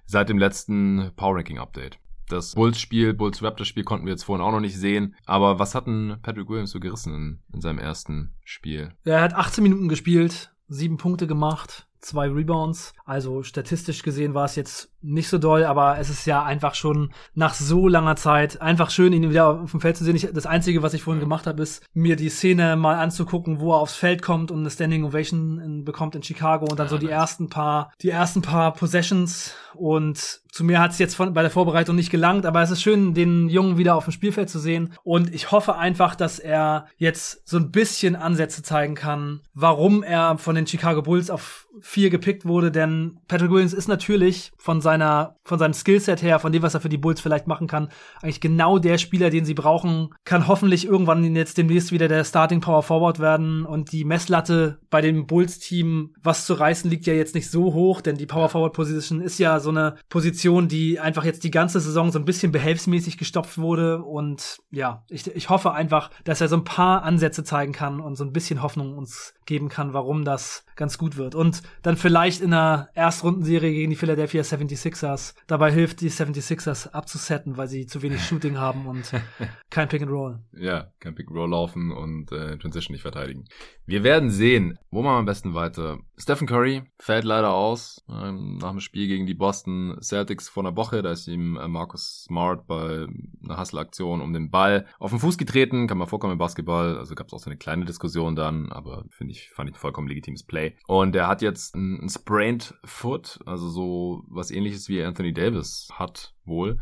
Seit 0.06 0.30
dem 0.30 0.38
letzten 0.38 1.12
Power 1.16 1.36
Ranking 1.36 1.58
Update. 1.58 1.98
Das 2.28 2.54
Bulls-Spiel, 2.54 3.14
Bulls-Raptors-Spiel 3.14 3.84
konnten 3.84 4.06
wir 4.06 4.12
jetzt 4.12 4.24
vorhin 4.24 4.44
auch 4.44 4.52
noch 4.52 4.60
nicht 4.60 4.78
sehen. 4.78 5.14
Aber 5.26 5.58
was 5.58 5.74
hat 5.74 5.86
denn 5.86 6.16
Patrick 6.22 6.48
Williams 6.48 6.70
so 6.70 6.80
gerissen 6.80 7.14
in, 7.14 7.42
in 7.52 7.60
seinem 7.60 7.78
ersten 7.78 8.34
Spiel? 8.44 8.92
Er 9.04 9.20
hat 9.20 9.34
18 9.34 9.62
Minuten 9.62 9.88
gespielt, 9.88 10.54
sieben 10.68 10.96
Punkte 10.96 11.26
gemacht, 11.26 11.86
zwei 12.00 12.28
Rebounds. 12.28 12.94
Also 13.04 13.42
statistisch 13.42 14.02
gesehen 14.02 14.34
war 14.34 14.44
es 14.44 14.56
jetzt 14.56 14.93
nicht 15.04 15.28
so 15.28 15.38
doll, 15.38 15.64
aber 15.64 15.98
es 15.98 16.08
ist 16.08 16.26
ja 16.26 16.42
einfach 16.42 16.74
schon 16.74 17.12
nach 17.34 17.54
so 17.54 17.88
langer 17.88 18.16
Zeit 18.16 18.60
einfach 18.60 18.90
schön, 18.90 19.12
ihn 19.12 19.30
wieder 19.30 19.62
auf 19.62 19.70
dem 19.70 19.80
Feld 19.80 19.96
zu 19.96 20.04
sehen. 20.04 20.16
Ich, 20.16 20.28
das 20.32 20.46
Einzige, 20.46 20.82
was 20.82 20.94
ich 20.94 21.02
vorhin 21.02 21.20
gemacht 21.20 21.46
habe, 21.46 21.62
ist 21.62 21.84
mir 21.92 22.16
die 22.16 22.30
Szene 22.30 22.76
mal 22.76 22.96
anzugucken, 22.96 23.60
wo 23.60 23.72
er 23.72 23.78
aufs 23.78 23.96
Feld 23.96 24.22
kommt 24.22 24.50
und 24.50 24.60
eine 24.60 24.70
Standing 24.70 25.04
Ovation 25.04 25.60
in, 25.60 25.84
bekommt 25.84 26.14
in 26.14 26.22
Chicago 26.22 26.66
und 26.66 26.78
dann 26.78 26.86
ja, 26.86 26.90
so 26.90 26.98
die 26.98 27.06
nice. 27.06 27.14
ersten 27.14 27.48
paar, 27.48 27.92
die 28.00 28.10
ersten 28.10 28.42
paar 28.42 28.72
Possessions 28.72 29.54
und 29.74 30.42
zu 30.54 30.62
mir 30.62 30.78
hat 30.78 30.92
es 30.92 30.98
jetzt 30.98 31.16
von, 31.16 31.34
bei 31.34 31.42
der 31.42 31.50
Vorbereitung 31.50 31.96
nicht 31.96 32.10
gelangt, 32.10 32.46
aber 32.46 32.62
es 32.62 32.70
ist 32.70 32.80
schön, 32.80 33.12
den 33.12 33.48
Jungen 33.48 33.76
wieder 33.76 33.96
auf 33.96 34.04
dem 34.04 34.12
Spielfeld 34.12 34.48
zu 34.48 34.60
sehen. 34.60 34.94
Und 35.02 35.34
ich 35.34 35.50
hoffe 35.50 35.76
einfach, 35.76 36.14
dass 36.14 36.38
er 36.38 36.86
jetzt 36.96 37.48
so 37.48 37.56
ein 37.56 37.72
bisschen 37.72 38.14
Ansätze 38.14 38.62
zeigen 38.62 38.94
kann, 38.94 39.40
warum 39.52 40.04
er 40.04 40.38
von 40.38 40.54
den 40.54 40.66
Chicago 40.68 41.02
Bulls 41.02 41.28
auf 41.28 41.66
vier 41.80 42.08
gepickt 42.08 42.44
wurde. 42.44 42.70
Denn 42.70 43.18
Patrick 43.26 43.50
Williams 43.50 43.72
ist 43.72 43.88
natürlich 43.88 44.52
von 44.56 44.80
seinen 44.80 44.93
seiner, 44.94 45.36
von 45.44 45.58
seinem 45.58 45.74
Skillset 45.74 46.22
her, 46.22 46.38
von 46.38 46.52
dem, 46.52 46.62
was 46.62 46.74
er 46.74 46.80
für 46.80 46.88
die 46.88 46.98
Bulls 46.98 47.20
vielleicht 47.20 47.46
machen 47.46 47.66
kann, 47.66 47.88
eigentlich 48.22 48.40
genau 48.40 48.78
der 48.78 48.98
Spieler, 48.98 49.30
den 49.30 49.44
sie 49.44 49.54
brauchen, 49.54 50.14
kann 50.24 50.46
hoffentlich 50.46 50.86
irgendwann 50.86 51.34
jetzt 51.34 51.58
demnächst 51.58 51.90
wieder 51.90 52.08
der 52.08 52.24
Starting 52.24 52.60
Power 52.60 52.82
Forward 52.82 53.18
werden 53.18 53.66
und 53.66 53.92
die 53.92 54.04
Messlatte 54.04 54.78
bei 54.90 55.00
dem 55.00 55.26
Bulls-Team, 55.26 56.14
was 56.22 56.46
zu 56.46 56.54
reißen, 56.54 56.88
liegt 56.88 57.06
ja 57.06 57.14
jetzt 57.14 57.34
nicht 57.34 57.50
so 57.50 57.74
hoch, 57.74 58.00
denn 58.00 58.16
die 58.16 58.26
Power 58.26 58.48
Forward 58.48 58.72
Position 58.72 59.20
ist 59.20 59.38
ja 59.38 59.58
so 59.58 59.70
eine 59.70 59.96
Position, 60.08 60.68
die 60.68 61.00
einfach 61.00 61.24
jetzt 61.24 61.44
die 61.44 61.50
ganze 61.50 61.80
Saison 61.80 62.12
so 62.12 62.18
ein 62.18 62.24
bisschen 62.24 62.52
behelfsmäßig 62.52 63.18
gestopft 63.18 63.58
wurde 63.58 64.02
und 64.02 64.58
ja, 64.70 65.04
ich, 65.08 65.26
ich 65.34 65.48
hoffe 65.48 65.72
einfach, 65.72 66.10
dass 66.22 66.40
er 66.40 66.48
so 66.48 66.56
ein 66.56 66.64
paar 66.64 67.02
Ansätze 67.02 67.42
zeigen 67.42 67.72
kann 67.72 68.00
und 68.00 68.16
so 68.16 68.24
ein 68.24 68.32
bisschen 68.32 68.62
Hoffnung 68.62 68.96
uns 68.96 69.34
geben 69.46 69.68
kann, 69.68 69.92
warum 69.92 70.24
das 70.24 70.64
ganz 70.76 70.98
gut 70.98 71.16
wird. 71.16 71.34
Und 71.34 71.62
dann 71.82 71.96
vielleicht 71.96 72.40
in 72.40 72.52
einer 72.52 72.88
Erstrundenserie 72.94 73.72
gegen 73.72 73.90
die 73.90 73.96
Philadelphia 73.96 74.42
76ers 74.84 75.34
dabei 75.46 75.72
hilft, 75.72 76.00
die 76.00 76.10
76ers 76.10 76.90
abzusetten, 76.90 77.56
weil 77.56 77.68
sie 77.68 77.86
zu 77.86 78.02
wenig 78.02 78.22
Shooting 78.22 78.58
haben 78.58 78.86
und 78.86 79.12
kein 79.70 79.88
Pick 79.88 80.02
and 80.02 80.10
Roll. 80.10 80.38
Ja, 80.52 80.92
kein 81.00 81.14
Pick 81.14 81.28
and 81.28 81.36
Roll 81.36 81.50
laufen 81.50 81.92
und 81.92 82.32
äh, 82.32 82.58
Transition 82.58 82.92
nicht 82.92 83.02
verteidigen. 83.02 83.44
Wir 83.86 84.02
werden 84.02 84.30
sehen. 84.30 84.78
Wo 84.90 85.02
wir 85.02 85.10
am 85.10 85.26
besten 85.26 85.54
weiter? 85.54 85.98
Stephen 86.16 86.46
Curry 86.46 86.82
fällt 86.98 87.24
leider 87.24 87.52
aus 87.52 88.04
ähm, 88.08 88.58
nach 88.58 88.70
dem 88.70 88.80
Spiel 88.80 89.08
gegen 89.08 89.26
die 89.26 89.34
Boston 89.34 89.96
Celtics 90.00 90.48
vor 90.48 90.64
einer 90.64 90.76
Woche. 90.76 91.02
Da 91.02 91.10
ist 91.10 91.26
ihm 91.26 91.56
äh, 91.56 91.66
Marcus 91.66 92.24
Smart 92.24 92.66
bei 92.66 93.06
einer 93.42 93.58
Hustle-Aktion 93.58 94.20
um 94.20 94.32
den 94.32 94.50
Ball 94.50 94.86
auf 94.98 95.10
den 95.10 95.18
Fuß 95.18 95.38
getreten. 95.38 95.88
Kann 95.88 95.98
man 95.98 96.06
vorkommen 96.06 96.32
im 96.32 96.38
Basketball. 96.38 96.98
Also 96.98 97.14
gab 97.14 97.26
es 97.26 97.32
auch 97.32 97.40
so 97.40 97.50
eine 97.50 97.56
kleine 97.56 97.84
Diskussion 97.84 98.36
dann, 98.36 98.70
aber 98.70 99.04
finde 99.10 99.32
ich, 99.32 99.50
fand 99.50 99.68
ich 99.68 99.74
ein 99.74 99.80
vollkommen 99.80 100.06
legitimes 100.06 100.44
Play. 100.44 100.76
Und 100.86 101.16
er 101.16 101.26
hat 101.26 101.42
jetzt 101.42 101.74
ein, 101.74 102.04
ein 102.04 102.08
Sprained 102.08 102.74
Foot, 102.84 103.40
also 103.44 103.68
so 103.68 104.24
was 104.28 104.52
ähnliches 104.52 104.88
wie 104.88 105.02
Anthony 105.02 105.32
Davis 105.32 105.88
hat 105.92 106.34
wohl. 106.44 106.78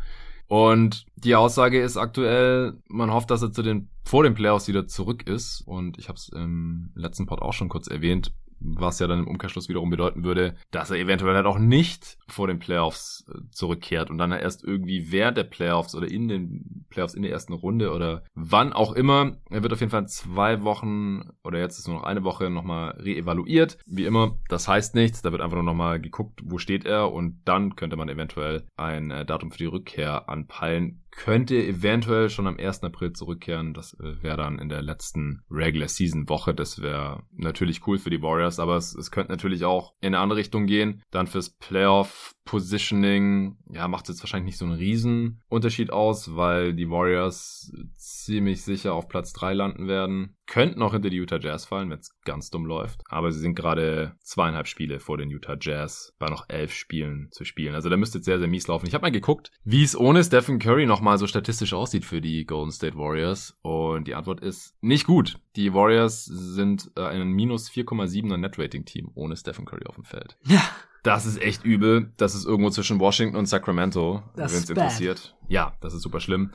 Und 0.47 1.05
die 1.15 1.35
Aussage 1.35 1.81
ist 1.81 1.97
aktuell, 1.97 2.77
man 2.87 3.11
hofft, 3.11 3.31
dass 3.31 3.41
er 3.41 3.51
zu 3.51 3.63
den 3.63 3.89
vor 4.03 4.23
den 4.23 4.35
Playoffs 4.35 4.67
wieder 4.67 4.85
zurück 4.85 5.27
ist. 5.27 5.61
Und 5.65 5.97
ich 5.97 6.09
habe 6.09 6.17
es 6.17 6.29
im 6.29 6.91
letzten 6.93 7.25
Pod 7.25 7.41
auch 7.41 7.53
schon 7.53 7.69
kurz 7.69 7.87
erwähnt 7.87 8.31
was 8.63 8.99
ja 8.99 9.07
dann 9.07 9.19
im 9.19 9.27
Umkehrschluss 9.27 9.69
wiederum 9.69 9.89
bedeuten 9.89 10.23
würde, 10.23 10.55
dass 10.71 10.91
er 10.91 10.97
eventuell 10.97 11.35
halt 11.35 11.45
auch 11.45 11.59
nicht 11.59 12.17
vor 12.27 12.47
den 12.47 12.59
Playoffs 12.59 13.25
äh, 13.29 13.39
zurückkehrt 13.51 14.09
und 14.09 14.17
dann 14.17 14.31
erst 14.31 14.63
irgendwie 14.63 15.11
während 15.11 15.37
der 15.37 15.43
Playoffs 15.43 15.95
oder 15.95 16.09
in 16.09 16.27
den 16.27 16.85
Playoffs 16.89 17.13
in 17.13 17.23
der 17.23 17.31
ersten 17.31 17.53
Runde 17.53 17.91
oder 17.91 18.23
wann 18.33 18.73
auch 18.73 18.93
immer. 18.93 19.37
Er 19.49 19.63
wird 19.63 19.73
auf 19.73 19.79
jeden 19.79 19.91
Fall 19.91 20.07
zwei 20.07 20.63
Wochen 20.63 21.29
oder 21.43 21.59
jetzt 21.59 21.77
ist 21.77 21.87
nur 21.87 21.97
noch 21.97 22.03
eine 22.03 22.23
Woche 22.23 22.49
nochmal 22.49 22.91
reevaluiert. 22.91 23.77
Wie 23.85 24.05
immer, 24.05 24.37
das 24.49 24.67
heißt 24.67 24.95
nichts. 24.95 25.21
Da 25.21 25.31
wird 25.31 25.41
einfach 25.41 25.55
nur 25.55 25.63
nochmal 25.63 25.99
geguckt, 25.99 26.41
wo 26.43 26.57
steht 26.57 26.85
er 26.85 27.11
und 27.11 27.41
dann 27.45 27.75
könnte 27.75 27.97
man 27.97 28.09
eventuell 28.09 28.63
ein 28.75 29.11
äh, 29.11 29.25
Datum 29.25 29.51
für 29.51 29.57
die 29.57 29.65
Rückkehr 29.65 30.29
anpeilen 30.29 31.03
könnte 31.15 31.55
eventuell 31.55 32.29
schon 32.29 32.47
am 32.47 32.57
1. 32.57 32.83
April 32.83 33.13
zurückkehren. 33.13 33.73
Das 33.73 33.93
äh, 33.99 34.21
wäre 34.21 34.37
dann 34.37 34.59
in 34.59 34.69
der 34.69 34.81
letzten 34.81 35.41
Regular 35.49 35.87
Season 35.87 36.27
Woche. 36.27 36.53
Das 36.53 36.81
wäre 36.81 37.23
natürlich 37.31 37.85
cool 37.87 37.97
für 37.97 38.09
die 38.09 38.21
Warriors, 38.21 38.59
aber 38.59 38.77
es, 38.77 38.95
es 38.95 39.11
könnte 39.11 39.31
natürlich 39.31 39.63
auch 39.63 39.93
in 40.01 40.07
eine 40.07 40.19
andere 40.19 40.39
Richtung 40.39 40.65
gehen. 40.65 41.01
Dann 41.11 41.27
fürs 41.27 41.49
Playoff 41.49 42.32
Positioning, 42.45 43.57
ja, 43.71 43.87
macht 43.87 44.09
jetzt 44.09 44.21
wahrscheinlich 44.21 44.53
nicht 44.53 44.57
so 44.57 44.65
einen 44.65 44.73
riesen 44.73 45.41
Unterschied 45.47 45.91
aus, 45.91 46.35
weil 46.35 46.73
die 46.73 46.89
Warriors 46.89 47.71
ziemlich 47.95 48.63
sicher 48.63 48.93
auf 48.93 49.07
Platz 49.07 49.33
3 49.33 49.53
landen 49.53 49.87
werden. 49.87 50.35
Könnten 50.45 50.81
auch 50.81 50.91
hinter 50.91 51.09
die 51.09 51.17
Utah 51.17 51.39
Jazz 51.39 51.65
fallen, 51.65 51.89
wenn 51.89 51.99
es 51.99 52.19
ganz 52.25 52.49
dumm 52.49 52.65
läuft. 52.65 53.01
Aber 53.07 53.31
sie 53.31 53.39
sind 53.39 53.55
gerade 53.55 54.15
zweieinhalb 54.21 54.67
Spiele 54.67 54.99
vor 54.99 55.17
den 55.17 55.29
Utah 55.29 55.57
Jazz 55.59 56.13
bei 56.19 56.27
noch 56.27 56.45
elf 56.49 56.73
Spielen 56.73 57.29
zu 57.31 57.45
spielen. 57.45 57.75
Also 57.75 57.89
da 57.89 57.95
müsste 57.95 58.17
jetzt 58.17 58.25
sehr, 58.25 58.39
sehr 58.39 58.49
mies 58.49 58.67
laufen. 58.67 58.87
Ich 58.87 58.93
habe 58.93 59.03
mal 59.03 59.11
geguckt, 59.11 59.51
wie 59.63 59.83
es 59.83 59.97
ohne 59.97 60.23
Stephen 60.23 60.59
Curry 60.59 60.85
nochmal 60.85 61.17
so 61.17 61.27
statistisch 61.27 61.73
aussieht 61.73 62.03
für 62.03 62.19
die 62.19 62.45
Golden 62.45 62.71
State 62.71 62.97
Warriors. 62.97 63.57
Und 63.61 64.07
die 64.07 64.15
Antwort 64.15 64.41
ist 64.41 64.75
nicht 64.81 65.07
gut. 65.07 65.39
Die 65.55 65.73
Warriors 65.73 66.25
sind 66.25 66.91
äh, 66.97 67.05
ein 67.05 67.29
minus 67.29 67.69
4,7er 67.69 68.37
Net-Rating-Team 68.37 69.11
ohne 69.15 69.37
Stephen 69.37 69.65
Curry 69.65 69.85
auf 69.85 69.95
dem 69.95 70.03
Feld. 70.03 70.37
Ja. 70.45 70.61
Das 71.03 71.25
ist 71.25 71.41
echt 71.41 71.63
übel. 71.65 72.11
Das 72.17 72.33
ist 72.33 72.45
irgendwo 72.45 72.69
zwischen 72.69 72.99
Washington 72.99 73.35
und 73.37 73.45
Sacramento, 73.45 74.23
wenn 74.35 74.45
es 74.45 74.69
interessiert. 74.69 75.35
Ja, 75.47 75.73
das 75.81 75.93
ist 75.93 76.01
super 76.01 76.19
schlimm. 76.19 76.51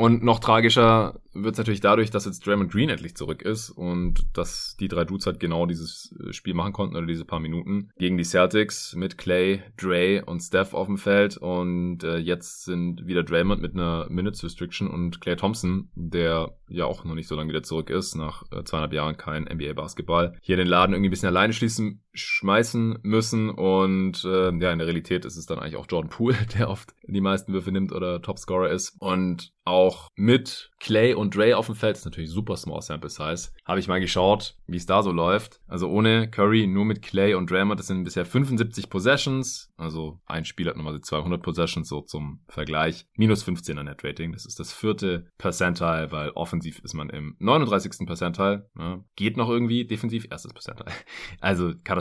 Und 0.00 0.22
noch 0.22 0.38
tragischer 0.38 1.20
wird 1.34 1.54
es 1.54 1.58
natürlich 1.58 1.80
dadurch, 1.80 2.10
dass 2.10 2.24
jetzt 2.24 2.46
Draymond 2.46 2.72
Green 2.72 2.88
endlich 2.88 3.16
zurück 3.16 3.42
ist 3.42 3.68
und 3.68 4.24
dass 4.32 4.76
die 4.80 4.88
drei 4.88 5.04
Dudes 5.04 5.26
halt 5.26 5.40
genau 5.40 5.66
dieses 5.66 6.14
äh, 6.18 6.32
Spiel 6.32 6.54
machen 6.54 6.72
konnten 6.72 6.96
oder 6.96 7.06
diese 7.06 7.24
paar 7.24 7.40
Minuten 7.40 7.90
gegen 7.98 8.16
die 8.16 8.24
Celtics 8.24 8.94
mit 8.94 9.18
Clay, 9.18 9.62
Dre 9.76 10.24
und 10.24 10.40
Steph 10.40 10.72
auf 10.72 10.86
dem 10.86 10.96
Feld 10.96 11.36
und 11.36 12.02
äh, 12.02 12.16
jetzt 12.16 12.64
sind 12.64 13.06
wieder 13.06 13.22
Draymond 13.22 13.60
mit 13.60 13.74
einer 13.74 14.06
Minutes 14.08 14.42
Restriction 14.42 14.88
und 14.88 15.20
Clay 15.20 15.36
Thompson, 15.36 15.90
der 15.94 16.54
ja 16.68 16.86
auch 16.86 17.04
noch 17.04 17.14
nicht 17.14 17.28
so 17.28 17.36
lange 17.36 17.50
wieder 17.50 17.62
zurück 17.62 17.90
ist, 17.90 18.14
nach 18.14 18.44
äh, 18.52 18.64
zweieinhalb 18.64 18.92
Jahren 18.92 19.16
kein 19.16 19.44
NBA 19.44 19.74
Basketball, 19.74 20.36
hier 20.40 20.56
den 20.56 20.66
Laden 20.66 20.94
irgendwie 20.94 21.08
ein 21.08 21.12
bisschen 21.12 21.28
alleine 21.28 21.52
schließen, 21.52 22.02
schmeißen 22.12 22.98
müssen 23.02 23.50
und 23.50 24.24
äh, 24.24 24.52
ja, 24.56 24.72
in 24.72 24.78
der 24.78 24.86
Realität 24.86 25.24
ist 25.24 25.36
es 25.36 25.46
dann 25.46 25.58
eigentlich 25.58 25.76
auch 25.76 25.86
Jordan 25.88 26.10
Poole, 26.10 26.36
der 26.58 26.68
oft 26.68 26.94
die 27.06 27.20
meisten 27.20 27.52
Würfe 27.52 27.72
nimmt 27.72 27.92
oder 27.92 28.22
Topscorer 28.22 28.70
ist 28.70 28.96
und 28.98 29.52
auch 29.64 30.08
mit 30.16 30.70
Clay 30.80 31.14
und 31.14 31.36
Dre 31.36 31.56
auf 31.56 31.66
dem 31.66 31.74
Feld, 31.74 31.96
ist 31.96 32.04
natürlich 32.04 32.30
super 32.30 32.56
small 32.56 32.82
sample 32.82 33.10
size, 33.10 33.50
habe 33.64 33.78
ich 33.78 33.88
mal 33.88 34.00
geschaut, 34.00 34.56
wie 34.66 34.76
es 34.76 34.86
da 34.86 35.02
so 35.02 35.12
läuft. 35.12 35.60
Also 35.66 35.88
ohne 35.88 36.30
Curry, 36.30 36.66
nur 36.66 36.84
mit 36.84 37.02
Clay 37.02 37.34
und 37.34 37.50
Draymond, 37.50 37.78
das 37.78 37.86
sind 37.86 38.04
bisher 38.04 38.24
75 38.24 38.88
Possessions, 38.88 39.70
also 39.76 40.20
ein 40.26 40.44
Spiel 40.44 40.68
hat 40.68 40.76
nochmal 40.76 41.00
200 41.00 41.42
Possessions, 41.42 41.88
so 41.88 42.00
zum 42.00 42.40
Vergleich, 42.48 43.06
minus 43.16 43.46
15er 43.46 43.82
Net 43.82 44.02
Rating, 44.02 44.32
das 44.32 44.46
ist 44.46 44.58
das 44.58 44.72
vierte 44.72 45.28
Percentile, 45.38 46.10
weil 46.10 46.30
offensiv 46.30 46.80
ist 46.80 46.94
man 46.94 47.10
im 47.10 47.36
39. 47.38 48.06
Percentile, 48.06 48.68
ja, 48.78 49.04
geht 49.16 49.36
noch 49.36 49.48
irgendwie, 49.48 49.86
defensiv 49.86 50.26
erstes 50.30 50.52
Percentile. 50.52 50.90
Also 51.40 51.72
Katastrophe, 51.84 51.99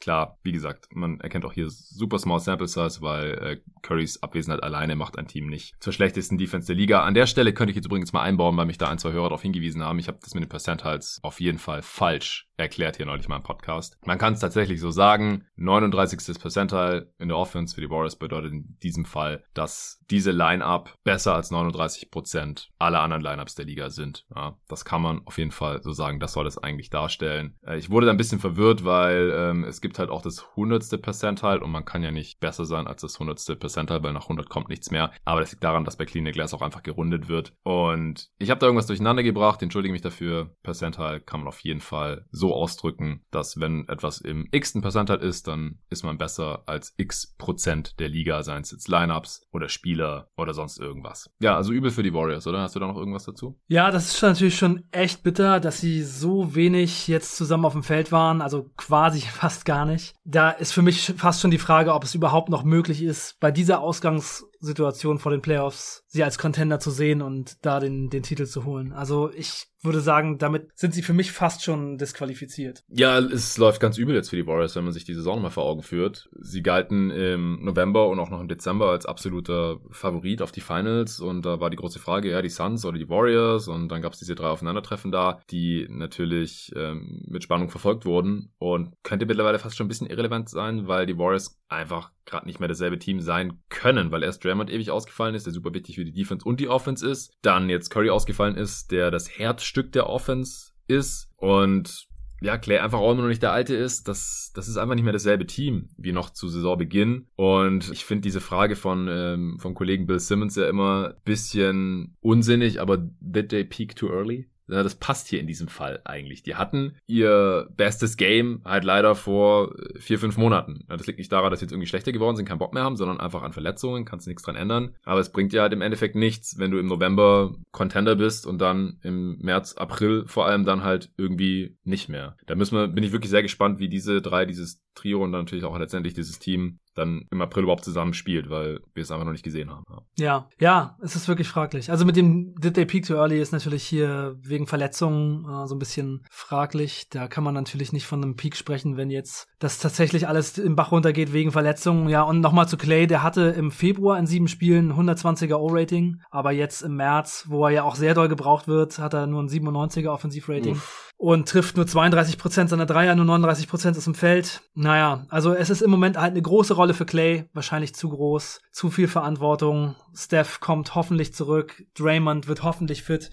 klar, 0.00 0.38
wie 0.42 0.52
gesagt, 0.52 0.88
man 0.94 1.20
erkennt 1.20 1.44
auch 1.44 1.52
hier 1.52 1.68
super 1.68 2.18
small 2.18 2.40
sample 2.40 2.68
size, 2.68 3.00
weil 3.00 3.30
äh, 3.32 3.60
Currys 3.82 4.22
Abwesenheit 4.22 4.62
alleine 4.62 4.96
macht 4.96 5.18
ein 5.18 5.26
Team 5.26 5.48
nicht 5.48 5.74
zur 5.80 5.92
schlechtesten 5.92 6.38
Defense 6.38 6.66
der 6.66 6.76
Liga. 6.76 7.02
An 7.02 7.14
der 7.14 7.26
Stelle 7.26 7.52
könnte 7.52 7.70
ich 7.70 7.76
jetzt 7.76 7.86
übrigens 7.86 8.12
mal 8.12 8.22
einbauen, 8.22 8.56
weil 8.56 8.66
mich 8.66 8.78
da 8.78 8.88
ein, 8.88 8.98
zwei 8.98 9.12
Hörer 9.12 9.28
darauf 9.28 9.42
hingewiesen 9.42 9.82
haben. 9.82 9.98
Ich 9.98 10.08
habe 10.08 10.18
das 10.22 10.34
mit 10.34 10.44
den 10.44 10.48
Percentiles 10.48 11.20
auf 11.22 11.40
jeden 11.40 11.58
Fall 11.58 11.82
falsch 11.82 12.48
erklärt 12.56 12.96
hier 12.96 13.06
neulich 13.06 13.28
mal 13.28 13.36
im 13.36 13.42
Podcast. 13.42 13.98
Man 14.04 14.18
kann 14.18 14.34
es 14.34 14.40
tatsächlich 14.40 14.80
so 14.80 14.90
sagen, 14.90 15.46
39. 15.56 16.40
Percentile 16.40 17.12
in 17.18 17.28
der 17.28 17.36
Offense 17.36 17.74
für 17.74 17.80
die 17.80 17.90
Warriors 17.90 18.16
bedeutet 18.16 18.52
in 18.52 18.78
diesem 18.82 19.04
Fall, 19.04 19.44
dass 19.54 20.00
diese 20.10 20.30
Line-Up 20.30 20.94
besser 21.04 21.34
als 21.34 21.50
39 21.50 22.10
Prozent 22.10 22.70
aller 22.78 23.00
anderen 23.00 23.22
Line-Ups 23.22 23.54
der 23.54 23.66
Liga 23.66 23.90
sind. 23.90 24.24
Ja, 24.34 24.56
das 24.68 24.84
kann 24.84 25.02
man 25.02 25.22
auf 25.26 25.38
jeden 25.38 25.50
Fall 25.50 25.82
so 25.82 25.92
sagen, 25.92 26.20
das 26.20 26.32
soll 26.32 26.46
es 26.46 26.58
eigentlich 26.58 26.90
darstellen. 26.90 27.56
Äh, 27.66 27.78
ich 27.78 27.90
wurde 27.90 28.06
da 28.06 28.12
ein 28.12 28.18
bisschen 28.18 28.38
verwirrt, 28.38 28.84
weil 28.84 29.32
ähm, 29.34 29.64
es 29.64 29.80
gibt 29.80 29.98
halt 29.98 30.10
auch 30.10 30.22
das 30.22 30.46
100. 30.50 31.02
Percentile 31.02 31.60
und 31.60 31.70
man 31.70 31.84
kann 31.84 32.02
ja 32.02 32.10
nicht 32.10 32.40
besser 32.40 32.64
sein 32.64 32.86
als 32.86 33.02
das 33.02 33.14
100. 33.14 33.58
Percentile, 33.58 34.02
weil 34.02 34.12
nach 34.12 34.22
100 34.22 34.48
kommt 34.48 34.68
nichts 34.68 34.90
mehr. 34.90 35.12
Aber 35.24 35.40
das 35.40 35.50
liegt 35.50 35.64
daran, 35.64 35.84
dass 35.84 35.96
bei 35.96 36.04
Clean 36.04 36.24
Glass 36.26 36.54
auch 36.54 36.62
einfach 36.62 36.82
gerundet 36.82 37.28
wird. 37.28 37.54
Und 37.62 38.28
ich 38.38 38.50
habe 38.50 38.60
da 38.60 38.66
irgendwas 38.66 38.86
durcheinander 38.86 39.22
gebracht, 39.22 39.62
entschuldige 39.62 39.92
mich 39.92 40.02
dafür. 40.02 40.54
Percentile 40.62 41.20
kann 41.20 41.40
man 41.40 41.48
auf 41.48 41.60
jeden 41.60 41.80
Fall 41.80 42.26
so 42.30 42.45
ausdrücken, 42.52 43.24
dass 43.30 43.60
wenn 43.60 43.88
etwas 43.88 44.20
im 44.20 44.48
x-ten 44.50 44.82
Percentile 44.82 45.18
ist, 45.18 45.46
dann 45.46 45.78
ist 45.90 46.04
man 46.04 46.18
besser 46.18 46.62
als 46.66 46.94
x 46.96 47.34
Prozent 47.38 47.98
der 47.98 48.08
Liga, 48.08 48.42
seien 48.42 48.62
es 48.62 48.70
jetzt 48.70 48.88
Lineups 48.88 49.46
oder 49.52 49.68
Spieler 49.68 50.28
oder 50.36 50.54
sonst 50.54 50.78
irgendwas. 50.78 51.30
Ja, 51.40 51.56
also 51.56 51.72
übel 51.72 51.90
für 51.90 52.02
die 52.02 52.12
Warriors, 52.12 52.46
oder? 52.46 52.60
Hast 52.60 52.76
du 52.76 52.80
da 52.80 52.86
noch 52.86 52.96
irgendwas 52.96 53.24
dazu? 53.24 53.58
Ja, 53.68 53.90
das 53.90 54.14
ist 54.14 54.22
natürlich 54.22 54.56
schon 54.56 54.84
echt 54.90 55.22
bitter, 55.22 55.60
dass 55.60 55.80
sie 55.80 56.02
so 56.02 56.54
wenig 56.54 57.08
jetzt 57.08 57.36
zusammen 57.36 57.64
auf 57.64 57.72
dem 57.72 57.82
Feld 57.82 58.12
waren, 58.12 58.40
also 58.40 58.70
quasi 58.76 59.20
fast 59.20 59.64
gar 59.64 59.84
nicht. 59.84 60.14
Da 60.24 60.50
ist 60.50 60.72
für 60.72 60.82
mich 60.82 61.14
fast 61.16 61.40
schon 61.40 61.50
die 61.50 61.58
Frage, 61.58 61.94
ob 61.94 62.04
es 62.04 62.14
überhaupt 62.14 62.48
noch 62.48 62.64
möglich 62.64 63.02
ist, 63.02 63.38
bei 63.40 63.50
dieser 63.50 63.80
Ausgangssituation 63.80 65.18
vor 65.18 65.32
den 65.32 65.42
Playoffs 65.42 66.04
sie 66.08 66.24
als 66.24 66.38
Contender 66.38 66.80
zu 66.80 66.90
sehen 66.90 67.22
und 67.22 67.64
da 67.64 67.80
den, 67.80 68.10
den 68.10 68.22
Titel 68.22 68.46
zu 68.46 68.64
holen. 68.64 68.92
Also 68.92 69.30
ich 69.32 69.68
würde 69.86 70.00
sagen, 70.00 70.38
damit 70.38 70.68
sind 70.74 70.94
sie 70.94 71.02
für 71.02 71.12
mich 71.12 71.32
fast 71.32 71.64
schon 71.64 71.98
disqualifiziert. 71.98 72.84
Ja, 72.88 73.18
es 73.18 73.56
läuft 73.58 73.80
ganz 73.80 73.98
übel 73.98 74.14
jetzt 74.14 74.30
für 74.30 74.36
die 74.36 74.46
Warriors, 74.46 74.76
wenn 74.76 74.84
man 74.84 74.92
sich 74.92 75.04
die 75.04 75.14
Saison 75.14 75.40
mal 75.40 75.50
vor 75.50 75.64
Augen 75.64 75.82
führt. 75.82 76.28
Sie 76.38 76.62
galten 76.62 77.10
im 77.10 77.64
November 77.64 78.08
und 78.08 78.18
auch 78.18 78.30
noch 78.30 78.40
im 78.40 78.48
Dezember 78.48 78.90
als 78.90 79.06
absoluter 79.06 79.78
Favorit 79.90 80.42
auf 80.42 80.52
die 80.52 80.60
Finals 80.60 81.20
und 81.20 81.46
da 81.46 81.60
war 81.60 81.70
die 81.70 81.76
große 81.76 81.98
Frage, 81.98 82.30
ja, 82.30 82.42
die 82.42 82.48
Suns 82.48 82.84
oder 82.84 82.98
die 82.98 83.08
Warriors 83.08 83.68
und 83.68 83.88
dann 83.88 84.02
gab 84.02 84.12
es 84.12 84.18
diese 84.18 84.34
drei 84.34 84.48
Aufeinandertreffen 84.48 85.12
da, 85.12 85.40
die 85.50 85.86
natürlich 85.88 86.72
ähm, 86.76 87.22
mit 87.26 87.42
Spannung 87.42 87.70
verfolgt 87.70 88.04
wurden 88.04 88.52
und 88.58 88.92
könnte 89.02 89.26
mittlerweile 89.26 89.58
fast 89.58 89.76
schon 89.76 89.86
ein 89.86 89.88
bisschen 89.88 90.08
irrelevant 90.08 90.48
sein, 90.48 90.88
weil 90.88 91.06
die 91.06 91.18
Warriors 91.18 91.60
einfach 91.68 92.10
gerade 92.26 92.46
nicht 92.46 92.60
mehr 92.60 92.68
dasselbe 92.68 92.98
Team 92.98 93.20
sein 93.20 93.60
können, 93.68 94.10
weil 94.10 94.22
erst 94.22 94.44
Draymond 94.44 94.70
ewig 94.70 94.90
ausgefallen 94.90 95.34
ist, 95.34 95.46
der 95.46 95.52
super 95.52 95.72
wichtig 95.72 95.94
für 95.94 96.04
die 96.04 96.12
Defense 96.12 96.44
und 96.44 96.60
die 96.60 96.68
Offense 96.68 97.08
ist, 97.08 97.32
dann 97.42 97.70
jetzt 97.70 97.90
Curry 97.90 98.10
ausgefallen 98.10 98.56
ist, 98.56 98.90
der 98.90 99.10
das 99.10 99.38
Herzstück 99.76 99.92
der 99.92 100.08
Offense 100.08 100.72
ist 100.88 101.28
und 101.36 102.08
ja, 102.40 102.58
Clay 102.58 102.78
einfach 102.78 102.98
auch 102.98 103.12
immer 103.12 103.22
noch 103.22 103.28
nicht 103.28 103.42
der 103.42 103.52
Alte 103.52 103.74
ist, 103.74 104.08
das, 104.08 104.52
das 104.54 104.68
ist 104.68 104.76
einfach 104.76 104.94
nicht 104.94 105.04
mehr 105.04 105.12
dasselbe 105.12 105.46
Team 105.46 105.88
wie 105.96 106.12
noch 106.12 106.30
zu 106.30 106.48
Saisonbeginn. 106.48 107.26
Und 107.34 107.90
ich 107.90 108.04
finde 108.04 108.22
diese 108.22 108.40
Frage 108.40 108.76
von 108.76 109.08
ähm, 109.10 109.58
vom 109.58 109.74
Kollegen 109.74 110.06
Bill 110.06 110.20
Simmons 110.20 110.54
ja 110.56 110.68
immer 110.68 111.14
bisschen 111.24 112.14
unsinnig, 112.20 112.80
aber 112.80 112.98
did 113.20 113.48
they 113.48 113.64
peak 113.64 113.96
too 113.96 114.08
early? 114.08 114.50
Ja, 114.68 114.82
das 114.82 114.96
passt 114.96 115.28
hier 115.28 115.40
in 115.40 115.46
diesem 115.46 115.68
Fall 115.68 116.00
eigentlich. 116.04 116.42
Die 116.42 116.56
hatten 116.56 116.96
ihr 117.06 117.68
bestes 117.76 118.16
Game 118.16 118.62
halt 118.64 118.84
leider 118.84 119.14
vor 119.14 119.74
äh, 119.78 119.98
vier, 119.98 120.18
fünf 120.18 120.36
Monaten. 120.36 120.84
Ja, 120.88 120.96
das 120.96 121.06
liegt 121.06 121.18
nicht 121.18 121.30
daran, 121.30 121.50
dass 121.50 121.60
sie 121.60 121.66
jetzt 121.66 121.72
irgendwie 121.72 121.86
schlechter 121.86 122.12
geworden 122.12 122.36
sind, 122.36 122.46
keinen 122.46 122.58
Bock 122.58 122.74
mehr 122.74 122.82
haben, 122.82 122.96
sondern 122.96 123.20
einfach 123.20 123.42
an 123.42 123.52
Verletzungen, 123.52 124.04
kannst 124.04 124.26
du 124.26 124.30
nichts 124.30 124.42
dran 124.42 124.56
ändern. 124.56 124.94
Aber 125.04 125.20
es 125.20 125.30
bringt 125.30 125.52
ja 125.52 125.62
halt 125.62 125.72
im 125.72 125.82
Endeffekt 125.82 126.16
nichts, 126.16 126.58
wenn 126.58 126.70
du 126.70 126.78
im 126.78 126.86
November 126.86 127.54
Contender 127.70 128.16
bist 128.16 128.46
und 128.46 128.60
dann 128.60 128.98
im 129.02 129.38
März, 129.38 129.74
April 129.74 130.24
vor 130.26 130.46
allem 130.46 130.64
dann 130.64 130.82
halt 130.82 131.12
irgendwie 131.16 131.76
nicht 131.84 132.08
mehr. 132.08 132.36
Da 132.46 132.54
müssen 132.54 132.76
wir, 132.76 132.88
bin 132.88 133.04
ich 133.04 133.12
wirklich 133.12 133.30
sehr 133.30 133.42
gespannt, 133.42 133.78
wie 133.78 133.88
diese 133.88 134.20
drei, 134.20 134.46
dieses 134.46 134.82
Trio 134.94 135.22
und 135.22 135.32
dann 135.32 135.42
natürlich 135.42 135.64
auch 135.64 135.78
letztendlich 135.78 136.14
dieses 136.14 136.38
Team 136.38 136.78
dann 136.96 137.26
im 137.30 137.40
April 137.40 137.64
überhaupt 137.64 137.84
zusammen 137.84 138.14
spielt, 138.14 138.50
weil 138.50 138.80
wir 138.94 139.02
es 139.02 139.10
einfach 139.10 139.24
noch 139.24 139.32
nicht 139.32 139.44
gesehen 139.44 139.70
haben. 139.70 139.84
Ja, 140.18 140.48
ja, 140.58 140.96
es 141.02 141.14
ist 141.14 141.28
wirklich 141.28 141.48
fraglich. 141.48 141.90
Also 141.90 142.04
mit 142.04 142.16
dem 142.16 142.54
Did 142.56 142.74
They 142.74 142.86
Peak 142.86 143.06
Too 143.06 143.14
Early 143.14 143.40
ist 143.40 143.52
natürlich 143.52 143.84
hier 143.84 144.36
wegen 144.40 144.66
Verletzungen 144.66 145.44
äh, 145.44 145.66
so 145.66 145.74
ein 145.74 145.78
bisschen 145.78 146.24
fraglich. 146.30 147.08
Da 147.10 147.28
kann 147.28 147.44
man 147.44 147.54
natürlich 147.54 147.92
nicht 147.92 148.06
von 148.06 148.22
einem 148.22 148.36
Peak 148.36 148.56
sprechen, 148.56 148.96
wenn 148.96 149.10
jetzt 149.10 149.46
das 149.58 149.78
tatsächlich 149.78 150.28
alles 150.28 150.58
im 150.58 150.76
Bach 150.76 150.92
runtergeht 150.92 151.32
wegen 151.32 151.50
Verletzungen. 151.50 152.08
Ja, 152.08 152.22
und 152.22 152.40
nochmal 152.40 152.68
zu 152.68 152.76
Clay, 152.76 153.06
der 153.06 153.22
hatte 153.22 153.54
im 153.56 153.70
Februar 153.70 154.18
in 154.18 154.26
sieben 154.26 154.48
Spielen 154.48 154.92
120er 154.92 155.56
O-Rating, 155.56 156.20
aber 156.30 156.52
jetzt 156.52 156.82
im 156.82 156.96
März, 156.96 157.46
wo 157.48 157.64
er 157.64 157.70
ja 157.70 157.82
auch 157.82 157.96
sehr 157.96 158.14
doll 158.14 158.28
gebraucht 158.28 158.68
wird, 158.68 158.98
hat 158.98 159.14
er 159.14 159.26
nur 159.26 159.42
ein 159.42 159.48
97er 159.48 160.08
Offensivrating. 160.08 160.80
Und 161.18 161.48
trifft 161.48 161.78
nur 161.78 161.86
32 161.86 162.36
Prozent 162.36 162.68
seiner 162.68 162.84
Dreier, 162.84 163.14
nur 163.14 163.24
39 163.24 163.68
Prozent 163.68 163.96
ist 163.96 164.06
im 164.06 164.14
Feld. 164.14 164.60
Naja, 164.74 165.24
also 165.30 165.54
es 165.54 165.70
ist 165.70 165.80
im 165.80 165.90
Moment 165.90 166.18
halt 166.18 166.32
eine 166.32 166.42
große 166.42 166.74
Rolle 166.74 166.92
für 166.92 167.06
Clay, 167.06 167.48
wahrscheinlich 167.54 167.94
zu 167.94 168.10
groß, 168.10 168.60
zu 168.70 168.90
viel 168.90 169.08
Verantwortung. 169.08 169.94
Steph 170.14 170.60
kommt 170.60 170.94
hoffentlich 170.94 171.32
zurück, 171.32 171.82
Draymond 171.94 172.48
wird 172.48 172.62
hoffentlich 172.62 173.02
fit. 173.02 173.30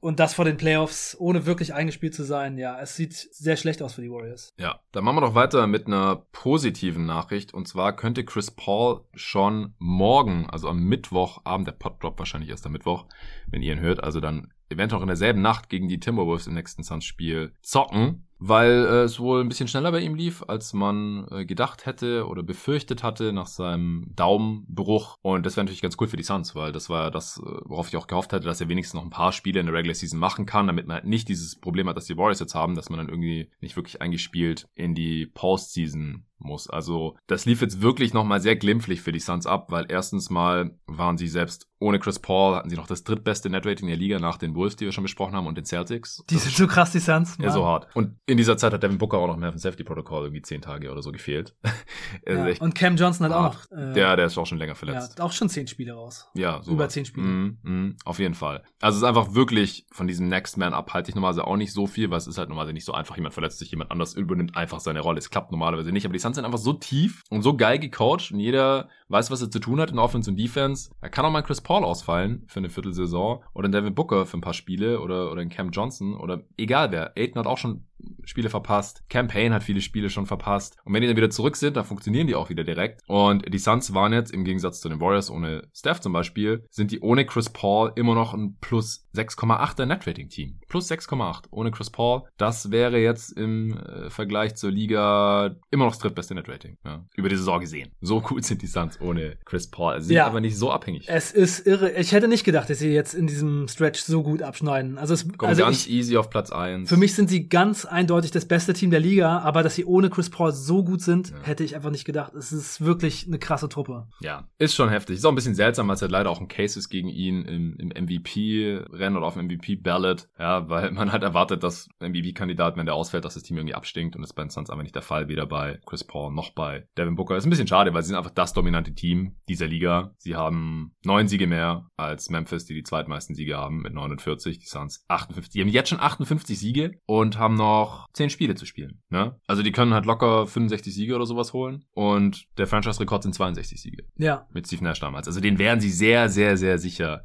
Und 0.00 0.20
das 0.20 0.34
vor 0.34 0.44
den 0.44 0.56
Playoffs, 0.56 1.16
ohne 1.18 1.44
wirklich 1.44 1.74
eingespielt 1.74 2.14
zu 2.14 2.22
sein, 2.22 2.56
ja, 2.56 2.78
es 2.80 2.94
sieht 2.94 3.14
sehr 3.14 3.56
schlecht 3.56 3.82
aus 3.82 3.94
für 3.94 4.02
die 4.02 4.10
Warriors. 4.10 4.54
Ja, 4.56 4.80
dann 4.92 5.04
machen 5.04 5.16
wir 5.16 5.22
doch 5.22 5.34
weiter 5.34 5.66
mit 5.66 5.86
einer 5.86 6.24
positiven 6.30 7.04
Nachricht. 7.04 7.52
Und 7.52 7.66
zwar 7.66 7.96
könnte 7.96 8.24
Chris 8.24 8.50
Paul 8.52 9.00
schon 9.14 9.74
morgen, 9.78 10.48
also 10.48 10.68
am 10.68 10.84
Mittwochabend, 10.84 11.66
der 11.66 11.72
Poddrop 11.72 12.18
wahrscheinlich 12.18 12.50
erst 12.50 12.64
am 12.66 12.72
Mittwoch, 12.72 13.06
wenn 13.48 13.62
ihr 13.62 13.72
ihn 13.72 13.80
hört, 13.80 14.02
also 14.04 14.20
dann 14.20 14.52
eventuell 14.68 14.98
auch 14.98 15.02
in 15.02 15.08
derselben 15.08 15.42
Nacht 15.42 15.68
gegen 15.68 15.88
die 15.88 16.00
Timberwolves 16.00 16.46
im 16.46 16.54
nächsten 16.54 16.82
Suns-Spiel 16.82 17.52
zocken 17.62 18.28
weil 18.38 18.86
äh, 18.86 19.02
es 19.02 19.18
wohl 19.18 19.40
ein 19.40 19.48
bisschen 19.48 19.68
schneller 19.68 19.90
bei 19.90 20.00
ihm 20.00 20.14
lief, 20.14 20.44
als 20.46 20.72
man 20.72 21.26
äh, 21.30 21.44
gedacht 21.44 21.86
hätte 21.86 22.26
oder 22.26 22.42
befürchtet 22.42 23.02
hatte 23.02 23.32
nach 23.32 23.46
seinem 23.46 24.06
Daumenbruch. 24.14 25.18
Und 25.22 25.44
das 25.44 25.56
wäre 25.56 25.64
natürlich 25.64 25.82
ganz 25.82 25.96
cool 26.00 26.08
für 26.08 26.16
die 26.16 26.22
Suns, 26.22 26.54
weil 26.54 26.72
das 26.72 26.88
war 26.88 27.10
das, 27.10 27.38
äh, 27.38 27.60
worauf 27.64 27.88
ich 27.88 27.96
auch 27.96 28.06
gehofft 28.06 28.32
hatte, 28.32 28.46
dass 28.46 28.60
er 28.60 28.68
wenigstens 28.68 28.94
noch 28.94 29.04
ein 29.04 29.10
paar 29.10 29.32
Spiele 29.32 29.60
in 29.60 29.66
der 29.66 29.74
Regular 29.74 29.94
Season 29.94 30.18
machen 30.18 30.46
kann, 30.46 30.68
damit 30.68 30.86
man 30.86 30.96
halt 30.96 31.06
nicht 31.06 31.28
dieses 31.28 31.56
Problem 31.56 31.88
hat, 31.88 31.96
das 31.96 32.06
die 32.06 32.16
Warriors 32.16 32.40
jetzt 32.40 32.54
haben, 32.54 32.74
dass 32.74 32.90
man 32.90 32.98
dann 32.98 33.08
irgendwie 33.08 33.50
nicht 33.60 33.76
wirklich 33.76 34.00
eingespielt 34.00 34.68
in 34.74 34.94
die 34.94 35.26
Postseason 35.26 36.24
muss. 36.38 36.68
Also 36.68 37.16
das 37.26 37.44
lief 37.44 37.60
jetzt 37.60 37.82
wirklich 37.82 38.14
nochmal 38.14 38.40
sehr 38.40 38.56
glimpflich 38.56 39.00
für 39.00 39.12
die 39.12 39.20
Suns 39.20 39.46
ab, 39.46 39.70
weil 39.70 39.86
erstens 39.88 40.30
mal 40.30 40.78
waren 40.86 41.18
sie 41.18 41.28
selbst 41.28 41.68
ohne 41.80 41.98
Chris 41.98 42.18
Paul, 42.18 42.56
hatten 42.56 42.70
sie 42.70 42.76
noch 42.76 42.86
das 42.86 43.04
drittbeste 43.04 43.50
Netrating 43.50 43.86
der 43.86 43.96
Liga 43.96 44.18
nach 44.18 44.36
den 44.36 44.54
Wolves, 44.54 44.76
die 44.76 44.84
wir 44.84 44.92
schon 44.92 45.04
besprochen 45.04 45.34
haben, 45.34 45.46
und 45.46 45.56
den 45.56 45.64
Celtics. 45.64 46.24
Die 46.28 46.36
sind 46.36 46.54
so 46.54 46.66
krass, 46.66 46.90
die 46.90 46.98
Suns. 46.98 47.38
Ja, 47.40 47.50
so 47.50 47.64
hart. 47.64 47.86
Und 47.94 48.16
in 48.26 48.36
dieser 48.36 48.56
Zeit 48.56 48.72
hat 48.72 48.82
Devin 48.82 48.98
Booker 48.98 49.18
auch 49.18 49.28
noch 49.28 49.36
mehr 49.36 49.50
von 49.50 49.58
Safety 49.58 49.84
Protocol 49.84 50.24
irgendwie 50.24 50.42
zehn 50.42 50.60
Tage 50.60 50.90
oder 50.90 51.02
so 51.02 51.12
gefehlt. 51.12 51.54
ja. 52.26 52.48
Und 52.58 52.74
Cam 52.74 52.96
Johnson 52.96 53.26
hat 53.26 53.32
auch 53.32 53.54
noch. 53.54 53.70
Äh, 53.70 53.92
der, 53.94 54.16
der 54.16 54.26
ist 54.26 54.36
auch 54.38 54.46
schon 54.46 54.58
länger 54.58 54.74
verletzt. 54.74 55.18
Ja, 55.18 55.24
auch 55.24 55.32
schon 55.32 55.48
zehn 55.48 55.68
Spiele 55.68 55.92
raus. 55.92 56.28
Ja, 56.34 56.62
so. 56.62 56.72
Über 56.72 56.88
zehn 56.88 57.04
Spiele. 57.04 57.26
Mm, 57.26 57.58
mm, 57.62 57.96
auf 58.04 58.18
jeden 58.18 58.34
Fall. 58.34 58.64
Also 58.80 58.96
es 58.96 59.02
ist 59.02 59.08
einfach 59.08 59.34
wirklich 59.34 59.86
von 59.92 60.08
diesem 60.08 60.28
Next 60.28 60.56
Man 60.56 60.74
Up 60.74 60.92
halte 60.92 61.10
ich 61.10 61.14
normalerweise 61.14 61.46
auch 61.46 61.56
nicht 61.56 61.72
so 61.72 61.86
viel, 61.86 62.10
weil 62.10 62.18
es 62.18 62.26
ist 62.26 62.38
halt 62.38 62.48
normalerweise 62.48 62.74
nicht 62.74 62.84
so 62.84 62.92
einfach. 62.92 63.16
Jemand 63.16 63.34
verletzt 63.34 63.58
sich, 63.58 63.70
jemand 63.70 63.92
anders 63.92 64.14
übernimmt 64.14 64.56
einfach 64.56 64.80
seine 64.80 65.00
Rolle. 65.00 65.18
Es 65.18 65.30
klappt 65.30 65.52
normalerweise 65.52 65.92
nicht. 65.92 66.04
Aber 66.04 66.12
die 66.12 66.18
Suns 66.18 66.27
sind 66.34 66.44
einfach 66.44 66.58
so 66.58 66.72
tief 66.72 67.22
und 67.30 67.42
so 67.42 67.56
geil 67.56 67.78
gecoacht 67.78 68.32
und 68.32 68.40
jeder 68.40 68.88
weiß, 69.08 69.30
was 69.30 69.42
er 69.42 69.50
zu 69.50 69.58
tun 69.58 69.80
hat 69.80 69.90
in 69.90 69.98
Offense 69.98 70.30
und 70.30 70.36
Defense. 70.36 70.90
Er 71.00 71.10
kann 71.10 71.24
auch 71.24 71.30
mal 71.30 71.42
Chris 71.42 71.60
Paul 71.60 71.84
ausfallen 71.84 72.44
für 72.46 72.60
eine 72.60 72.70
Viertelsaison 72.70 73.42
oder 73.54 73.68
ein 73.68 73.72
Devin 73.72 73.94
Booker 73.94 74.26
für 74.26 74.38
ein 74.38 74.42
paar 74.42 74.54
Spiele 74.54 75.00
oder, 75.00 75.32
oder 75.32 75.42
ein 75.42 75.48
Cam 75.48 75.70
Johnson 75.70 76.14
oder 76.16 76.42
egal 76.56 76.92
wer. 76.92 77.12
Aiden 77.16 77.36
hat 77.36 77.46
auch 77.46 77.58
schon 77.58 77.87
Spiele 78.24 78.50
verpasst. 78.50 79.02
Campaign 79.08 79.52
hat 79.52 79.62
viele 79.62 79.80
Spiele 79.80 80.10
schon 80.10 80.26
verpasst. 80.26 80.76
Und 80.84 80.92
wenn 80.92 81.00
die 81.00 81.08
dann 81.08 81.16
wieder 81.16 81.30
zurück 81.30 81.56
sind, 81.56 81.76
dann 81.76 81.84
funktionieren 81.84 82.26
die 82.26 82.34
auch 82.34 82.50
wieder 82.50 82.64
direkt. 82.64 83.02
Und 83.06 83.52
die 83.52 83.58
Suns 83.58 83.94
waren 83.94 84.12
jetzt 84.12 84.32
im 84.32 84.44
Gegensatz 84.44 84.80
zu 84.80 84.88
den 84.88 85.00
Warriors 85.00 85.30
ohne 85.30 85.62
Steph 85.74 86.00
zum 86.00 86.12
Beispiel, 86.12 86.64
sind 86.70 86.90
die 86.90 87.00
ohne 87.00 87.24
Chris 87.24 87.50
Paul 87.50 87.92
immer 87.96 88.14
noch 88.14 88.34
ein 88.34 88.56
plus 88.60 89.08
6,8er 89.14 89.86
Netrating-Team. 89.86 90.60
Plus 90.68 90.90
6,8 90.90 91.44
ohne 91.50 91.70
Chris 91.70 91.90
Paul. 91.90 92.22
Das 92.36 92.70
wäre 92.70 92.98
jetzt 92.98 93.32
im 93.32 93.76
äh, 93.78 94.10
Vergleich 94.10 94.54
zur 94.56 94.70
Liga 94.70 95.56
immer 95.70 95.86
noch 95.86 95.92
das 95.92 96.00
drittbeste 96.00 96.34
Netrating. 96.34 96.76
Ja, 96.84 97.04
über 97.16 97.28
die 97.28 97.36
Saison 97.36 97.60
gesehen. 97.60 97.90
So 98.00 98.20
gut 98.20 98.44
sind 98.44 98.62
die 98.62 98.66
Suns 98.66 99.00
ohne 99.00 99.36
Chris 99.44 99.70
Paul. 99.70 100.00
Sie 100.00 100.14
ja, 100.14 100.24
sind 100.24 100.30
aber 100.30 100.40
nicht 100.40 100.56
so 100.56 100.70
abhängig. 100.70 101.06
Es 101.08 101.32
ist 101.32 101.66
irre. 101.66 101.92
Ich 101.92 102.12
hätte 102.12 102.28
nicht 102.28 102.44
gedacht, 102.44 102.70
dass 102.70 102.78
sie 102.78 102.90
jetzt 102.90 103.14
in 103.14 103.26
diesem 103.26 103.66
Stretch 103.68 104.00
so 104.00 104.22
gut 104.22 104.42
abschneiden. 104.42 104.98
Also 104.98 105.14
es 105.14 105.26
Kommen 105.36 105.50
also 105.50 105.62
ganz 105.62 105.86
ich, 105.86 105.90
easy 105.90 106.16
auf 106.16 106.30
Platz 106.30 106.50
1. 106.50 106.88
Für 106.88 106.96
mich 106.96 107.14
sind 107.14 107.28
sie 107.28 107.48
ganz 107.48 107.87
eindeutig 107.88 108.30
das 108.30 108.46
beste 108.46 108.72
Team 108.72 108.90
der 108.90 109.00
Liga, 109.00 109.38
aber 109.38 109.62
dass 109.62 109.74
sie 109.74 109.84
ohne 109.84 110.10
Chris 110.10 110.30
Paul 110.30 110.52
so 110.52 110.84
gut 110.84 111.00
sind, 111.00 111.30
ja. 111.30 111.36
hätte 111.42 111.64
ich 111.64 111.74
einfach 111.74 111.90
nicht 111.90 112.04
gedacht. 112.04 112.34
Es 112.34 112.52
ist 112.52 112.84
wirklich 112.84 113.26
eine 113.26 113.38
krasse 113.38 113.68
Truppe. 113.68 114.06
Ja, 114.20 114.48
ist 114.58 114.74
schon 114.74 114.88
heftig. 114.88 115.16
Ist 115.16 115.24
auch 115.24 115.32
ein 115.32 115.34
bisschen 115.34 115.54
seltsam, 115.54 115.90
als 115.90 116.02
er 116.02 116.08
leider 116.08 116.30
auch 116.30 116.40
ein 116.40 116.48
Case 116.48 116.78
ist 116.78 116.88
gegen 116.88 117.08
ihn 117.08 117.42
im, 117.44 117.76
im 117.78 117.88
MVP-Rennen 117.88 119.16
oder 119.16 119.26
auf 119.26 119.34
dem 119.34 119.46
MVP-Ballot. 119.46 120.28
Ja, 120.38 120.68
weil 120.68 120.90
man 120.92 121.12
halt 121.12 121.22
erwartet, 121.22 121.62
dass 121.62 121.88
MVP-Kandidat, 122.00 122.76
wenn 122.76 122.86
der 122.86 122.94
ausfällt, 122.94 123.24
dass 123.24 123.34
das 123.34 123.42
Team 123.42 123.56
irgendwie 123.56 123.74
abstinkt 123.74 124.16
und 124.16 124.22
das 124.22 124.30
ist 124.30 124.34
bei 124.34 124.42
den 124.42 124.50
Suns 124.50 124.70
einfach 124.70 124.82
nicht 124.82 124.94
der 124.94 125.02
Fall, 125.02 125.28
weder 125.28 125.46
bei 125.46 125.80
Chris 125.86 126.04
Paul 126.04 126.32
noch 126.32 126.50
bei 126.54 126.86
Devin 126.96 127.16
Booker. 127.16 127.36
ist 127.36 127.46
ein 127.46 127.50
bisschen 127.50 127.66
schade, 127.66 127.94
weil 127.94 128.02
sie 128.02 128.08
sind 128.08 128.16
einfach 128.16 128.30
das 128.30 128.52
dominante 128.52 128.94
Team 128.94 129.36
dieser 129.48 129.66
Liga. 129.66 130.14
Sie 130.18 130.36
haben 130.36 130.92
neun 131.04 131.28
Siege 131.28 131.46
mehr 131.46 131.86
als 131.96 132.30
Memphis, 132.30 132.64
die 132.66 132.74
die 132.74 132.82
zweitmeisten 132.82 133.34
Siege 133.34 133.56
haben 133.56 133.82
mit 133.82 133.94
49. 133.94 134.58
Die 134.58 134.66
Suns 134.66 135.04
58. 135.08 135.52
Die 135.52 135.60
haben 135.60 135.68
jetzt 135.68 135.88
schon 135.90 136.00
58 136.00 136.58
Siege 136.58 136.92
und 137.06 137.38
haben 137.38 137.54
noch 137.54 137.77
10 138.12 138.30
Spiele 138.30 138.54
zu 138.54 138.66
spielen. 138.66 139.00
Ne? 139.10 139.38
Also 139.46 139.62
die 139.62 139.72
können 139.72 139.94
halt 139.94 140.06
locker 140.06 140.46
65 140.46 140.94
Siege 140.94 141.14
oder 141.14 141.26
sowas 141.26 141.52
holen 141.52 141.84
und 141.94 142.46
der 142.56 142.66
Franchise-Rekord 142.66 143.22
sind 143.22 143.34
62 143.34 143.80
Siege. 143.80 144.04
Ja. 144.16 144.46
Mit 144.52 144.66
Steve 144.66 144.84
Nash 144.84 145.00
damals. 145.00 145.26
Also 145.26 145.40
den 145.40 145.58
werden 145.58 145.80
sie 145.80 145.90
sehr, 145.90 146.28
sehr, 146.28 146.56
sehr 146.56 146.78
sicher 146.78 147.22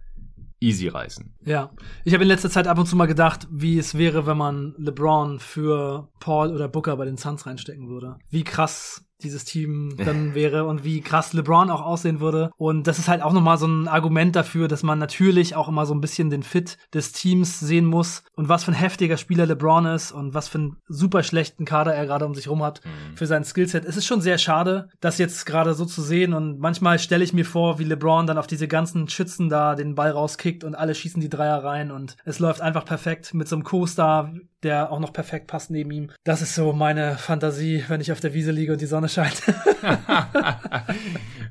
easy 0.64 0.88
reißen. 0.88 1.36
Ja. 1.46 1.72
Ich 2.06 2.14
habe 2.14 2.24
in 2.24 2.30
letzter 2.30 2.50
Zeit 2.50 2.68
ab 2.68 2.80
und 2.80 2.86
zu 2.86 2.96
mal 2.96 3.06
gedacht, 3.06 3.48
wie 3.52 3.78
es 3.78 3.98
wäre, 3.98 4.26
wenn 4.26 4.38
man 4.38 4.74
LeBron 4.78 5.40
für 5.40 6.10
Paul 6.20 6.54
oder 6.54 6.70
Booker 6.70 6.96
bei 6.96 7.06
den 7.06 7.18
Suns 7.18 7.46
reinstecken 7.46 7.90
würde. 7.90 8.18
Wie 8.30 8.44
krass 8.44 9.06
dieses 9.22 9.46
Team 9.46 9.96
dann 10.06 10.36
wäre 10.36 10.66
und 10.66 10.84
wie 10.84 11.02
krass 11.02 11.34
LeBron 11.34 11.70
auch 11.70 11.82
aussehen 11.82 12.20
würde. 12.20 12.52
Und 12.58 12.88
das 12.88 13.00
ist 13.00 13.08
halt 13.08 13.22
auch 13.22 13.34
nochmal 13.34 13.58
so 13.58 13.68
ein 13.68 13.88
Argument 13.88 14.36
dafür, 14.36 14.68
dass 14.68 14.84
man 14.84 15.00
natürlich 15.00 15.56
auch 15.56 15.68
immer 15.68 15.86
so 15.86 15.94
ein 15.94 16.02
bisschen 16.02 16.30
den 16.30 16.44
Fit 16.44 16.78
des 16.94 17.12
Teams 17.12 17.60
sehen 17.60 17.86
muss 17.86 18.24
und 18.36 18.50
was 18.50 18.64
für 18.64 18.72
ein 18.72 18.76
heftiger 18.76 19.18
Spieler 19.18 19.46
LeBron 19.46 19.86
ist 19.86 20.12
und 20.12 20.34
was 20.34 20.48
für 20.48 20.58
einen 20.58 20.78
super 20.88 21.24
schlechten 21.24 21.66
Kader 21.66 21.94
er 21.94 22.06
gerade 22.06 22.26
um 22.26 22.36
sich 22.36 22.48
rum 22.48 22.64
hat 22.64 22.82
mhm. 22.84 23.18
für 23.18 23.28
sein 23.28 23.44
Skillset. 23.44 23.86
Es 23.86 23.98
ist 23.98 24.06
schon 24.06 24.22
sehr 24.22 24.38
schade, 24.38 24.90
das 25.00 25.18
jetzt 25.18 25.46
gerade 25.46 25.74
so 25.74 25.86
zu 25.86 26.02
sehen 26.02 26.34
und 26.34 26.60
manchmal 26.60 27.00
stelle 27.00 27.24
ich 27.24 27.34
mir 27.34 27.46
vor, 27.46 27.80
wie 27.80 27.84
LeBron 27.84 28.28
dann 28.28 28.38
auf 28.38 28.48
diese 28.48 28.68
ganzen 28.68 29.08
Schützen 29.08 29.50
da 29.50 29.76
den 29.76 29.96
Ball 29.96 30.12
rauskickt 30.12 30.64
und 30.64 30.76
alle 30.76 30.96
schießen 30.96 31.22
die 31.22 31.30
Dreier 31.30 31.64
rein 31.64 31.92
und 31.92 32.18
es 32.26 32.40
läuft 32.40 32.62
einfach 32.62 32.86
perfekt 32.86 33.34
mit 33.34 33.48
so 33.48 33.56
einem 33.56 33.64
Co-Star, 33.64 34.34
der 34.64 34.92
auch 34.92 35.00
noch 35.00 35.14
perfekt 35.14 35.48
passt 35.48 35.72
neben 35.72 35.92
ihm. 35.92 36.12
Das 36.24 36.42
ist 36.42 36.56
so 36.56 36.74
meine 36.74 37.18
Fantasie, 37.18 37.84
wenn 37.88 38.02
ich 38.02 38.12
auf 38.12 38.20
der 38.20 38.34
Wiese 38.34 38.52
liege 38.52 38.74
und 38.74 38.82
die 38.82 38.86
Sonne 38.86 39.10
scheint. 39.10 39.42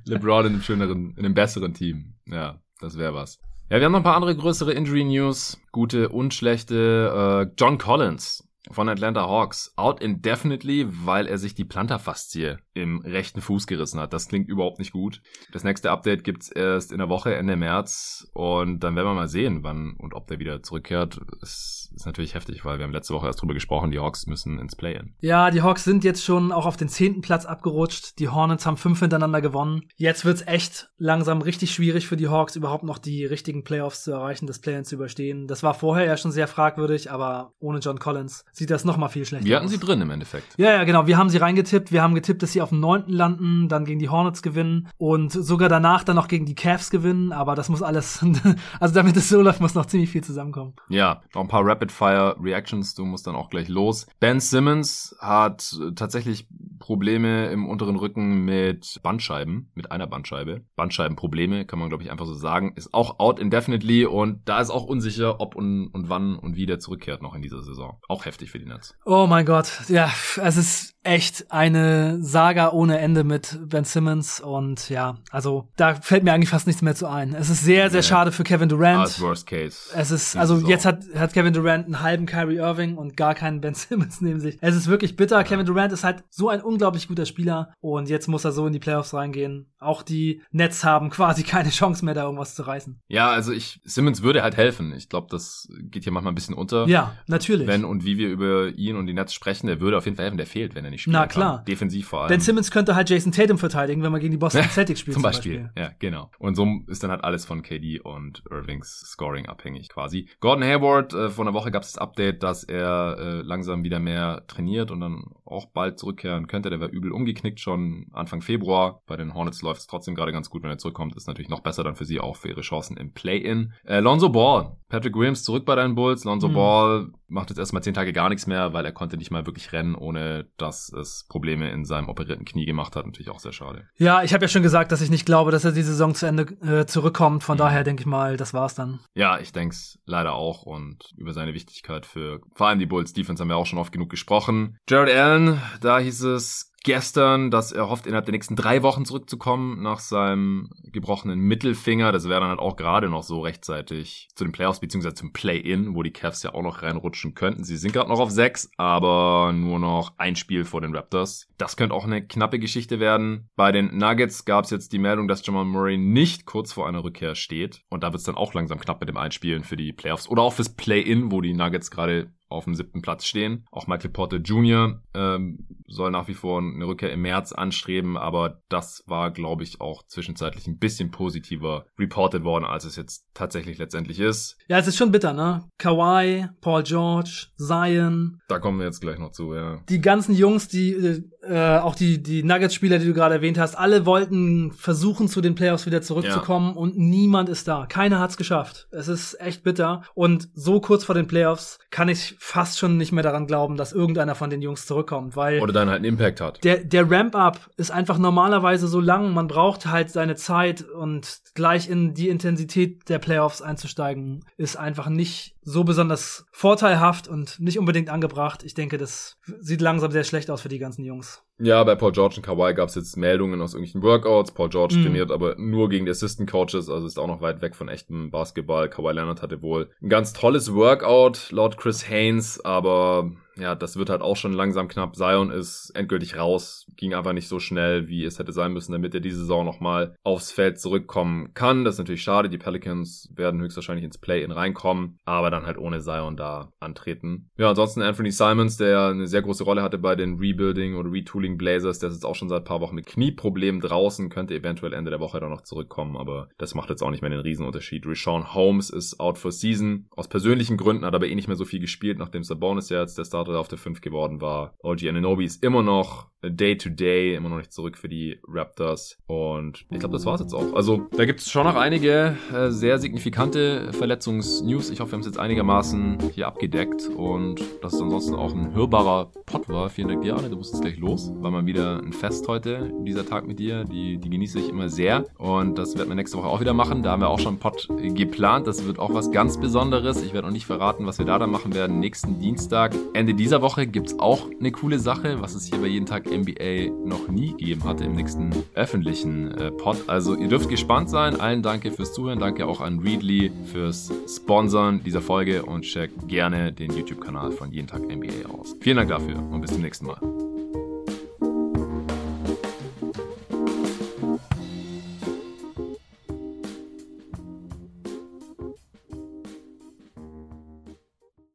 LeBron 0.05 0.47
in 0.47 0.53
einem 0.53 0.63
schöneren, 0.63 1.15
in 1.17 1.25
einem 1.25 1.35
besseren 1.35 1.75
Team. 1.75 2.15
Ja, 2.27 2.61
das 2.81 2.99
wäre 2.99 3.15
was. 3.15 3.39
Ja, 3.71 3.79
wir 3.79 3.87
haben 3.87 3.93
noch 3.93 4.01
ein 4.01 4.05
paar 4.05 4.17
andere 4.17 4.37
größere 4.37 4.73
Injury 4.73 5.05
News. 5.05 5.61
Gute 5.71 6.09
und 6.09 6.35
schlechte. 6.35 7.49
Äh, 7.49 7.55
John 7.59 7.79
Collins 7.79 8.47
von 8.71 8.89
Atlanta 8.89 9.23
Hawks 9.23 9.73
out 9.77 10.01
indefinitely, 10.01 10.87
weil 10.89 11.27
er 11.27 11.39
sich 11.39 11.55
die 11.55 11.65
Plantarfaszie 11.65 12.59
im 12.75 13.01
rechten 13.01 13.41
Fuß 13.41 13.67
gerissen 13.67 14.01
hat. 14.01 14.13
Das 14.13 14.29
klingt 14.29 14.49
überhaupt 14.49 14.79
nicht 14.79 14.93
gut. 14.93 15.21
Das 15.53 15.65
nächste 15.65 15.91
Update 15.91 16.25
gibt's 16.25 16.51
erst 16.51 16.93
in 16.93 16.99
der 16.99 17.09
Woche, 17.09 17.35
Ende 17.35 17.57
März. 17.57 18.31
Und 18.33 18.81
dann 18.81 18.97
werden 18.97 19.09
wir 19.09 19.15
mal 19.15 19.29
sehen, 19.29 19.63
wann 19.63 19.95
und 19.99 20.15
ob 20.15 20.27
der 20.27 20.39
wieder 20.39 20.63
zurückkehrt. 20.63 21.21
Es 21.43 21.91
ist 21.95 22.07
natürlich 22.07 22.35
heftig, 22.35 22.65
weil 22.65 22.79
wir 22.79 22.85
haben 22.85 22.93
letzte 22.93 23.15
Woche 23.15 23.27
erst 23.27 23.43
drüber 23.43 23.55
gesprochen, 23.55 23.91
die 23.91 23.99
Hawks 23.99 24.27
müssen 24.27 24.59
ins 24.59 24.77
Play-In. 24.77 25.15
Ja, 25.21 25.51
die 25.51 25.63
Hawks 25.63 25.85
sind 25.85 26.05
jetzt 26.05 26.25
schon 26.25 26.53
auch 26.53 26.67
auf 26.67 26.77
den 26.77 26.89
zehnten 26.89 27.21
Platz 27.21 27.45
abgerutscht. 27.45 28.19
Die 28.19 28.29
Hornets 28.29 28.65
haben 28.65 28.77
fünf 28.77 29.01
hintereinander 29.01 29.43
gewonnen. 29.43 29.83
Jetzt 29.97 30.25
wird's 30.25 30.43
echt 30.47 30.91
langsam 30.97 31.43
richtig 31.43 31.75
schwierig 31.75 32.07
für 32.07 32.17
die 32.17 32.29
Hawks, 32.29 32.57
überhaupt 32.57 32.85
noch 32.85 32.99
die 32.99 33.27
richtigen 33.27 33.65
Playoffs 33.65 34.05
zu 34.05 34.13
erreichen, 34.13 34.47
das 34.47 34.61
Play-In 34.61 34.85
zu 34.85 34.95
überstehen. 34.95 35.47
Das 35.47 35.63
war 35.63 35.75
vorher 35.75 36.07
ja 36.07 36.17
schon 36.17 36.33
sehr 36.33 36.49
fragwürdig, 36.49 37.11
aber 37.11 37.53
ohne 37.59 37.81
John 37.81 37.99
Collins 37.99 38.45
sieht 38.53 38.71
das 38.71 38.85
noch 38.85 38.97
mal 38.97 39.09
viel 39.09 39.27
schlechter 39.27 39.45
aus. 39.45 39.49
Wir 39.51 39.57
hatten 39.57 39.69
sie 39.69 39.79
drin 39.79 40.01
im 40.01 40.11
Endeffekt. 40.11 40.55
Ja, 40.57 40.71
ja, 40.71 40.85
genau. 40.85 41.07
Wir 41.07 41.19
haben 41.19 41.29
sie 41.29 41.39
reingetippt. 41.39 41.93
Wir 41.93 42.03
haben 42.03 42.15
getippt, 42.15 42.43
dass 42.43 42.53
sie 42.53 42.62
auf 42.63 42.71
dem 42.71 42.81
neunten 42.81 43.13
landen, 43.13 43.69
dann 43.69 43.85
gegen 43.85 43.99
die 43.99 44.09
Hornets 44.09 44.43
gewinnen 44.43 44.89
und 44.97 45.33
sogar 45.33 45.69
danach 45.69 46.05
dann 46.05 46.17
noch 46.17 46.29
gegen 46.29 46.47
die 46.47 46.55
Cavs 46.55 46.91
gewinnen. 46.91 47.33
Aber 47.33 47.55
das 47.55 47.69
muss 47.69 47.83
alles, 47.83 48.25
also 48.81 48.95
damit 48.95 49.17
es 49.17 49.29
so 49.29 49.41
läuft, 49.41 49.61
muss 49.61 49.75
noch 49.75 49.87
ziemlich 49.87 50.11
viel 50.11 50.25
zusammenkommen. 50.25 50.75
Ja, 50.89 51.23
noch 51.35 51.43
ein 51.43 51.49
paar 51.49 51.65
Rapid-Fire-Reactions. 51.65 52.95
Du 52.95 53.05
musst 53.05 53.27
dann 53.27 53.35
auch 53.35 53.51
gleich 53.51 53.69
los. 53.69 54.07
Ben 54.21 54.41
Simmons 54.41 55.17
hat 55.21 55.79
tatsächlich 55.97 56.47
Probleme 56.79 57.47
im 57.47 57.69
unteren 57.69 57.97
Rücken 57.97 58.45
mit 58.45 58.99
Bandscheiben, 59.03 59.71
mit 59.75 59.93
einer 59.93 60.07
Bandscheibe. 60.07 60.63
Bandscheibenprobleme, 60.75 61.65
kann 61.65 61.79
man 61.79 61.89
glaube 61.89 62.03
ich 62.03 62.11
einfach 62.11 62.27
so 62.27 62.35
sagen. 62.35 62.73
Ist 62.75 62.93
auch 62.93 63.21
out 63.21 63.39
indefinitely 63.39 64.05
und 64.05 64.41
da 64.47 64.61
ist 64.61 64.71
auch 64.71 64.85
unsicher, 64.85 65.41
ob 65.41 65.55
und, 65.55 65.89
und 65.89 66.09
wann 66.09 66.37
und 66.37 66.57
wie 66.57 66.67
der 66.67 66.81
zurückkehrt 66.81 67.23
noch 67.23 67.35
in 67.35 67.43
dieser 67.43 67.63
Saison. 67.63 67.99
Auch 68.09 68.25
heftig 68.25 68.51
für 68.51 68.59
die 68.59 68.67
Nets. 68.67 68.97
Oh 69.05 69.27
mein 69.29 69.47
Gott, 69.47 69.89
ja, 69.89 70.11
es 70.43 70.57
ist 70.57 70.92
echt 71.05 71.51
eine 71.51 72.23
Saga 72.23 72.71
ohne 72.71 72.99
Ende 72.99 73.25
mit 73.25 73.59
Ben 73.65 73.85
Simmons 73.85 74.41
und 74.41 74.89
ja, 74.89 75.19
also 75.31 75.69
da 75.77 75.95
fällt 75.95 76.23
mir 76.23 76.33
eigentlich 76.33 76.51
fast 76.51 76.67
nichts 76.67 76.83
mehr 76.83 76.95
zu 76.95 77.07
ein. 77.07 77.35
Es 77.35 77.51
ist 77.51 77.65
sehr, 77.65 77.91
sehr 77.91 78.01
yeah. 78.01 78.09
schade 78.09 78.33
für 78.33 78.45
Kevin 78.45 78.69
Durant. 78.69 79.01
Als 79.01 79.21
worst 79.21 79.47
case. 79.47 79.91
Es 79.95 80.11
ist, 80.11 80.37
also 80.37 80.59
jetzt 80.69 80.85
hat, 80.85 81.05
hat 81.17 81.33
Kevin 81.33 81.53
Durant 81.53 81.87
einen 81.87 82.01
halben 82.01 82.27
Kyrie 82.27 82.57
Irving 82.57 82.97
und 82.97 83.17
gar 83.17 83.35
keinen 83.35 83.61
Ben 83.61 83.75
Simmons 83.75 84.21
neben 84.21 84.41
sich. 84.41 84.59
Es 84.61 84.77
ist 84.77 84.87
wirklich 84.87 85.17
bitter. 85.17 85.37
Ja. 85.37 85.43
Kevin 85.43 85.67
Durant 85.67 85.93
ist 85.93 86.05
halt 86.05 86.25
so 86.31 86.49
ein 86.49 86.63
unglaublich 86.63 87.09
guter 87.09 87.27
Spieler 87.27 87.75
und 87.81 88.09
jetzt 88.09 88.29
muss 88.29 88.45
er 88.45 88.53
so 88.53 88.67
in 88.67 88.73
die 88.73 88.79
Playoffs 88.79 89.13
reingehen. 89.13 89.73
Auch 89.81 90.03
die 90.03 90.43
Nets 90.53 90.85
haben 90.85 91.11
quasi 91.11 91.43
keine 91.43 91.71
Chance 91.71 92.05
mehr, 92.05 92.15
da 92.15 92.25
irgendwas 92.25 92.55
zu 92.55 92.63
reißen. 92.63 93.01
Ja, 93.09 93.31
also 93.31 93.53
ich, 93.53 93.81
Simmons 93.85 94.23
würde 94.23 94.43
halt 94.43 94.57
helfen. 94.57 94.93
Ich 94.95 95.09
glaube, 95.09 95.27
das 95.31 95.69
geht 95.81 96.05
hier 96.05 96.13
manchmal 96.13 96.33
ein 96.33 96.37
bisschen 96.37 96.55
unter. 96.55 96.87
Ja, 96.87 97.17
natürlich. 97.27 97.67
Wenn 97.67 97.85
und 97.85 98.05
wie 98.05 98.19
wir 98.19 98.29
über 98.29 98.69
ihn 98.69 98.97
und 98.97 99.07
die 99.07 99.15
Nets 99.15 99.35
sprechen, 99.35 99.67
der 99.67 99.81
würde 99.81 99.99
auf 99.99 100.05
jeden 100.05 100.17
Fall 100.17 100.27
helfen. 100.27 100.37
Der 100.37 100.47
fehlt, 100.47 100.77
wenn 100.77 100.85
er 100.85 100.92
nicht 100.93 101.03
spielt. 101.03 101.15
Na 101.15 101.27
klar. 101.27 101.57
Kann. 101.57 101.65
Defensiv 101.65 102.09
vor 102.09 102.23
allem. 102.23 102.29
Ben 102.29 102.41
Simmons 102.41 102.71
könnte 102.71 102.95
halt 102.95 103.11
Jason 103.11 103.33
Tatum 103.33 103.59
verteidigen, 103.59 104.03
wenn 104.03 104.13
man 104.13 104.21
gegen 104.21 104.31
die 104.31 104.39
Boston 104.39 104.63
Celtics 104.71 105.01
spielt. 105.01 105.15
zum, 105.15 105.23
Beispiel. 105.23 105.57
zum 105.57 105.65
Beispiel. 105.65 105.83
Ja, 105.83 105.91
genau. 105.99 106.31
Und 106.39 106.55
so 106.55 106.67
ist 106.87 107.03
dann 107.03 107.11
halt 107.11 107.25
alles 107.25 107.45
von 107.45 107.63
KD 107.63 108.01
und 108.01 108.43
Irvings 108.51 109.01
Scoring 109.07 109.47
abhängig 109.47 109.89
quasi. 109.89 110.29
Gordon 110.41 110.65
Hayward, 110.65 111.13
äh, 111.15 111.29
vor 111.29 111.45
einer 111.45 111.55
Woche 111.55 111.71
gab 111.71 111.83
es 111.83 111.93
das 111.93 111.99
Update, 111.99 112.43
dass 112.43 112.65
er 112.65 113.17
äh, 113.19 113.43
langsam 113.43 113.83
wieder 113.85 113.99
mehr 113.99 114.45
trainiert 114.47 114.91
und 114.91 115.01
dann 115.01 115.25
auch 115.45 115.67
bald 115.67 115.99
zurückkehren 115.99 116.47
könnte. 116.47 116.71
Der 116.71 116.81
war 116.81 116.89
übel 116.89 117.13
umgeknickt 117.13 117.61
schon 117.61 118.07
Anfang 118.13 118.43
Februar. 118.43 119.03
Bei 119.07 119.17
den 119.17 119.35
Hornets 119.35 119.63
läuft 119.63 119.81
es 119.81 119.87
trotzdem 119.87 120.15
gerade 120.15 120.33
ganz 120.33 120.51
gut, 120.51 120.63
wenn 120.63 120.71
er 120.71 120.79
zurückkommt. 120.79 121.17
Ist 121.17 121.27
natürlich 121.27 121.51
noch 121.51 121.61
besser 121.61 121.85
dann 121.85 121.97
für 121.97 122.05
sie 122.05 122.21
auch 122.21 122.37
für 122.37 122.49
ihre 122.49 122.63
Chancen 122.63 122.97
im 122.97 123.13
Play-In. 123.13 123.73
Äh, 123.85 124.01
Lonzo 124.01 124.29
Ball. 124.29 124.77
Patrick 124.89 125.17
Williams 125.17 125.45
zurück 125.45 125.65
bei 125.65 125.75
deinen 125.75 125.95
Bulls. 125.95 126.25
Lonzo 126.25 126.49
mhm. 126.49 126.55
Ball 126.55 127.13
macht 127.33 127.51
jetzt 127.51 127.59
erstmal 127.59 127.83
zehn 127.83 127.95
Tage 127.95 128.13
gar 128.13 128.29
nichts 128.29 128.47
mehr, 128.47 128.73
weil 128.73 128.85
er 128.85 128.93
konnte 128.93 129.17
nicht 129.17 129.31
mal 129.31 129.47
wirklich 129.47 129.73
rennen, 129.73 129.95
ohne 129.95 130.47
dass 130.59 130.93
es 130.93 131.27
Probleme 131.29 131.71
in 131.71 131.85
seinem 131.85 132.09
operierten 132.09 132.45
Knie 132.45 132.67
gemacht 132.67 132.95
hat. 132.95 133.07
Natürlich 133.07 133.31
auch 133.31 133.41
sehr 133.41 133.53
schade. 133.53 133.89
Ja, 133.97 134.23
ich 134.23 134.35
habe 134.35 134.45
ja 134.45 134.49
schon 134.49 134.63
gesagt, 134.63 134.93
dass 134.93 135.01
ich 135.01 135.11
nicht 135.11 135.27
glaube, 135.27 135.51
dass 135.51 135.65
er 135.65 135.73
die 135.73 135.83
Saison 135.83 136.15
zu 136.15 136.27
Ende 136.27 136.43
äh, 136.63 136.87
zurückkommt. 136.87 137.43
Von 137.43 137.57
mhm. 137.57 137.61
daher 137.61 137.85
denke 137.85 138.03
ich 138.03 138.07
mal, 138.07 138.37
das 138.37 138.55
war's 138.55 138.75
dann. 138.75 139.01
Ja, 139.15 139.39
ich 139.39 139.53
denke 139.53 139.75
es 139.75 139.99
leider 140.05 140.35
auch. 140.35 140.63
Und 140.63 141.13
über 141.17 141.33
seine 141.33 141.55
Wichtigkeit 141.55 142.07
für 142.07 142.41
vor 142.55 142.69
allem 142.69 142.79
die 142.79 142.87
Bulls 142.87 143.13
Defense 143.13 143.43
haben 143.43 143.49
wir 143.49 143.57
auch 143.57 143.67
schon 143.67 143.79
oft 143.79 143.93
genug 143.93 144.11
gesprochen. 144.11 144.77
Jared 144.89 145.15
Allen, 145.15 145.61
da 145.81 145.99
hieß 145.99 146.23
es, 146.25 146.72
gestern, 146.85 147.51
dass 147.51 147.73
er 147.73 147.89
hofft, 147.89 148.07
innerhalb 148.07 148.27
der 148.27 148.33
nächsten 148.33 148.57
drei 148.57 148.83
Wochen 148.83 149.05
zurückzukommen 149.05 149.83
nach 149.83 150.01
seinem 150.01 150.71
gebrochenen 150.85 151.39
Mittelfinger. 151.41 152.13
Das 152.13 152.29
wäre 152.29 152.41
dann 152.41 152.51
halt 152.51 152.61
auch 152.61 152.77
gerade 152.77 153.09
noch 153.09 153.23
so 153.23 153.41
rechtzeitig 153.41 154.29
zu 154.35 154.45
den 154.45 154.53
Playoffs 154.53 154.81
beziehungsweise 154.81 155.15
zum 155.15 155.33
Play-In, 155.33 155.95
wo 155.95 156.03
die 156.03 156.13
Cavs 156.13 156.43
ja 156.43 156.55
auch 156.55 156.63
noch 156.63 156.83
reinrutschen 156.83 157.35
könnten. 157.35 157.65
Sie 157.65 157.77
sind 157.77 157.93
gerade 157.93 158.09
noch 158.09 158.21
auf 158.21 158.31
sechs, 158.31 158.71
aber 158.77 159.53
nur 159.55 159.79
noch 159.79 160.13
ein 160.19 160.37
Spiel 160.37 160.65
vor 160.65 160.81
den 160.81 160.95
Raptors. 160.95 161.49
Das 161.59 161.77
könnte 161.77 161.95
auch 161.95 162.05
eine 162.05 162.27
knappe 162.27 162.59
Geschichte 162.59 163.01
werden. 163.01 163.49
Bei 163.57 163.73
den 163.73 163.97
Nuggets 163.97 164.45
gab 164.45 164.65
es 164.65 164.71
jetzt 164.71 164.93
die 164.93 164.99
Meldung, 164.99 165.29
dass 165.29 165.47
Jamal 165.47 165.65
Murray 165.65 165.99
nicht 165.99 166.45
kurz 166.45 166.73
vor 166.73 166.89
einer 166.89 167.05
Rückkehr 167.05 167.35
steht. 167.35 167.83
Und 167.89 168.03
da 168.03 168.13
wird 168.13 168.19
es 168.21 168.25
dann 168.25 168.37
auch 168.37 168.55
langsam 168.55 168.79
knapp 168.79 169.01
mit 169.01 169.09
dem 169.09 169.17
Einspielen 169.17 169.65
für 169.65 169.77
die 169.77 169.93
Playoffs 169.93 170.29
oder 170.29 170.43
auch 170.43 170.53
fürs 170.53 170.75
Play-In, 170.75 171.31
wo 171.31 171.41
die 171.41 171.55
Nuggets 171.55 171.91
gerade 171.91 172.33
auf 172.53 172.65
dem 172.65 172.75
siebten 172.75 173.03
Platz 173.03 173.25
stehen. 173.25 173.67
Auch 173.71 173.87
Michael 173.87 174.11
Porter 174.11 174.39
Jr. 174.39 175.03
Ähm, 175.15 175.67
soll 175.87 176.11
nach 176.11 176.29
wie 176.29 176.35
vor 176.35 176.61
eine 176.61 176.87
Rückkehr 176.87 177.13
im 177.13 177.23
März 177.23 177.53
anstreben, 177.53 178.17
aber 178.17 178.63
das 178.69 179.05
war, 179.07 179.31
glaube 179.31 179.63
ich, 179.63 179.81
auch 179.81 180.03
zwischenzeitlich 180.07 180.67
ein 180.67 180.79
bisschen 180.79 181.11
positiver 181.11 181.87
reported 181.99 182.45
worden, 182.45 182.65
als 182.65 182.85
es 182.85 182.97
jetzt 182.97 183.27
tatsächlich 183.35 183.79
letztendlich 183.79 184.19
ist. 184.21 184.57
Ja, 184.69 184.79
es 184.79 184.87
ist 184.87 184.97
schon 184.97 185.13
bitter, 185.13 185.33
ne? 185.33 185.69
Kawhi, 185.79 186.49
Paul 186.61 186.83
George, 186.83 187.49
Zion. 187.57 188.41
Da 188.49 188.59
kommen 188.59 188.79
wir 188.79 188.87
jetzt 188.87 189.01
gleich 189.01 189.19
noch 189.19 189.33
zu, 189.33 189.55
ja. 189.55 189.81
Die 189.89 190.01
ganzen 190.01 190.35
Jungs, 190.35 190.69
die 190.69 190.93
äh, 190.93 191.23
auch 191.51 191.95
die 191.95 192.23
die 192.23 192.43
Nuggets-Spieler, 192.43 192.99
die 192.99 193.07
du 193.07 193.15
gerade 193.15 193.37
erwähnt 193.37 193.59
hast, 193.59 193.75
alle 193.77 194.07
wollten 194.07 194.73
versuchen, 194.73 195.29
zu 195.29 195.41
den 195.41 195.55
Playoffs 195.55 195.87
wieder 195.87 196.03
zurückzukommen 196.03 196.75
ja. 196.75 196.81
und 196.81 196.97
niemand 196.97 197.49
ist 197.49 197.67
da. 197.67 197.87
Keiner 197.87 198.21
hat's 198.21 198.37
geschafft. 198.37 198.87
Es 198.91 199.09
ist 199.09 199.41
echt 199.41 199.65
bitter 199.65 200.03
und 200.15 200.49
so 200.55 200.81
kurz 200.81 201.05
vor 201.05 201.15
den 201.15 201.27
Playoffs 201.27 201.79
kann 201.91 202.09
ich 202.09 202.37
fast 202.39 202.79
schon 202.79 202.97
nicht 202.97 203.13
mehr 203.13 203.25
daran 203.25 203.47
glauben, 203.47 203.77
dass 203.77 203.93
irgendeiner 203.93 204.35
von 204.35 204.51
den 204.51 204.63
Jungs 204.63 204.87
zurückkommt, 204.87 205.37
weil 205.37 205.61
oder 205.61 205.73
dann 205.73 205.89
halt 205.89 205.97
einen 205.97 206.07
Impact 206.07 206.41
hat. 206.41 206.63
Der 206.65 206.85
der 206.85 207.11
Ramp 207.11 207.35
Up 207.35 207.71
ist 207.77 207.91
einfach 207.91 208.19
normalerweise 208.19 208.87
so 208.87 209.01
lang, 209.01 209.33
man 209.33 209.49
braucht 209.49 209.87
halt 209.87 210.11
seine 210.11 210.37
Zeit 210.37 210.83
und 210.83 211.41
gleich 211.55 211.89
in 211.89 212.15
die 212.15 212.29
Intensität 212.29 213.09
der 213.09 213.19
Playoffs 213.19 213.63
einzusteigen 213.63 214.45
ist 214.57 214.77
einfach 214.77 215.09
nicht 215.09 215.52
so 215.63 215.85
besonders 215.85 216.45
vorteilhaft 216.53 217.29
und 217.29 217.59
nicht 217.61 217.79
unbedingt 217.79 218.11
angebracht. 218.11 218.63
Ich 218.65 218.75
denke, 218.75 218.99
das 218.99 219.39
sieht 219.61 219.81
langsam 219.81 220.11
sehr 220.11 220.25
schlecht 220.25 220.51
aus 220.51 220.61
für 220.61 220.69
die 220.69 220.79
ganzen 220.79 221.05
Jungs. 221.05 221.43
Ja, 221.65 221.85
bei 221.85 221.95
Paul 221.95 222.11
George 222.11 222.37
und 222.39 222.43
Kawhi 222.43 222.75
gab 222.75 222.89
es 222.89 222.97
jetzt 222.97 223.17
Meldungen 223.17 223.63
aus 223.63 223.75
irgendwelchen 223.75 224.03
Workouts. 224.03 224.51
Paul 224.51 224.69
George 224.69 224.97
mm. 224.97 225.05
trainiert 225.05 225.31
aber 225.31 225.55
nur 225.59 225.89
gegen 225.89 226.07
die 226.07 226.11
Assistant 226.11 226.51
Coaches, 226.51 226.89
also 226.89 227.07
ist 227.07 227.21
auch 227.21 227.29
noch 227.29 227.41
weit 227.41 227.63
weg 227.63 227.77
von 227.77 227.89
echtem 227.89 228.33
Basketball. 228.33 228.89
Kawhi 228.89 229.13
Leonard 229.13 229.43
hatte 229.43 229.63
wohl 229.63 229.89
ein 230.03 230.09
ganz 230.09 230.33
tolles 230.33 230.75
Workout 230.75 231.53
laut 231.53 231.77
Chris 231.77 232.09
Haynes, 232.11 232.65
aber 232.65 233.31
ja, 233.57 233.75
das 233.75 233.97
wird 233.97 234.11
halt 234.11 234.23
auch 234.23 234.37
schon 234.37 234.53
langsam 234.53 234.89
knapp. 234.89 235.17
Zion 235.17 235.51
ist 235.51 235.91
endgültig 235.95 236.37
raus, 236.37 236.87
ging 236.97 237.15
einfach 237.15 237.33
nicht 237.33 237.49
so 237.49 237.59
schnell, 237.59 238.09
wie 238.09 238.25
es 238.25 238.39
hätte 238.39 238.53
sein 238.53 238.73
müssen, 238.73 238.93
damit 238.93 239.15
er 239.15 239.21
diese 239.21 239.41
Saison 239.41 239.65
nochmal 239.65 240.15
aufs 240.23 240.53
Feld 240.53 240.81
zurückkommen 240.81 241.53
kann. 241.55 241.85
Das 241.85 241.97
ist 241.97 241.99
natürlich 241.99 242.23
schade. 242.23 242.49
Die 242.49 242.59
Pelicans 242.59 243.29
werden 243.35 243.61
höchstwahrscheinlich 243.61 244.05
ins 244.05 244.19
Play-In 244.19 244.53
reinkommen, 244.53 245.19
aber 245.25 245.51
dann 245.51 245.67
halt 245.67 245.79
ohne 245.79 246.01
Zion 246.01 246.37
da 246.37 246.73
antreten. 246.81 247.51
Ja, 247.57 247.71
ansonsten 247.71 248.03
Anthony 248.03 248.31
Simons, 248.31 248.77
der 248.77 249.09
eine 249.09 249.27
sehr 249.27 249.43
große 249.43 249.65
Rolle 249.65 249.83
hatte 249.83 249.99
bei 249.99 250.17
den 250.17 250.39
Rebuilding 250.39 250.97
oder 250.97 251.13
Retooling 251.13 251.52
Blazers, 251.57 251.99
der 251.99 252.09
ist 252.09 252.17
jetzt 252.17 252.25
auch 252.25 252.35
schon 252.35 252.49
seit 252.49 252.63
ein 252.63 252.65
paar 252.65 252.81
Wochen 252.81 252.95
mit 252.95 253.07
Knieproblemen 253.07 253.81
draußen, 253.81 254.29
könnte 254.31 254.55
eventuell 254.55 254.93
Ende 254.93 255.11
der 255.11 255.21
Woche 255.21 255.41
dann 255.41 255.51
noch 255.51 255.63
zurückkommen, 255.63 256.17
aber 256.17 256.49
das 256.59 256.75
macht 256.75 256.91
jetzt 256.91 257.03
auch 257.03 257.11
nicht 257.11 257.23
mehr 257.23 257.31
den 257.31 257.41
Riesenunterschied. 257.41 258.07
Rashawn 258.07 258.55
Holmes 258.55 258.91
ist 258.91 259.21
out 259.21 259.39
for 259.39 259.53
season. 259.53 260.07
Aus 260.11 260.29
persönlichen 260.29 260.77
Gründen 260.77 261.05
hat 261.05 261.15
aber 261.15 261.29
eh 261.29 261.35
nicht 261.35 261.49
mehr 261.49 261.57
so 261.57 261.65
viel 261.65 261.81
gespielt, 261.81 262.19
nachdem 262.19 262.43
Sabonis 262.43 262.89
ja 262.89 263.01
jetzt 263.01 263.19
der 263.19 263.25
Starter 263.25 263.59
auf 263.59 263.69
der 263.69 263.79
5 263.79 264.01
geworden 264.01 264.41
war. 264.41 264.75
OG 264.83 265.09
Ananobi 265.09 265.45
ist 265.45 265.63
immer 265.63 265.83
noch 265.83 266.32
Day 266.43 266.77
to 266.77 266.89
Day, 266.89 267.35
immer 267.35 267.49
noch 267.49 267.59
nicht 267.59 267.73
zurück 267.73 267.97
für 267.97 268.09
die 268.09 268.39
Raptors. 268.47 269.19
Und 269.27 269.87
ich 269.91 269.99
glaube, 269.99 270.15
das 270.15 270.27
war's 270.27 270.41
jetzt 270.41 270.55
auch. 270.55 270.75
Also, 270.75 271.07
da 271.17 271.25
gibt 271.25 271.41
es 271.41 271.51
schon 271.51 271.65
noch 271.65 271.77
einige 271.77 272.37
äh, 272.53 272.71
sehr 272.71 272.99
signifikante 272.99 273.93
Verletzungsnews. 273.93 274.91
Ich 274.91 275.01
hoffe, 275.01 275.13
wir 275.13 275.15
haben 275.15 275.21
es 275.21 275.27
jetzt 275.27 275.39
einigermaßen 275.39 276.19
hier 276.35 276.47
abgedeckt 276.47 277.09
und 277.09 277.61
dass 277.83 277.95
es 277.95 278.01
ansonsten 278.01 278.35
auch 278.35 278.53
ein 278.55 278.75
hörbarer 278.75 279.31
Pod 279.47 279.69
war. 279.69 279.89
Vielen 279.91 280.09
Dank 280.09 280.23
dir, 280.23 280.37
Arne. 280.37 280.51
Du 280.51 280.57
musst 280.57 280.73
jetzt 280.73 280.83
gleich 280.83 280.99
los. 280.99 281.31
War 281.37 281.51
mal 281.51 281.67
wieder 281.67 282.01
ein 282.03 282.13
Fest 282.13 282.49
heute, 282.49 282.93
dieser 283.07 283.25
Tag 283.27 283.47
mit 283.47 283.59
dir. 283.59 283.85
Die, 283.85 284.19
die 284.19 284.31
genieße 284.31 284.59
ich 284.59 284.69
immer 284.69 284.89
sehr. 284.89 285.25
Und 285.39 285.79
das 285.79 285.97
werden 285.97 286.09
wir 286.09 286.17
nächste 286.17 286.39
Woche 286.39 286.49
auch 286.49 286.61
wieder 286.61 286.75
machen. 286.75 287.03
Da 287.03 287.13
haben 287.13 287.21
wir 287.21 287.29
auch 287.29 287.39
schon 287.39 287.55
einen 287.55 287.61
Pod 287.61 287.89
geplant. 287.99 288.67
Das 288.67 288.85
wird 288.85 288.99
auch 288.99 289.15
was 289.15 289.31
ganz 289.31 289.59
Besonderes. 289.59 290.23
Ich 290.23 290.33
werde 290.33 290.49
noch 290.49 290.53
nicht 290.53 290.67
verraten, 290.67 291.07
was 291.07 291.19
wir 291.19 291.27
da 291.27 291.39
dann 291.39 291.51
machen 291.51 291.75
werden. 291.75 292.01
Nächsten 292.01 292.41
Dienstag, 292.41 292.95
Ende 293.13 293.35
dieser 293.35 293.63
Woche, 293.63 293.87
gibt 293.87 294.09
es 294.09 294.19
auch 294.19 294.49
eine 294.59 294.73
coole 294.73 294.99
Sache, 294.99 295.41
was 295.41 295.55
es 295.55 295.67
hier 295.67 295.79
bei 295.79 295.87
jeden 295.87 296.07
Tag 296.07 296.32
NBA 296.37 297.07
noch 297.07 297.29
nie 297.29 297.51
gegeben 297.51 297.85
hatte 297.85 298.05
im 298.05 298.15
nächsten 298.15 298.53
öffentlichen 298.75 299.53
äh, 299.53 299.71
Pod. 299.71 299.97
Also 300.07 300.35
ihr 300.35 300.49
dürft 300.49 300.69
gespannt 300.69 301.11
sein. 301.11 301.41
Allen 301.41 301.63
danke 301.63 301.91
fürs 301.91 302.13
Zuhören. 302.13 302.39
Danke 302.39 302.67
auch 302.67 302.81
an 302.81 303.01
Readly 303.01 303.51
fürs 303.67 304.13
Sponsoren 304.29 305.03
dieser 305.03 305.23
Folge 305.23 305.65
und 305.65 305.83
checkt 305.83 306.29
gerne 306.29 306.73
den 306.73 306.93
YouTube-Kanal 306.97 307.53
von 307.53 307.71
Jeden 307.73 307.87
Tag 307.87 308.03
NBA 308.03 308.49
aus. 308.49 308.77
Vielen 308.81 308.97
Dank 308.97 309.11
dafür 309.11 309.39
und 309.39 309.61
bis 309.61 309.73
zum 309.73 309.83
nächsten 309.83 310.07
Mal. 310.07 310.52